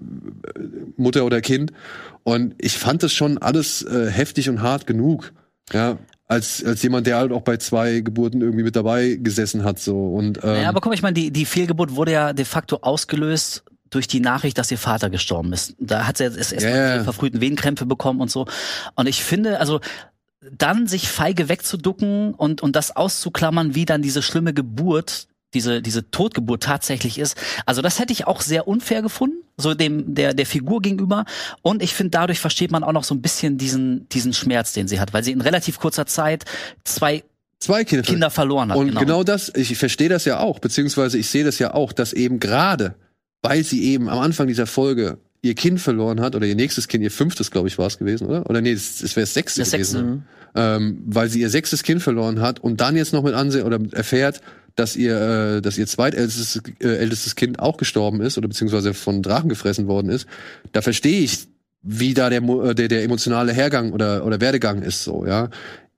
Mutter 0.97 1.23
oder 1.23 1.39
Kind. 1.41 1.71
Und 2.23 2.55
ich 2.57 2.77
fand 2.79 3.03
das 3.03 3.13
schon 3.13 3.37
alles 3.37 3.83
äh, 3.83 4.09
heftig 4.09 4.49
und 4.49 4.63
hart 4.63 4.87
genug. 4.87 5.33
Ja, 5.71 5.99
als, 6.27 6.63
als 6.65 6.81
jemand, 6.81 7.05
der 7.05 7.17
halt 7.17 7.31
auch 7.31 7.43
bei 7.43 7.57
zwei 7.57 7.99
Geburten 7.99 8.41
irgendwie 8.41 8.63
mit 8.63 8.75
dabei 8.75 9.19
gesessen 9.21 9.63
hat, 9.63 9.77
so. 9.77 10.07
Und, 10.07 10.39
ähm, 10.43 10.61
Ja, 10.63 10.69
aber 10.69 10.81
guck 10.81 10.89
mal, 10.89 10.95
ich 10.95 11.03
meine, 11.03 11.13
die, 11.13 11.29
die 11.29 11.45
Fehlgeburt 11.45 11.95
wurde 11.95 12.11
ja 12.11 12.33
de 12.33 12.45
facto 12.45 12.77
ausgelöst 12.81 13.63
durch 13.91 14.07
die 14.07 14.19
Nachricht, 14.19 14.57
dass 14.57 14.71
ihr 14.71 14.79
Vater 14.79 15.11
gestorben 15.11 15.53
ist. 15.53 15.75
Da 15.79 16.07
hat 16.07 16.17
sie 16.17 16.23
jetzt 16.23 16.37
erst 16.37 16.65
Ja, 16.65 16.71
mal 16.71 16.75
ja. 16.77 16.97
die 16.97 17.03
verfrühten 17.03 17.39
Venenkrämpfe 17.39 17.85
bekommen 17.85 18.19
und 18.19 18.31
so. 18.31 18.47
Und 18.95 19.07
ich 19.07 19.23
finde, 19.23 19.59
also 19.59 19.79
dann 20.51 20.87
sich 20.87 21.07
feige 21.07 21.49
wegzuducken 21.49 22.33
und, 22.33 22.63
und 22.63 22.75
das 22.75 22.95
auszuklammern, 22.95 23.75
wie 23.75 23.85
dann 23.85 24.01
diese 24.01 24.23
schlimme 24.23 24.53
Geburt, 24.53 25.27
diese, 25.55 25.81
diese 25.81 26.11
Totgeburt 26.11 26.61
tatsächlich 26.61 27.17
ist. 27.17 27.35
Also 27.65 27.81
das 27.81 27.99
hätte 27.99 28.13
ich 28.13 28.27
auch 28.27 28.41
sehr 28.41 28.67
unfair 28.67 29.01
gefunden, 29.01 29.37
so 29.57 29.73
dem, 29.73 30.13
der, 30.13 30.33
der 30.33 30.45
Figur 30.45 30.81
gegenüber. 30.81 31.25
Und 31.63 31.81
ich 31.81 31.95
finde, 31.95 32.11
dadurch 32.11 32.39
versteht 32.39 32.71
man 32.71 32.83
auch 32.83 32.91
noch 32.91 33.03
so 33.03 33.15
ein 33.15 33.21
bisschen 33.21 33.57
diesen, 33.57 34.07
diesen 34.09 34.33
Schmerz, 34.33 34.73
den 34.73 34.87
sie 34.87 34.99
hat, 34.99 35.13
weil 35.13 35.23
sie 35.23 35.31
in 35.31 35.41
relativ 35.41 35.79
kurzer 35.79 36.05
Zeit 36.05 36.45
zwei 36.83 37.23
Zwei 37.57 37.85
Kinder. 37.85 38.03
Kinder 38.03 38.29
verloren 38.29 38.69
hat. 38.69 38.77
Und 38.77 38.95
genau. 38.95 39.23
das, 39.23 39.51
ich 39.55 39.77
verstehe 39.77 40.09
das 40.09 40.25
ja 40.25 40.39
auch, 40.39 40.59
beziehungsweise 40.59 41.17
ich 41.17 41.29
sehe 41.29 41.45
das 41.45 41.57
ja 41.57 41.73
auch, 41.73 41.93
dass 41.93 42.11
eben 42.11 42.39
gerade, 42.39 42.95
weil 43.41 43.63
sie 43.63 43.85
eben 43.85 44.09
am 44.09 44.19
Anfang 44.19 44.47
dieser 44.47 44.67
Folge 44.67 45.17
ihr 45.41 45.55
Kind 45.55 45.79
verloren 45.79 46.21
hat, 46.21 46.35
oder 46.35 46.45
ihr 46.45 46.55
nächstes 46.55 46.87
Kind, 46.87 47.03
ihr 47.03 47.11
fünftes, 47.11 47.51
glaube 47.51 47.67
ich, 47.67 47.77
war 47.77 47.87
es 47.87 47.97
gewesen, 47.97 48.27
oder? 48.27 48.49
Oder 48.49 48.61
nee, 48.61 48.71
es, 48.71 49.01
es 49.01 49.15
wäre 49.15 49.23
das 49.23 49.33
sechste 49.33 49.61
Das 49.61 49.71
gewesen. 49.71 50.25
Sechste. 50.53 50.75
Ähm, 50.77 51.03
weil 51.05 51.29
sie 51.29 51.41
ihr 51.41 51.49
sechstes 51.49 51.83
Kind 51.83 52.01
verloren 52.01 52.41
hat 52.41 52.59
und 52.59 52.81
dann 52.81 52.95
jetzt 52.95 53.13
noch 53.13 53.23
mit 53.23 53.33
ansehen 53.33 53.63
oder 53.63 53.79
erfährt, 53.91 54.41
dass 54.75 54.95
ihr, 54.95 55.19
äh, 55.57 55.61
dass 55.61 55.77
ihr 55.77 55.87
zweitältestes 55.87 56.61
äh, 56.79 56.87
ältestes 56.87 57.35
Kind 57.35 57.59
auch 57.59 57.77
gestorben 57.77 58.21
ist 58.21 58.37
oder 58.37 58.47
beziehungsweise 58.47 58.93
von 58.93 59.21
Drachen 59.21 59.49
gefressen 59.49 59.87
worden 59.87 60.09
ist, 60.09 60.27
da 60.71 60.81
verstehe 60.81 61.21
ich, 61.21 61.47
wie 61.81 62.13
da 62.13 62.29
der, 62.29 62.41
äh, 62.41 62.75
der, 62.75 62.87
der 62.87 63.03
emotionale 63.03 63.53
Hergang 63.53 63.93
oder, 63.93 64.25
oder 64.25 64.41
Werdegang 64.41 64.81
ist, 64.81 65.03
so, 65.03 65.25
ja. 65.25 65.49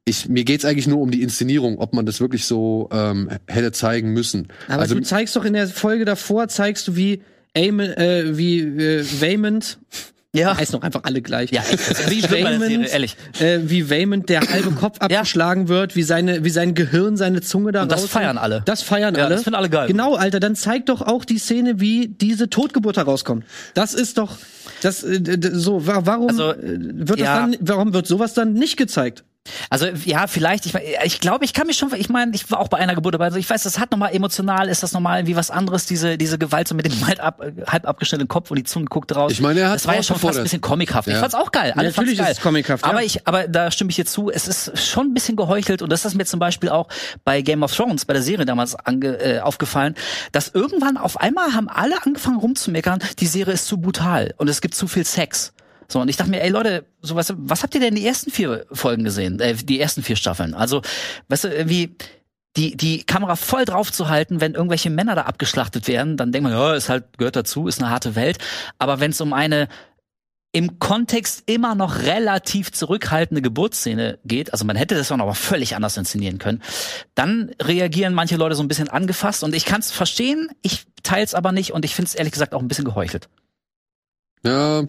Ich, 0.05 0.29
mir 0.29 0.45
geht's 0.45 0.63
eigentlich 0.63 0.87
nur 0.87 1.01
um 1.01 1.11
die 1.11 1.21
Inszenierung, 1.21 1.79
ob 1.79 1.93
man 1.93 2.05
das 2.05 2.21
wirklich 2.21 2.45
so 2.45 2.87
ähm, 2.93 3.29
hätte 3.45 3.73
zeigen 3.73 4.13
müssen. 4.13 4.47
Aber 4.69 4.83
also 4.83 4.95
du 4.95 5.01
zeigst 5.01 5.35
doch 5.35 5.43
in 5.43 5.51
der 5.51 5.67
Folge 5.67 6.05
davor, 6.05 6.47
zeigst 6.47 6.87
du, 6.87 6.95
wie 6.95 7.23
Aemon, 7.53 7.89
äh, 7.89 8.37
wie 8.37 8.59
äh, 8.59 9.05
Waymond, 9.19 9.79
Ja. 10.37 10.57
heißen 10.57 10.73
doch 10.73 10.83
einfach 10.85 11.01
alle 11.03 11.21
gleich. 11.21 11.51
Ja, 11.51 11.61
ist 11.61 12.09
wie 12.09 12.23
Waymond, 12.23 12.87
ehrlich. 12.91 13.15
äh, 13.39 13.59
wie 13.63 13.89
Waymond 13.89 14.29
der 14.29 14.41
halbe 14.41 14.71
Kopf 14.71 14.97
abgeschlagen 14.99 15.67
wird, 15.67 15.95
wie 15.95 16.03
seine, 16.03 16.43
wie 16.43 16.49
sein 16.49 16.73
Gehirn, 16.75 17.17
seine 17.17 17.41
Zunge 17.41 17.71
da 17.71 17.83
Und 17.83 17.91
das 17.91 18.05
feiern 18.05 18.37
alle. 18.37 18.61
Das 18.65 18.81
feiern 18.81 19.15
Ja, 19.15 19.25
alle. 19.25 19.35
das 19.35 19.43
finden 19.43 19.55
alle 19.55 19.69
geil. 19.69 19.87
Genau, 19.87 20.15
Alter, 20.15 20.39
dann 20.39 20.55
zeig 20.55 20.85
doch 20.87 21.01
auch 21.01 21.25
die 21.25 21.37
Szene, 21.37 21.79
wie 21.79 22.07
diese 22.07 22.49
Totgeburt 22.49 22.97
herauskommt. 22.97 23.45
Das 23.73 23.93
ist 23.93 24.17
doch, 24.17 24.37
das, 24.81 25.03
äh, 25.03 25.21
so, 25.53 25.85
wa- 25.87 26.01
warum 26.05 26.29
Also, 26.29 26.51
äh, 26.51 26.57
wird 26.79 27.19
ja. 27.19 27.47
das 27.47 27.57
dann, 27.57 27.67
warum 27.67 27.93
wird 27.93 28.07
sowas 28.07 28.33
dann 28.33 28.53
nicht 28.53 28.77
gezeigt? 28.77 29.23
Also 29.69 29.87
ja, 30.05 30.27
vielleicht. 30.27 30.65
Ich, 30.65 30.73
ich 31.03 31.19
glaube, 31.19 31.45
ich 31.45 31.53
kann 31.53 31.67
mich 31.67 31.77
schon. 31.77 31.93
Ich 31.95 32.09
meine, 32.09 32.33
ich 32.35 32.49
war 32.51 32.59
auch 32.59 32.67
bei 32.67 32.77
einer 32.77 32.95
Geburt 32.95 33.13
dabei. 33.13 33.25
Also 33.25 33.37
ich 33.37 33.49
weiß, 33.49 33.63
das 33.63 33.79
hat 33.79 33.91
nochmal 33.91 34.13
emotional, 34.13 34.67
ist 34.69 34.83
das 34.83 34.93
nochmal 34.93 35.19
irgendwie 35.19 35.35
was 35.35 35.51
anderes. 35.51 35.85
Diese 35.85 36.17
diese 36.17 36.37
Gewalt 36.37 36.67
so 36.67 36.75
mit 36.75 36.85
dem 36.85 37.05
halb, 37.07 37.23
ab, 37.23 37.41
halb 37.67 37.87
abgeschnittenen 37.87 38.27
Kopf 38.27 38.51
und 38.51 38.57
die 38.57 38.63
Zunge 38.63 38.85
guckt 38.85 39.15
raus. 39.15 39.31
Ich 39.31 39.41
meine, 39.41 39.59
er 39.61 39.69
hat 39.69 39.75
das 39.75 39.87
war 39.87 39.95
ja 39.95 40.03
schon 40.03 40.17
fast 40.19 40.37
ein 40.37 40.43
bisschen 40.43 40.61
comichaft. 40.61 41.07
Ich 41.07 41.13
Ja. 41.13 41.19
fand's 41.19 41.35
auch 41.35 41.51
geil. 41.51 41.73
Alle 41.75 41.89
Ja, 41.89 41.95
natürlich 41.95 42.17
geil. 42.17 42.31
ist 42.31 42.37
es 42.37 42.43
comichaft, 42.43 42.83
ja. 42.85 42.91
Aber 42.91 43.03
ich, 43.03 43.27
aber 43.27 43.47
da 43.47 43.71
stimme 43.71 43.89
ich 43.89 43.95
dir 43.95 44.05
zu. 44.05 44.29
Es 44.31 44.47
ist 44.47 44.77
schon 44.79 45.07
ein 45.07 45.13
bisschen 45.13 45.35
geheuchelt 45.35 45.81
und 45.81 45.91
das 45.91 46.05
ist 46.05 46.15
mir 46.15 46.25
zum 46.25 46.39
Beispiel 46.39 46.69
auch 46.69 46.87
bei 47.23 47.41
Game 47.41 47.63
of 47.63 47.75
Thrones 47.75 48.05
bei 48.05 48.13
der 48.13 48.21
Serie 48.23 48.45
damals 48.45 48.75
ange, 48.75 49.17
äh, 49.19 49.39
aufgefallen, 49.39 49.95
dass 50.31 50.49
irgendwann 50.49 50.97
auf 50.97 51.19
einmal 51.19 51.53
haben 51.53 51.69
alle 51.69 51.95
angefangen 52.05 52.37
rumzumeckern. 52.37 52.99
Die 53.19 53.27
Serie 53.27 53.53
ist 53.53 53.67
zu 53.67 53.77
brutal 53.79 54.33
und 54.37 54.47
es 54.49 54.61
gibt 54.61 54.75
zu 54.75 54.87
viel 54.87 55.05
Sex. 55.05 55.53
So, 55.87 56.01
und 56.01 56.09
ich 56.09 56.17
dachte 56.17 56.31
mir, 56.31 56.41
ey 56.41 56.49
Leute, 56.49 56.85
so 57.01 57.15
was, 57.15 57.33
was 57.37 57.63
habt 57.63 57.73
ihr 57.75 57.81
denn 57.81 57.95
die 57.95 58.05
ersten 58.05 58.31
vier 58.31 58.65
Folgen 58.71 59.03
gesehen? 59.03 59.39
Äh, 59.39 59.55
die 59.55 59.79
ersten 59.79 60.03
vier 60.03 60.15
Staffeln? 60.15 60.53
Also, 60.53 60.81
weißt 61.29 61.45
du, 61.45 61.47
irgendwie 61.49 61.95
die, 62.57 62.75
die 62.75 63.03
Kamera 63.03 63.35
voll 63.35 63.65
drauf 63.65 63.91
zu 63.91 64.09
halten, 64.09 64.41
wenn 64.41 64.55
irgendwelche 64.55 64.89
Männer 64.89 65.15
da 65.15 65.23
abgeschlachtet 65.23 65.87
werden, 65.87 66.17
dann 66.17 66.31
denkt 66.31 66.49
man, 66.49 66.57
ja, 66.57 66.73
ist 66.73 66.89
halt, 66.89 67.17
gehört 67.17 67.35
dazu, 67.35 67.67
ist 67.67 67.79
eine 67.79 67.91
harte 67.91 68.15
Welt. 68.15 68.39
Aber 68.79 68.99
wenn 68.99 69.11
es 69.11 69.21
um 69.21 69.31
eine 69.31 69.67
im 70.53 70.79
Kontext 70.79 71.43
immer 71.45 71.75
noch 71.75 71.99
relativ 71.99 72.71
zurückhaltende 72.71 73.41
Geburtsszene 73.41 74.17
geht, 74.25 74.53
also 74.53 74.65
man 74.65 74.75
hätte 74.75 74.95
das 74.95 75.11
auch 75.11 75.17
noch 75.17 75.27
mal 75.27 75.33
völlig 75.33 75.75
anders 75.75 75.97
inszenieren 75.97 76.39
können, 76.39 76.63
dann 77.13 77.51
reagieren 77.61 78.13
manche 78.13 78.37
Leute 78.37 78.55
so 78.55 78.63
ein 78.63 78.67
bisschen 78.67 78.89
angefasst 78.89 79.43
und 79.43 79.53
ich 79.53 79.65
kann 79.65 79.81
es 79.81 79.91
verstehen, 79.91 80.49
ich 80.63 80.85
teils 81.03 81.35
aber 81.35 81.51
nicht 81.51 81.73
und 81.73 81.85
ich 81.85 81.93
finde 81.93 82.07
es 82.07 82.15
ehrlich 82.15 82.33
gesagt 82.33 82.55
auch 82.55 82.61
ein 82.61 82.67
bisschen 82.67 82.85
geheuchelt. 82.85 83.29
ja, 84.43 84.83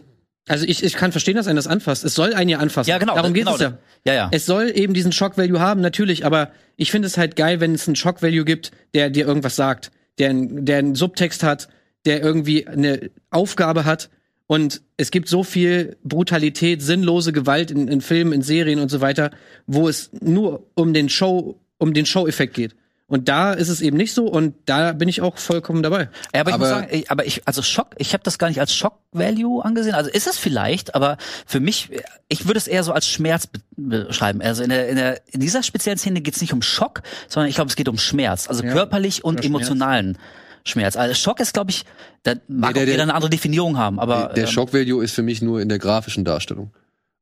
Also 0.48 0.64
ich, 0.66 0.82
ich 0.82 0.94
kann 0.94 1.12
verstehen, 1.12 1.36
dass 1.36 1.46
einen 1.46 1.56
das 1.56 1.66
anfasst. 1.66 2.04
Es 2.04 2.14
soll 2.14 2.34
einen 2.34 2.48
ja 2.48 2.58
anfassen. 2.58 2.90
Ja, 2.90 2.98
genau. 2.98 3.14
Darum 3.14 3.34
geht 3.34 3.44
genau, 3.44 3.54
es 3.54 3.60
ja. 3.60 3.78
Ja, 4.04 4.14
ja. 4.14 4.28
Es 4.32 4.46
soll 4.46 4.72
eben 4.74 4.94
diesen 4.94 5.12
Shock-Value 5.12 5.60
haben, 5.60 5.80
natürlich, 5.80 6.24
aber 6.24 6.50
ich 6.76 6.90
finde 6.90 7.06
es 7.06 7.18
halt 7.18 7.36
geil, 7.36 7.60
wenn 7.60 7.74
es 7.74 7.86
einen 7.86 7.96
Shock-Value 7.96 8.44
gibt, 8.44 8.70
der 8.94 9.10
dir 9.10 9.26
irgendwas 9.26 9.56
sagt, 9.56 9.90
der, 10.18 10.32
der 10.34 10.78
einen 10.78 10.94
Subtext 10.94 11.42
hat, 11.42 11.68
der 12.06 12.22
irgendwie 12.22 12.66
eine 12.66 13.10
Aufgabe 13.30 13.84
hat. 13.84 14.10
Und 14.46 14.80
es 14.96 15.10
gibt 15.10 15.28
so 15.28 15.44
viel 15.44 15.96
Brutalität, 16.02 16.80
sinnlose 16.80 17.32
Gewalt 17.32 17.70
in, 17.70 17.86
in 17.86 18.00
Filmen, 18.00 18.32
in 18.32 18.42
Serien 18.42 18.78
und 18.78 18.90
so 18.90 19.00
weiter, 19.00 19.30
wo 19.66 19.88
es 19.88 20.10
nur 20.20 20.66
um 20.74 20.94
den 20.94 21.10
Show, 21.10 21.60
um 21.76 21.92
den 21.92 22.06
Show-Effekt 22.06 22.54
geht. 22.54 22.74
Und 23.10 23.28
da 23.30 23.54
ist 23.54 23.70
es 23.70 23.80
eben 23.80 23.96
nicht 23.96 24.12
so 24.12 24.26
und 24.26 24.54
da 24.66 24.92
bin 24.92 25.08
ich 25.08 25.22
auch 25.22 25.38
vollkommen 25.38 25.82
dabei. 25.82 26.10
Ja, 26.34 26.42
aber 26.42 26.50
ich 26.50 26.58
muss 26.58 26.68
Aber- 26.68 26.80
sagen, 26.80 26.88
ich- 26.90 27.10
aber 27.10 27.24
ich, 27.26 27.40
also 27.48 27.62
Schock, 27.62 27.94
ich 27.96 28.12
habe 28.12 28.22
das 28.22 28.38
gar 28.38 28.48
nicht 28.48 28.60
als 28.60 28.74
Shock-Value 28.74 29.64
angesehen. 29.64 29.94
Also 29.94 30.10
ist 30.10 30.26
es 30.26 30.36
vielleicht, 30.36 30.94
aber 30.94 31.16
für 31.46 31.58
mich, 31.58 31.88
ich 32.28 32.46
würde 32.46 32.58
es 32.58 32.66
eher 32.68 32.84
so 32.84 32.92
als 32.92 33.08
Schmerz 33.08 33.46
be 33.46 33.60
beschreiben. 33.76 34.42
Also 34.42 34.62
in, 34.62 34.68
der, 34.68 34.88
in, 34.90 34.96
der, 34.96 35.20
in 35.32 35.40
dieser 35.40 35.62
speziellen 35.62 35.98
Szene 35.98 36.20
geht 36.20 36.34
es 36.34 36.42
nicht 36.42 36.52
um 36.52 36.60
Schock, 36.60 37.00
sondern 37.28 37.48
ich 37.48 37.54
glaube, 37.54 37.70
es 37.70 37.76
geht 37.76 37.88
um 37.88 37.96
Schmerz. 37.96 38.46
Also 38.46 38.62
Ja, 38.62 38.72
körperlich 38.72 39.24
und 39.24 39.42
emotionalen 39.42 40.18
Schmerz. 40.64 40.96
Also 40.96 41.14
Schock 41.14 41.40
ist, 41.40 41.54
glaube 41.54 41.70
ich, 41.70 41.86
da 42.24 42.34
mag 42.46 42.74
der- 42.74 42.82
auch 42.82 42.86
jeder 42.86 42.96
der- 42.98 43.02
eine 43.04 43.14
andere 43.14 43.30
Definition 43.30 43.78
haben, 43.78 43.98
aber 43.98 44.32
der 44.36 44.44
ähm, 44.44 44.50
Shock-Value 44.50 45.02
ist 45.02 45.14
für 45.14 45.22
mich 45.22 45.40
nur 45.40 45.62
in 45.62 45.70
der 45.70 45.78
grafischen 45.78 46.26
Darstellung. 46.26 46.72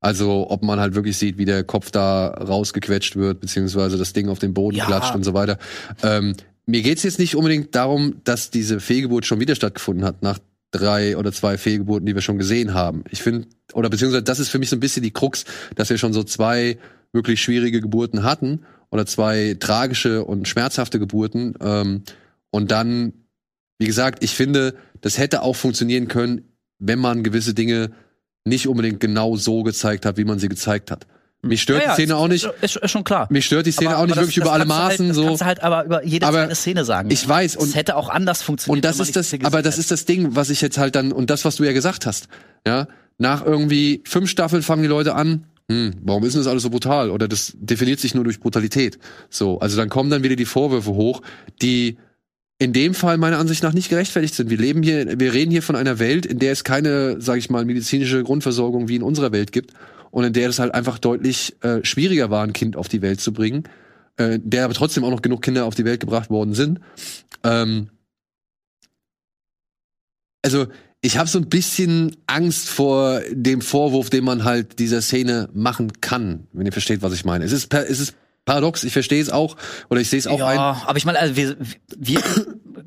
Also, 0.06 0.46
ob 0.50 0.62
man 0.62 0.78
halt 0.78 0.94
wirklich 0.94 1.18
sieht, 1.18 1.36
wie 1.36 1.44
der 1.46 1.64
Kopf 1.64 1.90
da 1.90 2.28
rausgequetscht 2.28 3.16
wird, 3.16 3.40
beziehungsweise 3.40 3.98
das 3.98 4.12
Ding 4.12 4.28
auf 4.28 4.38
den 4.38 4.54
Boden 4.54 4.76
Ja. 4.76 4.86
klatscht 4.86 5.16
und 5.16 5.24
so 5.24 5.34
weiter. 5.34 5.58
Ähm, 6.04 6.36
mir 6.64 6.82
geht's 6.82 7.02
jetzt 7.02 7.18
nicht 7.18 7.34
unbedingt 7.34 7.74
darum, 7.74 8.20
dass 8.22 8.50
diese 8.50 8.78
Fehlgeburt 8.78 9.26
schon 9.26 9.40
wieder 9.40 9.56
stattgefunden 9.56 10.04
hat, 10.04 10.22
nach 10.22 10.38
drei 10.70 11.16
oder 11.16 11.32
zwei 11.32 11.58
Fehlgeburten, 11.58 12.06
die 12.06 12.14
wir 12.14 12.22
schon 12.22 12.38
gesehen 12.38 12.72
haben. 12.72 13.02
Ich 13.10 13.20
finde, 13.20 13.48
oder 13.72 13.90
beziehungsweise 13.90 14.22
das 14.22 14.38
ist 14.38 14.48
für 14.48 14.60
mich 14.60 14.70
so 14.70 14.76
ein 14.76 14.80
bisschen 14.80 15.02
die 15.02 15.10
Krux, 15.10 15.44
dass 15.74 15.90
wir 15.90 15.98
schon 15.98 16.12
so 16.12 16.22
zwei 16.22 16.78
wirklich 17.12 17.42
schwierige 17.42 17.80
Geburten 17.80 18.22
hatten 18.22 18.60
oder 18.92 19.06
zwei 19.06 19.56
tragische 19.58 20.22
und 20.22 20.46
schmerzhafte 20.46 21.00
Geburten. 21.00 21.54
Ähm, 21.60 22.02
und 22.52 22.70
dann, 22.70 23.12
wie 23.80 23.86
gesagt, 23.86 24.22
ich 24.22 24.36
finde, 24.36 24.74
das 25.00 25.18
hätte 25.18 25.42
auch 25.42 25.56
funktionieren 25.56 26.06
können, 26.06 26.42
wenn 26.78 27.00
man 27.00 27.24
gewisse 27.24 27.54
Dinge 27.54 27.90
nicht 28.46 28.68
unbedingt 28.68 29.00
genau 29.00 29.36
so 29.36 29.62
gezeigt 29.62 30.06
hat, 30.06 30.16
wie 30.16 30.24
man 30.24 30.38
sie 30.38 30.48
gezeigt 30.48 30.90
hat. 30.90 31.06
Mich 31.42 31.62
stört 31.62 31.82
ja, 31.82 31.88
ja, 31.90 31.94
die 31.94 32.02
Szene 32.02 32.14
ist, 32.14 32.18
auch 32.18 32.28
nicht. 32.28 32.48
Ist, 32.62 32.76
ist 32.76 32.90
schon 32.90 33.04
klar. 33.04 33.28
Mich 33.30 33.44
stört 33.46 33.66
die 33.66 33.70
Szene 33.72 33.90
Aber- 33.90 33.98
auch 33.98 34.04
nicht 34.06 34.16
das- 34.16 34.22
wirklich 34.22 34.36
über 34.38 34.46
das 34.46 34.54
alle 34.54 34.64
kannst 34.66 34.78
du 34.78 34.82
Maßen 34.82 34.98
halt, 35.06 35.10
das 35.10 35.16
so. 35.16 35.24
kannst 35.26 35.40
du 35.42 35.46
halt 35.46 35.62
aber 35.62 35.84
über 35.84 36.04
jede 36.04 36.26
Aber 36.26 36.38
kleine 36.38 36.54
Szene 36.54 36.84
sagen. 36.84 37.10
ich 37.10 37.28
weiß, 37.28 37.52
es 37.52 37.56
und- 37.56 37.74
hätte 37.74 37.96
auch 37.96 38.08
anders 38.08 38.42
funktioniert. 38.42 38.84
Und 38.84 38.84
das 38.84 38.98
ist 39.00 39.14
das, 39.16 39.32
aber 39.44 39.62
das 39.62 39.78
ist 39.78 39.90
das 39.90 40.06
Ding, 40.06 40.34
was 40.34 40.50
ich 40.50 40.60
jetzt 40.60 40.78
halt 40.78 40.96
dann, 40.96 41.12
und 41.12 41.30
das, 41.30 41.44
was 41.44 41.56
du 41.56 41.64
ja 41.64 41.72
gesagt 41.72 42.06
hast, 42.06 42.28
ja, 42.66 42.88
nach 43.18 43.44
irgendwie 43.44 44.02
fünf 44.06 44.28
Staffeln 44.30 44.62
fangen 44.62 44.82
die 44.82 44.88
Leute 44.88 45.14
an, 45.14 45.44
hm, 45.70 45.94
warum 46.02 46.24
ist 46.24 46.34
denn 46.34 46.40
das 46.42 46.48
alles 46.50 46.62
so 46.62 46.70
brutal? 46.70 47.10
Oder 47.10 47.28
das 47.28 47.52
definiert 47.56 48.00
sich 48.00 48.14
nur 48.14 48.24
durch 48.24 48.40
Brutalität. 48.40 48.98
So, 49.30 49.58
also 49.60 49.76
dann 49.76 49.88
kommen 49.88 50.10
dann 50.10 50.22
wieder 50.22 50.36
die 50.36 50.44
Vorwürfe 50.46 50.90
hoch, 50.94 51.22
die 51.62 51.98
in 52.58 52.72
dem 52.72 52.94
Fall 52.94 53.18
meiner 53.18 53.38
Ansicht 53.38 53.62
nach 53.62 53.74
nicht 53.74 53.90
gerechtfertigt 53.90 54.34
sind. 54.34 54.48
Wir 54.48 54.56
leben 54.56 54.82
hier, 54.82 55.18
wir 55.18 55.32
reden 55.34 55.50
hier 55.50 55.62
von 55.62 55.76
einer 55.76 55.98
Welt, 55.98 56.24
in 56.24 56.38
der 56.38 56.52
es 56.52 56.64
keine, 56.64 57.20
sage 57.20 57.38
ich 57.38 57.50
mal, 57.50 57.64
medizinische 57.64 58.22
Grundversorgung 58.22 58.88
wie 58.88 58.96
in 58.96 59.02
unserer 59.02 59.32
Welt 59.32 59.52
gibt 59.52 59.72
und 60.10 60.24
in 60.24 60.32
der 60.32 60.48
es 60.48 60.58
halt 60.58 60.74
einfach 60.74 60.98
deutlich 60.98 61.56
äh, 61.62 61.84
schwieriger 61.84 62.30
war, 62.30 62.42
ein 62.42 62.54
Kind 62.54 62.76
auf 62.76 62.88
die 62.88 63.02
Welt 63.02 63.20
zu 63.20 63.32
bringen, 63.32 63.64
äh, 64.16 64.38
der 64.42 64.64
aber 64.64 64.74
trotzdem 64.74 65.04
auch 65.04 65.10
noch 65.10 65.22
genug 65.22 65.42
Kinder 65.42 65.66
auf 65.66 65.74
die 65.74 65.84
Welt 65.84 66.00
gebracht 66.00 66.30
worden 66.30 66.54
sind. 66.54 66.80
Ähm, 67.44 67.90
also 70.42 70.68
ich 71.02 71.18
habe 71.18 71.28
so 71.28 71.38
ein 71.38 71.50
bisschen 71.50 72.16
Angst 72.26 72.68
vor 72.68 73.20
dem 73.30 73.60
Vorwurf, 73.60 74.08
den 74.08 74.24
man 74.24 74.44
halt 74.44 74.78
dieser 74.78 75.02
Szene 75.02 75.50
machen 75.52 75.92
kann, 76.00 76.46
wenn 76.52 76.64
ihr 76.64 76.72
versteht, 76.72 77.02
was 77.02 77.12
ich 77.12 77.24
meine. 77.26 77.44
Es 77.44 77.52
ist, 77.52 77.72
es 77.74 78.00
ist 78.00 78.14
paradox, 78.46 78.84
ich 78.84 78.94
verstehe 78.94 79.20
es 79.20 79.28
auch 79.28 79.56
oder 79.90 80.00
ich 80.00 80.08
sehe 80.08 80.18
es 80.18 80.26
auch 80.26 80.40
ein. 80.40 80.56
Ja, 80.56 80.82
aber 80.86 80.96
ich 80.96 81.04
meine, 81.04 81.18
also 81.18 81.36
wir, 81.36 81.56
wir 81.98 82.22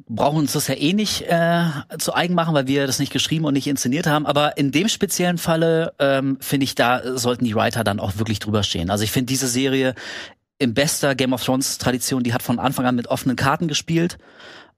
brauchen 0.08 0.40
uns 0.40 0.54
das 0.54 0.68
ja 0.68 0.76
eh 0.76 0.94
nicht 0.94 1.26
äh, 1.28 1.66
zu 2.00 2.16
eigen 2.16 2.34
machen, 2.34 2.56
weil 2.56 2.66
wir 2.66 2.88
das 2.88 2.98
nicht 2.98 3.14
geschrieben 3.14 3.46
und 3.46 3.54
nicht 3.54 3.68
inszeniert 3.68 4.08
haben. 4.08 4.26
Aber 4.26 4.58
in 4.58 4.72
dem 4.72 4.88
speziellen 4.88 5.38
Falle 5.38 5.94
ähm, 6.00 6.38
finde 6.40 6.64
ich, 6.64 6.74
da 6.74 7.18
sollten 7.18 7.46
die 7.46 7.56
Writer 7.56 7.84
dann 7.84 8.00
auch 8.00 8.18
wirklich 8.18 8.40
drüber 8.40 8.64
stehen. 8.64 8.90
Also 8.90 9.04
ich 9.04 9.12
finde 9.12 9.28
diese 9.28 9.48
Serie 9.48 9.94
in 10.58 10.74
bester 10.74 11.14
Game 11.14 11.34
of 11.34 11.44
Thrones 11.44 11.78
Tradition, 11.78 12.24
die 12.24 12.34
hat 12.34 12.42
von 12.42 12.60
Anfang 12.60 12.86
an 12.86 12.96
mit 12.96 13.08
offenen 13.08 13.36
Karten 13.36 13.68
gespielt. 13.68 14.18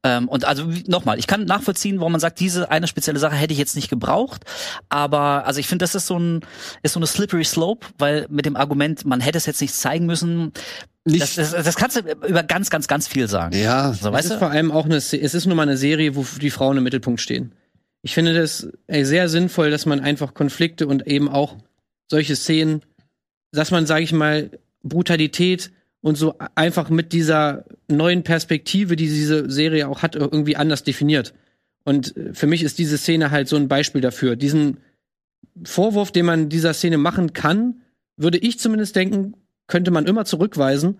Ähm, 0.03 0.27
und 0.27 0.45
also 0.45 0.65
nochmal, 0.87 1.19
ich 1.19 1.27
kann 1.27 1.45
nachvollziehen, 1.45 1.99
warum 1.99 2.13
man 2.13 2.21
sagt, 2.21 2.39
diese 2.39 2.71
eine 2.71 2.87
spezielle 2.87 3.19
Sache 3.19 3.35
hätte 3.35 3.53
ich 3.53 3.59
jetzt 3.59 3.75
nicht 3.75 3.89
gebraucht. 3.89 4.43
Aber 4.89 5.45
also 5.45 5.59
ich 5.59 5.67
finde, 5.67 5.83
das 5.83 5.93
ist 5.93 6.07
so 6.07 6.17
ein 6.17 6.41
ist 6.81 6.93
so 6.93 6.99
eine 6.99 7.05
slippery 7.07 7.43
slope, 7.45 7.85
weil 7.99 8.25
mit 8.29 8.45
dem 8.47 8.55
Argument, 8.55 9.05
man 9.05 9.19
hätte 9.21 9.37
es 9.37 9.45
jetzt 9.45 9.61
nicht 9.61 9.75
zeigen 9.75 10.07
müssen, 10.07 10.53
Nicht- 11.05 11.21
das, 11.21 11.51
das, 11.51 11.63
das 11.65 11.75
kannst 11.75 11.97
du 11.97 12.01
über 12.27 12.41
ganz, 12.43 12.69
ganz, 12.71 12.87
ganz 12.87 13.07
viel 13.07 13.27
sagen. 13.27 13.55
Ja, 13.55 13.93
So, 13.93 14.07
Es 14.07 14.13
weißt 14.13 14.25
ist 14.25 14.33
du? 14.33 14.39
vor 14.39 14.49
allem 14.49 14.71
auch 14.71 14.85
eine, 14.85 14.95
es 14.95 15.13
ist 15.13 15.45
nun 15.45 15.55
mal 15.55 15.63
eine 15.63 15.77
Serie, 15.77 16.15
wo 16.15 16.25
die 16.41 16.49
Frauen 16.49 16.77
im 16.77 16.83
Mittelpunkt 16.83 17.21
stehen. 17.21 17.51
Ich 18.01 18.15
finde 18.15 18.33
das 18.33 18.67
ey, 18.87 19.05
sehr 19.05 19.29
sinnvoll, 19.29 19.69
dass 19.69 19.85
man 19.85 19.99
einfach 19.99 20.33
Konflikte 20.33 20.87
und 20.87 21.05
eben 21.05 21.29
auch 21.29 21.57
solche 22.09 22.35
Szenen, 22.35 22.81
dass 23.51 23.69
man, 23.69 23.85
sage 23.85 24.03
ich 24.03 24.13
mal, 24.13 24.49
Brutalität 24.81 25.71
und 26.01 26.17
so 26.17 26.35
einfach 26.55 26.89
mit 26.89 27.13
dieser 27.13 27.65
neuen 27.87 28.23
Perspektive, 28.23 28.95
die 28.95 29.07
diese 29.07 29.49
Serie 29.49 29.87
auch 29.87 30.01
hat, 30.01 30.15
irgendwie 30.15 30.55
anders 30.55 30.83
definiert. 30.83 31.33
Und 31.83 32.15
äh, 32.17 32.33
für 32.33 32.47
mich 32.47 32.63
ist 32.63 32.79
diese 32.79 32.97
Szene 32.97 33.31
halt 33.31 33.47
so 33.47 33.55
ein 33.55 33.67
Beispiel 33.67 34.01
dafür. 34.01 34.35
Diesen 34.35 34.77
Vorwurf, 35.63 36.11
den 36.11 36.25
man 36.25 36.49
dieser 36.49 36.73
Szene 36.73 36.97
machen 36.97 37.33
kann, 37.33 37.81
würde 38.17 38.37
ich 38.37 38.59
zumindest 38.59 38.95
denken, 38.95 39.35
könnte 39.67 39.91
man 39.91 40.05
immer 40.05 40.25
zurückweisen. 40.25 40.97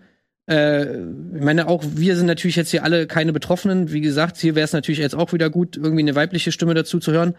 Äh, 0.48 0.96
ich 0.96 1.42
meine, 1.42 1.68
auch 1.68 1.82
wir 1.84 2.16
sind 2.16 2.26
natürlich 2.26 2.56
jetzt 2.56 2.70
hier 2.70 2.84
alle 2.84 3.06
keine 3.06 3.32
Betroffenen. 3.32 3.92
Wie 3.92 4.00
gesagt, 4.00 4.36
hier 4.36 4.54
wäre 4.54 4.64
es 4.64 4.72
natürlich 4.72 5.00
jetzt 5.00 5.14
auch 5.14 5.32
wieder 5.32 5.50
gut, 5.50 5.76
irgendwie 5.76 6.02
eine 6.02 6.14
weibliche 6.14 6.52
Stimme 6.52 6.74
dazu 6.74 6.98
zu 6.98 7.12
hören. 7.12 7.34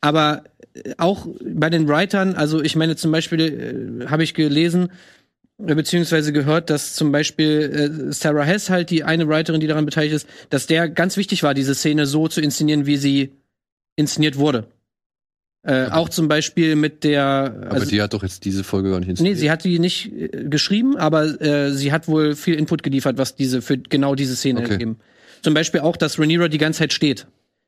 Aber 0.00 0.44
äh, 0.74 0.94
auch 0.98 1.26
bei 1.44 1.70
den 1.70 1.88
Writern, 1.88 2.34
also 2.34 2.62
ich 2.62 2.76
meine 2.76 2.96
zum 2.96 3.12
Beispiel 3.12 4.02
äh, 4.02 4.06
habe 4.06 4.22
ich 4.22 4.34
gelesen, 4.34 4.88
beziehungsweise 5.58 6.32
gehört, 6.32 6.70
dass 6.70 6.94
zum 6.94 7.12
Beispiel 7.12 8.08
äh, 8.08 8.12
Sarah 8.12 8.44
Hess 8.44 8.68
halt 8.70 8.90
die 8.90 9.04
eine 9.04 9.28
Writerin, 9.28 9.60
die 9.60 9.66
daran 9.66 9.86
beteiligt 9.86 10.14
ist, 10.14 10.28
dass 10.50 10.66
der 10.66 10.88
ganz 10.88 11.16
wichtig 11.16 11.42
war, 11.42 11.54
diese 11.54 11.74
Szene 11.74 12.06
so 12.06 12.28
zu 12.28 12.40
inszenieren, 12.40 12.86
wie 12.86 12.96
sie 12.96 13.32
inszeniert 13.96 14.36
wurde. 14.36 14.68
Äh, 15.62 15.86
auch 15.86 16.08
zum 16.08 16.28
Beispiel 16.28 16.76
mit 16.76 17.02
der. 17.02 17.24
Aber 17.62 17.72
Also, 17.72 17.86
die 17.90 18.00
hat 18.00 18.12
doch 18.12 18.22
jetzt 18.22 18.44
diese 18.44 18.62
Folge 18.62 18.90
gar 18.90 18.98
nicht 19.00 19.06
nee, 19.08 19.10
inszeniert. 19.12 19.38
sie 19.38 19.50
hat 19.50 19.64
die 19.64 19.78
nicht 19.80 20.12
äh, 20.12 20.28
geschrieben, 20.48 20.96
aber 20.96 21.40
äh, 21.40 21.72
sie 21.72 21.90
hat 21.90 22.06
wohl 22.06 22.36
viel 22.36 22.54
Input 22.54 22.82
geliefert, 22.84 23.18
was 23.18 23.34
diese 23.34 23.62
für 23.62 23.76
genau 23.78 24.14
diese 24.14 24.36
Szene 24.36 24.60
Okay. 24.60 24.72
ergeben. 24.72 24.98
Zum 25.42 25.54
Beispiel 25.54 25.80
auch, 25.80 25.96
dass 25.96 26.18
Rhaenyra 26.20 26.48
die 26.48 26.58
ganze 26.58 26.80
Zeit 26.80 26.92
steht. 26.92 27.26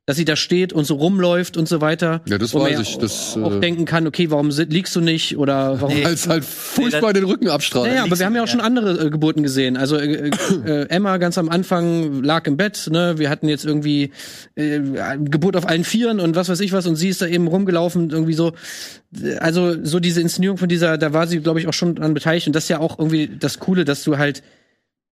Dass 0.09 0.17
sie 0.17 0.25
da 0.25 0.37
steht 0.37 0.73
und 0.73 0.87
so 0.87 0.95
rumläuft 0.95 1.59
und 1.59 1.69
so 1.69 1.83
weiter. 1.83 2.23
Ja, 2.25 2.39
das 2.39 2.55
weiß 2.55 2.81
ich, 2.81 2.97
das, 2.97 3.37
auch 3.37 3.57
äh, 3.57 3.61
denken 3.61 3.85
kann, 3.85 4.07
okay, 4.07 4.31
warum 4.31 4.49
liegst 4.49 4.97
du 4.97 5.03
nicht 5.03 5.37
oder 5.37 5.83
warum 5.83 6.03
Weil 6.03 6.15
es 6.15 6.27
halt 6.27 6.47
furchtbar 6.47 7.13
den 7.13 7.25
Rücken 7.25 7.49
abstrahlt. 7.49 7.89
ja, 7.89 7.97
ja, 7.97 8.05
aber 8.05 8.19
wir 8.19 8.25
haben 8.25 8.35
ja 8.35 8.43
auch 8.43 8.49
schon 8.49 8.63
andere 8.63 9.07
äh, 9.07 9.11
Geburten 9.11 9.43
gesehen. 9.43 9.77
Also 9.77 9.99
äh, 9.99 10.31
äh, 10.31 10.87
Emma 10.89 11.19
ganz 11.19 11.37
am 11.37 11.51
Anfang 11.51 12.23
lag 12.23 12.47
im 12.47 12.57
Bett, 12.57 12.89
ne? 12.91 13.19
Wir 13.19 13.29
hatten 13.29 13.49
jetzt 13.49 13.67
irgendwie 13.67 14.13
äh, 14.55 14.81
Geburt 15.19 15.57
auf 15.57 15.69
allen 15.69 15.85
Vieren 15.85 16.21
und 16.21 16.37
was 16.37 16.49
weiß 16.49 16.61
ich 16.61 16.73
was 16.73 16.87
und 16.87 16.97
sie 16.97 17.11
ist 17.11 17.21
da 17.21 17.27
eben 17.27 17.47
rumgelaufen 17.47 18.09
irgendwie 18.09 18.33
so. 18.33 18.55
Also 19.41 19.85
so 19.85 20.01
diese 20.01 20.23
Inszenierung 20.23 20.57
von 20.57 20.71
dieser, 20.71 20.97
da 20.97 21.13
war 21.13 21.27
sie 21.27 21.41
glaube 21.41 21.61
ich 21.61 21.69
auch 21.69 21.75
schon 21.75 21.97
dran 21.97 22.15
beteiligt 22.15 22.47
und 22.47 22.57
das 22.57 22.65
ist 22.65 22.71
ja 22.71 22.79
auch 22.79 22.99
irgendwie 22.99 23.29
das 23.39 23.59
Coole, 23.59 23.85
dass 23.85 24.05
du 24.05 24.17
halt, 24.17 24.43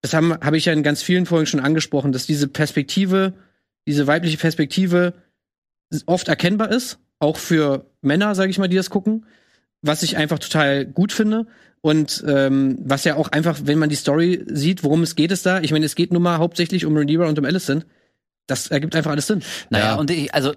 das 0.01 0.15
haben 0.15 0.33
habe 0.41 0.57
ich 0.57 0.65
ja 0.65 0.73
in 0.73 0.83
ganz 0.83 1.03
vielen 1.03 1.27
Folgen 1.27 1.45
schon 1.45 1.61
angesprochen, 1.61 2.13
dass 2.13 2.27
diese 2.27 2.49
Perspektive, 2.49 3.35
diese 3.87 4.07
weibliche 4.07 4.39
Perspektive 4.39 5.15
oft 6.07 6.29
erkennbar 6.29 6.71
ist, 6.71 6.99
auch 7.19 7.37
für 7.37 7.87
Männer, 8.03 8.35
sage 8.35 8.51
ich 8.51 8.59
mal, 8.59 8.69
die 8.69 8.77
das 8.77 8.91
gucken 8.91 9.27
was 9.83 10.03
ich 10.03 10.17
einfach 10.17 10.39
total 10.39 10.85
gut 10.85 11.13
finde. 11.13 11.47
Und 11.81 12.25
ähm, 12.27 12.79
was 12.81 13.05
ja 13.05 13.15
auch 13.15 13.29
einfach, 13.29 13.61
wenn 13.65 13.79
man 13.79 13.89
die 13.89 13.97
Story 13.97 14.45
sieht, 14.49 14.83
worum 14.83 15.03
es 15.03 15.15
geht 15.15 15.31
es 15.31 15.43
da, 15.43 15.61
ich 15.61 15.71
meine, 15.71 15.87
es 15.87 15.95
geht 15.95 16.13
nun 16.13 16.23
mal 16.23 16.39
hauptsächlich 16.39 16.85
um 16.85 16.97
Rhaenyra 16.97 17.29
und 17.29 17.39
um 17.39 17.45
Alicent. 17.45 17.87
Das 18.49 18.69
ergibt 18.69 18.97
einfach 18.97 19.13
alles 19.13 19.27
Sinn. 19.29 19.43
Naja, 19.71 19.87
Ja. 19.87 19.95
und 19.95 20.11
ich, 20.11 20.35
also, 20.35 20.55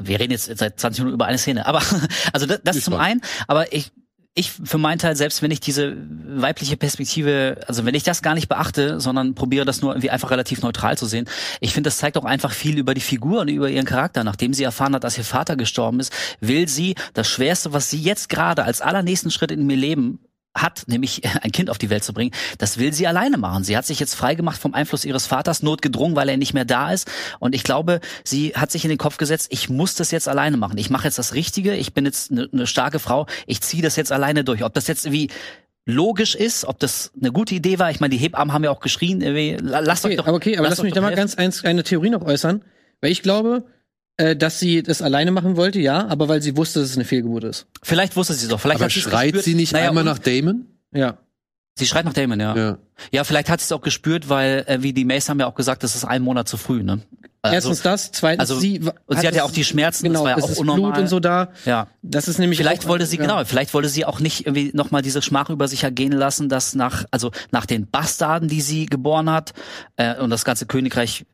wir 0.00 0.18
reden 0.18 0.32
jetzt 0.32 0.50
seit 0.56 0.80
20 0.80 1.00
Minuten 1.00 1.14
über 1.14 1.26
eine 1.26 1.38
Szene, 1.38 1.66
aber, 1.66 1.82
also 2.32 2.46
das, 2.46 2.60
das 2.64 2.76
Ist 2.76 2.84
zum 2.84 2.94
einen, 2.94 3.20
aber 3.46 3.72
ich, 3.72 3.92
ich 4.36 4.50
für 4.50 4.78
meinen 4.78 4.98
Teil, 4.98 5.14
selbst 5.14 5.42
wenn 5.42 5.52
ich 5.52 5.60
diese 5.60 5.96
weibliche 6.26 6.76
Perspektive, 6.76 7.60
also 7.68 7.84
wenn 7.84 7.94
ich 7.94 8.02
das 8.02 8.20
gar 8.20 8.34
nicht 8.34 8.48
beachte, 8.48 9.00
sondern 9.00 9.34
probiere 9.34 9.64
das 9.64 9.80
nur 9.80 9.92
irgendwie 9.92 10.10
einfach 10.10 10.30
relativ 10.30 10.60
neutral 10.60 10.98
zu 10.98 11.06
sehen, 11.06 11.28
ich 11.60 11.72
finde, 11.72 11.88
das 11.88 11.98
zeigt 11.98 12.16
auch 12.16 12.24
einfach 12.24 12.52
viel 12.52 12.78
über 12.78 12.94
die 12.94 13.00
Figur 13.00 13.42
und 13.42 13.48
über 13.48 13.70
ihren 13.70 13.86
Charakter. 13.86 14.24
Nachdem 14.24 14.52
sie 14.52 14.64
erfahren 14.64 14.94
hat, 14.94 15.04
dass 15.04 15.16
ihr 15.16 15.24
Vater 15.24 15.56
gestorben 15.56 16.00
ist, 16.00 16.12
will 16.40 16.68
sie 16.68 16.96
das 17.12 17.28
Schwerste, 17.28 17.72
was 17.72 17.90
sie 17.90 18.00
jetzt 18.00 18.28
gerade 18.28 18.64
als 18.64 18.80
allernächsten 18.80 19.30
Schritt 19.30 19.52
in 19.52 19.70
ihr 19.70 19.76
Leben 19.76 20.18
hat, 20.54 20.84
nämlich 20.86 21.22
ein 21.42 21.52
Kind 21.52 21.70
auf 21.70 21.78
die 21.78 21.90
Welt 21.90 22.04
zu 22.04 22.12
bringen, 22.12 22.32
das 22.58 22.78
will 22.78 22.92
sie 22.92 23.06
alleine 23.06 23.38
machen. 23.38 23.64
Sie 23.64 23.76
hat 23.76 23.86
sich 23.86 24.00
jetzt 24.00 24.14
freigemacht 24.14 24.60
vom 24.60 24.74
Einfluss 24.74 25.04
ihres 25.04 25.26
Vaters, 25.26 25.62
notgedrungen, 25.62 26.16
weil 26.16 26.28
er 26.28 26.36
nicht 26.36 26.54
mehr 26.54 26.64
da 26.64 26.92
ist. 26.92 27.10
Und 27.38 27.54
ich 27.54 27.64
glaube, 27.64 28.00
sie 28.24 28.54
hat 28.54 28.70
sich 28.70 28.84
in 28.84 28.88
den 28.88 28.98
Kopf 28.98 29.16
gesetzt, 29.16 29.48
ich 29.50 29.68
muss 29.68 29.94
das 29.94 30.10
jetzt 30.10 30.28
alleine 30.28 30.56
machen. 30.56 30.78
Ich 30.78 30.90
mache 30.90 31.04
jetzt 31.04 31.18
das 31.18 31.34
Richtige, 31.34 31.74
ich 31.74 31.94
bin 31.94 32.04
jetzt 32.04 32.30
eine 32.30 32.48
ne 32.52 32.66
starke 32.66 32.98
Frau, 32.98 33.26
ich 33.46 33.60
ziehe 33.60 33.82
das 33.82 33.96
jetzt 33.96 34.12
alleine 34.12 34.44
durch. 34.44 34.64
Ob 34.64 34.74
das 34.74 34.86
jetzt 34.86 35.06
irgendwie 35.06 35.28
logisch 35.86 36.34
ist, 36.34 36.64
ob 36.64 36.78
das 36.78 37.12
eine 37.20 37.30
gute 37.30 37.54
Idee 37.54 37.78
war. 37.78 37.90
Ich 37.90 38.00
meine, 38.00 38.10
die 38.10 38.16
Hebammen 38.16 38.54
haben 38.54 38.64
ja 38.64 38.70
auch 38.70 38.80
geschrien, 38.80 39.20
lasst 39.60 40.04
euch 40.06 40.12
Okay, 40.12 40.16
doch. 40.16 40.26
aber 40.26 40.36
okay, 40.36 40.56
aber 40.56 40.68
lass 40.68 40.78
mich 40.78 40.92
euch 40.92 40.94
da 40.94 41.00
doch 41.00 41.08
mal 41.08 41.14
ganz 41.14 41.34
eins, 41.34 41.64
eine 41.64 41.82
Theorie 41.82 42.10
noch 42.10 42.22
äußern. 42.22 42.62
Weil 43.00 43.10
ich 43.10 43.22
glaube, 43.22 43.64
äh, 44.16 44.36
dass 44.36 44.58
sie 44.60 44.82
das 44.82 45.02
alleine 45.02 45.30
machen 45.30 45.56
wollte, 45.56 45.80
ja, 45.80 46.06
aber 46.08 46.28
weil 46.28 46.40
sie 46.42 46.56
wusste, 46.56 46.80
dass 46.80 46.90
es 46.90 46.96
eine 46.96 47.04
Fehlgeburt 47.04 47.44
ist. 47.44 47.66
Vielleicht 47.82 48.16
wusste 48.16 48.34
sie 48.34 48.44
es 48.44 48.48
doch. 48.50 48.60
Vielleicht 48.60 48.80
aber 48.80 48.90
schreit 48.90 49.26
gespürt. 49.32 49.44
sie 49.44 49.54
nicht 49.54 49.72
Naja, 49.72 49.88
einmal 49.88 50.04
nach 50.04 50.18
Damon? 50.18 50.66
Ja. 50.92 51.18
Sie 51.76 51.86
schreit 51.86 52.04
nach 52.04 52.12
Damon, 52.12 52.38
ja. 52.38 52.56
Ja, 52.56 52.78
Ja. 53.12 53.24
vielleicht 53.24 53.48
hat 53.50 53.60
sie 53.60 53.64
es 53.64 53.72
auch 53.72 53.80
gespürt, 53.80 54.28
weil, 54.28 54.64
äh, 54.68 54.82
wie 54.82 54.92
die 54.92 55.04
Mace 55.04 55.28
haben 55.28 55.40
ja 55.40 55.46
auch 55.46 55.56
gesagt, 55.56 55.82
das 55.82 55.96
ist 55.96 56.04
ein 56.04 56.22
Monat 56.22 56.48
zu 56.48 56.56
früh, 56.56 56.82
ne? 56.84 57.00
Also, 57.42 57.54
Erstens 57.56 57.82
das, 57.82 58.10
zweitens 58.12 58.40
also- 58.40 58.58
sie 58.58 58.80
und 59.06 59.20
sie 59.20 59.26
hat 59.26 59.34
ja 59.34 59.44
auch 59.44 59.50
die 59.50 59.64
Schmerzen, 59.64 60.04
das 60.06 60.12
genau, 60.12 60.24
war 60.24 60.30
ja 60.30 60.38
es 60.38 60.44
auch 60.44 60.50
ist 60.50 60.58
unnormal. 60.60 60.92
Blut 60.92 61.02
und 61.02 61.08
so 61.08 61.20
da. 61.20 61.50
Ja. 61.66 61.88
Das 62.00 62.26
ist 62.26 62.38
nämlich 62.38 62.58
Vielleicht 62.58 62.84
auch, 62.84 62.88
wollte 62.88 63.04
sie, 63.04 63.16
ja. 63.16 63.22
genau, 63.22 63.44
vielleicht 63.44 63.74
wollte 63.74 63.90
sie 63.90 64.06
auch 64.06 64.18
nicht 64.18 64.46
irgendwie 64.46 64.70
nochmal 64.72 65.02
diese 65.02 65.20
Schmach 65.20 65.50
über 65.50 65.68
sich 65.68 65.82
ergehen 65.84 66.12
lassen, 66.12 66.48
dass 66.48 66.74
nach, 66.74 67.04
also 67.10 67.32
nach 67.50 67.66
den 67.66 67.86
Bastarden, 67.86 68.48
die 68.48 68.62
sie 68.62 68.86
geboren 68.86 69.28
hat, 69.28 69.52
äh, 69.96 70.14
und 70.18 70.30
das 70.30 70.46
ganze 70.46 70.64
Königreich 70.64 71.26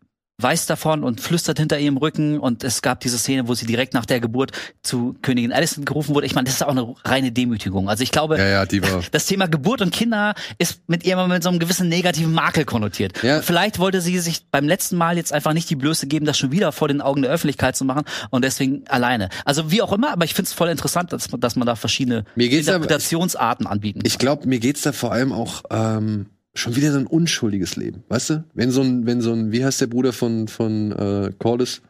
weiß 0.42 0.66
davon 0.66 1.04
und 1.04 1.20
flüstert 1.20 1.58
hinter 1.58 1.78
ihrem 1.78 1.96
Rücken 1.96 2.38
und 2.38 2.64
es 2.64 2.82
gab 2.82 3.00
diese 3.00 3.18
Szene, 3.18 3.48
wo 3.48 3.54
sie 3.54 3.66
direkt 3.66 3.94
nach 3.94 4.06
der 4.06 4.20
Geburt 4.20 4.52
zu 4.82 5.14
Königin 5.22 5.52
Alicent 5.52 5.86
gerufen 5.86 6.14
wurde. 6.14 6.26
Ich 6.26 6.34
meine, 6.34 6.46
das 6.46 6.54
ist 6.54 6.62
auch 6.62 6.68
eine 6.70 6.94
reine 7.04 7.32
Demütigung. 7.32 7.88
Also 7.88 8.02
ich 8.02 8.10
glaube, 8.10 8.38
Ja, 8.38 8.46
ja, 8.48 8.66
die 8.66 8.82
war. 8.82 9.02
das 9.10 9.26
Thema 9.26 9.46
Geburt 9.48 9.80
und 9.82 9.92
Kinder 9.92 10.34
ist 10.58 10.80
mit 10.88 11.04
ihr 11.04 11.12
immer 11.14 11.28
mit 11.28 11.42
so 11.42 11.48
einem 11.48 11.58
gewissen 11.58 11.88
negativen 11.88 12.32
Makel 12.32 12.64
konnotiert. 12.64 13.22
Ja. 13.22 13.42
Vielleicht 13.42 13.78
wollte 13.78 14.00
sie 14.00 14.18
sich 14.18 14.46
beim 14.50 14.66
letzten 14.66 14.96
Mal 14.96 15.16
jetzt 15.16 15.32
einfach 15.32 15.52
nicht 15.52 15.68
die 15.70 15.76
Blöße 15.76 16.06
geben, 16.06 16.26
das 16.26 16.38
schon 16.38 16.52
wieder 16.52 16.72
vor 16.72 16.88
den 16.88 17.00
Augen 17.00 17.22
der 17.22 17.30
Öffentlichkeit 17.30 17.76
zu 17.76 17.84
machen 17.84 18.02
und 18.30 18.44
deswegen 18.44 18.84
alleine. 18.88 19.28
Also 19.44 19.70
wie 19.70 19.82
auch 19.82 19.92
immer, 19.92 20.10
aber 20.12 20.24
ich 20.24 20.34
finde 20.34 20.48
es 20.48 20.52
voll 20.52 20.68
interessant, 20.68 21.12
dass, 21.12 21.30
man- 21.30 21.40
dass 21.40 21.56
man 21.56 21.66
da 21.66 21.76
verschiedene 21.76 22.24
Interpretationsarten 22.36 23.66
anbieten 23.66 24.00
Ich 24.04 24.18
glaube, 24.18 24.48
mir 24.48 24.58
geht's 24.60 24.82
da 24.82 24.92
vor 24.92 25.12
allem 25.12 25.32
auch 25.32 25.62
ähm, 25.70 26.26
schon 26.60 26.76
wieder 26.76 26.92
so 26.92 26.98
ein 26.98 27.06
unschuldiges 27.06 27.76
Leben, 27.76 28.04
weißt 28.08 28.30
du? 28.30 28.44
Wenn 28.54 28.70
so 28.70 28.82
ein, 28.82 29.06
wenn 29.06 29.20
so 29.20 29.32
ein, 29.32 29.52
wie 29.52 29.64
heißt 29.64 29.80
der 29.80 29.86
Bruder 29.86 30.12
von 30.12 30.48
von 30.48 30.92
äh, 30.92 31.32
Corlys? 31.38 31.82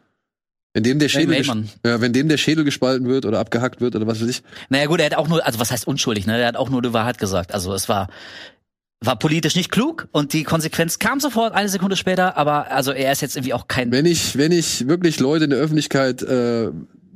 Wenn 0.73 0.83
dem 0.83 0.99
der 0.99 1.09
Schädel, 1.09 1.43
ja, 1.85 1.99
wenn 1.99 2.13
dem 2.13 2.29
der 2.29 2.37
Schädel 2.37 2.63
gespalten 2.63 3.07
wird 3.07 3.25
oder 3.25 3.39
abgehackt 3.39 3.81
wird 3.81 3.95
oder 3.95 4.07
was 4.07 4.21
weiß 4.21 4.29
ich. 4.29 4.41
Naja 4.69 4.85
gut, 4.85 5.01
er 5.01 5.07
hat 5.07 5.15
auch 5.15 5.27
nur, 5.27 5.45
also 5.45 5.59
was 5.59 5.69
heißt 5.69 5.85
unschuldig, 5.85 6.25
ne? 6.25 6.39
Er 6.39 6.47
hat 6.47 6.55
auch 6.55 6.69
nur 6.69 6.81
die 6.81 6.93
Wahrheit 6.93 7.17
gesagt. 7.17 7.53
Also 7.53 7.73
es 7.73 7.89
war 7.89 8.07
war 9.03 9.17
politisch 9.17 9.55
nicht 9.55 9.71
klug 9.71 10.07
und 10.11 10.31
die 10.31 10.43
Konsequenz 10.43 10.99
kam 10.99 11.19
sofort 11.19 11.55
eine 11.55 11.69
Sekunde 11.69 11.95
später, 11.95 12.37
aber 12.37 12.71
also 12.71 12.91
er 12.91 13.11
ist 13.11 13.21
jetzt 13.21 13.35
irgendwie 13.35 13.53
auch 13.53 13.67
kein 13.67 13.91
Wenn 13.91 14.05
ich, 14.05 14.37
wenn 14.37 14.51
ich 14.51 14.87
wirklich 14.87 15.19
Leute 15.19 15.45
in 15.45 15.49
der 15.49 15.59
Öffentlichkeit 15.59 16.21
äh, 16.21 16.69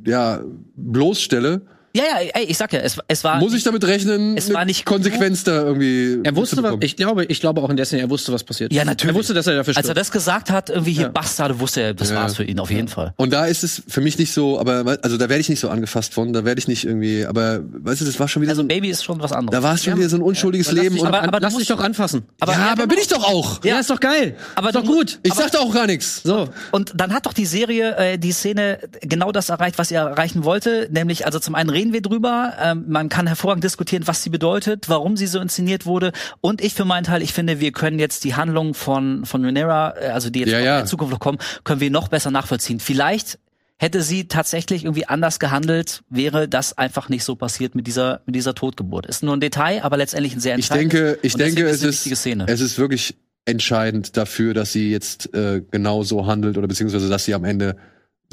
ja 0.06 0.41
bloßstelle, 0.76 1.62
Ja, 1.96 2.04
ja, 2.22 2.30
ey, 2.34 2.43
ich 2.46 2.58
sag 2.58 2.74
ja, 2.74 2.80
es, 2.80 2.98
es 3.08 3.24
war 3.24 3.39
muss 3.39 3.54
ich 3.54 3.64
damit 3.64 3.84
rechnen, 3.86 4.36
es 4.38 4.54
war 4.54 4.66
nicht 4.66 4.86
Konsequenz 4.86 5.43
da 5.46 5.64
irgendwie. 5.64 6.20
Er 6.24 6.36
wusste, 6.36 6.62
was, 6.62 6.76
ich 6.82 6.96
glaube, 6.98 7.26
ich 7.26 7.39
glaube 7.39 7.62
auch 7.62 7.70
in 7.70 7.78
der 7.78 7.86
Szene, 7.86 8.02
er 8.02 8.10
wusste, 8.10 8.34
was 8.34 8.43
passiert. 8.43 8.74
Ja, 8.74 8.84
natürlich. 8.84 9.16
Er 9.16 9.18
wusste, 9.20 9.34
dass 9.34 9.48
er 9.48 9.56
dafür 9.56 9.72
Als 9.72 9.78
er 9.78 9.84
stirbt. 9.93 10.00
das 10.00 10.12
gesagt 10.12 10.50
hat, 10.50 10.70
irgendwie 10.70 10.91
hier 10.91 11.04
Ja. 11.04 11.08
Bastarde, 11.10 11.60
wusste 11.60 11.82
er, 11.82 11.93
das 11.93 12.10
Ja. 12.10 12.18
war's 12.18 12.36
für 12.36 12.43
ihn 12.43 12.60
auf 12.60 12.70
jeden 12.70 12.89
Fall. 12.89 13.14
Und 13.16 13.32
da 13.32 13.46
ist 13.46 13.64
es 13.64 13.82
für 13.88 14.02
mich 14.02 14.18
nicht 14.18 14.34
so, 14.34 14.60
aber 14.60 14.98
also 15.02 15.18
da 15.18 15.30
werde 15.30 15.39
ich 15.39 15.48
nicht 15.50 15.60
so 15.62 15.70
angefasst 15.70 16.14
von, 16.14 16.34
da 16.34 16.43
werde 16.43 16.60
ich 16.60 16.68
nicht 16.68 16.84
irgendwie, 16.86 17.26
aber 17.26 17.62
weißt 17.64 18.02
du, 18.02 18.06
das 18.06 18.20
war 18.20 18.28
schon 18.28 18.41
wieder 18.41 18.52
Also 18.52 18.62
so, 18.62 18.66
ein 18.66 18.68
Baby 18.68 18.89
ist 18.89 19.04
schon 19.04 19.20
was 19.22 19.32
anderes. 19.32 19.58
da 19.58 19.64
war 19.64 19.76
es 19.76 19.84
schon 19.86 19.98
wieder 19.98 20.10
so 20.10 20.18
ein 20.18 20.22
unschuldiges 20.22 20.68
Lass 20.72 20.76
Leben 20.84 20.96
dich 20.96 21.06
aber- 21.06 21.24
aber 21.24 21.39
du 21.39 21.46
lass 21.46 21.56
dich 21.58 21.68
doch 21.68 21.80
anfassen. 21.80 22.24
aber, 22.41 22.52
ja, 22.54 22.72
aber 22.74 22.88
bin 22.88 22.98
ich 23.00 23.08
doch 23.08 23.24
auch. 23.24 23.64
Ja, 23.64 23.80
ist 23.80 23.89
doch 23.89 24.00
geil. 24.02 24.36
Aber 24.56 24.70
ist 24.70 24.76
doch 24.76 24.84
gut. 24.86 25.20
Ich 25.24 25.34
sag 25.34 25.52
doch 25.52 25.62
auch 25.62 25.74
gar 25.74 25.88
nichts. 25.88 26.22
So. 26.24 26.50
Und 26.72 26.91
dann 26.96 27.14
hat 27.14 27.26
doch 27.26 27.34
die 27.34 27.46
Serie, 27.46 27.96
äh, 27.98 28.18
die 28.18 28.34
Szene 28.34 28.80
genau 29.02 29.32
das 29.32 29.48
erreicht, 29.50 29.78
was 29.78 29.88
sie 29.88 29.96
erreichen 29.96 30.43
wollte. 30.43 30.89
Nämlich, 30.91 31.26
also 31.26 31.39
zum 31.39 31.56
einen 31.56 31.70
reden 31.70 31.84
wir 31.93 32.01
drüber, 32.01 32.53
ähm, 32.61 32.86
man 32.88 33.09
kann 33.09 33.27
hervorragend 33.27 33.63
diskutieren, 33.63 34.07
was 34.07 34.23
sie 34.23 34.29
bedeutet, 34.29 34.89
warum 34.89 35.17
sie 35.17 35.27
so 35.27 35.39
inszeniert 35.39 35.86
wurde. 35.86 36.11
Und 36.41 36.61
ich 36.61 36.73
für 36.73 36.86
meinen 36.86 37.03
Teil, 37.03 37.21
ich 37.21 37.33
finde, 37.33 37.59
wir 37.59 37.71
können 37.71 37.99
jetzt 37.99 38.23
die 38.23 38.36
Handlung 38.36 38.73
von, 38.73 39.25
von 39.25 39.43
Rhaenyra, 39.43 39.95
äh, 39.99 40.07
also 40.09 40.29
die 40.29 40.39
jetzt 40.39 40.51
Ja, 40.51 40.59
ja. 40.59 40.75
in 40.75 40.79
der 40.81 40.86
Zukunft 40.86 41.11
noch 41.13 41.19
kommen, 41.19 41.38
können 41.63 41.79
wir 41.81 41.91
noch 41.91 42.07
besser 42.07 42.31
nachvollziehen. 42.31 42.79
Vielleicht 42.79 43.39
hätte 43.77 44.01
sie 44.01 44.27
tatsächlich 44.27 44.86
irgendwie 44.86 45.05
anders 45.07 45.39
gehandelt, 45.39 46.01
wäre 46.09 46.47
das 46.47 46.77
einfach 46.77 47.09
nicht 47.09 47.23
so 47.25 47.36
passiert 47.36 47.75
mit 47.75 47.88
dieser, 47.88 48.21
mit 48.25 48.36
dieser 48.36 48.55
Totgeburt. 48.55 49.05
Ist 49.05 49.21
nur 49.23 49.36
ein 49.36 49.41
Detail, 49.41 49.83
aber 49.83 49.97
letztendlich 49.97 50.33
ein 50.33 50.39
sehr 50.39 50.57
Ich 50.57 50.69
entscheidendes. 50.69 50.99
denke, 51.01 51.19
ich 51.23 51.33
Und 51.33 51.39
deswegen 51.41 51.55
denke, 51.57 51.71
ist 51.71 51.83
es 51.83 52.05
ist, 52.07 52.17
Szene. 52.19 52.45
es 52.47 52.61
ist 52.61 52.77
wirklich 52.77 53.15
entscheidend 53.43 54.17
dafür, 54.17 54.53
dass 54.53 54.71
sie 54.71 54.91
jetzt 54.91 55.33
äh, 55.36 55.61
genau 55.71 56.03
so 56.03 56.25
handelt 56.25 56.57
oder 56.57 56.67
beziehungsweise, 56.67 57.09
dass 57.09 57.25
sie 57.25 57.33
am 57.33 57.43
Ende 57.43 57.75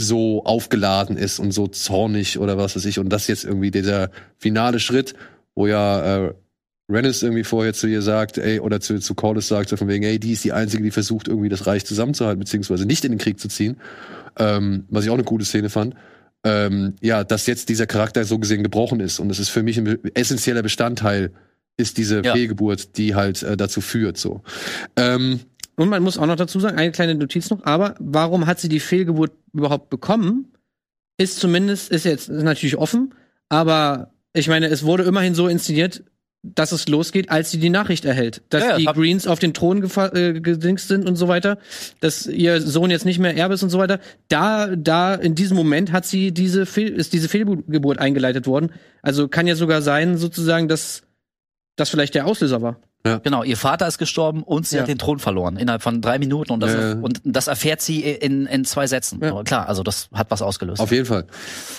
so 0.02 0.44
aufgeladen 0.44 1.16
ist 1.16 1.38
und 1.38 1.52
so 1.52 1.66
zornig 1.68 2.38
oder 2.38 2.58
was 2.58 2.76
weiß 2.76 2.84
ich 2.84 2.98
und 2.98 3.08
das 3.10 3.26
jetzt 3.28 3.44
irgendwie 3.44 3.70
dieser 3.70 4.10
finale 4.38 4.80
Schritt, 4.80 5.14
wo 5.54 5.66
ja 5.66 6.26
äh, 6.26 6.34
Rennis 6.90 7.22
irgendwie 7.22 7.44
vorher 7.44 7.72
zu 7.72 7.86
ihr 7.86 8.02
sagt, 8.02 8.38
ey, 8.38 8.60
oder 8.60 8.80
zu, 8.80 8.98
zu 8.98 9.14
Corlys 9.14 9.48
sagt, 9.48 9.68
so 9.70 9.76
von 9.76 9.88
wegen, 9.88 10.04
ey, 10.04 10.18
die 10.18 10.32
ist 10.32 10.44
die 10.44 10.52
Einzige, 10.52 10.82
die 10.82 10.90
versucht, 10.90 11.28
irgendwie 11.28 11.48
das 11.48 11.66
Reich 11.66 11.86
zusammenzuhalten, 11.86 12.40
beziehungsweise 12.40 12.84
nicht 12.86 13.04
in 13.04 13.12
den 13.12 13.18
Krieg 13.18 13.38
zu 13.40 13.48
ziehen, 13.48 13.76
ähm, 14.38 14.84
was 14.90 15.04
ich 15.04 15.10
auch 15.10 15.14
eine 15.14 15.24
gute 15.24 15.44
Szene 15.44 15.70
fand. 15.70 15.94
ähm, 16.44 16.94
ja, 17.00 17.22
dass 17.22 17.46
jetzt 17.46 17.68
dieser 17.68 17.86
Charakter 17.86 18.24
so 18.24 18.38
gesehen 18.38 18.64
gebrochen 18.64 18.98
ist. 19.00 19.20
Und 19.20 19.30
es 19.30 19.38
ist 19.38 19.50
für 19.50 19.62
mich 19.62 19.78
ein 19.78 19.98
essentieller 20.14 20.62
Bestandteil, 20.62 21.30
ist 21.76 21.98
diese 21.98 22.20
Ja. 22.24 22.32
Fehlgeburt, 22.34 22.96
die 22.98 23.14
halt 23.14 23.42
äh, 23.44 23.56
dazu 23.56 23.80
führt. 23.80 24.18
So. 24.18 24.42
Ähm, 24.96 25.38
Und 25.76 25.88
man 25.88 26.02
muss 26.02 26.18
auch 26.18 26.26
noch 26.26 26.36
dazu 26.36 26.60
sagen, 26.60 26.76
eine 26.78 26.92
kleine 26.92 27.14
Notiz 27.14 27.50
noch, 27.50 27.64
aber 27.64 27.94
warum 27.98 28.46
hat 28.46 28.60
sie 28.60 28.68
die 28.68 28.80
Fehlgeburt 28.80 29.32
überhaupt 29.52 29.90
bekommen? 29.90 30.52
Ist 31.18 31.38
zumindest, 31.38 31.90
ist 31.90 32.04
jetzt 32.04 32.28
ist 32.28 32.42
natürlich 32.42 32.76
offen, 32.76 33.14
aber 33.48 34.12
ich 34.34 34.48
meine, 34.48 34.66
es 34.66 34.84
wurde 34.84 35.04
immerhin 35.04 35.34
so 35.34 35.48
inszeniert, 35.48 36.04
dass 36.42 36.72
es 36.72 36.88
losgeht, 36.88 37.30
als 37.30 37.52
sie 37.52 37.58
die 37.58 37.70
Nachricht 37.70 38.04
erhält, 38.04 38.42
dass 38.48 38.64
Ja, 38.64 38.76
die 38.76 38.86
Greens 38.86 39.28
auf 39.28 39.38
den 39.38 39.54
Thron 39.54 39.82
äh, 39.82 40.40
gedingst 40.40 40.88
sind 40.88 41.06
und 41.06 41.14
so 41.14 41.28
weiter, 41.28 41.58
dass 42.00 42.26
ihr 42.26 42.60
Sohn 42.60 42.90
jetzt 42.90 43.04
nicht 43.04 43.20
mehr 43.20 43.36
Erbe 43.36 43.54
ist 43.54 43.62
und 43.62 43.70
so 43.70 43.78
weiter. 43.78 44.00
Da, 44.28 44.74
da 44.74 45.14
in 45.14 45.36
diesem 45.36 45.56
Moment 45.56 45.92
hat 45.92 46.04
sie 46.04 46.32
diese 46.32 46.66
Fehl, 46.66 46.88
ist 46.88 47.12
diese 47.12 47.28
Fehlgeburt 47.28 47.98
eingeleitet 47.98 48.48
worden. 48.48 48.72
Also 49.02 49.28
kann 49.28 49.46
ja 49.46 49.54
sogar 49.54 49.82
sein, 49.82 50.16
sozusagen, 50.16 50.66
dass 50.66 51.02
das 51.76 51.90
vielleicht 51.90 52.16
der 52.16 52.26
Auslöser 52.26 52.60
war. 52.60 52.80
Genau, 53.04 53.42
ihr 53.42 53.56
Vater 53.56 53.88
ist 53.88 53.98
gestorben 53.98 54.42
und 54.44 54.66
sie 54.66 54.76
Ja. 54.76 54.82
hat 54.82 54.88
den 54.88 54.98
Thron 54.98 55.18
verloren 55.18 55.56
innerhalb 55.56 55.82
von 55.82 56.00
drei 56.00 56.18
Minuten 56.18 56.52
und 56.52 56.60
das, 56.60 56.72
Ja. 56.72 56.92
und 56.92 57.20
das 57.24 57.48
erfährt 57.48 57.80
sie 57.80 58.02
in, 58.02 58.46
in 58.46 58.64
zwei 58.64 58.86
Sätzen. 58.86 59.18
Ja. 59.20 59.42
Klar, 59.42 59.68
also 59.68 59.82
das 59.82 60.08
hat 60.12 60.30
was 60.30 60.40
ausgelöst. 60.40 60.80
Auf 60.80 60.92
jeden 60.92 61.06
Fall. 61.06 61.26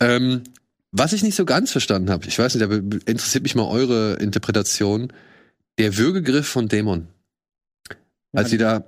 Ähm, 0.01 0.41
was 0.91 1.13
ich 1.13 1.23
nicht 1.23 1.35
so 1.35 1.45
ganz 1.45 1.71
verstanden 1.71 2.09
habe, 2.09 2.25
ich 2.27 2.37
weiß 2.37 2.55
nicht, 2.55 2.69
da 2.69 2.75
interessiert 2.75 3.43
mich 3.43 3.55
mal 3.55 3.67
eure 3.67 4.15
Interpretation. 4.15 5.13
Der 5.79 5.97
Würgegriff 5.97 6.47
von 6.47 6.67
Dämon. 6.67 7.07
Als 8.33 8.49
sie 8.49 8.57
da 8.57 8.83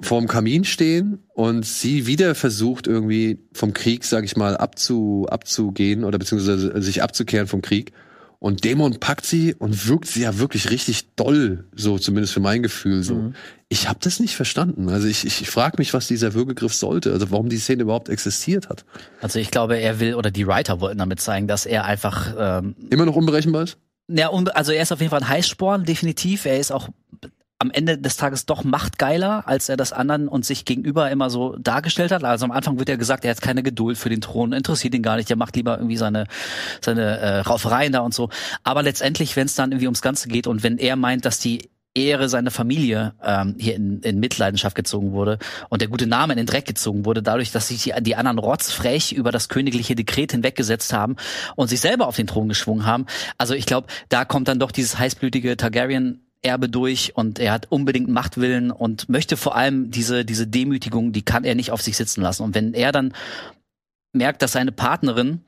vorm 0.00 0.28
Kamin 0.28 0.64
stehen 0.64 1.18
und 1.34 1.64
sie 1.64 2.06
wieder 2.06 2.34
versucht, 2.34 2.86
irgendwie 2.86 3.38
vom 3.52 3.72
Krieg, 3.72 4.04
sag 4.04 4.24
ich 4.24 4.36
mal, 4.36 4.56
abzu, 4.56 5.26
abzugehen 5.30 6.04
oder 6.04 6.18
beziehungsweise 6.18 6.80
sich 6.82 7.02
abzukehren 7.02 7.46
vom 7.48 7.62
Krieg. 7.62 7.92
Und 8.40 8.64
Dämon 8.64 9.00
packt 9.00 9.26
sie 9.26 9.54
und 9.54 9.88
wirkt 9.88 10.06
sie 10.06 10.22
ja 10.22 10.38
wirklich 10.38 10.70
richtig 10.70 11.14
doll, 11.16 11.64
so 11.74 11.98
zumindest 11.98 12.32
für 12.32 12.40
mein 12.40 12.62
Gefühl 12.62 13.02
so. 13.02 13.14
Mhm. 13.14 13.34
Ich 13.68 13.88
habe 13.88 13.98
das 14.00 14.20
nicht 14.20 14.36
verstanden. 14.36 14.88
Also 14.88 15.08
ich, 15.08 15.26
ich, 15.26 15.42
ich 15.42 15.50
frage 15.50 15.76
mich, 15.78 15.92
was 15.92 16.06
dieser 16.06 16.34
Würgegriff 16.34 16.72
sollte, 16.72 17.12
also 17.12 17.30
warum 17.32 17.48
die 17.48 17.58
Szene 17.58 17.82
überhaupt 17.82 18.08
existiert 18.08 18.68
hat. 18.68 18.84
Also 19.20 19.40
ich 19.40 19.50
glaube, 19.50 19.78
er 19.78 19.98
will 19.98 20.14
oder 20.14 20.30
die 20.30 20.46
Writer 20.46 20.80
wollten 20.80 20.98
damit 20.98 21.20
zeigen, 21.20 21.48
dass 21.48 21.66
er 21.66 21.84
einfach 21.84 22.34
ähm, 22.38 22.76
Immer 22.90 23.06
noch 23.06 23.16
unberechenbar 23.16 23.64
ist? 23.64 23.76
Ja, 24.06 24.28
und, 24.28 24.56
also 24.56 24.72
er 24.72 24.82
ist 24.82 24.92
auf 24.92 25.00
jeden 25.00 25.10
Fall 25.10 25.20
ein 25.20 25.28
Heißsporn, 25.28 25.84
definitiv. 25.84 26.46
Er 26.46 26.58
ist 26.58 26.70
auch 26.70 26.88
am 27.58 27.70
Ende 27.72 27.98
des 27.98 28.16
Tages 28.16 28.46
doch 28.46 28.62
machtgeiler, 28.62 29.48
als 29.48 29.68
er 29.68 29.76
das 29.76 29.92
anderen 29.92 30.28
und 30.28 30.44
sich 30.44 30.64
gegenüber 30.64 31.10
immer 31.10 31.28
so 31.28 31.56
dargestellt 31.56 32.12
hat. 32.12 32.22
Also 32.22 32.44
am 32.44 32.52
Anfang 32.52 32.78
wird 32.78 32.88
ja 32.88 32.96
gesagt, 32.96 33.24
er 33.24 33.32
hat 33.32 33.40
keine 33.40 33.64
Geduld 33.64 33.98
für 33.98 34.08
den 34.08 34.20
Thron, 34.20 34.52
interessiert 34.52 34.94
ihn 34.94 35.02
gar 35.02 35.16
nicht, 35.16 35.28
er 35.30 35.36
macht 35.36 35.56
lieber 35.56 35.76
irgendwie 35.76 35.96
seine, 35.96 36.26
seine 36.80 37.18
äh, 37.18 37.38
Raufereien 37.40 37.92
da 37.92 38.00
und 38.00 38.14
so. 38.14 38.30
Aber 38.62 38.82
letztendlich, 38.82 39.34
wenn 39.34 39.46
es 39.46 39.56
dann 39.56 39.72
irgendwie 39.72 39.86
ums 39.86 40.02
Ganze 40.02 40.28
geht 40.28 40.46
und 40.46 40.62
wenn 40.62 40.78
er 40.78 40.94
meint, 40.94 41.24
dass 41.24 41.40
die 41.40 41.68
Ehre 41.94 42.28
seiner 42.28 42.52
Familie 42.52 43.14
ähm, 43.24 43.56
hier 43.58 43.74
in, 43.74 44.00
in 44.02 44.20
Mitleidenschaft 44.20 44.76
gezogen 44.76 45.12
wurde 45.12 45.38
und 45.68 45.80
der 45.80 45.88
gute 45.88 46.06
Name 46.06 46.34
in 46.34 46.36
den 46.36 46.46
Dreck 46.46 46.66
gezogen 46.66 47.04
wurde, 47.04 47.22
dadurch, 47.22 47.50
dass 47.50 47.68
sich 47.68 47.82
die, 47.82 47.92
die 48.02 48.14
anderen 48.14 48.38
rotzfrech 48.38 49.12
über 49.12 49.32
das 49.32 49.48
königliche 49.48 49.96
Dekret 49.96 50.30
hinweggesetzt 50.30 50.92
haben 50.92 51.16
und 51.56 51.68
sich 51.68 51.80
selber 51.80 52.06
auf 52.06 52.14
den 52.14 52.28
Thron 52.28 52.48
geschwungen 52.48 52.86
haben. 52.86 53.06
Also 53.36 53.54
ich 53.54 53.66
glaube, 53.66 53.88
da 54.10 54.24
kommt 54.24 54.46
dann 54.46 54.60
doch 54.60 54.70
dieses 54.70 54.98
heißblütige 54.98 55.56
Targaryen 55.56 56.27
Erbe 56.42 56.68
durch 56.68 57.16
und 57.16 57.38
er 57.38 57.52
hat 57.52 57.70
unbedingt 57.70 58.08
Machtwillen 58.08 58.70
und 58.70 59.08
möchte 59.08 59.36
vor 59.36 59.56
allem 59.56 59.90
diese, 59.90 60.24
diese 60.24 60.46
Demütigung, 60.46 61.12
die 61.12 61.22
kann 61.22 61.44
er 61.44 61.54
nicht 61.54 61.70
auf 61.72 61.82
sich 61.82 61.96
sitzen 61.96 62.22
lassen. 62.22 62.42
Und 62.42 62.54
wenn 62.54 62.74
er 62.74 62.92
dann 62.92 63.12
merkt, 64.12 64.42
dass 64.42 64.52
seine 64.52 64.72
Partnerin 64.72 65.42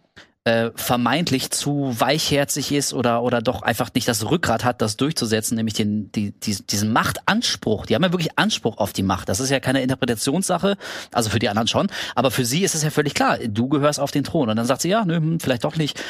äh, 0.45 0.71
vermeintlich 0.75 1.51
zu 1.51 1.95
weichherzig 1.99 2.73
ist 2.73 2.95
oder 2.95 3.23
oder 3.23 3.43
doch 3.43 3.61
einfach 3.61 3.91
nicht 3.95 4.09
das 4.09 4.31
Rückgrat 4.31 4.65
hat, 4.65 4.81
das 4.81 4.97
durchzusetzen, 4.97 5.55
nämlich 5.55 5.75
den 5.75 6.11
die, 6.13 6.33
die, 6.33 6.57
diesen 6.65 6.95
Machtanspruch. 6.95 7.85
Die 7.85 7.95
haben 7.95 8.03
ja 8.03 8.11
wirklich 8.11 8.39
Anspruch 8.39 8.79
auf 8.79 8.95
die 8.95 9.03
Macht. 9.03 9.29
Das 9.29 9.39
ist 9.39 9.51
ja 9.51 9.61
keine 9.61 9.83
Interpretationssache, 9.83 10.79
also 11.13 11.29
für 11.29 11.39
die 11.39 11.51
anderen 11.51 11.69
schon, 11.69 11.89
aber 12.15 12.31
für 12.31 12.47
sie 12.47 12.63
ist 12.65 12.75
es 12.75 12.83
ja 12.83 12.89
völlig 12.89 13.13
klar. 13.13 13.37
Du 13.39 13.69
gehörst 13.69 14.01
auf 14.01 14.13
den 14.13 14.25
Thron 14.25 14.49
und 14.49 14.57
dann 14.57 14.65
sagt 14.65 14.81
sie 14.81 14.89
ja, 14.89 15.05
nö, 15.05 15.17
hm, 15.17 15.41
vielleicht 15.41 15.65
doch 15.65 15.77
nicht. 15.77 16.03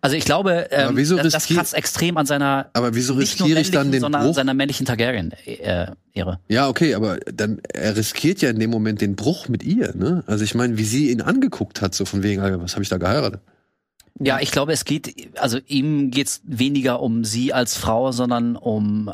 Also 0.00 0.16
ich 0.16 0.24
glaube, 0.24 0.66
ähm, 0.72 0.96
wieso 0.96 1.16
das, 1.16 1.32
das 1.32 1.46
kratzt 1.46 1.74
extrem 1.74 2.16
an 2.16 2.26
seiner 2.26 2.70
Aber 2.72 2.96
wieso 2.96 3.14
riskiere 3.14 3.60
ich 3.60 3.70
dann 3.70 3.82
männlichen, 3.86 3.92
den 3.92 4.00
sondern 4.00 4.22
Bruch? 4.24 4.34
seiner 4.34 4.54
männlichen 4.54 4.84
Targaryen 4.84 5.32
äh. 5.44 5.86
Ja, 6.48 6.68
okay, 6.68 6.94
aber 6.94 7.18
dann 7.32 7.60
er 7.72 7.94
riskiert 7.94 8.40
ja 8.40 8.48
in 8.48 8.58
dem 8.58 8.70
Moment 8.70 9.02
den 9.02 9.16
Bruch 9.16 9.48
mit 9.48 9.62
ihr, 9.62 9.94
ne? 9.94 10.24
Also 10.26 10.44
ich 10.44 10.54
meine, 10.54 10.78
wie 10.78 10.84
sie 10.84 11.10
ihn 11.10 11.20
angeguckt 11.20 11.82
hat, 11.82 11.94
so 11.94 12.06
von 12.06 12.22
wegen, 12.22 12.40
was 12.62 12.72
habe 12.72 12.82
ich 12.82 12.88
da 12.88 12.96
geheiratet? 12.96 13.42
Ja, 14.18 14.40
ich 14.40 14.50
glaube, 14.50 14.72
es 14.72 14.84
geht, 14.84 15.38
also 15.38 15.58
ihm 15.66 16.10
geht's 16.10 16.40
weniger 16.44 17.00
um 17.00 17.24
sie 17.24 17.52
als 17.52 17.76
Frau, 17.76 18.12
sondern 18.12 18.56
um 18.56 19.10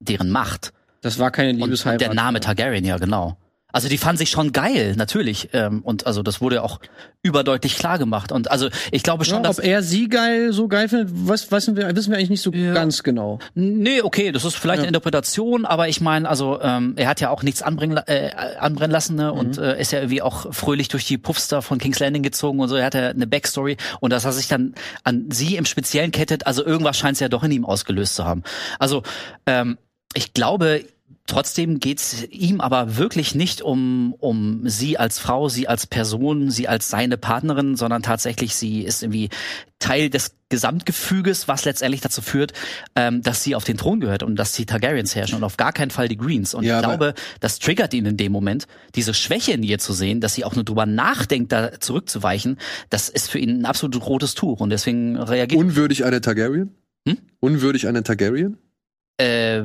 deren 0.00 0.30
Macht. 0.30 0.72
Das 1.02 1.18
war 1.18 1.30
keine 1.30 1.50
Und, 1.50 1.56
und 1.56 1.68
Liebesheirat. 1.68 2.00
der 2.00 2.14
Name 2.14 2.40
Targaryen, 2.40 2.84
ja, 2.84 2.96
genau. 2.98 3.36
Also 3.70 3.88
die 3.90 3.98
fanden 3.98 4.16
sich 4.18 4.30
schon 4.30 4.52
geil, 4.52 4.94
natürlich. 4.96 5.50
Ähm, 5.52 5.82
und 5.82 6.06
also 6.06 6.22
das 6.22 6.40
wurde 6.40 6.62
auch 6.62 6.80
überdeutlich 7.22 7.76
klar 7.76 7.98
gemacht. 7.98 8.32
Und 8.32 8.50
also 8.50 8.68
ich 8.92 9.02
glaube 9.02 9.26
schon, 9.26 9.38
Ja, 9.38 9.42
dass. 9.42 9.58
ob 9.58 9.64
er 9.64 9.82
sie 9.82 10.08
geil, 10.08 10.52
so 10.54 10.68
geil 10.68 10.88
findet, 10.88 11.10
was, 11.12 11.52
wissen, 11.52 11.76
wir, 11.76 11.94
wissen 11.94 12.10
wir 12.10 12.16
eigentlich 12.16 12.30
nicht 12.30 12.40
so 12.42 12.50
Ja. 12.52 12.72
ganz 12.72 13.02
genau. 13.02 13.40
Nee, 13.54 14.00
okay, 14.00 14.32
das 14.32 14.46
ist 14.46 14.54
vielleicht 14.56 14.78
Ja. 14.78 14.82
eine 14.84 14.88
Interpretation, 14.88 15.66
aber 15.66 15.88
ich 15.88 16.00
meine, 16.00 16.26
also 16.28 16.58
ähm, 16.62 16.94
er 16.96 17.08
hat 17.08 17.20
ja 17.20 17.28
auch 17.28 17.42
nichts 17.42 17.60
anbrennen, 17.60 17.96
la- 17.96 18.04
äh, 18.06 18.30
anbrennen 18.58 18.90
lassen 18.90 19.16
ne? 19.16 19.32
und 19.34 19.58
äh, 19.58 19.78
ist 19.78 19.92
ja 19.92 19.98
irgendwie 19.98 20.22
auch 20.22 20.52
fröhlich 20.54 20.88
durch 20.88 21.04
die 21.04 21.18
Puffs 21.18 21.48
da 21.48 21.60
von 21.60 21.78
King's 21.78 21.98
Landing 21.98 22.22
gezogen 22.22 22.60
und 22.60 22.68
so. 22.68 22.76
Er 22.76 22.86
hat 22.86 22.94
ja 22.94 23.08
eine 23.08 23.26
Backstory 23.26 23.76
und 24.00 24.14
dass 24.14 24.24
er 24.24 24.32
sich 24.32 24.48
dann 24.48 24.74
an 25.04 25.26
sie 25.30 25.56
im 25.56 25.66
Speziellen 25.66 26.10
kettet, 26.10 26.46
also 26.46 26.64
irgendwas 26.64 26.96
scheint 26.96 27.14
es 27.14 27.20
ja 27.20 27.28
doch 27.28 27.44
in 27.44 27.50
ihm 27.52 27.66
ausgelöst 27.66 28.14
zu 28.14 28.24
haben. 28.24 28.44
Also 28.78 29.02
ähm, 29.46 29.76
ich 30.14 30.32
glaube, 30.32 30.84
trotzdem 31.28 31.78
geht's 31.78 32.24
ihm 32.30 32.60
aber 32.60 32.96
wirklich 32.96 33.34
nicht 33.34 33.62
um, 33.62 34.14
um 34.18 34.68
sie 34.68 34.98
als 34.98 35.20
Frau, 35.20 35.48
sie 35.48 35.68
als 35.68 35.86
Person, 35.86 36.50
sie 36.50 36.66
als 36.66 36.88
seine 36.88 37.16
Partnerin, 37.16 37.76
sondern 37.76 38.02
tatsächlich 38.02 38.56
sie 38.56 38.82
ist 38.82 39.02
irgendwie 39.02 39.28
Teil 39.78 40.10
des 40.10 40.34
Gesamtgefüges, 40.48 41.46
was 41.46 41.64
letztendlich 41.64 42.00
dazu 42.00 42.22
führt, 42.22 42.52
ähm, 42.96 43.22
dass 43.22 43.44
sie 43.44 43.54
auf 43.54 43.64
den 43.64 43.76
Thron 43.76 44.00
gehört 44.00 44.22
und 44.24 44.36
dass 44.36 44.52
die 44.52 44.66
Targaryens 44.66 45.14
herrschen 45.14 45.36
und 45.36 45.44
auf 45.44 45.56
gar 45.56 45.72
keinen 45.72 45.90
Fall 45.90 46.08
die 46.08 46.16
Greens. 46.16 46.54
Und 46.54 46.64
Ja, 46.64 46.80
ich 46.80 46.84
glaube, 46.84 47.14
das 47.38 47.58
triggert 47.60 47.94
ihn 47.94 48.06
in 48.06 48.16
dem 48.16 48.32
Moment, 48.32 48.66
diese 48.96 49.14
Schwäche 49.14 49.52
in 49.52 49.62
ihr 49.62 49.78
zu 49.78 49.92
sehen, 49.92 50.20
dass 50.20 50.34
sie 50.34 50.44
auch 50.44 50.56
nur 50.56 50.64
drüber 50.64 50.86
nachdenkt, 50.86 51.52
da 51.52 51.78
zurückzuweichen. 51.78 52.58
Das 52.90 53.08
ist 53.08 53.30
für 53.30 53.38
ihn 53.38 53.60
ein 53.60 53.66
absolut 53.66 54.04
rotes 54.04 54.34
Tuch 54.34 54.60
und 54.60 54.70
deswegen 54.70 55.16
reagiert 55.16 55.60
Unwürdig 55.60 56.04
einer 56.04 56.20
Targaryen? 56.20 56.74
Hm? 57.06 57.18
Unwürdig 57.38 57.86
einer 57.86 58.02
Targaryen? 58.02 58.56
äh, 59.18 59.62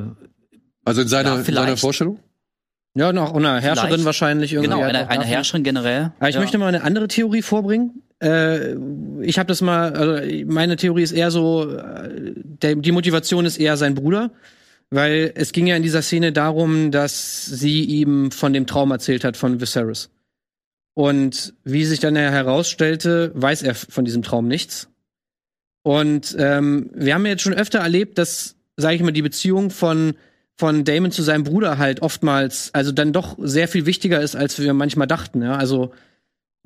Also 0.84 1.02
in 1.02 1.08
seiner, 1.08 1.34
Ja, 1.34 1.38
in 1.40 1.54
seiner 1.54 1.76
Vorstellung? 1.76 2.18
Ja, 2.96 3.10
auch 3.10 3.34
einer 3.34 3.60
Herrscherin 3.60 3.88
Vielleicht. 3.90 4.04
wahrscheinlich 4.04 4.52
irgendwie. 4.52 4.70
genau 4.70 4.82
eine, 4.84 5.08
eine. 5.08 5.24
Herrscherin 5.24 5.64
generell. 5.64 6.12
Aber 6.18 6.28
ich 6.28 6.36
Ja. 6.36 6.40
möchte 6.40 6.58
mal 6.58 6.68
eine 6.68 6.82
andere 6.82 7.08
Theorie 7.08 7.42
vorbringen. 7.42 8.02
Äh, 8.22 8.74
ich 9.22 9.38
habe 9.38 9.48
das 9.48 9.60
mal, 9.62 9.92
also 9.94 10.44
meine 10.46 10.76
Theorie 10.76 11.02
ist 11.02 11.12
eher 11.12 11.30
so, 11.32 11.68
äh, 11.76 12.32
der, 12.36 12.76
die 12.76 12.92
Motivation 12.92 13.46
ist 13.46 13.56
eher 13.58 13.76
sein 13.76 13.94
Bruder, 13.94 14.30
weil 14.90 15.32
es 15.34 15.50
ging 15.52 15.66
ja 15.66 15.74
in 15.74 15.82
dieser 15.82 16.02
Szene 16.02 16.30
darum, 16.32 16.92
dass 16.92 17.44
sie 17.46 17.82
ihm 17.84 18.30
von 18.30 18.52
dem 18.52 18.66
Traum 18.66 18.92
erzählt 18.92 19.24
hat 19.24 19.36
von 19.36 19.60
Viserys. 19.60 20.10
Und 20.94 21.54
wie 21.64 21.84
sich 21.84 21.98
dann 21.98 22.14
herausstellte, 22.14 23.32
weiß 23.34 23.62
er 23.62 23.74
von 23.74 24.04
diesem 24.04 24.22
Traum 24.22 24.46
nichts. 24.46 24.88
Und 25.82 26.36
ähm, 26.38 26.90
wir 26.94 27.14
haben 27.14 27.26
jetzt 27.26 27.42
schon 27.42 27.54
öfter 27.54 27.80
erlebt, 27.80 28.18
dass, 28.18 28.54
sage 28.76 28.94
ich 28.94 29.02
mal, 29.02 29.10
die 29.10 29.20
Beziehung 29.22 29.70
von 29.70 30.14
von 30.56 30.84
Damon 30.84 31.10
zu 31.10 31.22
seinem 31.22 31.44
Bruder 31.44 31.78
halt 31.78 32.02
oftmals, 32.02 32.70
also 32.72 32.92
dann 32.92 33.12
doch 33.12 33.36
sehr 33.40 33.68
viel 33.68 33.86
wichtiger 33.86 34.20
ist, 34.20 34.36
als 34.36 34.58
wir 34.58 34.72
manchmal 34.72 35.06
dachten. 35.06 35.42
Ja? 35.42 35.56
Also 35.56 35.92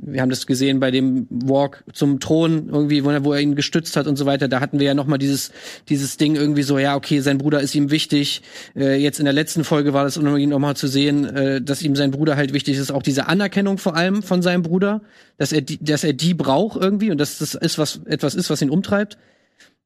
wir 0.00 0.22
haben 0.22 0.30
das 0.30 0.46
gesehen 0.46 0.78
bei 0.78 0.92
dem 0.92 1.26
Walk 1.28 1.82
zum 1.92 2.20
Thron 2.20 2.68
irgendwie, 2.68 3.02
wo 3.02 3.32
er, 3.32 3.40
ihn 3.40 3.56
gestützt 3.56 3.96
hat 3.96 4.06
und 4.06 4.14
so 4.14 4.26
weiter. 4.26 4.46
Da 4.46 4.60
hatten 4.60 4.78
wir 4.78 4.86
ja 4.86 4.94
noch 4.94 5.06
mal 5.06 5.18
dieses 5.18 5.50
dieses 5.88 6.16
Ding 6.16 6.36
irgendwie 6.36 6.62
so, 6.62 6.78
ja 6.78 6.94
okay, 6.94 7.18
sein 7.18 7.38
Bruder 7.38 7.60
ist 7.60 7.74
ihm 7.74 7.90
wichtig. 7.90 8.42
Äh, 8.76 9.02
jetzt 9.02 9.18
in 9.18 9.24
der 9.24 9.34
letzten 9.34 9.64
Folge 9.64 9.94
war 9.94 10.04
das 10.04 10.16
irgendwie 10.16 10.46
noch 10.46 10.60
mal 10.60 10.76
zu 10.76 10.86
sehen, 10.86 11.24
äh, 11.24 11.60
dass 11.60 11.82
ihm 11.82 11.96
sein 11.96 12.12
Bruder 12.12 12.36
halt 12.36 12.52
wichtig 12.52 12.76
ist. 12.76 12.92
Auch 12.92 13.02
diese 13.02 13.26
Anerkennung 13.26 13.76
vor 13.76 13.96
allem 13.96 14.22
von 14.22 14.40
seinem 14.40 14.62
Bruder, 14.62 15.02
dass 15.36 15.50
er 15.50 15.62
die, 15.62 15.82
dass 15.82 16.04
er 16.04 16.12
die 16.12 16.34
braucht 16.34 16.80
irgendwie 16.80 17.10
und 17.10 17.18
dass 17.18 17.38
das 17.38 17.54
ist 17.54 17.78
was 17.78 18.00
etwas 18.06 18.36
ist, 18.36 18.50
was 18.50 18.62
ihn 18.62 18.70
umtreibt. 18.70 19.18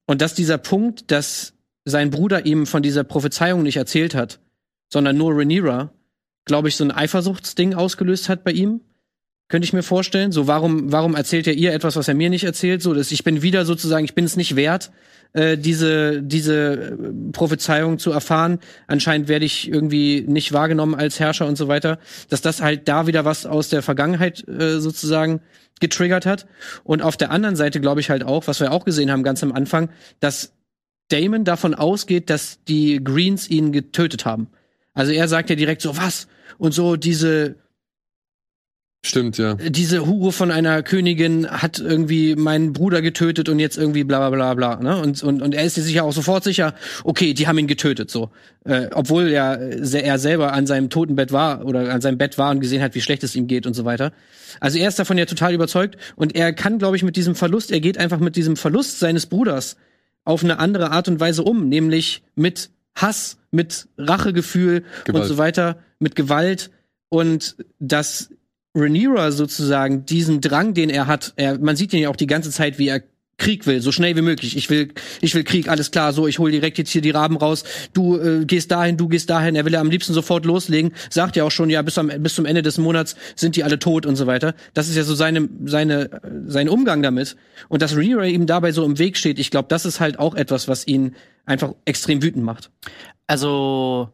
Und 0.05 0.21
dass 0.21 0.35
dieser 0.35 0.59
Punkt, 0.59 1.11
dass 1.11 1.52
sein 1.85 2.11
Bruder 2.11 2.47
ihm 2.47 2.67
von 2.67 2.83
dieser 2.83 3.05
Prophezeiung 3.05 3.63
nicht 3.63 3.77
erzählt 3.77 4.15
hat, 4.15 4.41
sondern 4.93 5.17
nur 5.17 5.37
Rhaenyra, 5.37 5.93
glaube 6.45 6.69
ich, 6.69 6.77
so 6.77 6.85
ein 6.85 6.91
Eifersuchtsding 6.91 7.75
ausgelöst 7.75 8.29
hat 8.29 8.45
bei 8.45 8.53
ihm. 8.53 8.81
Könnte 9.49 9.67
ich 9.67 9.73
mir 9.75 9.83
vorstellen. 9.83 10.33
So, 10.33 10.47
warum, 10.47 10.93
warum 10.93 11.15
erzählt 11.15 11.47
er 11.47 11.53
ihr 11.55 11.75
etwas, 11.75 11.97
was 11.97 12.09
er 12.09 12.15
mir 12.15 12.31
nicht 12.31 12.45
erzählt? 12.45 12.81
So, 12.81 12.95
dass 12.95 13.13
ich 13.13 13.23
bin 13.23 13.43
wieder 13.43 13.67
sozusagen, 13.67 14.05
ich 14.05 14.15
bin 14.15 14.25
es 14.25 14.37
nicht 14.37 14.57
wert, 14.57 14.93
äh, 15.35 15.59
diese, 15.59 16.23
diese 16.23 16.73
äh, 16.75 16.97
Prophezeiung 17.33 17.99
zu 17.99 18.13
erfahren. 18.13 18.61
Anscheinend 18.87 19.29
werde 19.29 19.45
ich 19.45 19.69
irgendwie 19.69 20.25
nicht 20.27 20.53
wahrgenommen 20.53 20.95
als 20.95 21.21
Herrscher 21.21 21.47
und 21.47 21.57
so 21.57 21.69
weiter. 21.69 21.99
Dass 22.31 22.41
das 22.41 22.63
halt 22.63 22.89
da 22.89 23.07
wieder 23.07 23.27
was 23.27 23.45
aus 23.45 23.69
der 23.69 23.83
Vergangenheit 23.83 24.47
äh, 24.49 24.81
sozusagen 24.81 25.41
getriggert 25.81 26.25
hat. 26.25 26.47
Und 26.85 27.03
auf 27.03 27.19
der 27.19 27.31
anderen 27.31 27.57
Seite 27.57 27.81
glaube 27.81 28.01
ich 28.01 28.09
halt 28.09 28.25
auch, 28.25 28.47
was 28.47 28.61
wir 28.61 28.73
auch 28.73 28.87
gesehen 28.87 29.11
haben 29.11 29.23
ganz 29.23 29.43
am 29.43 29.53
Anfang, 29.53 29.91
dass 30.21 30.55
Damon 31.09 31.45
davon 31.45 31.75
ausgeht, 31.75 32.31
dass 32.31 32.63
die 32.65 33.03
Greens 33.03 33.49
ihn 33.49 33.73
getötet 33.73 34.25
haben. 34.25 34.49
Also 34.95 35.13
er 35.13 35.29
sagt 35.29 35.51
ja 35.51 35.57
direkt 35.57 35.83
so, 35.83 35.97
was? 35.97 36.27
Und 36.59 36.73
so 36.73 36.97
diese 36.97 37.57
Stimmt, 39.05 39.37
ja. 39.37 39.55
diese 39.55 40.07
Hure 40.07 40.31
von 40.31 40.53
einer 40.53 40.85
Königin 40.85 41.49
hat 41.51 41.81
irgendwie 41.81 42.37
meinen 42.37 42.73
Bruder 42.73 43.03
getötet 43.03 43.49
und 43.49 43.59
jetzt 43.59 43.77
irgendwie 43.77 44.05
bla 44.05 44.31
bla 44.31 44.55
bla 44.55 44.77
bla. 44.77 44.77
Ne? 44.77 45.03
Und, 45.03 45.21
und, 45.25 45.43
und 45.43 45.57
er 45.57 45.65
ist 45.65 45.75
sich 45.75 45.93
ja 45.93 46.05
auch 46.05 46.13
sofort 46.13 46.45
sicher, 46.45 46.75
okay, 47.03 47.35
die 47.35 47.49
haben 47.49 47.59
ihn 47.59 47.67
getötet, 47.67 48.13
so. 48.13 48.31
Äh, 48.65 48.91
obwohl 48.95 49.29
ja 49.31 49.55
er 49.55 50.19
selber 50.21 50.53
an 50.53 50.69
seinem 50.69 50.89
Totenbett 50.89 51.33
war 51.33 51.65
oder 51.65 51.93
an 51.93 52.01
seinem 52.01 52.17
Bett 52.17 52.39
war 52.39 52.53
und 52.53 52.61
gesehen 52.61 52.81
hat, 52.81 52.95
wie 52.95 53.01
schlecht 53.01 53.25
es 53.25 53.35
ihm 53.35 53.49
geht 53.49 53.67
und 53.67 53.75
so 53.75 53.85
weiter. 53.85 54.13
Also 54.61 54.79
er 54.79 54.87
ist 54.87 55.01
davon 55.01 55.19
ja 55.19 55.25
total 55.27 55.53
überzeugt 55.53 55.97
und 56.15 56.37
er 56.37 56.53
kann, 56.53 56.79
glaube 56.79 56.95
ich, 56.95 57.03
mit 57.03 57.17
diesem 57.17 57.35
Verlust, 57.35 57.73
er 57.73 57.81
geht 57.81 57.99
einfach 57.99 58.21
mit 58.21 58.37
diesem 58.37 58.55
Verlust 58.55 59.01
seines 59.01 59.27
Bruders 59.27 59.77
auf 60.25 60.45
eine 60.45 60.59
andere 60.59 60.91
Art 60.91 61.09
und 61.09 61.21
Weise 61.21 61.43
um, 61.43 61.69
nämlich 61.69 62.23
mit 62.35 62.71
Hass, 62.95 63.39
mit 63.51 63.89
Rachegefühl 63.99 64.85
Gewalt. 65.05 65.23
und 65.23 65.29
so 65.29 65.39
weiter, 65.39 65.79
mit 65.99 66.15
Gewalt 66.15 66.71
und 67.09 67.57
das 67.79 68.31
Rhaenyra 68.75 69.33
sozusagen 69.33 70.07
diesen 70.07 70.41
Drang, 70.41 70.75
den 70.75 70.91
er 70.91 71.07
hat, 71.07 71.33
er, 71.37 71.59
man 71.59 71.77
sieht 71.77 71.93
ihn 71.93 72.01
ja 72.01 72.09
auch 72.09 72.17
die 72.17 72.27
ganze 72.27 72.51
Zeit, 72.51 72.79
wie 72.79 72.89
er 72.89 73.03
Krieg 73.43 73.67
will, 73.67 73.83
so 73.83 73.91
schnell 73.91 74.15
wie 74.15 74.23
möglich. 74.23 74.57
Ich 74.57 74.71
will, 74.71 74.93
ich 75.21 75.35
will 75.35 75.43
Krieg, 75.43 75.69
alles 75.69 75.91
klar. 75.91 76.13
So, 76.13 76.29
ich 76.29 76.39
hole 76.39 76.53
direkt 76.53 76.79
jetzt 76.79 76.91
hier 76.91 77.03
die 77.03 77.11
Raben 77.11 77.37
raus. 77.37 77.65
Du 77.93 78.17
äh, 78.17 78.45
gehst 78.45 78.71
dahin, 78.71 78.97
du 78.97 79.09
gehst 79.09 79.29
dahin. 79.31 79.57
Er 79.57 79.65
will 79.65 79.73
ja 79.73 79.81
am 79.81 79.91
liebsten 79.91 80.15
sofort 80.15 80.45
loslegen. 80.45 80.93
Sagt 81.11 81.35
ja 81.35 81.43
auch 81.43 81.51
schon, 81.51 81.69
ja, 81.69 81.83
bis, 81.83 81.99
am, 81.99 82.07
bis 82.21 82.37
zum 82.37 82.47
Ende 82.47 82.63
des 82.63 82.79
Monats 82.79 83.17
sind 83.35 83.57
die 83.57 83.65
alle 83.65 83.81
tot 83.81 84.07
und 84.07 84.15
so 84.15 84.29
weiter. 84.29 84.55
Das 84.75 84.89
ist 84.89 84.95
ja 84.95 85.03
so 85.03 85.17
seine, 85.17 85.49
seine, 85.65 86.21
sein 86.47 86.69
Umgang 86.69 87.03
damit. 87.03 87.37
Und 87.69 87.83
dass 87.83 87.97
Rhaenyra 87.97 88.27
ihm 88.27 88.47
dabei 88.47 88.71
so 88.71 88.85
im 88.85 89.01
Weg 89.01 89.17
steht, 89.17 89.41
ich 89.41 89.51
glaube, 89.51 89.67
das 89.69 89.85
ist 89.87 89.99
halt 89.99 90.21
auch 90.21 90.37
etwas, 90.37 90.69
was 90.69 90.87
ihn 90.87 91.17
einfach 91.45 91.75
extrem 91.85 92.23
wütend 92.23 92.45
macht. 92.45 92.71
Also 93.27 94.09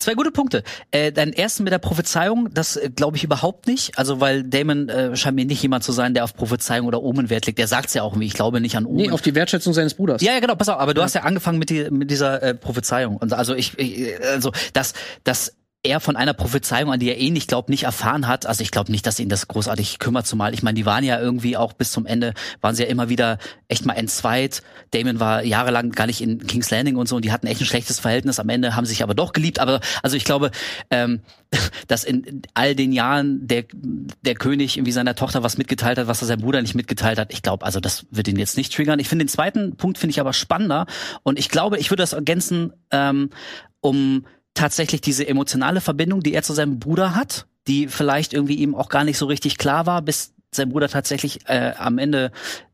zwei 0.00 0.14
gute 0.14 0.32
Punkte. 0.32 0.64
Äh, 0.90 1.12
dein 1.12 1.32
ersten 1.32 1.62
mit 1.62 1.72
der 1.72 1.78
Prophezeiung, 1.78 2.48
das 2.52 2.76
äh, 2.76 2.90
glaube 2.90 3.16
ich 3.16 3.24
überhaupt 3.24 3.66
nicht. 3.66 3.96
Also 3.96 4.20
weil 4.20 4.42
Damon 4.42 4.88
äh, 4.88 5.16
scheint 5.16 5.36
mir 5.36 5.44
nicht 5.44 5.62
jemand 5.62 5.84
zu 5.84 5.92
sein, 5.92 6.14
der 6.14 6.24
auf 6.24 6.34
Prophezeiung 6.34 6.86
oder 6.86 7.02
Omen 7.02 7.30
Wert 7.30 7.46
legt. 7.46 7.58
Der 7.58 7.68
sagt's 7.68 7.94
ja 7.94 8.02
auch 8.02 8.12
irgendwie. 8.12 8.26
Ich 8.26 8.34
glaube 8.34 8.60
nicht 8.60 8.76
an 8.76 8.86
Omen. 8.86 8.96
Nee, 8.96 9.10
auf 9.10 9.22
die 9.22 9.34
Wertschätzung 9.34 9.72
seines 9.72 9.94
Bruders. 9.94 10.22
Ja, 10.22 10.32
ja, 10.32 10.40
genau, 10.40 10.56
pass 10.56 10.68
auf, 10.68 10.78
aber 10.80 10.94
du 10.94 11.02
hast 11.02 11.14
ja 11.14 11.22
angefangen 11.22 11.58
mit, 11.58 11.70
die, 11.70 11.90
mit 11.90 12.10
dieser 12.10 12.42
äh, 12.42 12.54
Prophezeiung. 12.54 13.16
Und 13.16 13.32
also 13.32 13.54
ich, 13.54 13.78
ich 13.78 14.20
also 14.24 14.52
dass, 14.72 14.94
dass 15.22 15.54
er 15.82 16.00
von 16.00 16.14
einer 16.14 16.34
Prophezeiung, 16.34 16.92
an 16.92 17.00
die 17.00 17.08
er 17.08 17.18
eh 17.18 17.30
nicht 17.30 17.48
glaubt, 17.48 17.70
nicht 17.70 17.84
erfahren 17.84 18.28
hat. 18.28 18.44
Also 18.44 18.62
ich 18.62 18.70
glaube 18.70 18.92
nicht, 18.92 19.06
dass 19.06 19.18
ihn 19.18 19.30
das 19.30 19.48
großartig 19.48 19.98
kümmert, 19.98 20.26
zumal 20.26 20.52
ich 20.52 20.62
meine, 20.62 20.74
die 20.74 20.84
waren 20.84 21.04
ja 21.04 21.18
irgendwie 21.18 21.56
auch 21.56 21.72
bis 21.72 21.90
zum 21.90 22.04
Ende, 22.04 22.34
waren 22.60 22.74
sie 22.74 22.82
ja 22.82 22.88
immer 22.88 23.08
wieder 23.08 23.38
echt 23.68 23.86
mal 23.86 23.94
entzweit. 23.94 24.62
Damon 24.90 25.20
war 25.20 25.42
jahrelang 25.42 25.92
gar 25.92 26.06
nicht 26.06 26.20
in 26.20 26.46
King's 26.46 26.70
Landing 26.70 26.96
und 26.96 27.08
so 27.08 27.16
und 27.16 27.24
die 27.24 27.32
hatten 27.32 27.46
echt 27.46 27.62
ein 27.62 27.66
schlechtes 27.66 27.98
Verhältnis. 27.98 28.38
Am 28.38 28.50
Ende 28.50 28.76
haben 28.76 28.84
sie 28.84 28.90
sich 28.90 29.02
aber 29.02 29.14
doch 29.14 29.32
geliebt. 29.32 29.58
Aber 29.58 29.80
also 30.02 30.18
ich 30.18 30.24
glaube, 30.24 30.50
ähm, 30.90 31.20
dass 31.88 32.04
in 32.04 32.42
all 32.52 32.74
den 32.74 32.92
Jahren 32.92 33.46
der, 33.46 33.64
der 34.20 34.34
König 34.34 34.76
irgendwie 34.76 34.92
seiner 34.92 35.14
Tochter 35.14 35.42
was 35.42 35.56
mitgeteilt 35.56 35.96
hat, 35.96 36.08
was 36.08 36.20
er 36.20 36.26
seinem 36.26 36.42
Bruder 36.42 36.60
nicht 36.60 36.74
mitgeteilt 36.74 37.18
hat. 37.18 37.32
Ich 37.32 37.40
glaube, 37.40 37.64
also 37.64 37.80
das 37.80 38.04
wird 38.10 38.28
ihn 38.28 38.38
jetzt 38.38 38.58
nicht 38.58 38.74
triggern. 38.74 38.98
Ich 38.98 39.08
finde 39.08 39.24
den 39.24 39.30
zweiten 39.30 39.76
Punkt 39.76 39.96
finde 39.96 40.10
ich 40.10 40.20
aber 40.20 40.34
spannender 40.34 40.84
und 41.22 41.38
ich 41.38 41.48
glaube, 41.48 41.78
ich 41.78 41.90
würde 41.90 42.02
das 42.02 42.12
ergänzen, 42.12 42.74
ähm, 42.90 43.30
um 43.80 44.26
tatsächlich 44.54 45.00
diese 45.00 45.26
emotionale 45.26 45.80
Verbindung, 45.80 46.22
die 46.22 46.34
er 46.34 46.42
zu 46.42 46.52
seinem 46.52 46.78
Bruder 46.78 47.14
hat, 47.14 47.46
die 47.66 47.88
vielleicht 47.88 48.32
irgendwie 48.32 48.56
ihm 48.56 48.74
auch 48.74 48.88
gar 48.88 49.04
nicht 49.04 49.18
so 49.18 49.26
richtig 49.26 49.58
klar 49.58 49.86
war, 49.86 50.02
bis 50.02 50.34
sein 50.52 50.70
Bruder 50.70 50.88
tatsächlich 50.88 51.48
äh, 51.48 51.72
am 51.78 51.98
Ende 51.98 52.32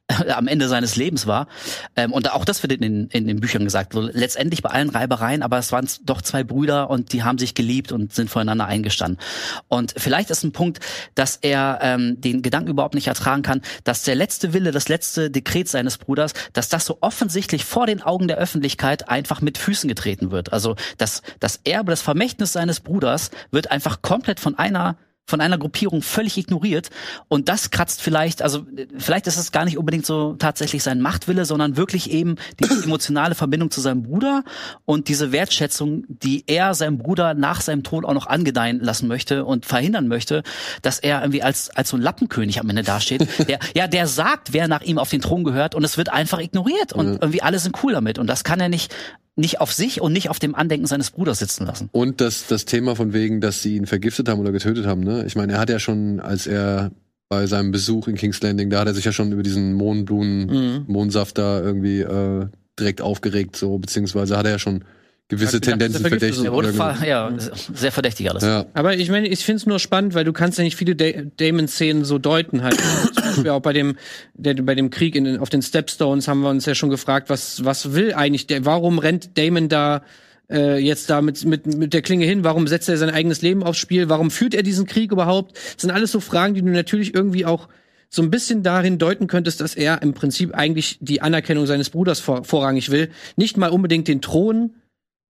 am 0.35 0.47
Ende 0.47 0.69
seines 0.69 0.97
Lebens 0.97 1.27
war. 1.27 1.49
Ähm, 1.97 2.13
und 2.13 2.31
auch 2.33 2.45
das 2.45 2.63
wird 2.63 2.73
in, 2.73 2.81
den- 2.81 3.09
in 3.09 3.27
den 3.27 3.41
Büchern 3.41 3.65
gesagt. 3.65 3.93
So, 3.93 4.01
letztendlich 4.01 4.63
bei 4.63 4.71
allen 4.71 4.91
Reibereien, 4.91 5.43
aber 5.43 5.59
es 5.59 5.73
waren 5.73 5.89
doch 6.05 6.23
zwei 6.23 6.45
Brüder 6.45 6.91
und 6.91 7.13
die 7.13 7.23
haben 7.25 7.39
sich 7.39 7.55
geliebt 7.55 7.93
und 7.93 8.13
sind 8.15 8.31
voreinander 8.31 8.67
eingestanden. 8.67 9.21
Und 9.69 9.95
vielleicht 9.97 10.31
ist 10.31 10.45
ein 10.45 10.53
Punkt, 10.53 10.81
dass 11.15 11.37
er 11.37 11.79
ähm, 11.83 12.21
den 12.21 12.43
Gedanken 12.43 12.71
überhaupt 12.71 12.95
nicht 12.95 13.09
ertragen 13.09 13.43
kann, 13.43 13.63
dass 13.85 14.03
der 14.03 14.15
letzte 14.15 14.53
Wille, 14.53 14.71
das 14.71 14.89
letzte 14.89 15.31
Dekret 15.31 15.69
seines 15.69 15.99
Bruders, 15.99 16.33
dass 16.53 16.69
das 16.69 16.87
so 16.87 16.99
offensichtlich 17.01 17.65
vor 17.65 17.87
den 17.87 18.03
Augen 18.03 18.29
der 18.29 18.39
Öffentlichkeit 18.39 19.09
einfach 19.09 19.41
mit 19.41 19.59
Füßen 19.59 19.89
getreten 19.89 20.31
wird. 20.31 20.53
Also 20.53 20.77
das, 20.99 21.23
das 21.41 21.61
Erbe, 21.65 21.91
das 21.91 22.03
Vermächtnis 22.03 22.53
seines 22.53 22.81
Bruders 22.81 23.31
wird 23.51 23.71
einfach 23.71 24.03
komplett 24.03 24.41
von 24.41 24.57
einer 24.57 24.97
von 25.27 25.41
einer 25.41 25.59
Gruppierung 25.59 26.03
völlig 26.03 26.39
ignoriert. 26.39 26.91
Und 27.29 27.49
das 27.49 27.71
kratzt 27.71 28.01
vielleicht, 28.01 28.43
also 28.43 28.65
vielleicht 28.97 29.27
ist 29.27 29.37
es 29.37 29.51
gar 29.51 29.65
nicht 29.65 29.77
unbedingt 29.77 30.07
so 30.07 30.35
tatsächlich 30.35 30.83
sein 30.83 31.01
Machtwille, 31.01 31.45
sondern 31.45 31.77
wirklich 31.77 32.11
eben 32.11 32.37
die 32.61 32.65
emotionale 32.85 33.35
Verbindung 33.35 33.71
zu 33.71 33.81
seinem 33.81 34.05
Bruder 34.05 34.45
und 34.85 35.09
diese 35.09 35.33
Wertschätzung, 35.33 36.05
die 36.09 36.45
er 36.47 36.75
seinem 36.75 36.99
Bruder 36.99 37.35
nach 37.35 37.61
seinem 37.61 37.83
Tod 37.83 38.05
auch 38.05 38.15
noch 38.15 38.27
angedeihen 38.27 38.81
lassen 38.81 39.09
möchte 39.09 39.45
und 39.45 39.67
verhindern 39.67 40.07
möchte, 40.07 40.45
dass 40.83 40.99
er 41.01 41.21
irgendwie 41.21 41.43
als 41.43 41.71
als 41.71 41.91
so 41.91 41.97
ein 41.97 42.03
Lappenkönig 42.03 42.61
am 42.61 42.71
Ende 42.71 42.85
dasteht, 42.85 43.27
der 43.49 43.59
ja 43.75 43.89
der 43.89 44.07
sagt, 44.07 44.53
wer 44.53 44.69
nach 44.69 44.83
ihm 44.83 44.99
auf 44.99 45.11
den 45.11 45.21
Thron 45.21 45.43
gehört 45.43 45.75
und 45.75 45.83
es 45.83 45.99
wird 45.99 46.13
einfach 46.13 46.39
ignoriert 46.39 46.93
und 46.93 47.21
irgendwie 47.21 47.43
alle 47.43 47.59
sind 47.59 47.83
cool 47.83 47.93
damit. 47.93 48.19
Und 48.19 48.29
das 48.29 48.45
kann 48.45 48.61
er 48.61 48.69
nicht 48.69 48.95
nicht 49.37 49.61
auf 49.61 49.73
sich 49.73 50.01
und 50.01 50.13
nicht 50.13 50.31
auf 50.31 50.39
dem 50.39 50.55
Andenken 50.55 50.87
seines 50.87 51.11
Bruders 51.11 51.39
sitzen 51.39 51.67
lassen. 51.67 51.89
Und 51.93 52.21
das, 52.21 52.47
das 52.47 52.65
Thema 52.65 52.97
von 52.97 53.13
wegen, 53.13 53.41
dass 53.41 53.63
sie 53.63 53.77
ihn 53.77 53.87
vergiftet 53.87 54.29
haben 54.29 54.41
oder 54.41 54.51
getötet 54.53 54.87
haben, 54.87 55.03
ne? 55.03 55.25
Ich 55.27 55.37
meine, 55.37 55.53
er 55.55 55.59
hat 55.61 55.69
ja 55.71 55.79
schon, 55.79 56.21
als 56.21 56.47
er 56.47 56.91
bei 57.29 57.47
seinem 57.47 57.71
Besuch 57.71 58.09
in 58.09 58.15
King's 58.15 58.41
Landing, 58.41 58.71
da 58.71 58.81
hat 58.81 58.87
er 58.89 58.95
sich 58.95 59.05
ja 59.05 59.13
schon 59.13 59.33
über 59.33 59.43
diesen 59.43 59.75
Mohnblumen, 59.75 60.47
Mhm. 60.47 60.85
Mohnsaft 60.87 61.39
da 61.39 61.61
irgendwie 61.61 62.01
äh, 62.01 62.47
direkt 62.79 63.03
aufgeregt, 63.03 63.57
so, 63.57 63.79
beziehungsweise 63.79 64.37
hat 64.37 64.47
er 64.47 64.53
ja 64.53 64.59
schon 64.59 64.85
gewisse 65.29 65.61
gedacht, 65.61 65.79
Tendenzen 65.81 66.05
er 66.05 66.11
verdächtig. 66.11 66.45
Er 66.45 67.07
ja, 67.07 67.33
sehr 67.75 67.91
verdächtig 67.93 68.31
alles. 68.31 68.43
ja, 68.45 68.67
Aber 68.75 68.95
ich 68.97 69.11
meine, 69.11 69.27
ich 69.27 69.45
finde 69.45 69.57
es 69.57 69.67
nur 69.67 69.79
spannend, 69.79 70.15
weil 70.15 70.25
du 70.25 70.33
kannst 70.33 70.59
ja 70.59 70.65
nicht 70.65 70.77
viele 70.77 70.95
Da- 70.95 71.23
Damon-Szenen 71.37 72.05
so 72.05 72.19
deuten 72.19 72.63
halt. 72.63 72.77
Zum 73.15 73.25
Beispiel 73.25 73.51
auch 73.51 73.61
bei 73.61 73.73
dem, 73.73 73.97
der, 74.35 74.55
bei 74.55 74.75
dem 74.75 74.91
Krieg 74.91 75.17
in 75.17 75.25
den, 75.25 75.39
auf 75.39 75.51
den 75.51 75.63
Stepstones 75.63 76.29
haben 76.29 76.41
wir 76.43 76.51
uns 76.51 76.65
ja 76.67 76.75
schon 76.75 76.91
gefragt, 76.91 77.29
was, 77.29 77.65
was 77.65 77.93
will 77.93 78.15
eigentlich 78.15 78.47
der, 78.47 78.65
warum 78.65 78.99
rennt 78.99 79.37
Damon 79.37 79.69
da 79.69 80.03
äh, 80.49 80.79
jetzt 80.79 81.11
da 81.11 81.21
mit, 81.23 81.45
mit, 81.45 81.67
mit 81.67 81.93
der 81.93 82.03
Klinge 82.03 82.25
hin? 82.25 82.45
Warum 82.45 82.69
setzt 82.69 82.89
er 82.89 82.97
sein 82.97 83.11
eigenes 83.11 83.43
Leben 83.43 83.65
aufs 83.65 83.79
Spiel? 83.79 84.09
Warum 84.09 84.31
führt 84.31 84.55
er 84.55 84.63
diesen 84.63 84.87
Krieg 84.87 85.11
überhaupt? 85.11 85.57
Das 85.75 85.83
sind 85.83 85.91
alles 85.91 86.13
so 86.13 86.21
Fragen, 86.21 86.55
die 86.55 86.63
du 86.63 86.69
natürlich 86.69 87.15
irgendwie 87.15 87.45
auch 87.45 87.69
so 88.09 88.23
ein 88.23 88.31
bisschen 88.31 88.63
darin 88.63 88.99
deuten 88.99 89.27
könntest, 89.27 89.61
dass 89.61 89.75
er 89.75 90.03
im 90.03 90.15
Prinzip 90.15 90.55
eigentlich 90.55 90.99
die 91.01 91.21
Anerkennung 91.21 91.67
seines 91.67 91.91
Bruders 91.91 92.21
vor, 92.21 92.45
vorrangig 92.45 92.93
will. 92.93 93.09
Nicht 93.35 93.57
mal 93.57 93.71
unbedingt 93.71 94.07
den 94.07 94.21
Thron, 94.21 94.71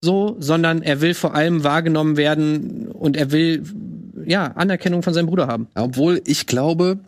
so, 0.02 0.36
sondern 0.38 0.82
er 0.82 1.00
will 1.00 1.14
vor 1.14 1.34
allem 1.34 1.64
wahrgenommen 1.64 2.16
werden 2.16 2.88
und 2.88 3.16
er 3.16 3.32
will 3.32 3.64
ja 4.24 4.46
Anerkennung 4.52 5.02
von 5.02 5.14
seinem 5.14 5.26
Bruder 5.26 5.46
haben. 5.46 5.68
Obwohl 5.74 6.22
ich 6.26 6.46
glaube 6.46 7.00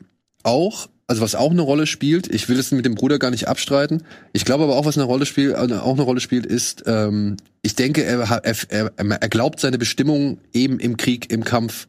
auch, 0.42 0.88
also 1.06 1.22
was 1.22 1.34
auch 1.34 1.50
eine 1.50 1.62
Rolle 1.62 1.86
spielt, 1.86 2.32
ich 2.32 2.48
will 2.48 2.58
es 2.58 2.70
mit 2.70 2.84
dem 2.84 2.94
Bruder 2.94 3.18
gar 3.18 3.30
nicht 3.30 3.48
abstreiten. 3.48 4.02
Ich 4.32 4.44
glaube 4.44 4.64
aber 4.64 4.76
auch, 4.76 4.84
was 4.84 4.96
eine 4.96 5.04
Rolle 5.04 5.26
spielt, 5.26 5.54
äh, 5.54 5.74
auch 5.74 5.94
eine 5.94 6.02
Rolle 6.02 6.20
spielt, 6.20 6.46
ist, 6.46 6.84
ähm, 6.86 7.36
ich 7.62 7.74
denke, 7.74 8.04
er, 8.04 8.20
er, 8.44 8.90
er 8.96 9.28
glaubt 9.28 9.60
seine 9.60 9.78
Bestimmung 9.78 10.38
eben 10.52 10.78
im 10.78 10.96
Krieg, 10.96 11.32
im 11.32 11.44
Kampf, 11.44 11.88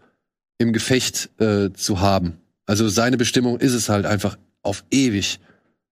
im 0.58 0.74
Gefecht 0.74 1.30
äh, 1.40 1.72
zu 1.74 2.02
haben. 2.02 2.38
Also 2.66 2.88
seine 2.88 3.18
Bestimmung 3.18 3.60
ist 3.60 3.74
es 3.74 3.90
halt 3.90 4.06
einfach 4.06 4.38
auf 4.62 4.84
ewig 4.92 5.40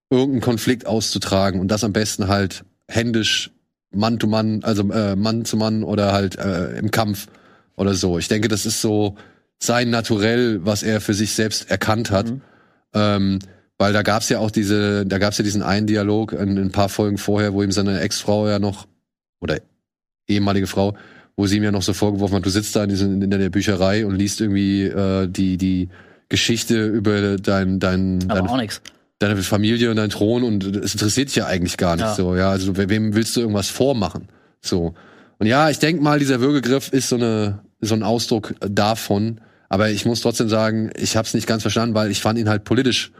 irgendeinen 0.09 0.41
Konflikt 0.41 0.85
auszutragen 0.85 1.59
und 1.59 1.69
das 1.69 1.83
am 1.83 1.93
besten 1.93 2.27
halt 2.27 2.63
händisch 2.87 3.51
Mann 3.91 4.19
zu 4.19 4.27
Mann, 4.27 4.63
also 4.63 4.89
äh, 4.91 5.15
Mann 5.15 5.45
zu 5.45 5.57
Mann 5.57 5.83
oder 5.83 6.11
halt 6.13 6.37
äh, 6.37 6.77
im 6.77 6.91
Kampf 6.91 7.27
oder 7.75 7.93
so. 7.93 8.17
Ich 8.17 8.27
denke, 8.27 8.47
das 8.47 8.65
ist 8.65 8.81
so 8.81 9.15
sein 9.59 9.89
Naturell, 9.89 10.65
was 10.65 10.83
er 10.83 11.01
für 11.01 11.13
sich 11.13 11.33
selbst 11.33 11.69
erkannt 11.69 12.11
hat. 12.11 12.31
Ähm, 12.93 13.39
weil 13.77 13.93
da 13.93 14.01
gab's 14.01 14.29
ja 14.29 14.39
auch 14.39 14.51
diese, 14.51 15.05
da 15.05 15.19
gab's 15.19 15.37
ja 15.37 15.43
diesen 15.43 15.61
einen 15.61 15.87
Dialog 15.87 16.33
in, 16.33 16.57
in 16.57 16.57
ein 16.57 16.71
paar 16.71 16.89
Folgen 16.89 17.17
vorher, 17.17 17.53
wo 17.53 17.61
ihm 17.61 17.71
seine 17.71 17.99
Ex-Frau 17.99 18.47
ja 18.47 18.59
noch, 18.59 18.87
oder 19.39 19.59
ehemalige 20.27 20.67
Frau, 20.67 20.95
wo 21.35 21.45
sie 21.45 21.57
ihm 21.57 21.63
ja 21.63 21.71
noch 21.71 21.83
so 21.83 21.93
vorgeworfen 21.93 22.35
hat, 22.35 22.45
du 22.45 22.49
sitzt 22.49 22.75
da 22.75 22.83
in, 22.83 22.89
diesen, 22.89 23.21
in 23.21 23.29
der 23.29 23.49
Bücherei 23.49 24.05
und 24.05 24.15
liest 24.15 24.41
irgendwie 24.41 24.85
äh, 24.85 25.27
die, 25.27 25.57
die 25.57 25.89
Geschichte 26.29 26.87
über 26.87 27.37
dein, 27.37 27.79
dein, 27.79 28.29
Aber 28.29 28.49
auch 28.49 28.57
nichts. 28.57 28.81
Deine 29.19 29.41
Familie 29.41 29.89
und 29.89 29.95
dein 29.97 30.09
Thron 30.09 30.43
und 30.43 30.63
es 30.63 30.93
interessiert 30.93 31.29
dich 31.29 31.35
ja 31.37 31.45
eigentlich 31.47 31.77
gar 31.77 31.95
nicht 31.95 32.05
Ja. 32.05 32.15
so, 32.15 32.35
ja. 32.35 32.49
Also 32.49 32.77
we- 32.77 32.89
wem 32.89 33.15
willst 33.15 33.35
du 33.35 33.39
irgendwas 33.41 33.69
vormachen? 33.69 34.27
So. 34.61 34.93
Und 35.39 35.47
ja, 35.47 35.69
ich 35.69 35.79
denk 35.79 36.01
mal, 36.01 36.19
dieser 36.19 36.39
Würgegriff 36.39 36.89
ist 36.93 37.09
so 37.09 37.15
eine, 37.15 37.59
so 37.81 37.95
ein 37.95 38.03
Ausdruck 38.03 38.53
davon. 38.59 39.41
Aber 39.69 39.89
ich 39.89 40.05
muss 40.05 40.21
trotzdem 40.21 40.49
sagen, 40.49 40.91
ich 40.97 41.17
habe 41.17 41.27
es 41.27 41.33
nicht 41.33 41.47
ganz 41.47 41.61
verstanden, 41.61 41.93
weil 41.95 42.09
ich 42.11 42.21
fand 42.21 42.39
ihn 42.39 42.47
halt 42.49 42.63
politisch 42.63 43.11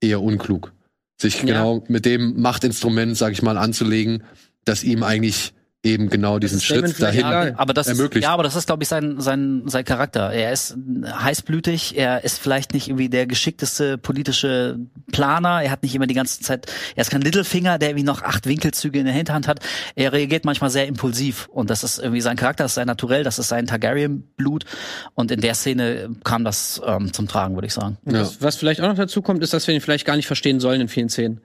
eher 0.00 0.22
unklug. 0.22 0.72
Sich 1.20 1.38
Ja. 1.40 1.44
genau 1.46 1.84
mit 1.88 2.04
dem 2.06 2.40
Machtinstrument, 2.40 3.16
sag 3.16 3.32
ich 3.32 3.42
mal, 3.42 3.58
anzulegen, 3.58 4.22
das 4.64 4.82
ihm 4.84 5.02
eigentlich 5.02 5.52
eben 5.82 6.10
genau 6.10 6.38
diesen 6.38 6.58
ist 6.58 6.70
Damon 6.70 6.88
Schritt 6.88 7.02
dahin 7.02 7.20
egal. 7.20 7.54
Aber 7.56 7.72
das 7.72 7.86
ist, 7.86 7.98
ermöglicht. 7.98 8.24
ja, 8.24 8.32
aber 8.32 8.42
das 8.42 8.54
ist, 8.54 8.66
glaube 8.66 8.82
ich, 8.82 8.88
sein, 8.88 9.20
sein, 9.20 9.62
sein 9.66 9.84
Charakter. 9.84 10.30
Er 10.30 10.52
ist 10.52 10.76
heißblütig, 11.06 11.96
er 11.96 12.22
ist 12.22 12.38
vielleicht 12.38 12.74
nicht 12.74 12.88
irgendwie 12.88 13.08
der 13.08 13.26
geschickteste 13.26 13.96
politische 13.96 14.78
Planer, 15.10 15.62
er 15.62 15.70
hat 15.70 15.82
nicht 15.82 15.94
immer 15.94 16.06
die 16.06 16.14
ganze 16.14 16.40
Zeit, 16.40 16.70
er 16.96 17.02
ist 17.02 17.10
kein 17.10 17.22
Littlefinger, 17.22 17.78
der 17.78 17.90
irgendwie 17.90 18.04
noch 18.04 18.22
acht 18.22 18.46
Winkelzüge 18.46 18.98
in 18.98 19.06
der 19.06 19.14
Hinterhand 19.14 19.48
hat. 19.48 19.60
Er 19.94 20.12
reagiert 20.12 20.44
manchmal 20.44 20.70
sehr 20.70 20.86
impulsiv 20.86 21.48
und 21.48 21.70
das 21.70 21.82
ist 21.82 21.98
irgendwie 21.98 22.20
sein 22.20 22.36
Charakter, 22.36 22.64
das 22.64 22.72
ist 22.72 22.76
sein 22.76 22.86
Naturell, 22.86 23.24
das 23.24 23.38
ist 23.38 23.48
sein 23.48 23.66
Targaryen-Blut 23.66 24.66
und 25.14 25.30
in 25.30 25.40
der 25.40 25.54
Szene 25.54 26.10
kam 26.24 26.44
das 26.44 26.80
ähm, 26.84 27.12
zum 27.12 27.26
Tragen, 27.26 27.54
würde 27.54 27.66
ich 27.66 27.74
sagen. 27.74 27.96
Ja. 28.04 28.20
Was, 28.20 28.42
was 28.42 28.56
vielleicht 28.56 28.82
auch 28.82 28.88
noch 28.88 28.96
dazu 28.96 29.22
kommt, 29.22 29.42
ist, 29.42 29.54
dass 29.54 29.66
wir 29.66 29.74
ihn 29.74 29.80
vielleicht 29.80 30.06
gar 30.06 30.16
nicht 30.16 30.26
verstehen 30.26 30.60
sollen 30.60 30.82
in 30.82 30.88
vielen 30.88 31.08
Szenen. 31.08 31.40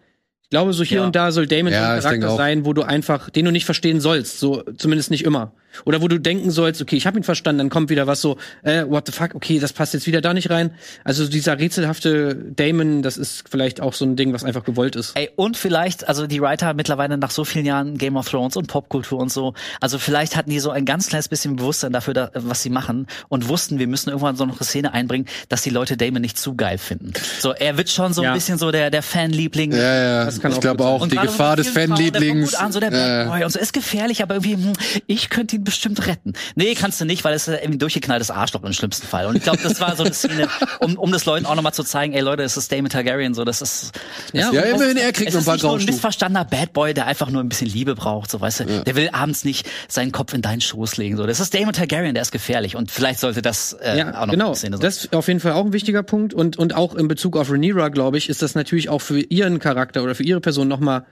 Ich 0.45 0.49
glaube, 0.51 0.73
so 0.73 0.83
hier 0.83 0.99
Ja. 0.99 1.05
und 1.05 1.15
da 1.15 1.31
soll 1.31 1.47
Damon 1.47 1.73
Ja, 1.73 1.95
ein 1.95 2.01
Charakter 2.01 2.35
sein, 2.35 2.65
wo 2.65 2.73
du 2.73 2.83
einfach, 2.83 3.31
den 3.31 3.45
du 3.45 3.51
nicht 3.51 3.65
verstehen 3.65 3.99
sollst, 3.99 4.39
so 4.39 4.61
zumindest 4.77 5.09
nicht 5.09 5.23
immer. 5.25 5.51
Oder 5.83 6.01
wo 6.01 6.07
du 6.07 6.19
denken 6.19 6.51
sollst, 6.51 6.81
okay, 6.81 6.95
ich 6.95 7.05
habe 7.07 7.17
ihn 7.19 7.23
verstanden, 7.23 7.59
dann 7.59 7.69
kommt 7.69 7.89
wieder 7.89 8.07
was 8.07 8.21
so, 8.21 8.37
äh, 8.63 8.85
what 8.87 9.05
the 9.07 9.11
fuck, 9.11 9.35
okay, 9.35 9.59
das 9.59 9.73
passt 9.73 9.93
jetzt 9.93 10.07
wieder 10.07 10.21
da 10.21 10.33
nicht 10.33 10.49
rein. 10.49 10.71
Also 11.03 11.27
dieser 11.27 11.59
rätselhafte 11.59 12.35
Damon, 12.55 13.01
das 13.01 13.17
ist 13.17 13.43
vielleicht 13.49 13.81
auch 13.81 13.93
so 13.93 14.05
ein 14.05 14.15
Ding, 14.15 14.33
was 14.33 14.43
einfach 14.43 14.63
gewollt 14.63 14.95
ist. 14.95 15.15
Ey, 15.17 15.29
und 15.35 15.57
vielleicht, 15.57 16.07
also 16.07 16.27
die 16.27 16.41
Writer 16.41 16.73
mittlerweile 16.73 17.17
nach 17.17 17.31
so 17.31 17.43
vielen 17.43 17.65
Jahren 17.65 17.97
Game 17.97 18.15
of 18.15 18.29
Thrones 18.29 18.55
und 18.55 18.67
Popkultur 18.67 19.19
und 19.19 19.31
so, 19.31 19.53
also 19.81 19.99
vielleicht 19.99 20.35
hatten 20.35 20.49
die 20.49 20.59
so 20.59 20.71
ein 20.71 20.85
ganz 20.85 21.07
kleines 21.07 21.27
bisschen 21.27 21.55
Bewusstsein 21.55 21.91
dafür, 21.91 22.13
da, 22.13 22.29
was 22.33 22.61
sie 22.63 22.69
machen 22.69 23.07
und 23.27 23.47
wussten, 23.49 23.79
wir 23.79 23.87
müssen 23.87 24.09
irgendwann 24.09 24.35
so 24.35 24.45
noch 24.45 24.57
eine 24.59 24.65
Szene 24.65 24.93
einbringen, 24.93 25.25
dass 25.49 25.61
die 25.63 25.69
Leute 25.69 25.97
Damon 25.97 26.21
nicht 26.21 26.37
zu 26.37 26.55
geil 26.55 26.77
finden. 26.77 27.13
So, 27.39 27.53
er 27.53 27.77
wird 27.77 27.89
schon 27.89 28.13
so 28.13 28.23
Ja. 28.23 28.31
ein 28.31 28.35
bisschen 28.35 28.57
so 28.57 28.71
der, 28.71 28.89
der 28.89 29.03
Fanliebling. 29.03 29.71
Ja, 29.73 29.77
ja, 29.77 30.25
Das 30.25 30.39
kann 30.39 30.51
ich 30.51 30.57
auch 30.57 30.61
glaube 30.61 30.85
auch, 30.85 31.07
die 31.07 31.15
Gefahr 31.17 31.57
so 31.57 31.63
des 31.63 31.71
Fanlieblings. 31.71 32.51
gut 32.51 32.59
An, 32.59 32.71
so 32.71 32.79
der 32.79 32.91
Bad 32.91 33.27
Boy 33.29 33.43
und 33.43 33.51
so 33.51 33.59
ist 33.59 33.73
gefährlich, 33.73 34.23
aber 34.23 34.35
irgendwie, 34.35 34.53
hm, 34.53 34.73
ich 35.07 35.29
könnte 35.29 35.57
ihn 35.57 35.63
bestimmt 35.65 36.07
retten. 36.07 36.33
Nee, 36.55 36.73
kannst 36.75 37.01
du 37.01 37.05
nicht, 37.05 37.23
weil 37.25 37.33
es 37.33 37.47
ist 37.47 37.55
irgendwie 37.55 37.75
ein 37.75 37.79
durchgeknalltes 37.79 38.31
Arschloch 38.31 38.63
im 38.63 38.71
schlimmsten 38.71 39.05
Fall. 39.05 39.25
Und 39.25 39.35
ich 39.35 39.43
glaube, 39.43 39.59
das 39.61 39.81
war 39.81 39.95
so 39.95 40.03
eine 40.03 40.13
Szene, 40.13 40.47
um, 40.79 40.97
um 40.97 41.11
das 41.11 41.25
Leuten 41.25 41.45
auch 41.45 41.55
nochmal 41.55 41.73
zu 41.73 41.83
zeigen, 41.83 42.13
ey 42.13 42.21
Leute, 42.21 42.43
es 42.43 42.55
ist 42.55 42.71
Daemon 42.71 42.89
Targaryen, 42.89 43.33
so, 43.33 43.43
das 43.43 43.61
ist, 43.61 43.91
Ja, 44.31 44.51
ja, 44.53 44.61
immerhin, 44.61 44.97
er 44.97 45.11
kriegt 45.11 45.29
es 45.29 45.33
noch 45.33 45.39
ein 45.39 45.39
ist 45.41 45.45
paar 45.45 45.53
nicht 45.55 45.63
nur 45.63 45.79
ein 45.79 45.85
missverstandener 45.85 46.45
Bad 46.45 46.73
Boy, 46.73 46.93
der 46.93 47.07
einfach 47.07 47.29
nur 47.29 47.43
ein 47.43 47.49
bisschen 47.49 47.67
Liebe 47.67 47.95
braucht, 47.95 48.31
so 48.31 48.39
weißt 48.39 48.61
du. 48.61 48.83
Der 48.83 48.95
will 48.95 49.09
abends 49.11 49.43
nicht 49.43 49.67
seinen 49.87 50.11
Kopf 50.11 50.33
in 50.33 50.41
deinen 50.41 50.61
Schoß 50.61 50.97
legen, 50.97 51.17
so. 51.17 51.25
Das 51.25 51.39
ist 51.39 51.53
Daemon 51.53 51.73
Targaryen, 51.73 52.13
der 52.13 52.21
ist 52.21 52.31
gefährlich 52.31 52.75
und 52.75 52.91
vielleicht 52.91 53.19
sollte 53.19 53.41
das 53.41 53.73
äh, 53.73 53.97
ja, 53.97 54.21
auch 54.21 54.25
noch 54.27 54.33
genau. 54.33 54.53
Szene 54.53 54.77
sein. 54.77 54.81
Das 54.81 54.97
ist 55.05 55.13
auf 55.13 55.27
jeden 55.27 55.39
Fall 55.39 55.53
auch 55.53 55.65
ein 55.65 55.73
wichtiger 55.73 56.03
Punkt 56.03 56.33
und 56.33 56.57
und 56.57 56.75
auch 56.75 56.95
in 56.95 57.07
Bezug 57.07 57.37
auf 57.37 57.49
Rhaenyra, 57.51 57.89
glaube 57.89 58.17
ich, 58.17 58.29
ist 58.29 58.41
das 58.41 58.55
natürlich 58.55 58.89
auch 58.89 59.01
für 59.01 59.19
ihren 59.19 59.59
Charakter 59.59 60.03
oder 60.03 60.15
für 60.15 60.23
ihre 60.23 60.41
Person 60.41 60.67
noch 60.67 60.79
mal 60.79 61.05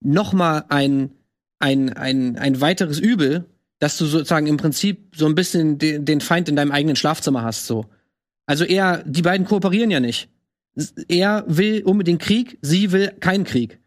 noch 0.00 0.32
mal 0.32 0.64
ein 0.68 1.10
ein 1.58 1.92
ein 1.92 2.38
ein 2.38 2.60
weiteres 2.60 2.98
Übel, 2.98 3.44
dass 3.80 3.96
du 3.96 4.06
sozusagen 4.06 4.46
im 4.46 4.58
Prinzip 4.58 5.16
so 5.16 5.26
ein 5.26 5.34
bisschen 5.34 5.78
den, 5.78 6.20
Feind 6.20 6.48
in 6.48 6.54
deinem 6.54 6.70
eigenen 6.70 6.96
Schlafzimmer 6.96 7.42
hast 7.42 7.66
so. 7.66 7.86
Also 8.46 8.64
er, 8.64 9.02
die 9.04 9.22
beiden 9.22 9.46
kooperieren 9.46 9.90
ja 9.90 10.00
nicht. 10.00 10.28
Er 11.08 11.44
will 11.48 11.82
unbedingt 11.82 12.20
Krieg, 12.22 12.58
sie 12.62 12.92
will 12.92 13.10
keinen 13.20 13.44
Krieg. 13.44 13.80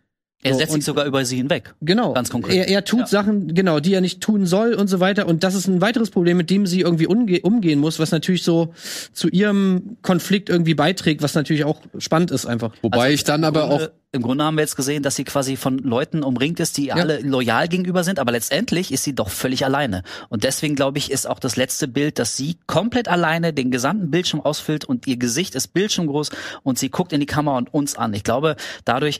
Er 0.44 0.54
so, 0.54 0.60
setzt 0.60 0.74
und- 0.74 0.82
sich 0.82 0.86
sogar 0.86 1.06
über 1.06 1.26
sie 1.26 1.38
hinweg. 1.38 1.74
Genau. 1.82 2.14
Ganz 2.14 2.30
konkret. 2.30 2.56
Er, 2.56 2.68
er 2.68 2.84
tut 2.86 3.02
Ja. 3.02 3.08
Sachen, 3.08 3.54
genau, 3.54 3.80
die 3.80 3.94
er 3.94 4.02
nicht 4.02 4.22
tun 4.22 4.46
soll 4.46 4.74
und 4.74 4.88
so 4.88 5.00
weiter. 5.00 5.28
Und 5.28 5.44
das 5.44 5.56
ist 5.56 5.68
ein 5.68 5.82
weiteres 5.82 6.10
Problem, 6.10 6.38
mit 6.38 6.50
dem 6.50 6.66
sie 6.66 6.82
irgendwie 6.82 7.08
umge 7.08 7.42
umgehen 7.42 7.80
muss, 7.80 8.00
was 8.00 8.12
natürlich 8.12 8.44
so 8.44 8.74
zu 9.14 9.28
ihrem 9.30 9.98
Konflikt 10.02 10.50
irgendwie 10.50 10.74
beiträgt, 10.76 11.22
was 11.22 11.34
natürlich 11.34 11.66
auch 11.66 11.82
spannend 11.98 12.32
ist 12.32 12.46
einfach. 12.46 12.74
Wobei 12.82 13.14
ich 13.14 13.24
dann 13.24 13.44
aber 13.44 13.66
auch 13.66 13.70
Grunde, 13.80 13.94
Im 14.12 14.22
Grunde 14.22 14.44
haben 14.44 14.56
wir 14.56 14.62
jetzt 14.62 14.76
gesehen, 14.76 15.02
dass 15.02 15.16
sie 15.16 15.24
quasi 15.24 15.56
von 15.56 15.80
Leuten 15.80 16.22
umringt 16.22 16.60
ist, 16.60 16.78
die 16.78 16.88
ihr 16.88 16.96
alle 16.96 17.20
loyal 17.22 17.68
gegenüber 17.68 18.04
sind, 18.04 18.20
aber 18.20 18.32
letztendlich 18.32 18.92
ist 18.92 19.04
sie 19.04 19.16
doch 19.16 19.30
völlig 19.30 19.66
alleine. 19.66 20.04
Und 20.30 20.44
deswegen 20.44 20.76
glaube 20.76 21.00
ich, 21.00 21.10
ist 21.10 21.28
auch 21.28 21.40
das 21.40 21.56
letzte 21.56 21.88
Bild, 21.88 22.20
dass 22.20 22.38
sie 22.38 22.58
komplett 22.68 23.08
alleine 23.08 23.54
den 23.54 23.72
gesamten 23.72 24.12
Bildschirm 24.12 24.42
ausfüllt 24.42 24.86
und 24.86 25.08
ihr 25.08 25.18
Gesicht 25.18 25.56
ist 25.56 25.70
bildschirmgroß 25.74 26.30
und 26.62 26.78
sie 26.78 26.90
guckt 26.90 27.12
in 27.12 27.22
die 27.22 27.26
Kamera 27.26 27.58
und 27.58 27.74
uns 27.74 27.96
an. 27.96 28.14
Ich 28.14 28.24
glaube, 28.24 28.56
dadurch, 28.86 29.20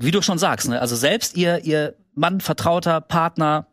wie 0.00 0.10
du 0.10 0.22
schon 0.22 0.38
sagst, 0.38 0.68
ne, 0.68 0.80
also 0.80 0.96
selbst 0.96 1.36
ihr, 1.36 1.64
ihr 1.64 1.94
Mann, 2.14 2.40
Vertrauter, 2.40 3.00
Partner, 3.00 3.66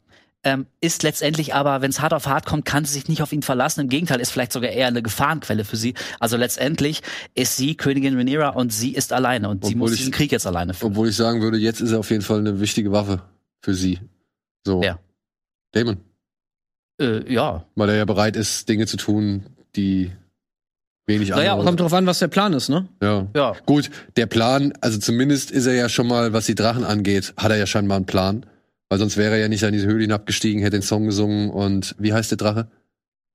ähm, 0.43 0.67
ist 0.79 1.01
letztendlich 1.01 1.55
aber, 1.55 1.81
wenn 1.81 1.89
es 1.89 1.99
hart 2.01 2.13
auf 2.13 2.27
hart 2.27 2.45
kommt, 2.45 2.65
kann 2.65 2.85
sie 2.85 2.93
sich 2.93 3.07
nicht 3.07 3.23
auf 3.23 3.33
ihn 3.33 3.41
verlassen. 3.41 3.81
Im 3.81 3.89
Gegenteil, 3.89 4.19
ist 4.21 4.29
vielleicht 4.31 4.51
sogar 4.51 4.69
eher 4.69 4.85
eine 4.85 5.01
Gefahrenquelle 5.01 5.65
für 5.65 5.75
sie. 5.75 5.95
Also 6.19 6.37
letztendlich 6.37 7.01
ist 7.33 7.57
sie 7.57 7.73
Königin 7.75 8.15
Rhaenyra 8.15 8.49
und 8.49 8.71
sie 8.71 8.93
ist 8.93 9.11
alleine 9.11 9.49
und 9.49 9.65
sie 9.65 9.71
Obwohl 9.71 9.79
muss 9.79 9.91
ich- 9.93 9.97
diesen 9.99 10.13
Krieg 10.13 10.31
jetzt 10.31 10.45
alleine 10.45 10.75
führen. 10.75 10.91
Obwohl 10.91 11.09
ich 11.09 11.15
sagen 11.15 11.41
würde, 11.41 11.57
jetzt 11.57 11.81
ist 11.81 11.91
er 11.93 11.99
auf 11.99 12.11
jeden 12.11 12.21
Fall 12.21 12.37
eine 12.39 12.59
wichtige 12.59 12.91
Waffe 12.91 13.23
für 13.61 13.73
sie. 13.73 13.99
So. 14.63 14.81
Wer? 14.81 14.99
Damon. 15.71 15.97
Äh, 17.01 17.31
ja, 17.33 17.65
Weil 17.75 17.89
er 17.89 17.95
ja 17.95 18.05
bereit 18.05 18.35
ist, 18.35 18.69
Dinge 18.69 18.85
zu 18.85 18.97
tun, 18.97 19.47
die 19.75 20.11
wenig 21.07 21.29
Naja, 21.29 21.51
andere. 21.53 21.65
Kommt 21.67 21.79
drauf 21.79 21.93
an, 21.93 22.05
was 22.05 22.19
der 22.19 22.27
Plan 22.27 22.53
ist, 22.53 22.69
ne? 22.69 22.87
ja. 23.01 23.27
ja. 23.35 23.53
Gut, 23.65 23.89
der 24.17 24.25
Plan, 24.25 24.73
also 24.81 24.97
zumindest 24.99 25.51
ist 25.51 25.65
er 25.65 25.73
ja 25.73 25.89
schon 25.89 26.07
mal, 26.07 26.33
was 26.33 26.45
die 26.45 26.55
Drachen 26.55 26.83
angeht, 26.83 27.33
hat 27.37 27.51
er 27.51 27.57
ja 27.57 27.65
scheinbar 27.65 27.97
einen 27.97 28.05
Plan. 28.05 28.45
Weil 28.89 28.99
sonst 28.99 29.17
wäre 29.17 29.33
er 29.33 29.39
ja 29.39 29.47
nicht 29.47 29.63
in 29.63 29.73
diese 29.73 29.87
Höhle 29.87 30.01
hinabgestiegen, 30.01 30.61
hätte 30.61 30.77
den 30.77 30.83
Song 30.83 31.05
gesungen 31.05 31.49
und 31.49 31.95
wie 31.97 32.13
heißt 32.13 32.29
der 32.31 32.37
Drache? 32.37 32.67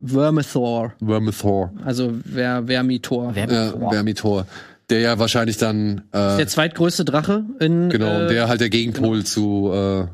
Vermithor. 0.02 0.94
Wormithor. 1.00 1.72
Also 1.84 2.12
Ver 2.24 2.64
Vermitor. 2.66 3.34
Wer 3.34 3.50
Ja. 3.52 3.90
Vermithor. 3.90 4.46
Der 4.88 5.00
ja 5.00 5.18
wahrscheinlich 5.18 5.56
dann, 5.56 6.02
äh, 6.12 6.36
Der 6.38 6.48
zweitgrößte 6.48 7.04
Drache 7.04 7.44
in 7.60 7.90
genau, 7.90 8.22
äh, 8.22 8.28
der 8.28 8.48
halt 8.48 8.60
der 8.60 8.70
Gegenpol 8.70 9.24
zu 9.24 9.70
äh, 9.72 10.06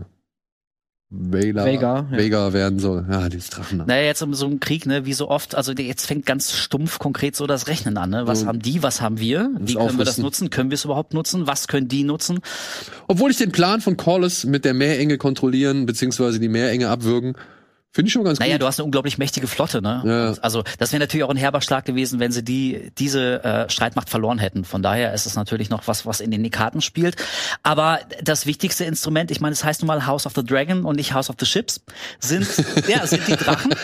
Vela, 1.09 1.65
Vega, 1.65 2.09
ja. 2.11 2.19
Vega 2.19 2.53
werden 2.53 2.81
soll. 2.81 3.07
Ja, 3.09 3.29
dieses 3.29 3.51
Drachen. 3.51 3.85
Naja, 3.87 4.03
jetzt 4.07 4.23
um 4.23 4.35
so 4.35 4.47
einem 4.47 4.59
Krieg, 4.59 4.87
ne, 4.87 5.07
wie 5.07 5.13
so 5.13 5.29
oft, 5.29 5.55
also 5.55 5.73
jetzt 5.73 6.05
fängt 6.05 6.27
ganz 6.27 6.53
stumpf 6.57 6.99
konkret 6.99 7.37
so 7.37 7.47
das 7.47 7.69
Rechnen 7.69 7.97
an, 7.97 8.11
ne? 8.11 8.27
Was 8.27 8.41
So. 8.41 8.47
haben 8.47 8.59
die, 8.59 8.83
was 8.83 9.01
haben 9.01 9.21
wir? 9.21 9.51
Wie 9.61 9.75
können 9.75 9.99
wir 9.99 10.05
das 10.05 10.19
nutzen? 10.19 10.51
Können 10.51 10.71
wir 10.71 10.75
es 10.75 10.85
überhaupt 10.85 11.15
nutzen? 11.15 11.47
Was 11.47 11.69
können 11.69 11.87
die 11.87 12.03
nutzen? 12.03 12.41
Obwohl 13.07 13.31
ich 13.31 13.37
den 13.37 13.53
Plan 13.53 13.81
von 13.81 13.97
Corliss 13.97 14.45
mit 14.45 14.65
der 14.65 14.75
Meerenge 14.75 15.17
kontrollieren, 15.17 15.87
beziehungsweise 15.87 16.41
die 16.41 16.49
Meerenge 16.49 16.89
abwürgen, 16.89 17.37
finde 17.97 18.09
ich 18.09 18.13
schon 18.13 18.25
ganz 18.25 18.39
Naja, 18.39 18.53
gut. 18.55 18.63
du 18.63 18.67
hast 18.67 18.79
eine 18.79 18.85
unglaublich 18.85 19.19
mächtige 19.19 19.47
Flotte, 19.47 19.83
ne? 19.83 20.03
Ja. 20.05 20.43
Also 20.43 20.63
das 20.79 20.93
wäre 20.93 21.01
natürlich 21.01 21.25
auch 21.25 21.31
ein 21.31 21.37
herber 21.37 21.61
Schlag 21.63 21.85
gewesen, 21.87 22.21
wenn 22.21 22.31
sie 22.31 22.45
die 22.45 22.93
diese 22.99 23.43
äh, 23.43 23.71
Streitmacht 23.71 24.11
verloren 24.11 24.39
hätten. 24.39 24.65
Von 24.65 24.83
daher 24.83 25.13
ist 25.15 25.27
es 25.27 25.35
natürlich 25.35 25.71
noch 25.71 25.89
was, 25.89 26.07
was 26.07 26.21
in 26.21 26.31
den 26.31 26.49
Karten 26.51 26.83
spielt. 26.83 27.17
Aber 27.63 27.99
das 28.23 28.47
wichtigste 28.47 28.85
Instrument, 28.85 29.31
ich 29.31 29.41
meine, 29.41 29.55
es 29.55 29.65
heißt 29.65 29.81
nun 29.81 29.89
mal 29.89 30.07
House 30.07 30.27
of 30.27 30.35
the 30.37 30.45
Dragon 30.45 30.85
und 30.85 30.97
nicht 30.97 31.15
House 31.15 31.31
of 31.31 31.37
the 31.41 31.47
Ships, 31.47 31.81
sind 32.21 32.47
ja 32.89 33.07
sind 33.07 33.27
die 33.27 33.37
Drachen. 33.37 33.75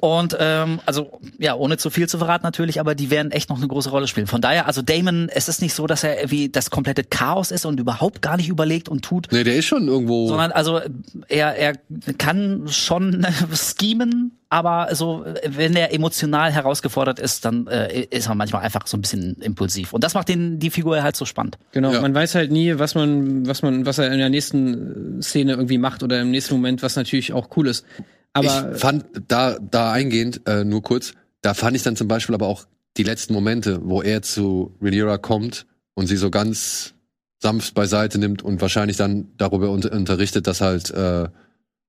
Und 0.00 0.36
ähm, 0.38 0.80
also 0.86 1.20
ja, 1.38 1.54
ohne 1.54 1.76
zu 1.76 1.90
viel 1.90 2.08
zu 2.08 2.18
verraten 2.18 2.44
natürlich, 2.44 2.78
aber 2.80 2.94
die 2.94 3.10
werden 3.10 3.32
echt 3.32 3.50
noch 3.50 3.58
eine 3.58 3.66
große 3.68 3.90
Rolle 3.90 4.06
spielen. 4.06 4.28
Von 4.28 4.40
daher, 4.40 4.66
also 4.66 4.82
Damon, 4.82 5.28
es 5.28 5.48
ist 5.48 5.60
nicht 5.60 5.74
so, 5.74 5.86
dass 5.88 6.04
er 6.04 6.30
wie 6.30 6.48
das 6.48 6.70
komplette 6.70 7.02
Chaos 7.04 7.50
ist 7.50 7.66
und 7.66 7.80
überhaupt 7.80 8.22
gar 8.22 8.36
nicht 8.36 8.48
überlegt 8.48 8.88
und 8.88 9.04
tut, 9.04 9.28
nee, 9.32 9.42
der 9.44 9.56
ist 9.56 9.66
schon 9.66 9.88
irgendwo. 9.88 10.28
sondern 10.28 10.52
also 10.52 10.80
er, 11.28 11.56
er 11.56 11.72
kann 12.18 12.68
schon 12.68 13.26
schemen, 13.54 14.38
aber 14.48 14.94
so 14.94 15.24
wenn 15.46 15.76
er 15.76 15.92
emotional 15.92 16.52
herausgefordert 16.52 17.18
ist, 17.18 17.44
dann 17.44 17.66
äh, 17.66 18.02
ist 18.10 18.28
er 18.28 18.34
manchmal 18.34 18.62
einfach 18.62 18.86
so 18.86 18.96
ein 18.96 19.00
bisschen 19.00 19.36
impulsiv 19.40 19.92
und 19.92 20.04
das 20.04 20.14
macht 20.14 20.28
den 20.28 20.58
die 20.58 20.70
Figur 20.70 21.02
halt 21.02 21.16
so 21.16 21.24
spannend. 21.24 21.58
Genau, 21.72 21.92
Ja. 21.92 22.00
man 22.00 22.14
weiß 22.14 22.34
halt 22.34 22.50
nie, 22.50 22.78
was 22.78 22.94
man, 22.94 23.46
was 23.46 23.62
man, 23.62 23.86
was 23.86 23.98
er 23.98 24.10
in 24.12 24.18
der 24.18 24.30
nächsten 24.30 25.18
äh, 25.18 25.22
Szene 25.22 25.52
irgendwie 25.52 25.78
macht 25.78 26.02
oder 26.02 26.20
im 26.20 26.30
nächsten 26.30 26.54
Moment, 26.54 26.82
was 26.82 26.96
natürlich 26.96 27.32
auch 27.32 27.48
cool 27.56 27.68
ist. 27.68 27.84
Aber 28.32 28.72
ich 28.74 28.80
fand 28.80 29.04
da, 29.28 29.58
da 29.58 29.92
eingehend, 29.92 30.42
äh, 30.46 30.64
nur 30.64 30.82
kurz, 30.82 31.14
da 31.42 31.54
fand 31.54 31.76
ich 31.76 31.82
dann 31.82 31.96
zum 31.96 32.08
Beispiel 32.08 32.34
aber 32.34 32.46
auch 32.46 32.66
die 32.96 33.02
letzten 33.02 33.32
Momente, 33.32 33.80
wo 33.82 34.02
er 34.02 34.22
zu 34.22 34.76
Rhaenyra 34.82 35.18
kommt 35.18 35.66
und 35.94 36.06
sie 36.06 36.16
so 36.16 36.30
ganz 36.30 36.94
sanft 37.40 37.74
beiseite 37.74 38.18
nimmt 38.18 38.42
und 38.42 38.60
wahrscheinlich 38.60 38.96
dann 38.96 39.28
darüber 39.36 39.70
unter 39.70 39.92
unterrichtet, 39.92 40.46
dass 40.48 40.60
halt 40.60 40.90
äh, 40.90 41.28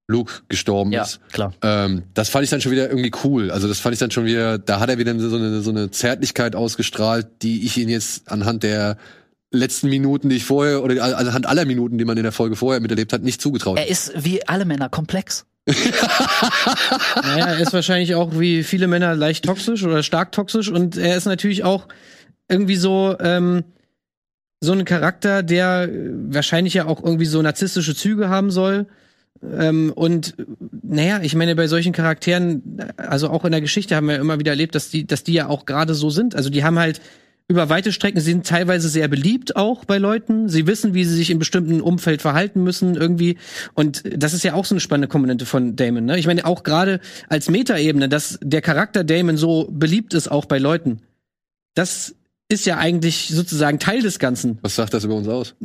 Luke 0.10 0.42
gestorben 0.50 0.92
Ja, 0.92 1.04
ist. 1.04 1.20
klar. 1.32 1.54
Ähm, 1.62 2.04
das 2.16 2.30
fand 2.30 2.44
ich 2.44 2.50
dann 2.50 2.62
schon 2.62 2.72
wieder 2.72 2.90
irgendwie 2.90 3.12
cool. 3.24 3.52
Also 3.52 3.68
das 3.68 3.80
fand 3.80 3.94
ich 3.94 4.00
dann 4.00 4.10
schon 4.12 4.26
wieder, 4.26 4.58
da 4.58 4.80
hat 4.80 4.90
er 4.90 4.98
wieder 4.98 5.18
so 5.20 5.36
eine, 5.36 5.62
so 5.62 5.70
eine 5.70 5.92
Zärtlichkeit 5.92 6.56
ausgestrahlt, 6.56 7.28
die 7.44 7.64
ich 7.66 7.78
ihn 7.78 7.90
jetzt 7.90 8.30
anhand 8.32 8.64
der 8.64 8.98
letzten 9.52 9.88
Minuten, 9.90 10.30
die 10.30 10.38
ich 10.38 10.46
vorher, 10.46 10.84
oder 10.84 11.04
anhand 11.18 11.46
aller 11.46 11.66
Minuten, 11.66 11.98
die 12.00 12.06
man 12.06 12.18
in 12.18 12.24
der 12.24 12.32
Folge 12.32 12.56
vorher 12.56 12.82
miterlebt 12.82 13.14
hat, 13.14 13.22
nicht 13.22 13.40
zugetraut. 13.40 13.78
Er 13.78 13.88
ist 13.88 14.12
wie 14.16 14.46
alle 14.48 14.66
Männer 14.66 14.90
komplex. 14.90 15.46
naja, 15.68 17.46
er 17.48 17.60
ist 17.60 17.74
wahrscheinlich 17.74 18.16
auch 18.16 18.40
wie 18.40 18.64
viele 18.64 18.88
Männer 18.88 19.16
leicht 19.16 19.46
toxisch 19.46 19.84
oder 19.84 20.02
stark 20.02 20.32
toxisch 20.32 20.70
und 20.70 20.98
er 20.98 21.16
ist 21.16 21.26
natürlich 21.26 21.64
auch 21.64 21.88
irgendwie 22.48 22.78
so, 22.78 23.16
ähm, 23.20 23.64
so 24.62 24.74
ein 24.74 24.86
Charakter, 24.86 25.44
der 25.44 25.88
wahrscheinlich 26.30 26.74
ja 26.74 26.86
auch 26.86 27.04
irgendwie 27.04 27.26
so 27.26 27.42
narzisstische 27.42 27.96
Züge 27.96 28.30
haben 28.30 28.50
soll. 28.50 28.88
Ähm, 29.42 29.92
und 29.96 30.36
naja, 30.82 31.22
ich 31.22 31.36
meine, 31.36 31.56
bei 31.56 31.68
solchen 31.68 31.94
Charakteren, 31.94 32.84
also 32.98 33.30
auch 33.30 33.46
in 33.46 33.52
der 33.52 33.62
Geschichte 33.62 33.96
haben 33.96 34.08
wir 34.08 34.18
immer 34.18 34.40
wieder 34.40 34.52
erlebt, 34.52 34.76
dass 34.76 34.90
die, 34.90 35.08
dass 35.08 35.24
die 35.24 35.34
ja 35.34 35.48
auch 35.48 35.66
gerade 35.66 35.94
so 35.94 36.10
sind. 36.10 36.36
Also 36.36 36.50
die 36.50 36.64
haben 36.64 36.80
halt 36.80 37.02
über 37.50 37.68
weite 37.68 37.92
Strecken. 37.92 38.20
Sie 38.20 38.32
sind 38.32 38.46
teilweise 38.46 38.90
sehr 38.90 39.08
beliebt 39.08 39.56
auch 39.56 39.84
bei 39.84 39.98
Leuten. 39.98 40.50
Sie 40.50 40.68
wissen, 40.68 40.94
wie 40.94 41.04
sie 41.04 41.16
sich 41.16 41.32
in 41.32 41.40
bestimmten 41.40 41.82
Umfeld 41.82 42.22
verhalten 42.22 42.64
müssen 42.64 42.96
irgendwie. 42.96 43.38
Und 43.74 44.04
das 44.16 44.34
ist 44.34 44.44
ja 44.44 44.54
auch 44.54 44.66
so 44.66 44.76
eine 44.76 44.80
spannende 44.80 45.08
Komponente 45.08 45.48
von 45.48 45.76
Damon. 45.76 46.06
Ne? 46.06 46.20
Ich 46.20 46.28
meine 46.28 46.46
auch 46.46 46.64
gerade 46.64 47.00
als 47.28 47.50
Metaebene, 47.50 48.08
dass 48.08 48.40
der 48.44 48.62
Charakter 48.62 49.04
Damon 49.04 49.36
so 49.36 49.68
beliebt 49.72 50.14
ist 50.14 50.30
auch 50.30 50.46
bei 50.46 50.60
Leuten. 50.60 51.00
Das 51.74 52.14
ist 52.50 52.66
ja 52.66 52.78
eigentlich 52.78 53.30
sozusagen 53.30 53.80
Teil 53.80 54.02
des 54.02 54.20
Ganzen. 54.20 54.60
Was 54.62 54.76
sagt 54.76 54.94
das 54.94 55.04
über 55.04 55.16
uns 55.16 55.28
aus? 55.28 55.56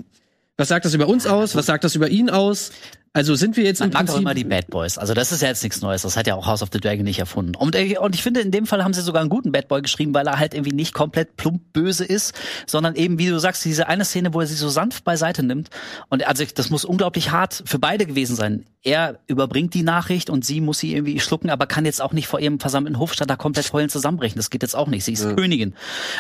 Was 0.57 0.69
sagt 0.69 0.85
das 0.85 0.95
über 0.95 1.09
uns 1.09 1.27
aus? 1.27 1.57
Was 1.57 1.67
sagt 1.67 1.83
das 1.85 1.97
über 1.97 2.09
ihn 2.09 2.31
aus? 2.31 2.71
Also 3.13 3.37
sind 3.37 3.57
wir 3.57 3.63
jetzt 3.63 3.79
Man 3.79 3.91
im 3.91 3.93
mag 3.93 4.07
Prinzip 4.07 4.21
immer 4.23 4.35
die 4.35 4.45
Bad 4.45 4.69
Boys. 4.69 4.99
Also 4.99 5.15
das 5.15 5.31
ist 5.31 5.41
ja 5.41 5.49
jetzt 5.49 5.63
nichts 5.63 5.81
Neues. 5.81 6.03
Das 6.03 6.17
hat 6.17 6.27
ja 6.27 6.35
auch 6.35 6.47
House 6.47 6.63
of 6.63 6.71
the 6.73 6.81
Dragon 6.81 7.05
nicht 7.05 7.21
erfunden. 7.21 7.55
Und, 7.55 7.77
äh, 7.77 7.97
und 7.99 8.15
ich 8.15 8.23
finde, 8.23 8.41
in 8.41 8.51
dem 8.51 8.67
Fall 8.67 8.83
haben 8.83 8.93
sie 8.93 9.03
sogar 9.03 9.21
einen 9.21 9.31
guten 9.31 9.53
Bad 9.53 9.69
Boy 9.69 9.83
geschrieben, 9.83 10.15
weil 10.15 10.27
er 10.27 10.39
halt 10.39 10.53
irgendwie 10.53 10.75
nicht 10.75 10.95
komplett 10.95 11.37
plump 11.37 11.73
böse 11.73 12.05
ist, 12.05 12.35
sondern 12.67 12.97
eben, 12.97 13.19
wie 13.19 13.29
du 13.29 13.39
sagst, 13.39 13.65
diese 13.65 13.87
eine 13.87 14.05
Szene, 14.05 14.35
wo 14.35 14.41
er 14.41 14.49
sie 14.49 14.55
so 14.55 14.69
sanft 14.69 15.05
beiseite 15.05 15.45
nimmt. 15.45 15.71
Und 16.09 16.27
also 16.27 16.45
das 16.53 16.71
muss 16.71 16.85
unglaublich 16.85 17.31
hart 17.31 17.63
für 17.67 17.79
beide 17.79 18.05
gewesen 18.05 18.35
sein. 18.35 18.65
Er 18.85 19.19
überbringt 19.27 19.73
die 19.73 19.83
Nachricht 19.83 20.29
und 20.29 20.45
sie 20.45 20.61
muss 20.61 20.79
sie 20.79 20.95
irgendwie 20.95 21.19
schlucken, 21.19 21.49
aber 21.49 21.67
kann 21.67 21.87
jetzt 21.87 22.03
auch 22.03 22.13
nicht 22.13 22.29
vor 22.29 22.39
ihrem 22.39 22.61
versammelten 22.61 22.99
Hofstadt 22.99 23.31
da 23.31 23.37
komplett 23.37 23.73
heulen 23.73 23.89
zusammenbrechen. 23.89 24.37
Das 24.37 24.51
geht 24.51 24.63
jetzt 24.63 24.77
auch 24.77 24.89
nicht. 24.89 25.05
Sie 25.05 25.15
ist 25.15 25.37
Königin. 25.37 25.75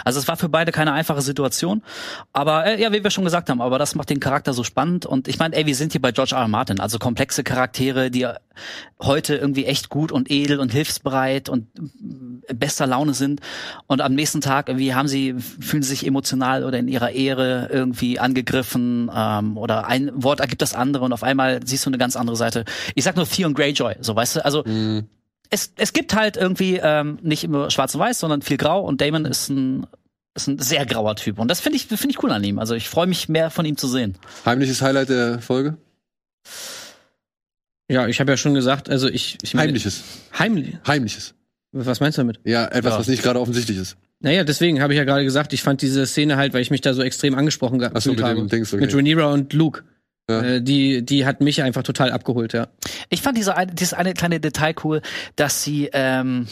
Also 0.04 0.18
es 0.18 0.28
war 0.28 0.38
für 0.38 0.48
beide 0.48 0.72
keine 0.72 0.92
einfache 0.92 1.20
Situation. 1.20 1.82
Aber 2.32 2.64
äh, 2.64 2.80
ja, 2.80 2.90
wie 2.90 3.04
wir 3.04 3.10
schon 3.10 3.24
gesagt 3.24 3.50
haben, 3.50 3.60
aber 3.60 3.78
das 3.78 3.94
macht 3.94 4.08
den 4.08 4.18
Charakter 4.18 4.54
so 4.54 4.64
spannend. 4.64 5.04
Und 5.04 5.28
ich 5.28 5.38
meine, 5.38 5.54
ey, 5.54 5.66
wir 5.66 5.74
sind 5.74 5.92
hier 5.92 6.00
bei 6.00 6.10
George 6.10 6.34
R. 6.34 6.40
R. 6.40 6.48
Martin, 6.48 6.80
also 6.80 6.98
komplexe 6.98 7.44
Charaktere, 7.44 8.10
die 8.10 8.26
heute 9.00 9.34
irgendwie 9.36 9.66
echt 9.66 9.88
gut 9.88 10.12
und 10.12 10.30
edel 10.30 10.60
und 10.60 10.72
hilfsbereit 10.72 11.48
und 11.48 11.66
bester 12.52 12.86
Laune 12.86 13.14
sind. 13.14 13.40
Und 13.86 14.00
am 14.00 14.14
nächsten 14.14 14.40
Tag 14.40 14.68
irgendwie 14.68 14.94
haben 14.94 15.08
sie, 15.08 15.34
fühlen 15.34 15.82
sie 15.82 15.90
sich 15.90 16.06
emotional 16.06 16.64
oder 16.64 16.78
in 16.78 16.88
ihrer 16.88 17.10
Ehre 17.10 17.68
irgendwie 17.72 18.18
angegriffen 18.18 19.10
ähm, 19.14 19.56
oder 19.56 19.86
ein 19.86 20.10
Wort 20.14 20.40
ergibt 20.40 20.62
das 20.62 20.74
andere 20.74 21.04
und 21.04 21.12
auf 21.12 21.22
einmal 21.22 21.60
siehst 21.66 21.84
du 21.84 21.90
eine 21.90 21.98
ganz 21.98 22.16
andere 22.16 22.36
Seite. 22.36 22.53
Ich 22.94 23.04
sag 23.04 23.16
nur 23.16 23.28
Theon 23.28 23.54
Greyjoy, 23.54 23.96
so 24.00 24.14
weißt 24.16 24.36
du, 24.36 24.44
also 24.44 24.64
es, 25.50 25.72
es 25.76 25.92
gibt 25.92 26.14
halt 26.14 26.36
irgendwie 26.36 26.80
ähm, 26.82 27.18
nicht 27.22 27.44
immer 27.44 27.70
schwarz 27.70 27.94
und 27.94 28.00
weiß, 28.00 28.18
sondern 28.18 28.42
viel 28.42 28.56
grau 28.56 28.80
und 28.84 29.00
Damon 29.00 29.24
ist 29.24 29.48
ein 29.50 29.86
ist 30.36 30.48
ein 30.48 30.58
sehr 30.58 30.84
grauer 30.84 31.14
Typ 31.16 31.38
und 31.38 31.48
das 31.48 31.60
finde 31.60 31.76
ich 31.76 31.86
finde 31.86 32.08
ich 32.10 32.22
cool 32.22 32.32
an 32.32 32.42
ihm. 32.42 32.58
Also 32.58 32.74
ich 32.74 32.88
freue 32.88 33.06
mich 33.06 33.28
mehr 33.28 33.50
von 33.50 33.64
ihm 33.64 33.76
zu 33.76 33.86
sehen. 33.88 34.14
Heimliches 34.44 34.82
Highlight 34.82 35.08
der 35.08 35.38
Folge? 35.40 35.76
Ja, 37.90 38.08
ich 38.08 38.18
habe 38.20 38.32
ja 38.32 38.36
schon 38.36 38.54
gesagt, 38.54 38.88
also 38.88 39.08
ich, 39.08 39.38
ich 39.42 39.54
meine, 39.54 39.68
Heimliches. 39.68 40.02
heimlich. 40.38 40.76
Heimliches. 40.86 41.34
Was 41.72 42.00
meinst 42.00 42.18
du 42.18 42.22
damit? 42.22 42.40
Ja, 42.44 42.64
etwas, 42.66 42.92
Ja. 42.94 42.98
was 43.00 43.08
nicht 43.08 43.22
gerade 43.22 43.40
offensichtlich 43.40 43.76
ist. 43.76 43.96
Naja, 44.20 44.42
deswegen 44.44 44.80
habe 44.80 44.94
ich 44.94 44.96
ja 44.98 45.04
gerade 45.04 45.24
gesagt, 45.24 45.52
ich 45.52 45.62
fand 45.62 45.82
diese 45.82 46.06
Szene 46.06 46.36
halt, 46.36 46.54
weil 46.54 46.62
ich 46.62 46.70
mich 46.70 46.80
da 46.80 46.94
so 46.94 47.02
extrem 47.02 47.34
angesprochen 47.34 47.82
Ach 47.82 47.88
so, 48.00 48.10
gefühlt 48.12 48.16
mit 48.18 48.24
habe. 48.26 48.36
dem 48.40 48.48
Dings, 48.48 48.72
okay. 48.72 48.80
Mit 48.86 48.94
Rhaenyra 48.94 49.26
und 49.32 49.52
Luke. 49.52 49.82
Ja. 50.28 50.42
Äh, 50.42 50.62
die, 50.62 51.04
die 51.04 51.26
hat 51.26 51.40
mich 51.40 51.62
einfach 51.62 51.82
total 51.82 52.10
abgeholt, 52.10 52.52
ja. 52.52 52.68
Ich 53.10 53.20
fand 53.22 53.36
diese 53.36 53.56
eine, 53.56 53.72
dieses 53.72 53.92
eine 53.92 54.14
kleine 54.14 54.40
Detail 54.40 54.74
cool, 54.84 55.02
dass 55.36 55.62
sie 55.62 55.90
ähm, 55.92 56.46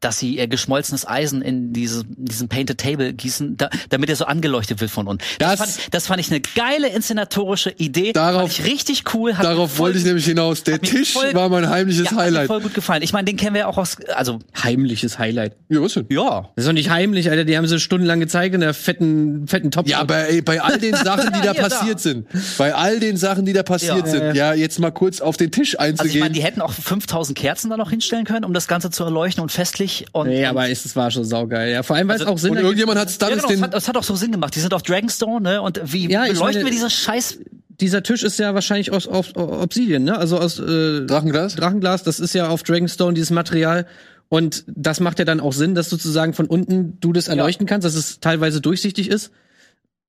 dass 0.00 0.18
sie 0.18 0.36
ihr 0.36 0.46
geschmolzenes 0.46 1.06
Eisen 1.06 1.42
in 1.42 1.72
diese, 1.72 2.04
diesen 2.06 2.48
Painted 2.48 2.78
Table 2.78 3.12
gießen, 3.12 3.56
da, 3.56 3.68
damit 3.88 4.08
er 4.10 4.16
so 4.16 4.24
angeleuchtet 4.26 4.80
wird 4.80 4.90
von 4.90 5.06
unten. 5.06 5.24
Das, 5.38 5.58
Das- 5.58 5.76
fand, 5.76 5.94
das 5.94 6.06
fand 6.06 6.20
ich 6.20 6.30
eine 6.30 6.40
geile 6.40 6.88
inszenatorische 6.88 7.70
Idee. 7.70 8.12
Darauf- 8.12 8.52
fand 8.52 8.58
ich 8.60 8.64
richtig 8.72 9.14
cool. 9.14 9.32
Darauf 9.40 9.72
voll- 9.72 9.86
wollte 9.88 9.98
ich 9.98 10.04
nämlich 10.04 10.24
hinaus. 10.24 10.62
Der 10.62 10.80
Tisch 10.80 11.12
voll- 11.12 11.34
war 11.34 11.48
mein 11.48 11.68
heimliches 11.68 12.04
ja, 12.04 12.10
hat 12.10 12.16
mir 12.16 12.22
Highlight. 12.24 12.46
voll 12.46 12.60
gut 12.60 12.74
gefallen. 12.74 13.02
Ich 13.02 13.12
meine, 13.12 13.24
den 13.26 13.36
kennen 13.36 13.54
wir 13.54 13.60
ja 13.62 13.66
auch 13.66 13.78
aus, 13.78 13.96
also 14.14 14.38
Heimliches 14.62 15.18
Highlight. 15.18 15.56
Ja, 15.68 15.80
was 15.80 15.94
denn? 15.94 16.06
ja. 16.10 16.48
Das 16.54 16.64
ist 16.64 16.68
doch 16.68 16.72
nicht 16.74 16.90
heimlich, 16.90 17.30
Alter. 17.30 17.44
Die 17.44 17.56
haben 17.56 17.66
sie 17.66 17.80
stundenlang 17.80 18.20
gezeigt 18.20 18.54
in 18.54 18.60
der 18.60 18.74
fetten, 18.74 19.46
fetten 19.48 19.70
Top. 19.70 19.88
Ja, 19.88 20.00
aber 20.00 20.28
ey, 20.28 20.42
bei 20.42 20.60
all 20.60 20.78
den 20.78 20.94
Sachen, 20.94 21.32
die 21.32 21.40
da 21.44 21.52
Hier, 21.52 21.62
da. 21.62 21.68
passiert 21.68 22.00
sind, 22.00 22.26
bei 22.58 22.74
all 22.74 23.00
den 23.00 23.16
Sachen, 23.16 23.44
die 23.46 23.52
da 23.52 23.62
passiert 23.62 24.06
Ja. 24.06 24.06
sind, 24.06 24.34
ja, 24.36 24.54
jetzt 24.54 24.78
mal 24.78 24.90
kurz 24.90 25.20
auf 25.20 25.36
den 25.36 25.50
Tisch 25.50 25.78
Also 25.78 25.94
ich 25.94 26.00
einzugehen. 26.00 26.20
meine, 26.20 26.34
die 26.34 26.42
hätten 26.42 26.60
auch 26.60 26.72
5000 26.72 27.36
Kerzen 27.36 27.70
da 27.70 27.76
noch 27.76 27.90
hinstellen 27.90 28.24
können, 28.24 28.44
um 28.44 28.52
das 28.54 28.68
Ganze 28.68 28.90
zu 28.90 29.04
erleuchten 29.04 29.42
und 29.42 29.50
festlich. 29.50 29.87
Und, 30.12 30.28
Nee, 30.28 30.44
aber 30.46 30.68
es, 30.70 30.84
es 30.84 30.94
war 30.96 31.10
schon 31.10 31.24
saugeil. 31.24 31.72
Ja, 31.72 31.82
vor 31.82 31.96
allem, 31.96 32.08
weil 32.08 32.16
es 32.16 32.22
Also- 32.22 32.32
auch 32.34 32.38
Sinn 32.38 32.52
und 32.52 32.58
irgendjemand 32.58 32.98
hat 32.98 33.08
ja, 33.08 33.14
Stannis 33.14 33.42
genau, 33.42 33.54
es, 33.54 33.62
hat, 33.62 33.74
es 33.74 33.88
hat 33.88 33.96
auch 33.96 34.04
so 34.04 34.14
Sinn 34.16 34.32
gemacht. 34.32 34.54
Die 34.54 34.60
sind 34.60 34.74
auf 34.74 34.82
Dragonstone, 34.82 35.40
ne? 35.40 35.62
Und 35.62 35.80
wie 35.84 36.10
Ja, 36.10 36.24
ich 36.24 36.32
beleuchten 36.32 36.62
meine- 36.62 36.64
wir 36.66 36.70
dieses 36.72 36.92
Scheiß 36.92 37.38
Dieser 37.80 38.02
Tisch 38.02 38.24
ist 38.24 38.38
ja 38.40 38.54
wahrscheinlich 38.54 38.90
aus, 38.92 39.06
aus 39.06 39.36
Obsidian, 39.36 40.02
ne? 40.04 40.18
Also 40.18 40.38
aus 40.38 40.58
äh, 40.58 41.06
Drachenglas? 41.06 41.54
Drachenglas. 41.56 42.02
Das 42.02 42.18
ist 42.18 42.34
ja 42.34 42.48
auf 42.48 42.62
Dragonstone 42.64 43.14
dieses 43.14 43.30
Material. 43.30 43.86
Und 44.28 44.64
das 44.66 45.00
macht 45.00 45.18
ja 45.20 45.24
dann 45.24 45.40
auch 45.40 45.52
Sinn, 45.52 45.74
dass 45.74 45.88
sozusagen 45.88 46.34
von 46.34 46.46
unten 46.46 46.98
du 47.00 47.12
das 47.12 47.28
erleuchten 47.28 47.66
kannst, 47.66 47.84
dass 47.86 47.94
es 47.94 48.20
teilweise 48.20 48.60
durchsichtig 48.60 49.08
ist. 49.10 49.30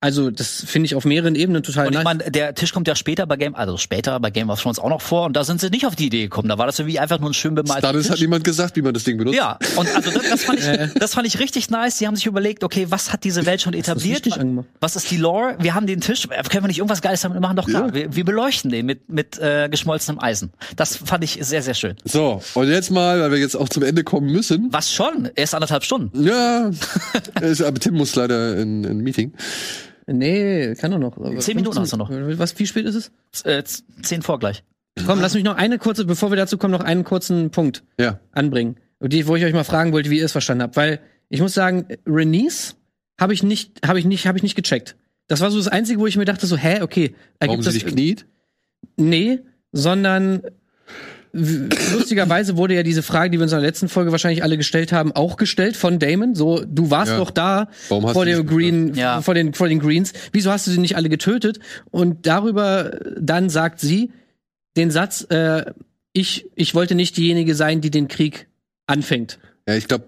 Also, 0.02 0.32
das 0.32 0.64
finde 0.66 0.86
ich 0.86 0.96
auf 0.96 1.04
mehreren 1.04 1.36
Ebenen 1.36 1.62
total 1.62 1.88
Und 1.88 1.92
ich 1.92 1.98
nice. 1.98 2.04
meine, 2.06 2.32
der 2.32 2.56
Tisch 2.56 2.72
kommt 2.72 2.88
ja 2.88 2.96
später 2.96 3.28
bei 3.28 3.36
Game, 3.36 3.54
also 3.54 3.76
später 3.76 4.18
bei 4.22 4.30
Game 4.30 4.50
of 4.50 4.62
Thrones 4.62 4.80
auch 4.80 4.88
noch 4.88 5.02
vor 5.02 5.26
und 5.26 5.36
da 5.36 5.44
sind 5.44 5.60
sie 5.60 5.70
nicht 5.70 5.86
auf 5.86 5.98
die 5.98 6.06
Idee 6.06 6.22
gekommen. 6.24 6.48
Da 6.48 6.58
war 6.58 6.66
das 6.68 6.80
irgendwie 6.80 7.00
einfach 7.00 7.20
nur 7.20 7.30
ein 7.30 7.34
schön 7.34 7.54
bemalter 7.54 7.80
Stannis 7.90 8.04
Tisch. 8.04 8.12
hat 8.14 8.20
niemand 8.22 8.46
gesagt, 8.46 8.78
wie 8.78 8.82
man 8.82 8.94
das 8.94 9.04
Ding 9.04 9.18
benutzt. 9.18 9.36
ja, 9.38 9.60
und 9.76 9.94
also 9.94 10.10
das, 10.12 10.24
das, 10.30 10.44
fand 10.46 10.60
ich, 10.60 10.94
das 11.00 11.14
fand 11.16 11.28
ich 11.28 11.40
richtig 11.40 11.70
nice. 11.70 11.98
Sie 11.98 12.08
haben 12.08 12.16
sich 12.16 12.28
überlegt, 12.28 12.64
okay, 12.64 12.86
was 12.90 13.12
hat 13.12 13.26
diese 13.26 13.46
Welt 13.46 13.62
schon 13.62 13.74
etabliert? 13.74 14.26
angemacht. 14.32 14.68
Was 14.80 14.96
ist 14.96 15.12
die 15.12 15.18
Lore? 15.18 15.58
Wir 15.60 15.76
haben 15.76 15.86
den 15.86 16.00
Tisch, 16.00 16.26
äh, 16.30 16.44
können 16.44 16.64
wir 16.64 16.68
nicht 16.70 16.78
irgendwas 16.78 17.02
Geiles 17.02 17.20
damit 17.20 17.42
machen? 17.42 17.58
Doch 17.58 17.68
klar, 17.68 17.88
Ja. 17.88 17.94
wir, 17.94 18.16
wir 18.16 18.24
beleuchten 18.24 18.72
den 18.72 18.86
mit, 18.86 19.10
mit 19.10 19.38
äh, 19.40 19.68
geschmolzenem 19.70 20.22
Eisen. 20.22 20.54
Das 20.78 20.96
fand 20.96 21.26
ich 21.26 21.40
sehr, 21.42 21.62
sehr 21.62 21.74
schön. 21.74 21.98
So, 22.06 22.42
und 22.54 22.70
jetzt 22.70 22.90
mal, 22.90 23.20
weil 23.20 23.32
wir 23.32 23.38
jetzt 23.40 23.56
auch 23.58 23.68
zum 23.68 23.84
Ende 23.84 24.06
kommen 24.06 24.32
müssen. 24.32 24.70
Was 24.72 24.94
schon? 24.94 25.30
Erst 25.36 25.56
anderthalb 25.56 25.84
Stunden. 25.84 26.24
Ja, 26.24 26.72
es- 27.42 27.62
aber 27.62 27.78
Tim 27.80 27.96
muss 27.96 28.16
leider 28.16 28.56
in 28.56 28.86
in 28.86 28.92
ein 28.92 28.98
Meeting. 29.00 29.34
Nee, 30.12 30.74
kann 30.76 30.92
doch 30.92 31.00
noch. 31.00 31.16
Zehn 31.40 31.56
Minuten 31.56 31.76
15 31.78 31.82
hast 31.82 31.94
du 31.94 31.98
noch. 31.98 32.40
Was, 32.40 32.58
wie 32.60 32.66
spät 32.66 32.86
ist 32.86 32.96
es? 32.96 33.12
Äh, 33.46 33.64
z- 33.64 33.84
zehn 34.02 34.22
vor 34.22 34.40
gleich. 34.40 34.64
Komm, 35.06 35.22
lass 35.22 35.34
mich 35.36 35.44
noch 35.44 35.56
eine 35.56 35.78
kurze, 35.78 36.06
bevor 36.06 36.32
wir 36.32 36.36
dazu 36.38 36.58
kommen, 36.58 36.72
noch 36.72 36.82
einen 36.84 37.04
kurzen 37.04 37.52
Punkt 37.52 37.84
Ja. 38.00 38.20
anbringen, 38.32 38.78
die, 39.02 39.28
wo 39.28 39.36
ich 39.36 39.46
euch 39.46 39.54
mal 39.54 39.64
fragen 39.64 39.92
wollte, 39.94 40.10
wie 40.10 40.18
ihr 40.20 40.26
es 40.26 40.32
verstanden 40.32 40.64
habt, 40.64 40.76
weil 40.76 41.00
ich 41.30 41.42
muss 41.42 41.54
sagen, 41.54 41.86
Renice 42.06 42.76
habe 43.20 43.34
ich 43.34 43.44
nicht, 43.44 43.86
habe 43.88 44.00
ich 44.00 44.06
nicht, 44.06 44.26
habe 44.26 44.38
ich 44.38 44.44
nicht 44.44 44.56
gecheckt. 44.56 44.96
Das 45.28 45.42
war 45.42 45.52
so 45.52 45.58
das 45.58 45.68
Einzige, 45.68 46.00
wo 46.00 46.08
ich 46.08 46.18
mir 46.18 46.26
dachte, 46.26 46.48
so, 46.48 46.58
hä, 46.58 46.82
okay, 46.82 47.14
Warum 47.40 47.52
ergibt 47.52 47.64
sie 47.64 47.68
das 47.68 47.74
sich 47.76 47.86
kniet? 47.86 48.26
Nee, 48.98 49.40
sondern 49.72 50.42
lustigerweise 51.34 52.58
wurde 52.58 52.76
ja 52.76 52.84
diese 52.84 53.04
Frage, 53.04 53.30
die 53.30 53.38
wir 53.38 53.44
uns 53.44 53.52
in 53.52 53.60
der 53.60 53.68
letzten 53.68 53.88
Folge 53.90 54.12
wahrscheinlich 54.12 54.44
alle 54.44 54.58
gestellt 54.58 54.92
haben, 54.92 55.12
auch 55.12 55.38
gestellt 55.38 55.78
von 55.78 56.00
Damon. 56.00 56.36
So, 56.36 56.64
du 56.66 56.90
warst 56.90 57.12
Ja. 57.12 57.18
doch 57.18 57.32
da 57.32 57.70
Warum 57.90 58.06
hast 58.08 58.14
vor 58.14 58.26
du 58.26 58.32
dem 58.32 58.46
Green, 58.48 58.94
Ja. 58.96 59.22
vor 59.22 59.34
den, 59.34 59.54
vor 59.54 59.68
den 59.70 59.80
Greens. 59.80 60.14
Wieso 60.32 60.52
hast 60.52 60.68
du 60.68 60.72
sie 60.72 60.80
nicht 60.80 60.96
alle 60.96 61.10
getötet? 61.10 61.60
Und 61.92 62.26
darüber 62.26 63.00
dann 63.20 63.50
sagt 63.50 63.80
sie 63.80 64.12
den 64.78 64.92
Satz, 64.92 65.26
äh, 65.30 65.66
ich, 66.14 66.48
ich 66.56 66.74
wollte 66.76 66.96
nicht 66.96 67.18
diejenige 67.18 67.54
sein, 67.56 67.82
die 67.82 67.92
den 67.92 68.08
Krieg 68.08 68.48
anfängt. 68.88 69.40
Ja, 69.68 69.76
ich 69.76 69.88
glaube, 69.88 70.06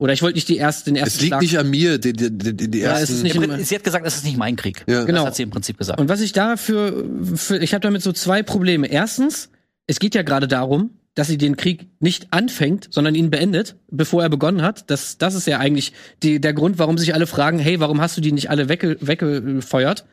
Oder 0.00 0.12
ich 0.12 0.22
wollte 0.22 0.36
nicht 0.36 0.48
die 0.48 0.56
erste, 0.56 0.84
den 0.90 0.96
ersten 0.96 1.08
es 1.16 1.20
liegt 1.20 1.28
Schlag- 1.30 1.40
nicht 1.42 1.58
an 1.58 1.70
mir, 1.70 1.98
die, 1.98 2.12
die, 2.12 2.30
die, 2.36 2.70
die 2.70 2.78
Ja, 2.78 2.94
es 2.94 3.00
ersten. 3.10 3.26
ist 3.26 3.36
nicht- 3.36 3.66
Sie 3.68 3.74
hat 3.74 3.84
gesagt, 3.84 4.06
es 4.06 4.16
ist 4.16 4.24
nicht 4.24 4.36
mein 4.36 4.56
Krieg. 4.56 4.84
Ja. 4.88 5.04
Genau. 5.04 5.18
Das 5.20 5.26
hat 5.28 5.34
sie 5.36 5.42
im 5.44 5.50
Prinzip 5.50 5.76
gesagt. 5.78 6.00
Und 6.00 6.08
was 6.08 6.20
ich 6.20 6.32
dafür, 6.32 7.04
für, 7.34 7.58
ich 7.58 7.74
habe 7.74 7.80
damit 7.80 8.02
so 8.02 8.12
zwei 8.12 8.42
Probleme. 8.42 8.86
Erstens, 8.88 9.50
es 9.88 9.98
geht 9.98 10.14
ja 10.14 10.22
gerade 10.22 10.46
darum, 10.46 10.90
dass 11.14 11.26
sie 11.26 11.38
den 11.38 11.56
Krieg 11.56 11.88
nicht 11.98 12.28
anfängt, 12.30 12.86
sondern 12.90 13.16
ihn 13.16 13.30
beendet, 13.30 13.74
bevor 13.90 14.22
er 14.22 14.28
begonnen 14.28 14.62
hat. 14.62 14.88
Das, 14.88 15.18
das 15.18 15.34
ist 15.34 15.48
ja 15.48 15.58
eigentlich 15.58 15.92
die, 16.22 16.40
der 16.40 16.52
Grund, 16.52 16.78
warum 16.78 16.96
sich 16.96 17.12
alle 17.12 17.26
fragen, 17.26 17.58
hey, 17.58 17.80
warum 17.80 18.00
hast 18.00 18.16
du 18.16 18.20
die 18.20 18.30
nicht 18.30 18.50
alle 18.50 18.68
wegge, 18.68 18.98
weggefeuert? 19.00 20.04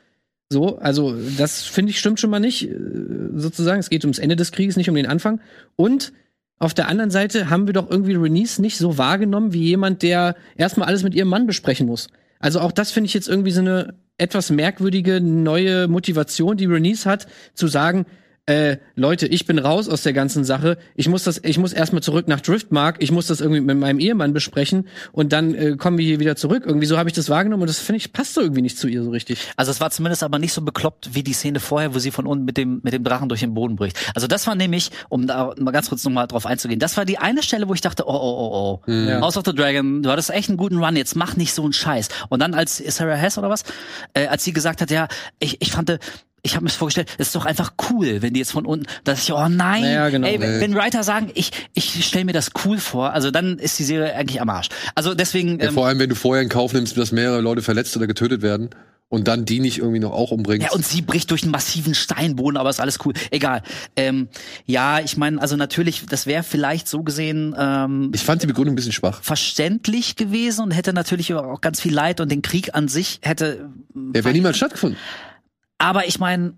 So, 0.50 0.78
also 0.80 1.16
das 1.38 1.64
finde 1.64 1.92
ich 1.92 2.00
stimmt 2.00 2.20
schon 2.20 2.32
mal 2.32 2.40
nicht, 2.40 2.70
äh, 2.70 2.76
sozusagen. 3.36 3.80
Es 3.80 3.92
geht 3.92 4.04
ums 4.04 4.18
Ende 4.18 4.36
des 4.36 4.52
Krieges, 4.52 4.78
nicht 4.78 4.90
um 4.90 4.96
den 4.96 5.06
Anfang. 5.06 5.42
Und 5.76 6.14
auf 6.58 6.74
der 6.74 6.88
anderen 6.88 7.12
Seite 7.12 7.50
haben 7.50 7.68
wir 7.68 7.74
doch 7.74 7.92
irgendwie 7.92 8.16
Renice 8.16 8.60
nicht 8.60 8.78
so 8.78 8.98
wahrgenommen 8.98 9.54
wie 9.54 9.64
jemand, 9.64 10.02
der 10.02 10.36
erstmal 10.56 10.88
alles 10.88 11.04
mit 11.04 11.14
ihrem 11.14 11.28
Mann 11.28 11.46
besprechen 11.46 11.86
muss. 11.86 12.08
Also 12.40 12.62
auch 12.62 12.72
das 12.72 12.92
finde 12.92 13.08
ich 13.08 13.14
jetzt 13.14 13.28
irgendwie 13.28 13.52
so 13.52 13.62
eine 13.62 13.96
etwas 14.18 14.50
merkwürdige 14.50 15.20
neue 15.20 15.88
Motivation, 15.88 16.58
die 16.58 16.66
Renice 16.66 17.06
hat, 17.06 17.28
zu 17.54 17.68
sagen, 17.68 18.06
äh, 18.48 18.78
Leute, 18.96 19.26
ich 19.26 19.48
bin 19.48 19.58
raus 19.58 19.90
aus 19.90 20.04
der 20.04 20.14
ganzen 20.14 20.44
Sache. 20.44 20.78
Ich 20.96 21.10
muss 21.10 21.24
das, 21.24 21.42
ich 21.44 21.58
muss 21.58 21.74
erstmal 21.74 22.04
zurück 22.04 22.28
nach 22.28 22.42
Driftmark. 22.42 22.98
Ich 23.00 23.12
muss 23.12 23.26
das 23.26 23.42
irgendwie 23.42 23.62
mit 23.62 23.78
meinem 23.78 24.00
Ehemann 24.00 24.34
besprechen 24.34 24.88
und 25.12 25.34
dann 25.34 25.56
äh, 25.56 25.76
kommen 25.78 25.98
wir 25.98 26.06
hier 26.06 26.20
wieder 26.20 26.36
zurück. 26.36 26.64
Irgendwie 26.66 26.86
so 26.86 26.98
habe 27.00 27.10
ich 27.10 27.16
das 27.16 27.30
wahrgenommen 27.30 27.64
und 27.64 27.70
das 27.70 27.80
finde 27.80 27.98
ich 27.98 28.14
passt 28.14 28.36
so 28.36 28.42
irgendwie 28.42 28.62
nicht 28.62 28.78
zu 28.78 28.88
ihr 28.88 29.04
so 29.04 29.10
richtig. 29.10 29.40
Also 29.56 29.72
es 29.72 29.82
war 29.82 29.90
zumindest 29.90 30.22
aber 30.22 30.38
nicht 30.38 30.54
so 30.54 30.62
bekloppt 30.62 31.16
wie 31.16 31.24
die 31.24 31.34
Szene 31.34 31.60
vorher, 31.60 31.96
wo 31.96 32.00
sie 32.00 32.12
von 32.12 32.28
unten 32.28 32.46
mit 32.46 32.58
dem 32.58 32.82
mit 32.84 32.94
dem 32.94 33.04
Drachen 33.04 33.30
durch 33.30 33.42
den 33.42 33.56
Boden 33.56 33.78
bricht. 33.78 33.98
Also 34.14 34.28
das 34.28 34.46
war 34.46 34.54
nämlich, 34.54 34.92
um 35.10 35.26
da 35.26 35.56
mal 35.58 35.72
ganz 35.72 35.90
kurz 35.90 36.04
nochmal 36.04 36.28
drauf 36.28 36.46
einzugehen, 36.46 36.80
das 36.80 36.98
war 36.98 37.06
die 37.06 37.18
eine 37.18 37.42
Stelle, 37.42 37.68
wo 37.68 37.74
ich 37.74 37.82
dachte, 37.82 38.04
oh 38.08 38.12
oh 38.14 38.16
oh 38.16 38.82
oh, 38.86 38.92
Ja. 38.92 39.22
House 39.22 39.38
of 39.38 39.44
the 39.46 39.56
Dragon, 39.56 40.04
du 40.04 40.12
hattest 40.12 40.30
echt 40.30 40.50
einen 40.50 40.58
guten 40.58 40.78
Run, 40.78 40.96
jetzt 40.96 41.16
mach 41.16 41.36
nicht 41.36 41.54
so 41.54 41.64
einen 41.64 41.74
Scheiß. 41.74 42.10
Und 42.30 42.42
dann 42.42 42.54
als 42.54 42.78
Sarah 42.78 43.16
Hess 43.16 43.40
oder 43.40 43.50
was, 43.50 43.64
äh, 44.14 44.28
als 44.28 44.44
sie 44.44 44.54
gesagt 44.54 44.82
hat, 44.82 44.92
ja, 44.92 45.08
ich 45.40 45.62
ich 45.62 45.72
fand 45.72 45.98
ich 46.46 46.56
habe 46.56 46.64
mir 46.64 46.70
das 46.70 46.78
vorgestellt, 46.78 47.10
es 47.18 47.28
ist 47.28 47.36
doch 47.36 47.46
einfach 47.46 47.74
cool, 47.90 48.22
wenn 48.22 48.34
die 48.34 48.40
jetzt 48.40 48.52
von 48.52 48.66
unten, 48.66 48.86
dass 49.04 49.24
ich, 49.24 49.34
oh 49.34 49.48
nein, 49.50 49.84
Ja, 49.84 50.10
genau. 50.10 50.28
ey, 50.28 50.38
Nee. 50.38 50.62
wenn 50.62 50.76
Writer 50.76 51.04
sagen, 51.04 51.32
ich, 51.34 51.52
ich 51.74 52.06
stelle 52.06 52.26
mir 52.26 52.34
das 52.34 52.52
cool 52.64 52.78
vor, 52.78 53.12
also 53.14 53.32
dann 53.32 53.58
ist 53.58 53.78
die 53.80 53.84
Serie 53.84 54.14
eigentlich 54.16 54.40
am 54.42 54.50
Arsch. 54.50 54.70
Also 54.94 55.14
deswegen, 55.16 55.60
Ja, 55.60 55.68
ähm, 55.68 55.74
vor 55.74 55.88
allem, 55.88 56.00
wenn 56.00 56.10
du 56.10 56.16
vorher 56.16 56.42
in 56.44 56.50
Kauf 56.50 56.74
nimmst, 56.74 56.98
dass 56.98 57.12
mehrere 57.12 57.42
Leute 57.42 57.62
verletzt 57.62 57.98
oder 57.98 58.08
getötet 58.08 58.42
werden 58.42 58.70
und 59.08 59.28
dann 59.28 59.46
die 59.46 59.60
nicht 59.60 59.78
irgendwie 59.78 60.00
noch 60.00 60.12
auch 60.12 60.32
umbringst. 60.32 60.68
Ja, 60.68 60.74
und 60.74 60.86
sie 60.86 61.02
bricht 61.02 61.30
durch 61.32 61.44
einen 61.44 61.52
massiven 61.52 61.94
Steinboden, 61.94 62.58
aber 62.58 62.70
ist 62.72 62.80
alles 62.80 62.98
cool. 63.06 63.14
Egal. 63.32 63.62
Ähm, 63.96 64.30
ja, 64.66 65.00
ich 65.00 65.16
meine, 65.16 65.40
also 65.42 65.56
natürlich, 65.56 66.06
das 66.10 66.26
wäre 66.26 66.42
vielleicht 66.44 66.88
so 66.88 67.04
gesehen 67.04 67.56
ähm, 67.58 68.12
ich 68.16 68.24
fand 68.24 68.42
die 68.44 68.48
Begründung 68.48 68.74
ein 68.74 68.76
bisschen 68.76 68.92
schwach. 68.94 69.22
verständlich 69.24 70.16
gewesen 70.16 70.62
und 70.64 70.72
hätte 70.72 70.92
natürlich 70.94 71.34
auch 71.34 71.62
ganz 71.62 71.82
viel 71.82 71.94
Leid 71.94 72.20
und 72.20 72.32
den 72.32 72.42
Krieg 72.42 72.74
an 72.74 72.88
sich 72.88 73.20
hätte. 73.22 73.70
Der 73.94 74.24
wäre 74.24 74.34
niemals 74.34 74.58
stattgefunden. 74.58 74.98
Aber 75.78 76.08
ich 76.08 76.20
meine, 76.20 76.54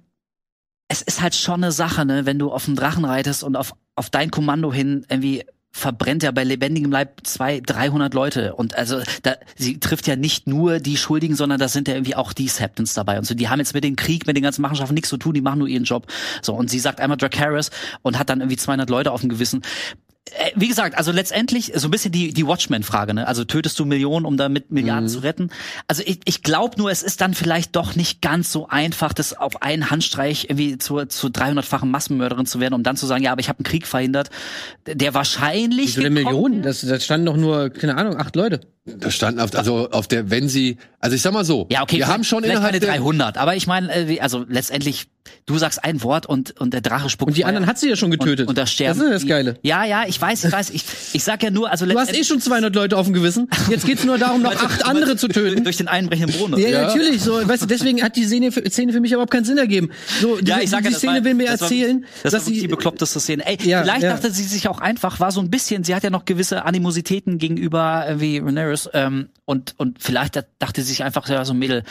es 0.87 1.01
ist 1.01 1.21
halt 1.21 1.35
schon 1.35 1.63
eine 1.63 1.71
Sache, 1.71 2.05
ne, 2.05 2.25
wenn 2.25 2.39
du 2.39 2.51
auf 2.51 2.67
einen 2.67 2.75
Drachen 2.75 3.05
reitest 3.05 3.43
und 3.43 3.55
auf, 3.55 3.73
auf 3.95 4.09
dein 4.09 4.31
Kommando 4.31 4.71
hin 4.71 5.05
irgendwie 5.09 5.43
verbrennt 5.77 6.23
ja 6.23 6.31
bei 6.31 6.43
lebendigem 6.43 6.91
Leib 6.91 7.21
zwei, 7.23 7.59
300 7.59 8.13
Leute. 8.13 8.55
Und 8.55 8.75
also, 8.75 9.01
da, 9.21 9.35
sie 9.55 9.79
trifft 9.79 10.07
ja 10.07 10.15
nicht 10.15 10.47
nur 10.47 10.79
die 10.79 10.97
Schuldigen, 10.97 11.35
sondern 11.35 11.59
da 11.59 11.67
sind 11.67 11.87
ja 11.87 11.93
irgendwie 11.93 12.15
auch 12.15 12.33
die 12.33 12.47
Septons 12.47 12.93
dabei. 12.93 13.17
Und 13.17 13.25
so, 13.25 13.35
die 13.35 13.47
haben 13.47 13.59
jetzt 13.59 13.73
mit 13.73 13.83
dem 13.83 13.95
Krieg, 13.95 14.25
mit 14.25 14.35
den 14.35 14.43
ganzen 14.43 14.61
Machenschaften 14.61 14.95
nichts 14.95 15.09
zu 15.09 15.17
tun, 15.17 15.33
die 15.33 15.41
machen 15.41 15.59
nur 15.59 15.67
ihren 15.67 15.83
Job. 15.83 16.07
So, 16.41 16.53
und 16.55 16.69
sie 16.69 16.79
sagt 16.79 16.99
einmal 16.99 17.17
Dracarys 17.17 17.69
und 18.01 18.17
hat 18.17 18.29
dann 18.29 18.41
irgendwie 18.41 18.57
200 18.57 18.89
Leute 18.89 19.11
auf 19.11 19.21
dem 19.21 19.29
Gewissen. 19.29 19.61
Äh, 20.31 20.51
Wie 20.55 20.67
gesagt, 20.67 20.97
also 20.97 21.11
letztendlich 21.11 21.71
so 21.75 21.87
ein 21.87 21.91
bisschen 21.91 22.11
die, 22.11 22.33
die 22.33 22.45
Watchmen-Frage, 22.47 23.13
ne? 23.13 23.27
Also 23.27 23.43
tötest 23.43 23.77
du 23.79 23.85
Millionen, 23.85 24.25
um 24.25 24.37
damit 24.37 24.71
Milliarden 24.71 25.07
zu 25.09 25.19
retten? 25.19 25.49
Also 25.87 26.03
ich, 26.05 26.19
ich 26.25 26.43
glaube 26.43 26.77
nur, 26.77 26.91
es 26.91 27.03
ist 27.03 27.21
dann 27.21 27.33
vielleicht 27.33 27.75
doch 27.75 27.95
nicht 27.95 28.21
ganz 28.21 28.51
so 28.51 28.67
einfach, 28.67 29.13
das 29.13 29.37
auf 29.37 29.61
einen 29.61 29.89
Handstreich 29.89 30.45
irgendwie 30.49 30.77
zur, 30.77 31.09
zur 31.09 31.29
300-fachen 31.29 31.89
Massenmörderin 31.89 32.45
zu 32.45 32.59
werden, 32.59 32.73
um 32.73 32.83
dann 32.83 32.97
zu 32.97 33.05
sagen, 33.05 33.23
ja, 33.23 33.31
aber 33.31 33.41
ich 33.41 33.49
habe 33.49 33.59
einen 33.59 33.65
Krieg 33.65 33.87
verhindert, 33.87 34.29
der 34.85 35.13
wahrscheinlich 35.13 35.97
Wieso 35.97 36.01
gekommen 36.01 36.13
Millionen? 36.23 36.61
Das, 36.63 36.81
das 36.81 37.03
standen 37.03 37.25
doch 37.25 37.37
nur, 37.37 37.69
keine 37.69 37.95
Ahnung, 37.97 38.17
acht 38.17 38.35
Leute. 38.35 38.61
Da 38.85 39.11
standen 39.11 39.41
auf, 39.41 39.53
also 39.53 39.89
auf 39.91 40.07
der, 40.07 40.29
wenn 40.31 40.47
sie, 40.47 40.77
also 41.01 41.13
ich 41.15 41.21
sag 41.21 41.33
mal 41.33 41.43
so, 41.43 41.67
Ja, 41.69 41.83
okay, 41.83 41.97
wir 41.97 42.07
haben 42.07 42.23
schon 42.23 42.43
innerhalb 42.45 42.67
keine 42.67 42.79
der, 42.79 42.89
300, 42.91 43.37
aber 43.37 43.55
ich 43.57 43.67
meine, 43.67 43.93
äh, 43.93 44.07
wie- 44.07 44.21
also 44.21 44.45
letztendlich, 44.47 45.07
du 45.45 45.57
sagst 45.57 45.83
ein 45.83 46.03
Wort 46.03 46.25
und, 46.25 46.59
und 46.59 46.73
der 46.73 46.81
Drache 46.81 47.09
spuckt 47.09 47.29
Und 47.29 47.37
die 47.37 47.41
Feuer. 47.41 47.49
anderen 47.49 47.67
hat 47.67 47.77
sie 47.79 47.89
ja 47.89 47.95
schon 47.95 48.11
getötet. 48.11 48.41
Und, 48.41 48.49
und 48.49 48.57
da 48.57 48.65
sterben. 48.65 48.99
Das 48.99 49.07
ist 49.07 49.13
das 49.13 49.21
die- 49.23 49.27
Geile. 49.27 49.57
Ja, 49.63 49.85
ja, 49.85 50.03
ich 50.07 50.19
weiß, 50.21 50.43
ich 50.45 50.51
weiß. 50.51 50.69
Ich, 50.71 50.83
ich 51.13 51.23
sag 51.23 51.43
ja 51.43 51.49
nur, 51.51 51.69
also 51.71 51.85
Du 51.85 51.97
hast 51.97 52.13
eh 52.13 52.23
schon 52.23 52.39
200 52.41 52.73
Leute 52.75 52.97
auf 52.97 53.05
dem 53.05 53.13
Gewissen. 53.13 53.49
Jetzt 53.69 53.85
geht's 53.85 54.03
nur 54.03 54.17
darum, 54.17 54.41
noch 54.41 54.55
acht 54.63 54.85
andere 54.85 55.15
zu 55.17 55.27
töten. 55.27 55.63
durch 55.63 55.77
den 55.77 55.87
einbrechenden 55.87 56.35
Brunnen. 56.37 56.59
Ja, 56.59 56.69
ja, 56.69 56.81
natürlich. 56.87 57.21
So, 57.21 57.47
weißt 57.47 57.63
du, 57.63 57.65
deswegen 57.67 58.01
hat 58.03 58.15
die 58.15 58.25
Szene 58.25 58.51
für, 58.51 58.69
Szene 58.69 58.93
für 58.93 58.99
mich 58.99 59.11
überhaupt 59.11 59.31
keinen 59.31 59.45
Sinn 59.45 59.57
ergeben. 59.57 59.89
So, 60.21 60.37
Ja, 60.39 60.57
die, 60.57 60.63
ich 60.65 60.69
sag 60.69 60.83
ja, 60.83 60.87
die 60.89 60.93
das 60.93 60.97
Szene 60.99 61.13
war, 61.17 61.23
will 61.23 61.33
mir 61.33 61.47
das 61.47 61.61
war- 61.61 61.67
erzählen, 61.71 62.05
das 62.23 62.31
dass 62.33 62.45
war 62.45 62.53
sie 62.53 62.59
die 62.61 62.67
bekloppteste 62.67 63.19
Szene. 63.19 63.45
Ey, 63.45 63.57
Ja, 63.63 63.81
vielleicht 63.83 64.03
ja. 64.03 64.09
dachte 64.13 64.31
sie 64.31 64.43
sich 64.43 64.67
auch 64.67 64.79
einfach, 64.79 65.19
war 65.19 65.31
so 65.31 65.39
ein 65.41 65.49
bisschen, 65.49 65.83
sie 65.83 65.95
hat 65.95 66.03
ja 66.03 66.09
noch 66.09 66.25
gewisse 66.25 66.65
Animositäten 66.65 67.37
gegenüber 67.37 68.05
äh, 68.07 68.19
wie 68.19 68.37
Rhaenyra 68.39 68.75
ähm, 68.93 69.29
und 69.45 69.75
und 69.77 70.01
vielleicht 70.01 70.35
da- 70.35 70.43
dachte 70.59 70.81
sie 70.81 70.89
sich 70.89 71.03
einfach 71.03 71.27
ja 71.29 71.43
so 71.45 71.53
ein 71.53 71.59
Mädel, 71.59 71.83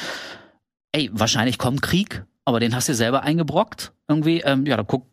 ey, 0.93 1.11
wahrscheinlich 1.13 1.59
kommt 1.59 1.83
Krieg, 1.83 2.25
aber 2.47 2.60
den 2.60 2.74
hast 2.74 2.89
du 2.89 2.94
selber 2.94 3.23
eingebrockt 3.24 3.93
irgendwie. 4.09 4.40
Ähm, 4.40 4.64
ja, 4.66 4.77
dann 4.77 4.86
guck, 4.86 5.05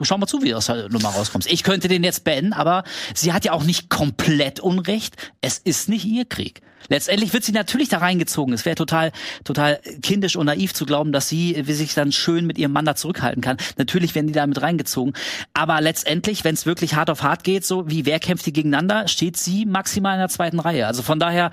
schau 0.00 0.16
mal 0.18 0.28
zu, 0.28 0.42
wie 0.42 0.50
du 0.50 0.56
aus 0.56 0.66
der 0.66 0.88
Nummer 0.88 1.08
rauskommst. 1.08 1.50
Ich 1.50 1.64
könnte 1.64 1.88
den 1.88 2.04
jetzt 2.04 2.22
beenden, 2.24 2.52
aber 2.52 2.84
sie 3.12 3.32
hat 3.32 3.44
ja 3.44 3.52
auch 3.52 3.64
nicht 3.64 3.90
komplett 3.90 4.60
Unrecht. 4.60 5.16
Es 5.40 5.58
ist 5.58 5.88
nicht 5.88 6.04
ihr 6.04 6.24
Krieg. 6.24 6.62
Letztendlich 6.88 7.32
wird 7.32 7.42
sie 7.42 7.50
natürlich 7.50 7.88
da 7.88 7.98
reingezogen. 7.98 8.54
Es 8.54 8.64
wäre 8.64 8.76
total, 8.76 9.10
total 9.42 9.80
kindisch 10.00 10.36
und 10.36 10.46
naiv 10.46 10.74
zu 10.74 10.86
glauben, 10.86 11.10
dass 11.10 11.28
sie 11.28 11.60
wie 11.66 11.72
sich 11.72 11.94
dann 11.94 12.12
schön 12.12 12.46
mit 12.46 12.56
ihrem 12.56 12.70
Mann 12.70 12.84
da 12.84 12.94
zurückhalten 12.94 13.42
kann. 13.42 13.56
Natürlich 13.76 14.14
werden 14.14 14.28
die 14.28 14.32
da 14.32 14.46
mit 14.46 14.62
reingezogen. 14.62 15.14
Aber 15.54 15.80
letztendlich, 15.80 16.44
wenn 16.44 16.54
es 16.54 16.66
wirklich 16.66 16.94
hart 16.94 17.10
auf 17.10 17.24
hart 17.24 17.42
geht, 17.42 17.64
so 17.64 17.90
wie 17.90 18.06
wer 18.06 18.20
kämpft 18.20 18.46
die 18.46 18.52
gegeneinander, 18.52 19.08
steht 19.08 19.36
sie 19.36 19.66
maximal 19.66 20.14
in 20.14 20.20
der 20.20 20.28
zweiten 20.28 20.60
Reihe. 20.60 20.86
Also 20.86 21.02
von 21.02 21.18
daher 21.18 21.50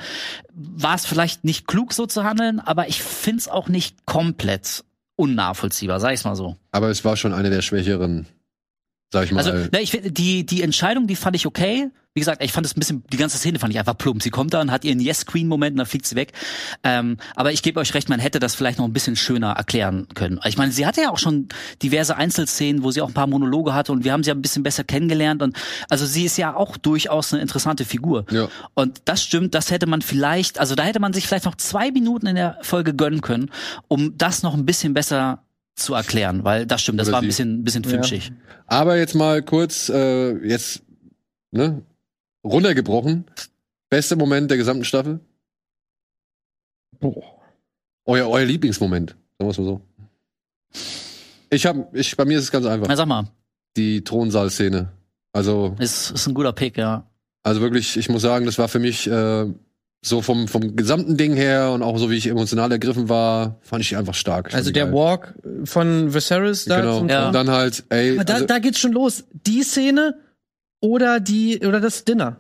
war 0.54 0.94
es 0.94 1.08
vielleicht 1.08 1.44
nicht 1.44 1.68
klug, 1.68 1.94
so 1.94 2.06
zu 2.06 2.24
handeln, 2.24 2.60
aber 2.60 2.88
ich 2.88 3.02
find's 3.02 3.48
auch 3.48 3.68
nicht 3.68 4.06
komplett 4.06 4.84
unnachvollziehbar, 5.16 6.00
sag 6.00 6.14
ich's 6.14 6.24
mal 6.24 6.36
so. 6.36 6.58
aber 6.72 6.90
es 6.90 7.04
war 7.06 7.18
schon 7.18 7.34
eine 7.34 7.50
der 7.50 7.62
schwächeren, 7.62 8.28
sag 9.12 9.26
ich 9.26 9.32
mal. 9.32 9.46
Also, 9.46 9.70
ne, 9.72 9.82
ich 9.82 9.92
die, 9.92 10.46
die 10.46 10.62
Entscheidung, 10.62 11.08
die 11.08 11.16
fand 11.16 11.36
ich 11.36 11.46
okay. 11.46 11.90
Wie 12.16 12.20
gesagt, 12.20 12.44
ich 12.44 12.52
fand 12.52 12.64
es 12.68 12.78
ein 12.78 12.80
bisschen, 12.80 13.04
die 13.12 13.18
ganze 13.18 13.40
Szene 13.40 13.58
fand 13.58 13.74
ich 13.74 13.80
einfach 13.80 13.98
plump. 13.98 14.22
Sie 14.22 14.30
kommt 14.30 14.54
dann, 14.54 14.70
hat 14.70 14.86
ihren 14.86 15.00
Yes-Queen-Moment 15.00 15.74
und 15.74 15.78
dann 15.78 15.88
fliegt 15.88 16.06
sie 16.06 16.16
weg. 16.16 16.32
Ähm, 16.84 17.18
aber 17.36 17.52
ich 17.52 17.64
gebe 17.64 17.80
euch 17.80 17.96
recht, 17.96 18.08
man 18.08 18.20
hätte 18.20 18.38
das 18.38 18.54
vielleicht 18.54 18.78
noch 18.78 18.86
ein 18.86 18.94
bisschen 18.94 19.16
schöner 19.16 19.54
erklären 19.54 20.08
können. 20.14 20.40
Ich 20.46 20.56
meine, 20.56 20.72
sie 20.72 20.86
hatte 20.86 21.02
ja 21.02 21.10
auch 21.10 21.18
schon 21.18 21.48
diverse 21.82 22.16
Einzelszenen, 22.16 22.84
wo 22.84 22.92
sie 22.92 23.02
auch 23.02 23.08
ein 23.08 23.16
paar 23.16 23.26
Monologe 23.26 23.74
hatte 23.74 23.92
und 23.92 24.04
wir 24.04 24.14
haben 24.14 24.24
sie 24.24 24.28
ja 24.28 24.36
ein 24.36 24.44
bisschen 24.44 24.62
besser 24.62 24.84
kennengelernt 24.84 25.42
und 25.42 25.58
also 25.90 26.06
sie 26.06 26.26
ist 26.26 26.38
ja 26.38 26.56
auch 26.56 26.78
durchaus 26.78 27.34
eine 27.34 27.42
interessante 27.42 27.84
Figur. 27.84 28.26
Ja. 28.30 28.48
Und 28.76 29.02
das 29.06 29.24
stimmt, 29.24 29.56
das 29.56 29.72
hätte 29.72 29.88
man 29.88 30.04
vielleicht, 30.04 30.60
also 30.60 30.76
da 30.76 30.84
hätte 30.84 31.00
man 31.00 31.14
sich 31.14 31.26
vielleicht 31.26 31.46
noch 31.46 31.56
zwei 31.56 31.90
Minuten 31.90 32.28
in 32.28 32.36
der 32.36 32.60
Folge 32.62 32.94
gönnen 32.94 33.22
können, 33.22 33.50
um 33.88 34.20
das 34.20 34.44
noch 34.44 34.54
ein 34.54 34.68
bisschen 34.68 34.94
besser 34.94 35.42
zu 35.76 35.96
erklären, 35.96 36.44
weil 36.44 36.68
das 36.68 36.84
stimmt, 36.84 37.00
das 37.00 37.08
Oder 37.08 37.16
war 37.16 37.22
ein 37.24 37.28
bisschen, 37.28 37.62
ein 37.62 37.64
bisschen 37.64 37.84
flimschig. 37.84 38.32
Aber 38.68 38.98
jetzt 38.98 39.16
mal 39.16 39.42
kurz, 39.42 39.90
äh, 39.90 40.38
jetzt, 40.48 40.84
ne, 41.50 41.82
runtergebrochen. 42.44 43.26
Beste 43.90 44.16
Moment 44.16 44.50
der 44.50 44.58
gesamten 44.58 44.86
Staffel? 44.86 45.20
Boah. 47.00 47.24
Euer, 48.06 48.30
euer 48.30 48.46
Lieblingsmoment, 48.46 49.12
sagen 49.12 49.20
wir 49.40 49.50
es 49.50 49.58
mal 49.58 49.64
so. 49.66 49.82
Ich 51.50 51.66
hab, 51.66 51.96
ich, 51.96 52.18
bei 52.18 52.26
mir 52.26 52.38
ist 52.38 52.46
es 52.46 52.52
ganz 52.52 52.66
einfach. 52.66 52.88
Na, 52.88 52.96
sag 52.96 53.08
mal. 53.08 53.26
Die 53.78 54.04
Thronsaal-Szene. 54.04 54.90
Also, 55.32 55.76
Ist, 55.80 56.12
ist 56.12 56.28
ein 56.28 56.34
guter 56.34 56.54
Pick, 56.54 56.78
ja. 56.78 57.08
also 57.44 57.62
wirklich, 57.62 57.98
ich 57.98 58.10
muss 58.10 58.22
sagen, 58.22 58.46
das 58.46 58.58
war 58.60 58.68
für 58.68 58.80
mich 58.80 59.08
äh, 59.10 59.46
so 60.06 60.22
vom, 60.22 60.48
vom 60.48 60.76
gesamten 60.76 61.18
Ding 61.18 61.34
her 61.34 61.72
und 61.72 61.82
auch 61.82 61.98
so 61.98 62.12
wie 62.12 62.18
ich 62.18 62.28
emotional 62.28 62.72
ergriffen 62.72 63.10
war, 63.10 63.58
fand 63.62 63.82
ich 63.82 63.90
die 63.90 63.96
einfach 63.96 64.14
stark. 64.14 64.54
Also 64.54 64.70
der 64.72 64.86
geil. 64.86 64.94
Walk 64.94 65.34
von 65.64 66.14
Viserys 66.14 66.66
da 66.66 66.82
Genau. 66.82 67.00
zum 67.00 67.10
Ja. 67.10 67.28
Und 67.28 67.34
dann 67.34 67.50
halt, 67.50 67.84
ey, 67.90 68.16
Aber 68.16 68.26
da, 68.26 68.34
also, 68.36 68.46
da 68.46 68.60
geht's 68.60 68.80
schon 68.80 68.92
los. 68.92 69.24
Die 69.32 69.64
Szene 69.64 70.20
oder 70.84 71.22
die 71.22 71.66
oder 71.66 71.80
das 71.80 72.04
Dinner. 72.04 72.36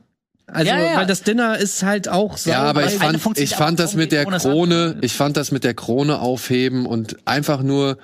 Also, 0.47 0.69
Ja, 0.69 0.77
ja. 0.79 0.97
weil 0.97 1.05
das 1.05 1.23
Dinner 1.23 1.57
ist 1.57 1.81
halt 1.83 2.09
auch 2.09 2.37
Ja, 2.39 2.63
aber 2.63 2.81
ich 2.81 2.99
eine 2.99 2.99
fand, 2.99 3.21
funktioniert 3.21 3.51
ich 3.51 3.57
fand 3.57 3.79
das 3.79 3.95
mit 3.95 4.11
der 4.11 4.25
Krone, 4.25 4.97
ich 5.01 5.13
fand 5.13 5.37
das 5.37 5.51
mit 5.51 5.63
der 5.63 5.73
Krone 5.73 6.19
aufheben 6.19 6.85
und 6.85 7.15
einfach 7.25 7.63
nur, 7.63 7.97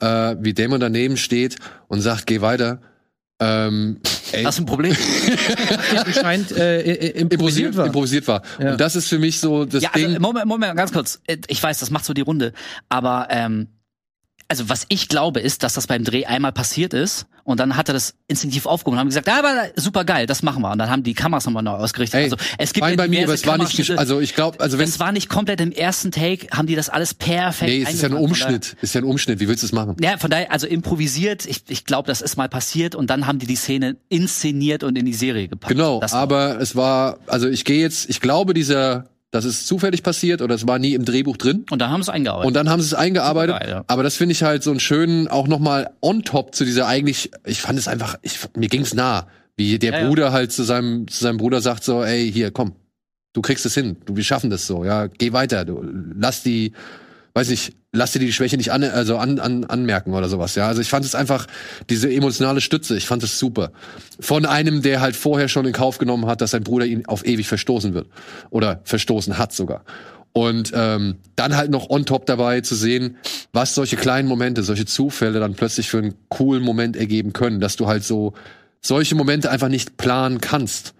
äh, 0.00 0.34
wie 0.40 0.52
Dämon 0.52 0.80
daneben 0.80 1.16
steht 1.16 1.56
und 1.86 2.00
sagt, 2.00 2.26
geh 2.26 2.40
weiter. 2.40 2.80
Ähm, 3.38 4.00
ey, 4.32 4.42
Das 4.42 4.56
ist 4.56 4.62
ein 4.62 4.66
Problem. 4.66 4.96
anscheinend 6.04 6.50
äh, 6.52 6.80
äh, 6.80 6.92
improvisiert 7.20 7.32
improvisiert, 7.32 7.76
war. 7.76 7.86
improvisiert 7.86 8.28
war. 8.28 8.42
Ja. 8.58 8.72
Und 8.72 8.80
das 8.80 8.96
ist 8.96 9.06
für 9.08 9.18
mich 9.20 9.38
so 9.38 9.64
das 9.64 9.82
ja, 9.84 9.90
Ding. 9.90 10.06
also, 10.06 10.20
Moment, 10.20 10.46
Moment, 10.46 10.76
ganz 10.76 10.92
kurz. 10.92 11.20
Äh, 11.28 11.38
Ich 11.46 11.62
weiß, 11.62 11.78
das 11.78 11.90
macht 11.90 12.04
so 12.04 12.12
die 12.14 12.22
Runde. 12.22 12.52
Aber, 12.88 13.28
ähm, 13.30 13.68
also 14.48 14.68
was 14.68 14.86
ich 14.88 15.08
glaube, 15.08 15.40
ist, 15.40 15.62
dass 15.62 15.74
das 15.74 15.86
beim 15.86 16.04
Dreh 16.04 16.26
einmal 16.26 16.52
passiert 16.52 16.94
ist 16.94 17.26
und 17.44 17.60
dann 17.60 17.76
hat 17.76 17.88
er 17.88 17.94
das 17.94 18.14
instinktiv 18.26 18.64
aufgehoben 18.64 18.96
und 18.96 19.00
haben 19.00 19.08
gesagt, 19.08 19.26
ja, 19.26 19.38
aber 19.38 19.70
super 19.76 20.04
geil, 20.04 20.26
das 20.26 20.42
machen 20.42 20.62
wir. 20.62 20.72
Und 20.72 20.78
dann 20.78 20.88
haben 20.88 21.02
die 21.02 21.12
Kameras 21.12 21.44
nochmal 21.44 21.62
neu 21.62 21.72
ausgerichtet. 21.72 22.18
Ey, 22.18 22.24
also 22.24 22.36
es 22.56 22.72
gibt 22.72 22.86
ja 22.86 22.96
bei 22.96 23.06
mir, 23.06 23.24
aber 23.24 23.34
es 23.34 23.46
war 23.46 23.58
nicht, 23.58 23.90
also 23.98 24.20
ich 24.20 24.34
glaube, 24.34 24.60
also 24.60 24.78
wenn 24.78 24.86
das 24.86 24.98
war 24.98 25.12
nicht 25.12 25.28
komplett 25.28 25.60
im 25.60 25.70
ersten 25.70 26.10
Take, 26.10 26.48
haben 26.50 26.66
die 26.66 26.74
das 26.74 26.88
alles 26.88 27.12
perfekt 27.12 27.70
nee, 27.70 27.82
es 27.82 27.94
ist 27.94 28.02
ja 28.02 28.08
ein 28.08 28.14
Umschnitt, 28.14 28.76
ist 28.80 28.94
ja 28.94 29.02
ein 29.02 29.04
Umschnitt. 29.04 29.40
Wie 29.40 29.48
willst 29.48 29.62
du 29.62 29.66
es 29.66 29.72
machen? 29.72 29.96
Ja, 30.00 30.16
von 30.16 30.30
daher, 30.30 30.50
also 30.50 30.66
improvisiert, 30.66 31.44
ich, 31.44 31.64
ich 31.68 31.84
glaube, 31.84 32.06
das 32.06 32.22
ist 32.22 32.36
mal 32.36 32.48
passiert 32.48 32.94
und 32.94 33.10
dann 33.10 33.26
haben 33.26 33.38
die 33.38 33.46
die 33.46 33.56
Szene 33.56 33.96
inszeniert 34.08 34.82
und 34.82 34.96
in 34.96 35.04
die 35.04 35.14
Serie 35.14 35.48
gepackt. 35.48 35.70
Genau, 35.70 36.00
das 36.00 36.14
aber 36.14 36.60
es 36.60 36.74
war, 36.74 37.18
also 37.26 37.48
ich 37.48 37.66
gehe 37.66 37.80
jetzt, 37.80 38.08
ich 38.08 38.20
glaube, 38.20 38.54
dieser, 38.54 39.04
das 39.34 39.44
ist 39.44 39.66
zufällig 39.66 40.04
passiert 40.04 40.42
oder 40.42 40.54
es 40.54 40.64
war 40.68 40.78
nie 40.78 40.94
im 40.94 41.04
Drehbuch 41.04 41.36
drin. 41.36 41.66
Und 41.70 41.80
dann 41.80 41.90
haben 41.90 42.02
sie 42.02 42.10
es 42.10 42.14
eingearbeitet. 42.14 42.46
Und 42.46 42.54
dann 42.54 42.70
haben 42.70 42.80
sie 42.80 42.86
es 42.86 42.94
eingearbeitet. 42.94 43.56
Supergeil, 43.56 43.74
ja. 43.78 43.84
Aber 43.88 44.04
das 44.04 44.14
finde 44.14 44.30
ich 44.30 44.44
halt 44.44 44.62
so 44.62 44.70
einen 44.70 44.78
schönen, 44.78 45.26
auch 45.26 45.48
nochmal 45.48 45.90
on 46.00 46.22
top 46.22 46.54
zu 46.54 46.64
dieser 46.64 46.86
eigentlich, 46.86 47.32
ich 47.44 47.60
fand 47.60 47.76
es 47.76 47.88
einfach, 47.88 48.16
ich, 48.22 48.38
mir 48.56 48.68
ging's 48.68 48.94
nah. 48.94 49.26
Wie 49.56 49.78
der 49.80 49.92
ja. 49.92 50.06
Bruder 50.06 50.30
halt 50.30 50.52
zu 50.52 50.62
seinem, 50.62 51.08
zu 51.08 51.22
seinem 51.22 51.38
Bruder 51.38 51.60
sagt 51.60 51.82
so, 51.82 52.04
ey, 52.04 52.30
hier, 52.30 52.52
komm, 52.52 52.76
du 53.32 53.42
kriegst 53.42 53.66
es 53.66 53.74
hin, 53.74 53.96
du, 54.04 54.14
wir 54.14 54.22
schaffen 54.22 54.50
das 54.50 54.68
so, 54.68 54.84
ja, 54.84 55.08
geh 55.08 55.32
weiter, 55.32 55.64
du, 55.64 55.84
lass 56.16 56.44
die, 56.44 56.72
weiß 57.34 57.48
nicht, 57.48 57.74
lass 57.92 58.12
dir 58.12 58.20
die 58.20 58.32
Schwäche 58.32 58.56
nicht 58.56 58.70
an, 58.70 58.84
also 58.84 59.18
an, 59.18 59.40
an, 59.40 59.64
anmerken 59.64 60.14
oder 60.14 60.28
sowas, 60.28 60.54
ja. 60.54 60.68
Also 60.68 60.80
ich 60.80 60.88
fand 60.88 61.04
es 61.04 61.14
einfach, 61.16 61.46
diese 61.90 62.10
emotionale 62.10 62.60
Stütze, 62.60 62.96
ich 62.96 63.06
fand 63.06 63.22
es 63.24 63.38
super. 63.38 63.72
Von 64.20 64.46
einem, 64.46 64.82
der 64.82 65.00
halt 65.00 65.16
vorher 65.16 65.48
schon 65.48 65.66
in 65.66 65.72
Kauf 65.72 65.98
genommen 65.98 66.26
hat, 66.26 66.40
dass 66.40 66.52
sein 66.52 66.62
Bruder 66.62 66.86
ihn 66.86 67.06
auf 67.06 67.26
ewig 67.26 67.48
verstoßen 67.48 67.92
wird. 67.92 68.08
Oder 68.50 68.80
verstoßen 68.84 69.36
hat 69.36 69.52
sogar. 69.52 69.84
Und 70.32 70.72
ähm, 70.74 71.16
dann 71.36 71.56
halt 71.56 71.70
noch 71.70 71.90
on 71.90 72.06
top 72.06 72.26
dabei 72.26 72.60
zu 72.60 72.74
sehen, 72.74 73.16
was 73.52 73.74
solche 73.74 73.96
kleinen 73.96 74.28
Momente, 74.28 74.62
solche 74.62 74.86
Zufälle 74.86 75.38
dann 75.40 75.54
plötzlich 75.54 75.88
für 75.88 75.98
einen 75.98 76.14
coolen 76.28 76.62
Moment 76.62 76.96
ergeben 76.96 77.32
können, 77.32 77.60
dass 77.60 77.76
du 77.76 77.86
halt 77.86 78.04
so 78.04 78.34
solche 78.80 79.14
Momente 79.14 79.50
einfach 79.50 79.68
nicht 79.68 79.96
planen 79.96 80.40
kannst. 80.40 80.94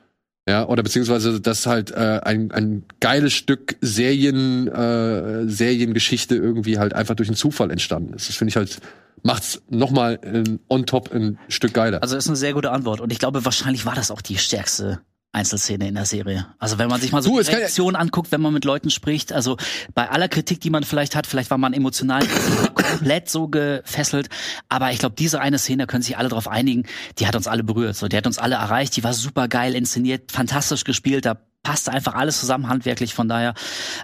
Ja, 0.47 0.69
oder 0.69 0.83
beziehungsweise, 0.83 1.41
dass 1.41 1.67
halt 1.67 1.91
äh, 1.91 2.21
ein, 2.23 2.51
ein 2.51 2.85
geiles 3.01 3.33
Stück 3.33 3.77
Serien, 3.81 4.69
äh, 4.69 5.49
Seriengeschichte 5.49 6.35
irgendwie 6.37 6.79
halt 6.79 6.93
einfach 6.93 7.15
durch 7.15 7.31
einen 7.31 7.37
Zufall 7.37 7.71
entstanden 7.71 8.13
ist. 8.13 8.29
Das 8.29 8.37
finde 8.37 8.51
ich 8.51 8.57
halt, 8.57 8.79
macht's 9.23 9.63
nochmal 9.71 10.21
on 10.69 10.85
top 10.85 11.15
ein 11.15 11.39
Stück 11.49 11.73
geiler. 11.73 12.03
Also 12.03 12.17
ist 12.17 12.27
eine 12.29 12.37
sehr 12.37 12.53
gute 12.53 12.73
Antwort. 12.73 13.01
Und 13.01 13.11
ich 13.11 13.19
glaube, 13.19 13.47
wahrscheinlich 13.47 13.87
war 13.87 13.95
das 13.95 14.11
auch 14.11 14.21
die 14.21 14.37
stärkste 14.37 15.01
Einzelszene 15.35 15.89
in 15.89 15.95
der 15.95 16.05
Serie. 16.07 16.47
Also 16.59 16.79
wenn 16.79 16.89
man 16.89 17.01
sich 17.01 17.13
mal 17.13 17.23
so 17.23 17.31
Du, 17.31 17.39
die 17.41 17.45
kann 17.45 17.53
ja- 17.55 17.59
Reaktion 17.61 17.97
anguckt, 17.97 18.31
wenn 18.33 18.41
man 18.41 18.53
mit 18.53 18.65
Leuten 18.65 18.91
spricht, 18.91 19.33
also 19.33 19.57
bei 19.95 20.09
aller 20.09 20.29
Kritik, 20.29 20.61
die 20.61 20.71
man 20.71 20.85
vielleicht 20.85 21.17
hat, 21.17 21.27
vielleicht 21.27 21.51
war 21.51 21.59
man 21.59 21.73
emotional 21.73 22.23
komplett 22.75 23.29
so 23.29 23.49
gefesselt, 23.49 24.29
aber 24.69 24.91
ich 24.93 24.99
glaube, 24.99 25.15
diese 25.19 25.41
eine 25.41 25.59
Szene 25.59 25.87
können 25.87 26.03
sich 26.03 26.17
alle 26.17 26.29
darauf 26.29 26.49
einigen, 26.49 26.85
die 27.19 27.27
hat 27.27 27.35
uns 27.37 27.47
alle 27.47 27.65
berührt, 27.65 27.97
so, 27.97 28.09
die 28.09 28.17
hat 28.17 28.27
uns 28.27 28.39
alle 28.39 28.55
erreicht, 28.55 28.97
die 28.97 29.05
war 29.05 29.13
super 29.13 29.49
geil 29.49 29.75
inszeniert, 29.75 30.31
fantastisch 30.33 30.85
gespielt, 30.85 31.25
da 31.27 31.37
passte 31.63 31.93
einfach 31.93 32.15
alles 32.15 32.41
zusammen 32.41 32.69
handwerklich, 32.69 33.15
von 33.15 33.29
daher, 33.29 33.55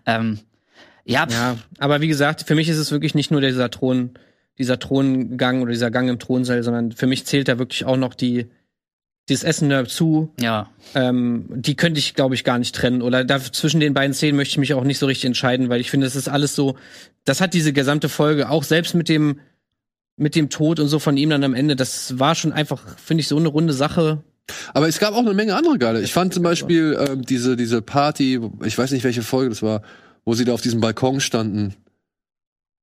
ähm, 0.07 0.41
ja, 1.05 1.27
Ja, 1.31 1.57
aber 1.79 2.01
wie 2.01 2.09
gesagt, 2.09 2.43
für 2.47 2.55
mich 2.55 2.69
ist 2.69 2.79
es 2.79 2.91
wirklich 2.91 3.15
nicht 3.15 3.31
nur 3.31 3.41
dieser 3.41 3.71
Thron, 3.71 4.11
dieser 4.59 4.79
Throngang 4.79 5.63
oder 5.63 5.73
dieser 5.73 5.91
Gang 5.91 6.09
im 6.09 6.19
Thronsaal, 6.19 6.63
sondern 6.63 6.93
für 6.93 7.07
mich 7.07 7.25
zählt 7.27 7.49
da 7.49 7.59
wirklich 7.59 7.85
auch 7.87 7.97
noch 7.97 8.15
die, 8.15 8.51
dieses 9.31 9.45
Essen 9.45 9.71
dazu. 9.71 10.33
ja, 10.39 10.69
Ähm, 10.95 11.47
die 11.49 11.77
könnte 11.77 11.99
ich, 11.99 12.15
glaube 12.15 12.35
ich, 12.35 12.45
gar 12.45 12.59
nicht 12.59 12.75
trennen. 12.75 13.01
Oder 13.01 13.25
da 13.25 13.41
zwischen 13.41 13.81
den 13.81 13.95
beiden 13.95 14.13
Szenen 14.13 14.37
möchte 14.37 14.53
ich 14.53 14.59
mich 14.59 14.75
auch 14.75 14.85
nicht 14.85 14.99
so 14.99 15.07
richtig 15.07 15.27
entscheiden, 15.27 15.69
weil 15.69 15.81
ich 15.81 15.91
finde, 15.91 16.07
das 16.07 16.17
ist 16.17 16.29
alles 16.29 16.55
so, 16.55 16.77
das 17.25 17.41
hat 17.41 17.55
diese 17.55 17.73
gesamte 17.73 18.09
Folge, 18.09 18.51
auch 18.51 18.65
selbst 18.65 18.95
mit 18.95 19.09
dem, 19.09 19.41
mit 20.17 20.35
dem 20.35 20.51
Tod 20.51 20.81
und 20.81 20.89
so 20.89 20.99
von 20.99 21.17
ihm 21.17 21.31
dann 21.31 21.45
am 21.45 21.55
Ende, 21.55 21.77
das 21.77 22.19
war 22.19 22.35
schon 22.35 22.53
einfach, 22.53 22.99
finde 22.99 23.23
ich, 23.23 23.29
so 23.29 23.37
eine 23.37 23.49
runde 23.49 23.73
Sache. 23.73 24.23
Aber 24.75 24.89
es 24.89 24.99
gab 24.99 25.15
auch 25.15 25.21
eine 25.21 25.33
Menge 25.33 25.55
andere 25.55 25.79
geile. 25.79 26.03
Ich 26.03 26.13
fand 26.13 26.35
zum 26.35 26.43
Beispiel 26.43 26.99
ähm, 27.01 27.23
diese, 27.23 27.57
diese 27.57 27.83
Party, 27.83 28.41
ich 28.65 28.77
weiß 28.77 28.91
nicht, 28.91 29.05
welche 29.05 29.23
Folge 29.23 29.51
das 29.51 29.63
war, 29.63 29.83
wo 30.25 30.35
sie 30.35 30.45
da 30.45 30.53
auf 30.53 30.61
diesem 30.61 30.81
Balkon 30.81 31.21
standen. 31.21 31.75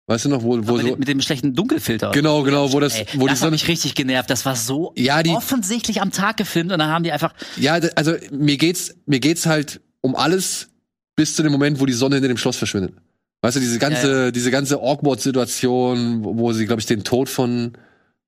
Weißt 0.09 0.23
du 0.23 0.29
noch, 0.29 0.41
wo, 0.41 0.51
wo 0.51 0.55
mit, 0.55 0.65
so. 0.67 0.75
dem- 0.77 0.99
mit 0.99 1.07
dem 1.09 1.21
schlechten 1.21 1.53
Dunkelfilter. 1.53 2.11
Genau, 2.11 2.41
genau, 2.43 2.71
wo 2.71 2.79
das, 2.79 2.95
Ey, 2.95 3.05
wo 3.15 3.21
die 3.21 3.25
das 3.25 3.31
hat 3.31 3.37
Sonne. 3.39 3.51
mich 3.51 3.67
richtig 3.67 3.93
genervt. 3.93 4.29
Das 4.29 4.45
war 4.45 4.55
so 4.55 4.93
Ja, 4.95 5.21
die- 5.21 5.31
offensichtlich 5.31 6.01
am 6.01 6.11
Tag 6.11 6.37
gefilmt 6.37 6.71
und 6.71 6.79
dann 6.79 6.89
haben 6.89 7.03
die 7.03 7.11
einfach 7.11 7.33
Ja, 7.57 7.73
also 7.95 8.13
mir 8.31 8.55
geht's, 8.57 8.95
mir 9.05 9.19
geht's 9.19 9.45
halt 9.45 9.81
um 10.01 10.15
alles 10.15 10.69
bis 11.17 11.35
zu 11.35 11.43
dem 11.43 11.51
Moment, 11.51 11.79
wo 11.81 11.85
die 11.85 11.93
Sonne 11.93 12.15
hinter 12.15 12.29
dem 12.29 12.37
Schloss 12.37 12.55
verschwindet. 12.55 12.93
Weißt 13.41 13.57
du, 13.57 13.59
diese 13.59 13.79
ganze, 13.79 14.25
Ja, 14.25 14.31
diese 14.31 14.49
ganze 14.49 14.77
Awkward-Situation, 14.81 16.23
wo, 16.23 16.37
wo 16.37 16.53
sie, 16.53 16.65
glaube 16.65 16.79
ich, 16.79 16.85
den 16.85 17.03
Tod 17.03 17.27
von 17.29 17.73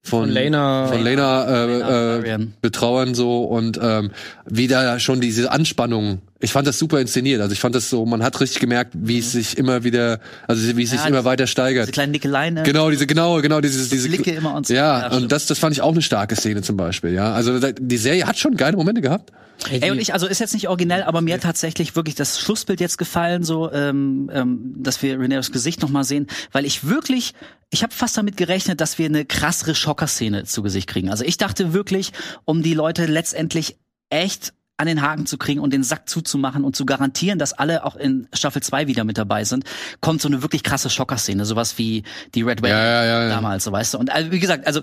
von, 0.01 0.21
Von 0.21 0.29
Lena. 0.29 0.87
von 0.87 1.03
Lena, 1.03 1.43
Lena 1.43 1.65
äh, 1.65 2.15
äh, 2.15 2.17
Varian. 2.19 2.53
betrauern 2.61 3.13
so 3.15 3.43
und 3.43 3.77
ähm, 3.81 4.11
wieder 4.45 4.97
schon 4.99 5.19
diese 5.19 5.51
Anspannung. 5.51 6.21
Ich 6.41 6.53
fand 6.53 6.65
das 6.67 6.79
super 6.79 7.01
inszeniert. 7.01 7.41
Also 7.41 7.51
ich 7.51 7.59
fand 7.59 7.75
das 7.75 7.89
so, 7.89 8.05
man 8.05 8.23
hat 8.23 8.39
richtig 8.39 8.59
gemerkt, 8.59 8.93
wie 8.95 9.19
es 9.19 9.33
sich 9.33 9.57
immer 9.57 9.83
wieder, 9.83 10.19
also 10.47 10.77
wie 10.77 10.83
es 10.83 10.91
sich 10.91 10.99
Ja, 11.01 11.07
immer 11.07 11.17
diese- 11.17 11.25
weiter 11.25 11.43
diese 11.43 11.51
steigert. 11.51 11.91
kleinen 11.91 12.11
Nickeleien. 12.13 12.53
ne? 12.53 12.63
Genau, 12.63 12.89
diese, 12.89 13.05
genau, 13.07 13.41
genau, 13.41 13.59
diese, 13.59 13.89
diese 13.89 14.07
Blicke 14.07 14.31
immer 14.31 14.53
und 14.55 14.65
so. 14.67 14.73
Ja, 14.73 15.01
Ja, 15.11 15.17
und 15.17 15.31
das, 15.31 15.47
das 15.47 15.59
fand 15.59 15.73
ich 15.75 15.81
auch 15.81 15.91
eine 15.91 16.01
starke 16.01 16.35
Szene 16.37 16.61
zum 16.61 16.77
Beispiel, 16.77 17.11
ja. 17.13 17.33
Also 17.33 17.59
die 17.59 17.97
Serie 17.97 18.25
hat 18.25 18.37
schon 18.39 18.55
geile 18.55 18.77
Momente 18.77 19.01
gehabt. 19.01 19.31
Ey, 19.69 19.91
und 19.91 19.99
ich, 19.99 20.13
also 20.13 20.25
ist 20.27 20.39
jetzt 20.39 20.53
nicht 20.53 20.69
originell, 20.69 21.03
aber 21.03 21.19
mir 21.19 21.33
hat 21.33 21.41
tatsächlich 21.41 21.93
wirklich 21.97 22.15
das 22.15 22.39
Schlussbild 22.39 22.79
jetzt 22.79 22.97
gefallen, 22.97 23.43
so, 23.43 23.69
ähm, 23.73 24.31
ähm, 24.33 24.75
dass 24.77 25.03
wir 25.03 25.19
Reneos 25.19 25.51
Gesicht 25.51 25.81
nochmal 25.81 26.05
sehen, 26.05 26.27
weil 26.53 26.63
ich 26.65 26.87
wirklich, 26.87 27.33
ich 27.69 27.83
habe 27.83 27.93
fast 27.93 28.15
damit 28.15 28.37
gerechnet, 28.37 28.79
dass 28.79 28.97
wir 28.97 29.07
eine 29.07 29.25
krassere 29.25 29.75
Schockerszene 29.75 30.45
zu 30.45 30.61
Gesicht 30.63 30.87
kriegen. 30.87 31.09
Also 31.09 31.25
ich 31.25 31.35
dachte 31.35 31.73
wirklich, 31.73 32.13
um 32.45 32.63
die 32.63 32.73
Leute 32.73 33.05
letztendlich 33.07 33.75
echt 34.09 34.53
an 34.79 34.87
den 34.87 35.01
Haken 35.01 35.25
zu 35.25 35.37
kriegen 35.37 35.59
und 35.59 35.73
den 35.73 35.83
Sack 35.83 36.07
zuzumachen 36.07 36.63
und 36.63 36.75
zu 36.75 36.85
garantieren, 36.85 37.37
dass 37.37 37.53
alle 37.53 37.83
auch 37.83 37.95
in 37.97 38.27
Staffel 38.33 38.63
2 38.63 38.87
wieder 38.87 39.03
mit 39.03 39.17
dabei 39.17 39.43
sind, 39.43 39.65
kommt 39.99 40.21
so 40.21 40.29
eine 40.29 40.41
wirklich 40.41 40.63
krasse 40.63 40.89
Schockerszene, 40.89 41.45
sowas 41.45 41.77
wie 41.77 42.03
die 42.33 42.43
Red 42.43 42.61
Wedding 42.61 42.77
Ja, 42.77 43.03
ja, 43.03 43.23
ja, 43.23 43.29
damals, 43.29 43.65
so 43.65 43.71
weißt 43.71 43.93
du. 43.93 43.97
Und 43.97 44.09
also, 44.09 44.31
wie 44.31 44.39
gesagt, 44.39 44.65
also 44.65 44.81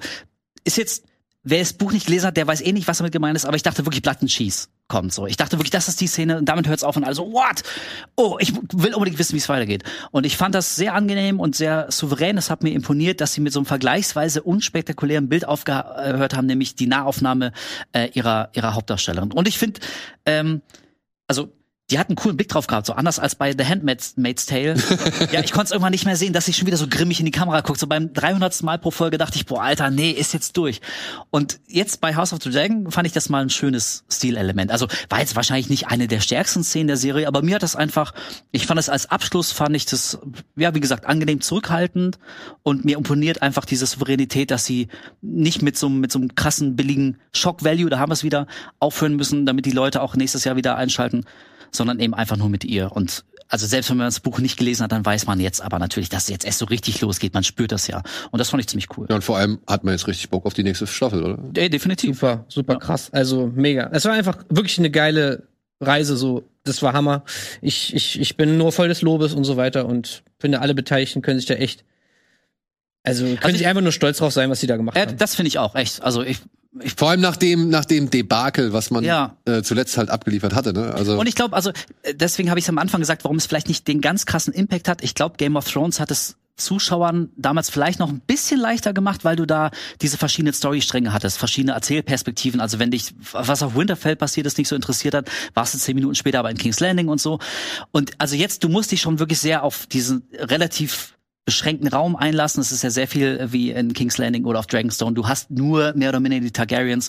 ist 0.64 0.76
jetzt, 0.76 1.04
wer 1.46 1.60
das 1.60 1.72
Buch 1.72 1.92
nicht 1.92 2.06
gelesen 2.06 2.26
hat, 2.26 2.36
der 2.36 2.46
weiß 2.46 2.60
eh 2.60 2.72
nicht, 2.72 2.88
was 2.88 2.98
damit 2.98 3.12
gemeint 3.12 3.36
ist, 3.36 3.44
aber 3.44 3.56
ich 3.56 3.62
dachte 3.62 3.86
wirklich 3.86 4.02
Blood 4.02 4.18
kommt 4.88 5.12
so. 5.12 5.26
Ich 5.26 5.36
dachte 5.36 5.58
wirklich, 5.58 5.70
das 5.70 5.88
ist 5.88 6.00
die 6.00 6.06
Szene 6.06 6.38
und 6.38 6.44
damit 6.44 6.68
hört's 6.68 6.84
auf 6.84 6.96
und 6.96 7.04
alle 7.04 7.14
so, 7.14 7.32
what? 7.32 7.62
Oh, 8.16 8.36
ich 8.40 8.52
will 8.72 8.94
unbedingt 8.94 9.18
wissen, 9.18 9.34
wie 9.34 9.38
es 9.38 9.48
weitergeht. 9.48 9.84
Und 10.10 10.26
ich 10.26 10.36
fand 10.36 10.54
das 10.54 10.76
sehr 10.76 10.94
angenehm 10.94 11.40
und 11.40 11.56
sehr 11.56 11.90
souverän. 11.90 12.36
Es 12.36 12.50
hat 12.50 12.62
mir 12.62 12.72
imponiert, 12.72 13.20
dass 13.20 13.32
sie 13.32 13.40
mit 13.40 13.52
so 13.52 13.60
einem 13.60 13.66
vergleichsweise 13.66 14.42
unspektakulären 14.42 15.28
Bild 15.28 15.46
aufgehört 15.46 16.34
haben, 16.34 16.46
nämlich 16.46 16.74
die 16.74 16.86
Nahaufnahme 16.86 17.52
äh, 17.92 18.10
ihrer, 18.12 18.50
ihrer 18.54 18.74
Hauptdarstellerin. 18.74 19.32
Und 19.32 19.48
ich 19.48 19.58
finde, 19.58 19.80
ähm, 20.24 20.62
also 21.26 21.52
die 21.90 22.00
hat 22.00 22.08
einen 22.08 22.16
coolen 22.16 22.36
Blick 22.36 22.48
drauf 22.48 22.66
gehabt, 22.66 22.86
so 22.86 22.94
anders 22.94 23.20
als 23.20 23.36
bei 23.36 23.52
The 23.56 23.64
Handmaid's 23.64 24.14
Maid's 24.16 24.44
Tale. 24.46 24.74
ja, 25.32 25.40
ich 25.40 25.52
konnte 25.52 25.66
es 25.66 25.70
irgendwann 25.70 25.92
nicht 25.92 26.04
mehr 26.04 26.16
sehen, 26.16 26.32
dass 26.32 26.44
sie 26.46 26.52
schon 26.52 26.66
wieder 26.66 26.76
so 26.76 26.88
grimmig 26.88 27.20
in 27.20 27.26
die 27.26 27.30
Kamera 27.32 27.60
guckt. 27.60 27.78
So 27.78 27.86
beim 27.86 28.12
300. 28.12 28.60
Mal 28.64 28.78
pro 28.78 28.90
Folge 28.90 29.18
dachte 29.18 29.36
ich, 29.36 29.46
boah, 29.46 29.62
Alter, 29.62 29.90
nee, 29.90 30.10
ist 30.10 30.34
jetzt 30.34 30.56
durch. 30.56 30.80
Und 31.30 31.60
jetzt 31.68 32.00
bei 32.00 32.16
House 32.16 32.32
of 32.32 32.42
the 32.42 32.50
Dragon 32.50 32.90
fand 32.90 33.06
ich 33.06 33.12
das 33.12 33.28
mal 33.28 33.40
ein 33.42 33.50
schönes 33.50 34.04
Stilelement. 34.10 34.72
Also 34.72 34.88
war 35.08 35.20
jetzt 35.20 35.36
wahrscheinlich 35.36 35.68
nicht 35.68 35.86
eine 35.86 36.08
der 36.08 36.18
stärksten 36.18 36.64
Szenen 36.64 36.88
der 36.88 36.96
Serie, 36.96 37.28
aber 37.28 37.42
mir 37.42 37.54
hat 37.54 37.62
das 37.62 37.76
einfach, 37.76 38.14
ich 38.50 38.66
fand 38.66 38.80
es 38.80 38.88
als 38.88 39.08
Abschluss, 39.10 39.52
fand 39.52 39.76
ich 39.76 39.86
das, 39.86 40.18
ja, 40.56 40.74
wie 40.74 40.80
gesagt, 40.80 41.06
angenehm 41.06 41.40
zurückhaltend 41.40 42.18
und 42.64 42.84
mir 42.84 42.96
imponiert 42.96 43.42
einfach 43.42 43.64
diese 43.64 43.86
Souveränität, 43.86 44.50
dass 44.50 44.64
sie 44.64 44.88
nicht 45.22 45.62
mit 45.62 45.78
so, 45.78 45.86
einem- 45.86 46.00
mit 46.00 46.10
so 46.10 46.18
einem 46.18 46.34
krassen, 46.34 46.74
billigen 46.74 47.18
Shock-Value, 47.32 47.90
da 47.90 48.00
haben 48.00 48.10
wir 48.10 48.14
es 48.14 48.24
wieder, 48.24 48.48
aufhören 48.80 49.14
müssen, 49.14 49.46
damit 49.46 49.66
die 49.66 49.70
Leute 49.70 50.02
auch 50.02 50.16
nächstes 50.16 50.42
Jahr 50.42 50.56
wieder 50.56 50.76
einschalten, 50.76 51.24
sondern 51.76 52.00
eben 52.00 52.14
einfach 52.14 52.36
nur 52.36 52.48
mit 52.48 52.64
ihr. 52.64 52.92
Und 52.92 53.24
also 53.48 53.66
selbst 53.66 53.90
wenn 53.90 53.96
man 53.96 54.06
das 54.06 54.20
Buch 54.20 54.38
nicht 54.40 54.56
gelesen 54.56 54.82
hat, 54.82 54.92
dann 54.92 55.04
weiß 55.04 55.26
man 55.26 55.38
jetzt 55.40 55.60
aber 55.60 55.78
natürlich, 55.78 56.08
dass 56.08 56.24
es 56.24 56.30
jetzt 56.30 56.44
erst 56.44 56.58
so 56.58 56.64
richtig 56.66 57.00
losgeht. 57.00 57.34
Man 57.34 57.44
spürt 57.44 57.72
das 57.72 57.86
ja. 57.86 58.02
Und 58.30 58.38
das 58.38 58.50
fand 58.50 58.60
ich 58.60 58.68
ziemlich 58.68 58.88
cool. 58.96 59.06
Ja, 59.08 59.16
und 59.16 59.22
vor 59.22 59.38
allem 59.38 59.60
hat 59.66 59.84
man 59.84 59.94
jetzt 59.94 60.06
richtig 60.08 60.30
Bock 60.30 60.46
auf 60.46 60.54
die 60.54 60.64
nächste 60.64 60.86
Staffel, 60.86 61.22
oder? 61.22 61.38
Ey, 61.54 61.70
definitiv. 61.70 62.16
Super, 62.16 62.44
super 62.48 62.76
krass. 62.76 63.10
Also 63.12 63.50
mega. 63.54 63.88
Es 63.92 64.04
war 64.04 64.12
einfach 64.12 64.38
wirklich 64.48 64.78
eine 64.78 64.90
geile 64.90 65.44
Reise, 65.80 66.16
so. 66.16 66.44
Das 66.64 66.82
war 66.82 66.92
Hammer. 66.94 67.22
Ich, 67.62 67.94
ich, 67.94 68.20
ich 68.20 68.36
bin 68.36 68.58
nur 68.58 68.72
voll 68.72 68.88
des 68.88 69.02
Lobes 69.02 69.34
und 69.34 69.44
so 69.44 69.56
weiter 69.56 69.86
und 69.86 70.24
finde, 70.40 70.60
alle 70.60 70.74
Beteiligten 70.74 71.22
können 71.22 71.38
sich 71.38 71.46
da 71.46 71.54
echt, 71.54 71.84
also 73.06 73.24
können 73.24 73.38
Also 73.42 73.56
ich- 73.56 73.66
einfach 73.66 73.82
nur 73.82 73.92
stolz 73.92 74.18
drauf 74.18 74.32
sein, 74.32 74.50
was 74.50 74.60
sie 74.60 74.66
da 74.66 74.76
gemacht 74.76 74.96
Äh, 74.96 75.06
haben. 75.06 75.16
das 75.16 75.34
finde 75.34 75.48
ich 75.48 75.58
auch, 75.58 75.74
echt. 75.74 76.02
Also 76.02 76.22
ich, 76.22 76.38
ich 76.82 76.94
Vor 76.94 77.08
allem 77.10 77.20
nach 77.22 77.36
dem, 77.36 77.70
nach 77.70 77.86
dem 77.86 78.10
Debakel, 78.10 78.72
was 78.74 78.90
man 78.90 79.02
Ja. 79.04 79.36
äh, 79.46 79.62
zuletzt 79.62 79.96
halt 79.96 80.10
abgeliefert 80.10 80.54
hatte, 80.54 80.72
ne? 80.74 80.92
Also 80.94 81.18
Und 81.18 81.26
ich 81.26 81.34
glaube, 81.34 81.56
also 81.56 81.70
äh, 82.02 82.14
deswegen 82.14 82.50
habe 82.50 82.60
ich 82.60 82.68
am 82.68 82.76
Anfang 82.78 83.00
gesagt, 83.00 83.24
warum 83.24 83.38
es 83.38 83.46
vielleicht 83.46 83.68
nicht 83.68 83.88
den 83.88 84.02
ganz 84.02 84.26
krassen 84.26 84.52
Impact 84.52 84.86
hat. 84.88 85.02
Ich 85.02 85.14
glaube, 85.14 85.36
Game 85.38 85.56
of 85.56 85.70
Thrones 85.70 86.00
hat 86.00 86.10
es 86.10 86.36
Zuschauern 86.58 87.28
damals 87.36 87.68
vielleicht 87.68 87.98
noch 87.98 88.08
ein 88.08 88.20
bisschen 88.20 88.58
leichter 88.58 88.94
gemacht, 88.94 89.24
weil 89.26 89.36
du 89.36 89.44
da 89.46 89.70
diese 90.00 90.16
verschiedenen 90.16 90.54
Storystränge 90.54 91.12
hattest, 91.12 91.36
verschiedene 91.36 91.74
Erzählperspektiven. 91.74 92.60
Also 92.62 92.78
wenn 92.78 92.90
dich, 92.90 93.14
was 93.32 93.62
auf 93.62 93.74
Winterfell 93.76 94.16
passiert 94.16 94.46
ist, 94.46 94.56
nicht 94.56 94.68
so 94.68 94.74
interessiert 94.74 95.14
hat, 95.14 95.28
warst 95.52 95.74
du 95.74 95.78
zehn 95.78 95.94
Minuten 95.94 96.14
später 96.14 96.38
aber 96.38 96.50
in 96.50 96.56
King's 96.56 96.80
Landing 96.80 97.08
und 97.08 97.20
so. 97.20 97.40
Und 97.92 98.12
also 98.18 98.36
jetzt, 98.36 98.64
du 98.64 98.70
musst 98.70 98.90
dich 98.90 99.02
schon 99.02 99.18
wirklich 99.18 99.38
sehr 99.38 99.62
auf 99.64 99.86
diesen 99.86 100.22
relativ 100.38 101.15
beschränkten 101.46 101.88
Raum 101.88 102.16
einlassen. 102.16 102.60
Es 102.60 102.72
ist 102.72 102.82
ja 102.82 102.90
sehr 102.90 103.08
viel 103.08 103.38
äh, 103.38 103.52
wie 103.52 103.70
in 103.70 103.94
King's 103.94 104.18
Landing 104.18 104.44
oder 104.44 104.58
auf 104.58 104.66
Dragonstone. 104.66 105.14
Du 105.14 105.28
hast 105.28 105.50
nur 105.50 105.94
mehr 105.94 106.10
oder 106.10 106.20
minder 106.20 106.40
die 106.40 106.50
Targaryens. 106.50 107.08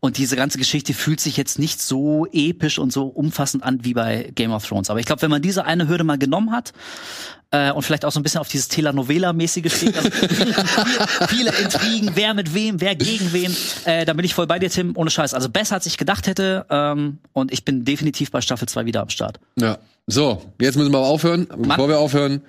Und 0.00 0.18
diese 0.18 0.36
ganze 0.36 0.58
Geschichte 0.58 0.92
fühlt 0.92 1.20
sich 1.20 1.36
jetzt 1.36 1.58
nicht 1.58 1.80
so 1.80 2.26
episch 2.32 2.78
und 2.78 2.92
so 2.92 3.06
umfassend 3.06 3.62
an 3.62 3.84
wie 3.84 3.94
bei 3.94 4.32
Game 4.34 4.50
of 4.50 4.66
Thrones. 4.66 4.90
Aber 4.90 5.00
ich 5.00 5.06
glaube, 5.06 5.22
wenn 5.22 5.30
man 5.30 5.40
diese 5.40 5.64
eine 5.64 5.88
Hürde 5.88 6.04
mal 6.04 6.18
genommen 6.18 6.50
hat, 6.50 6.72
äh, 7.52 7.70
und 7.70 7.82
vielleicht 7.82 8.04
auch 8.04 8.10
so 8.10 8.18
ein 8.18 8.24
bisschen 8.24 8.40
auf 8.40 8.48
dieses 8.48 8.68
Telenovela-mäßige 8.68 9.72
steht, 9.72 9.96
also 9.96 10.10
viele, 10.10 10.54
viele 11.28 11.50
Intrigen, 11.62 12.10
wer 12.14 12.34
mit 12.34 12.54
wem, 12.54 12.80
wer 12.80 12.96
gegen 12.96 13.32
wen, 13.32 13.54
äh, 13.84 14.04
dann 14.04 14.16
bin 14.16 14.26
ich 14.26 14.34
voll 14.34 14.48
bei 14.48 14.58
dir, 14.58 14.68
Tim, 14.68 14.96
ohne 14.96 15.10
Scheiß. 15.10 15.32
Also 15.32 15.48
besser 15.48 15.76
als 15.76 15.86
ich 15.86 15.96
gedacht 15.96 16.26
hätte. 16.26 16.66
Ähm, 16.70 17.18
und 17.32 17.52
ich 17.52 17.64
bin 17.64 17.84
definitiv 17.84 18.32
bei 18.32 18.40
Staffel 18.40 18.66
2 18.68 18.84
wieder 18.86 19.00
am 19.00 19.10
Start. 19.10 19.38
Ja. 19.56 19.78
So, 20.08 20.42
jetzt 20.60 20.76
müssen 20.76 20.92
wir 20.92 20.98
aber 20.98 21.08
aufhören. 21.08 21.48
Bevor 21.56 21.88
wir 21.88 21.98
aufhören, 21.98 22.42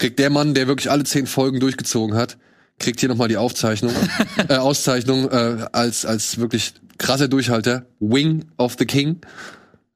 kriegt 0.00 0.18
der 0.18 0.30
Mann, 0.30 0.54
der 0.54 0.66
wirklich 0.66 0.90
alle 0.90 1.04
zehn 1.04 1.26
Folgen 1.26 1.60
durchgezogen 1.60 2.16
hat, 2.16 2.38
kriegt 2.80 2.98
hier 2.98 3.08
nochmal 3.08 3.28
die 3.28 3.36
Aufzeichnung, 3.36 3.92
äh, 4.48 4.56
Auszeichnung 4.56 5.30
äh, 5.30 5.66
als, 5.70 6.04
als 6.04 6.38
wirklich 6.38 6.74
krasser 6.98 7.28
Durchhalter. 7.28 7.86
Wing 8.00 8.46
of 8.56 8.74
the 8.78 8.86
King. 8.86 9.20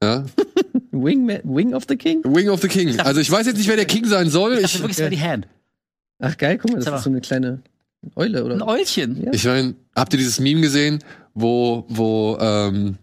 Ja. 0.01 0.23
Wing, 0.91 1.27
Wing 1.43 1.73
of 1.73 1.83
the 1.89 1.97
King? 1.97 2.23
Wing 2.23 2.49
of 2.49 2.61
the 2.61 2.67
King. 2.67 2.99
Also 2.99 3.19
ich 3.19 3.29
weiß 3.29 3.47
jetzt 3.47 3.57
nicht, 3.57 3.67
wer 3.67 3.75
der 3.75 3.85
King 3.85 4.05
sein 4.05 4.29
soll. 4.29 4.59
Ich 4.59 4.79
wirklich, 4.79 4.99
es 4.99 5.09
die 5.09 5.19
Hand. 5.19 5.47
Ach 6.19 6.37
geil, 6.37 6.57
guck 6.57 6.71
mal, 6.71 6.77
das 6.77 6.85
mal. 6.85 6.97
ist 6.97 7.03
so 7.03 7.09
eine 7.09 7.21
kleine 7.21 7.61
Eule, 8.15 8.45
oder? 8.45 8.55
Ein 8.55 8.61
Eulchen. 8.61 9.23
Ja. 9.23 9.33
ich 9.33 9.43
meine, 9.43 9.75
habt 9.95 10.13
ihr 10.13 10.17
dieses 10.17 10.39
Meme 10.39 10.61
gesehen, 10.61 10.99
wo, 11.33 11.85
wo 11.89 12.37
ähm, 12.39 12.97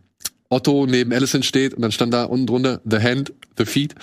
Otto 0.49 0.87
neben 0.87 1.13
Allison 1.13 1.43
steht 1.43 1.75
und 1.75 1.83
dann 1.83 1.93
stand 1.93 2.15
da 2.15 2.25
unten 2.25 2.47
drunter 2.47 2.81
The 2.89 2.99
Hand, 2.99 3.33
The 3.59 3.67
Feet? 3.67 3.95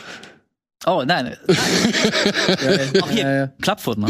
Oh, 0.86 1.04
nein. 1.06 1.36
nein. 1.48 3.02
auch 3.02 3.10
hier, 3.10 3.22
Ja, 3.24 3.36
ja. 3.36 3.48
Clubfoot, 3.62 3.98
ne? 3.98 4.08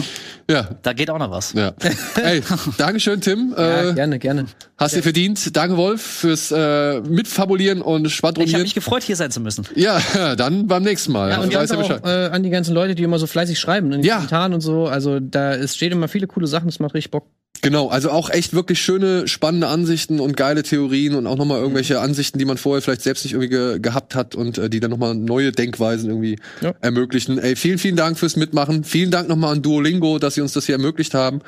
Ja, 0.50 0.70
Da 0.84 0.94
geht 0.94 1.10
auch 1.10 1.18
noch 1.18 1.32
was. 1.32 1.54
ja. 1.54 1.74
Ey, 2.22 2.42
Dankeschön, 2.78 3.22
Tim. 3.22 3.56
Ja, 3.58 3.90
äh, 3.90 3.94
gerne, 3.94 4.20
gerne. 4.20 4.46
hast 4.78 4.96
dir 4.96 5.02
verdient. 5.02 5.56
Danke, 5.58 5.78
Wolf, 5.78 6.02
fürs 6.02 6.52
äh, 6.52 7.02
Mitfabulieren 7.02 7.82
und 7.82 8.02
Ich 8.02 8.04
habe 8.04 8.10
Schwadronieren. 8.10 8.62
mich 8.62 8.76
gefreut, 8.76 9.02
hier 9.02 9.16
sein 9.16 9.32
zu 9.32 9.40
müssen. 9.42 9.66
Ja, 9.76 10.00
dann 10.36 10.68
beim 10.68 10.84
nächsten 10.84 11.12
Mal. 11.12 11.32
Ja, 11.32 11.38
und 11.40 11.54
Weiß 11.54 11.70
danke 11.70 11.74
ja 11.90 11.96
auch 11.98 12.02
Bescheid. 12.02 12.32
äh, 12.32 12.36
an 12.36 12.44
die 12.44 12.50
ganzen 12.52 12.76
Leute, 12.76 12.94
die 12.94 13.02
immer 13.04 13.18
so 13.18 13.26
fleißig 13.26 13.60
schreiben, 13.60 13.88
in 13.92 14.02
den 14.02 14.04
Ja. 14.04 14.16
Kommentaren 14.18 14.54
und 14.54 14.62
so. 14.62 14.86
Also 14.86 15.20
da 15.20 15.54
es 15.56 15.76
steht 15.76 15.92
immer 15.92 16.08
viele 16.08 16.28
coole 16.28 16.46
Sachen, 16.48 16.68
das 16.68 16.80
macht 16.80 16.94
richtig 16.94 17.10
Bock. 17.12 17.26
Genau, 17.62 17.88
also 17.90 18.10
auch 18.12 18.30
echt 18.30 18.54
wirklich 18.54 18.82
schöne, 18.82 19.28
spannende 19.28 19.68
Ansichten 19.68 20.20
und 20.20 20.38
geile 20.38 20.64
Theorien 20.64 21.16
und 21.16 21.28
auch 21.28 21.36
nochmal 21.36 21.60
irgendwelche 21.60 21.96
Mhm. 21.96 22.00
Ansichten, 22.02 22.40
die 22.40 22.46
man 22.46 22.58
vorher 22.58 22.82
vielleicht 22.82 23.02
selbst 23.02 23.26
nicht 23.26 23.34
irgendwie 23.34 23.50
ge 23.50 23.80
gehabt 23.80 24.16
hat 24.16 24.34
und 24.36 24.58
äh, 24.58 24.70
die 24.70 24.80
dann 24.80 24.92
nochmal 24.92 25.14
neue 25.16 25.52
Denkweisen 25.52 26.10
irgendwie 26.10 26.38
Ja. 26.62 26.74
ermöglichen. 26.82 27.38
Ey, 27.38 27.56
vielen, 27.56 27.78
vielen 27.78 27.96
Dank 27.98 28.18
fürs 28.18 28.36
Mitmachen. 28.38 28.84
Vielen 28.84 29.12
Dank 29.12 29.28
nochmal 29.28 29.54
an 29.54 29.62
Duolingo, 29.62 30.20
dass 30.20 30.36
sie 30.36 30.42
uns 30.42 30.54
das 30.54 30.66
hier 30.68 30.76
ermöglicht 30.76 31.14
haben. 31.14 31.42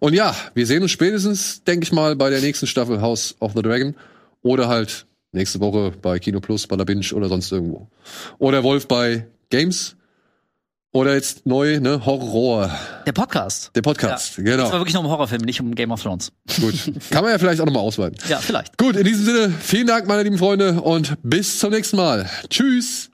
Und 0.00 0.12
ja, 0.12 0.36
wir 0.54 0.66
sehen 0.66 0.82
uns 0.82 0.90
spätestens, 0.90 1.64
denke 1.64 1.84
ich 1.84 1.92
mal, 1.92 2.14
bei 2.16 2.28
der 2.30 2.40
nächsten 2.40 2.66
Staffel 2.66 3.00
House 3.00 3.34
of 3.40 3.52
the 3.56 3.62
Dragon 3.62 3.94
oder 4.42 4.68
halt 4.68 5.06
nächste 5.32 5.60
Woche 5.60 5.92
bei 6.02 6.18
Kino 6.18 6.40
Plus, 6.40 6.66
bei 6.66 6.76
der 6.76 6.84
Binge 6.84 7.06
oder 7.14 7.28
sonst 7.28 7.50
irgendwo. 7.50 7.88
Oder 8.38 8.62
Wolf 8.62 8.86
bei 8.86 9.26
Games. 9.50 9.96
Oder 10.94 11.14
jetzt 11.14 11.44
neu, 11.44 11.80
ne, 11.80 12.06
Horror. 12.06 12.70
Der 13.04 13.10
Podcast. 13.10 13.72
Der 13.74 13.82
Podcast, 13.82 14.38
Das 14.38 14.44
genau. 14.44 14.70
war 14.70 14.78
wirklich 14.78 14.94
nur 14.94 15.02
um 15.02 15.10
Horrorfilm, 15.10 15.42
nicht 15.42 15.60
um 15.60 15.74
Game 15.74 15.90
of 15.90 16.00
Thrones. 16.00 16.30
Gut. 16.60 16.72
Kann 17.10 17.24
man 17.24 17.32
ja 17.32 17.38
vielleicht 17.40 17.60
auch 17.60 17.66
nochmal 17.66 17.82
ausweiten. 17.82 18.16
Ja, 18.28 18.38
vielleicht. 18.38 18.78
Gut, 18.78 18.94
in 18.94 19.02
diesem 19.02 19.24
Sinne, 19.24 19.52
vielen 19.60 19.88
Dank, 19.88 20.06
meine 20.06 20.22
lieben 20.22 20.38
Freunde, 20.38 20.80
und 20.80 21.16
bis 21.24 21.58
zum 21.58 21.72
nächsten 21.72 21.96
Mal. 21.96 22.30
Tschüss. 22.48 23.10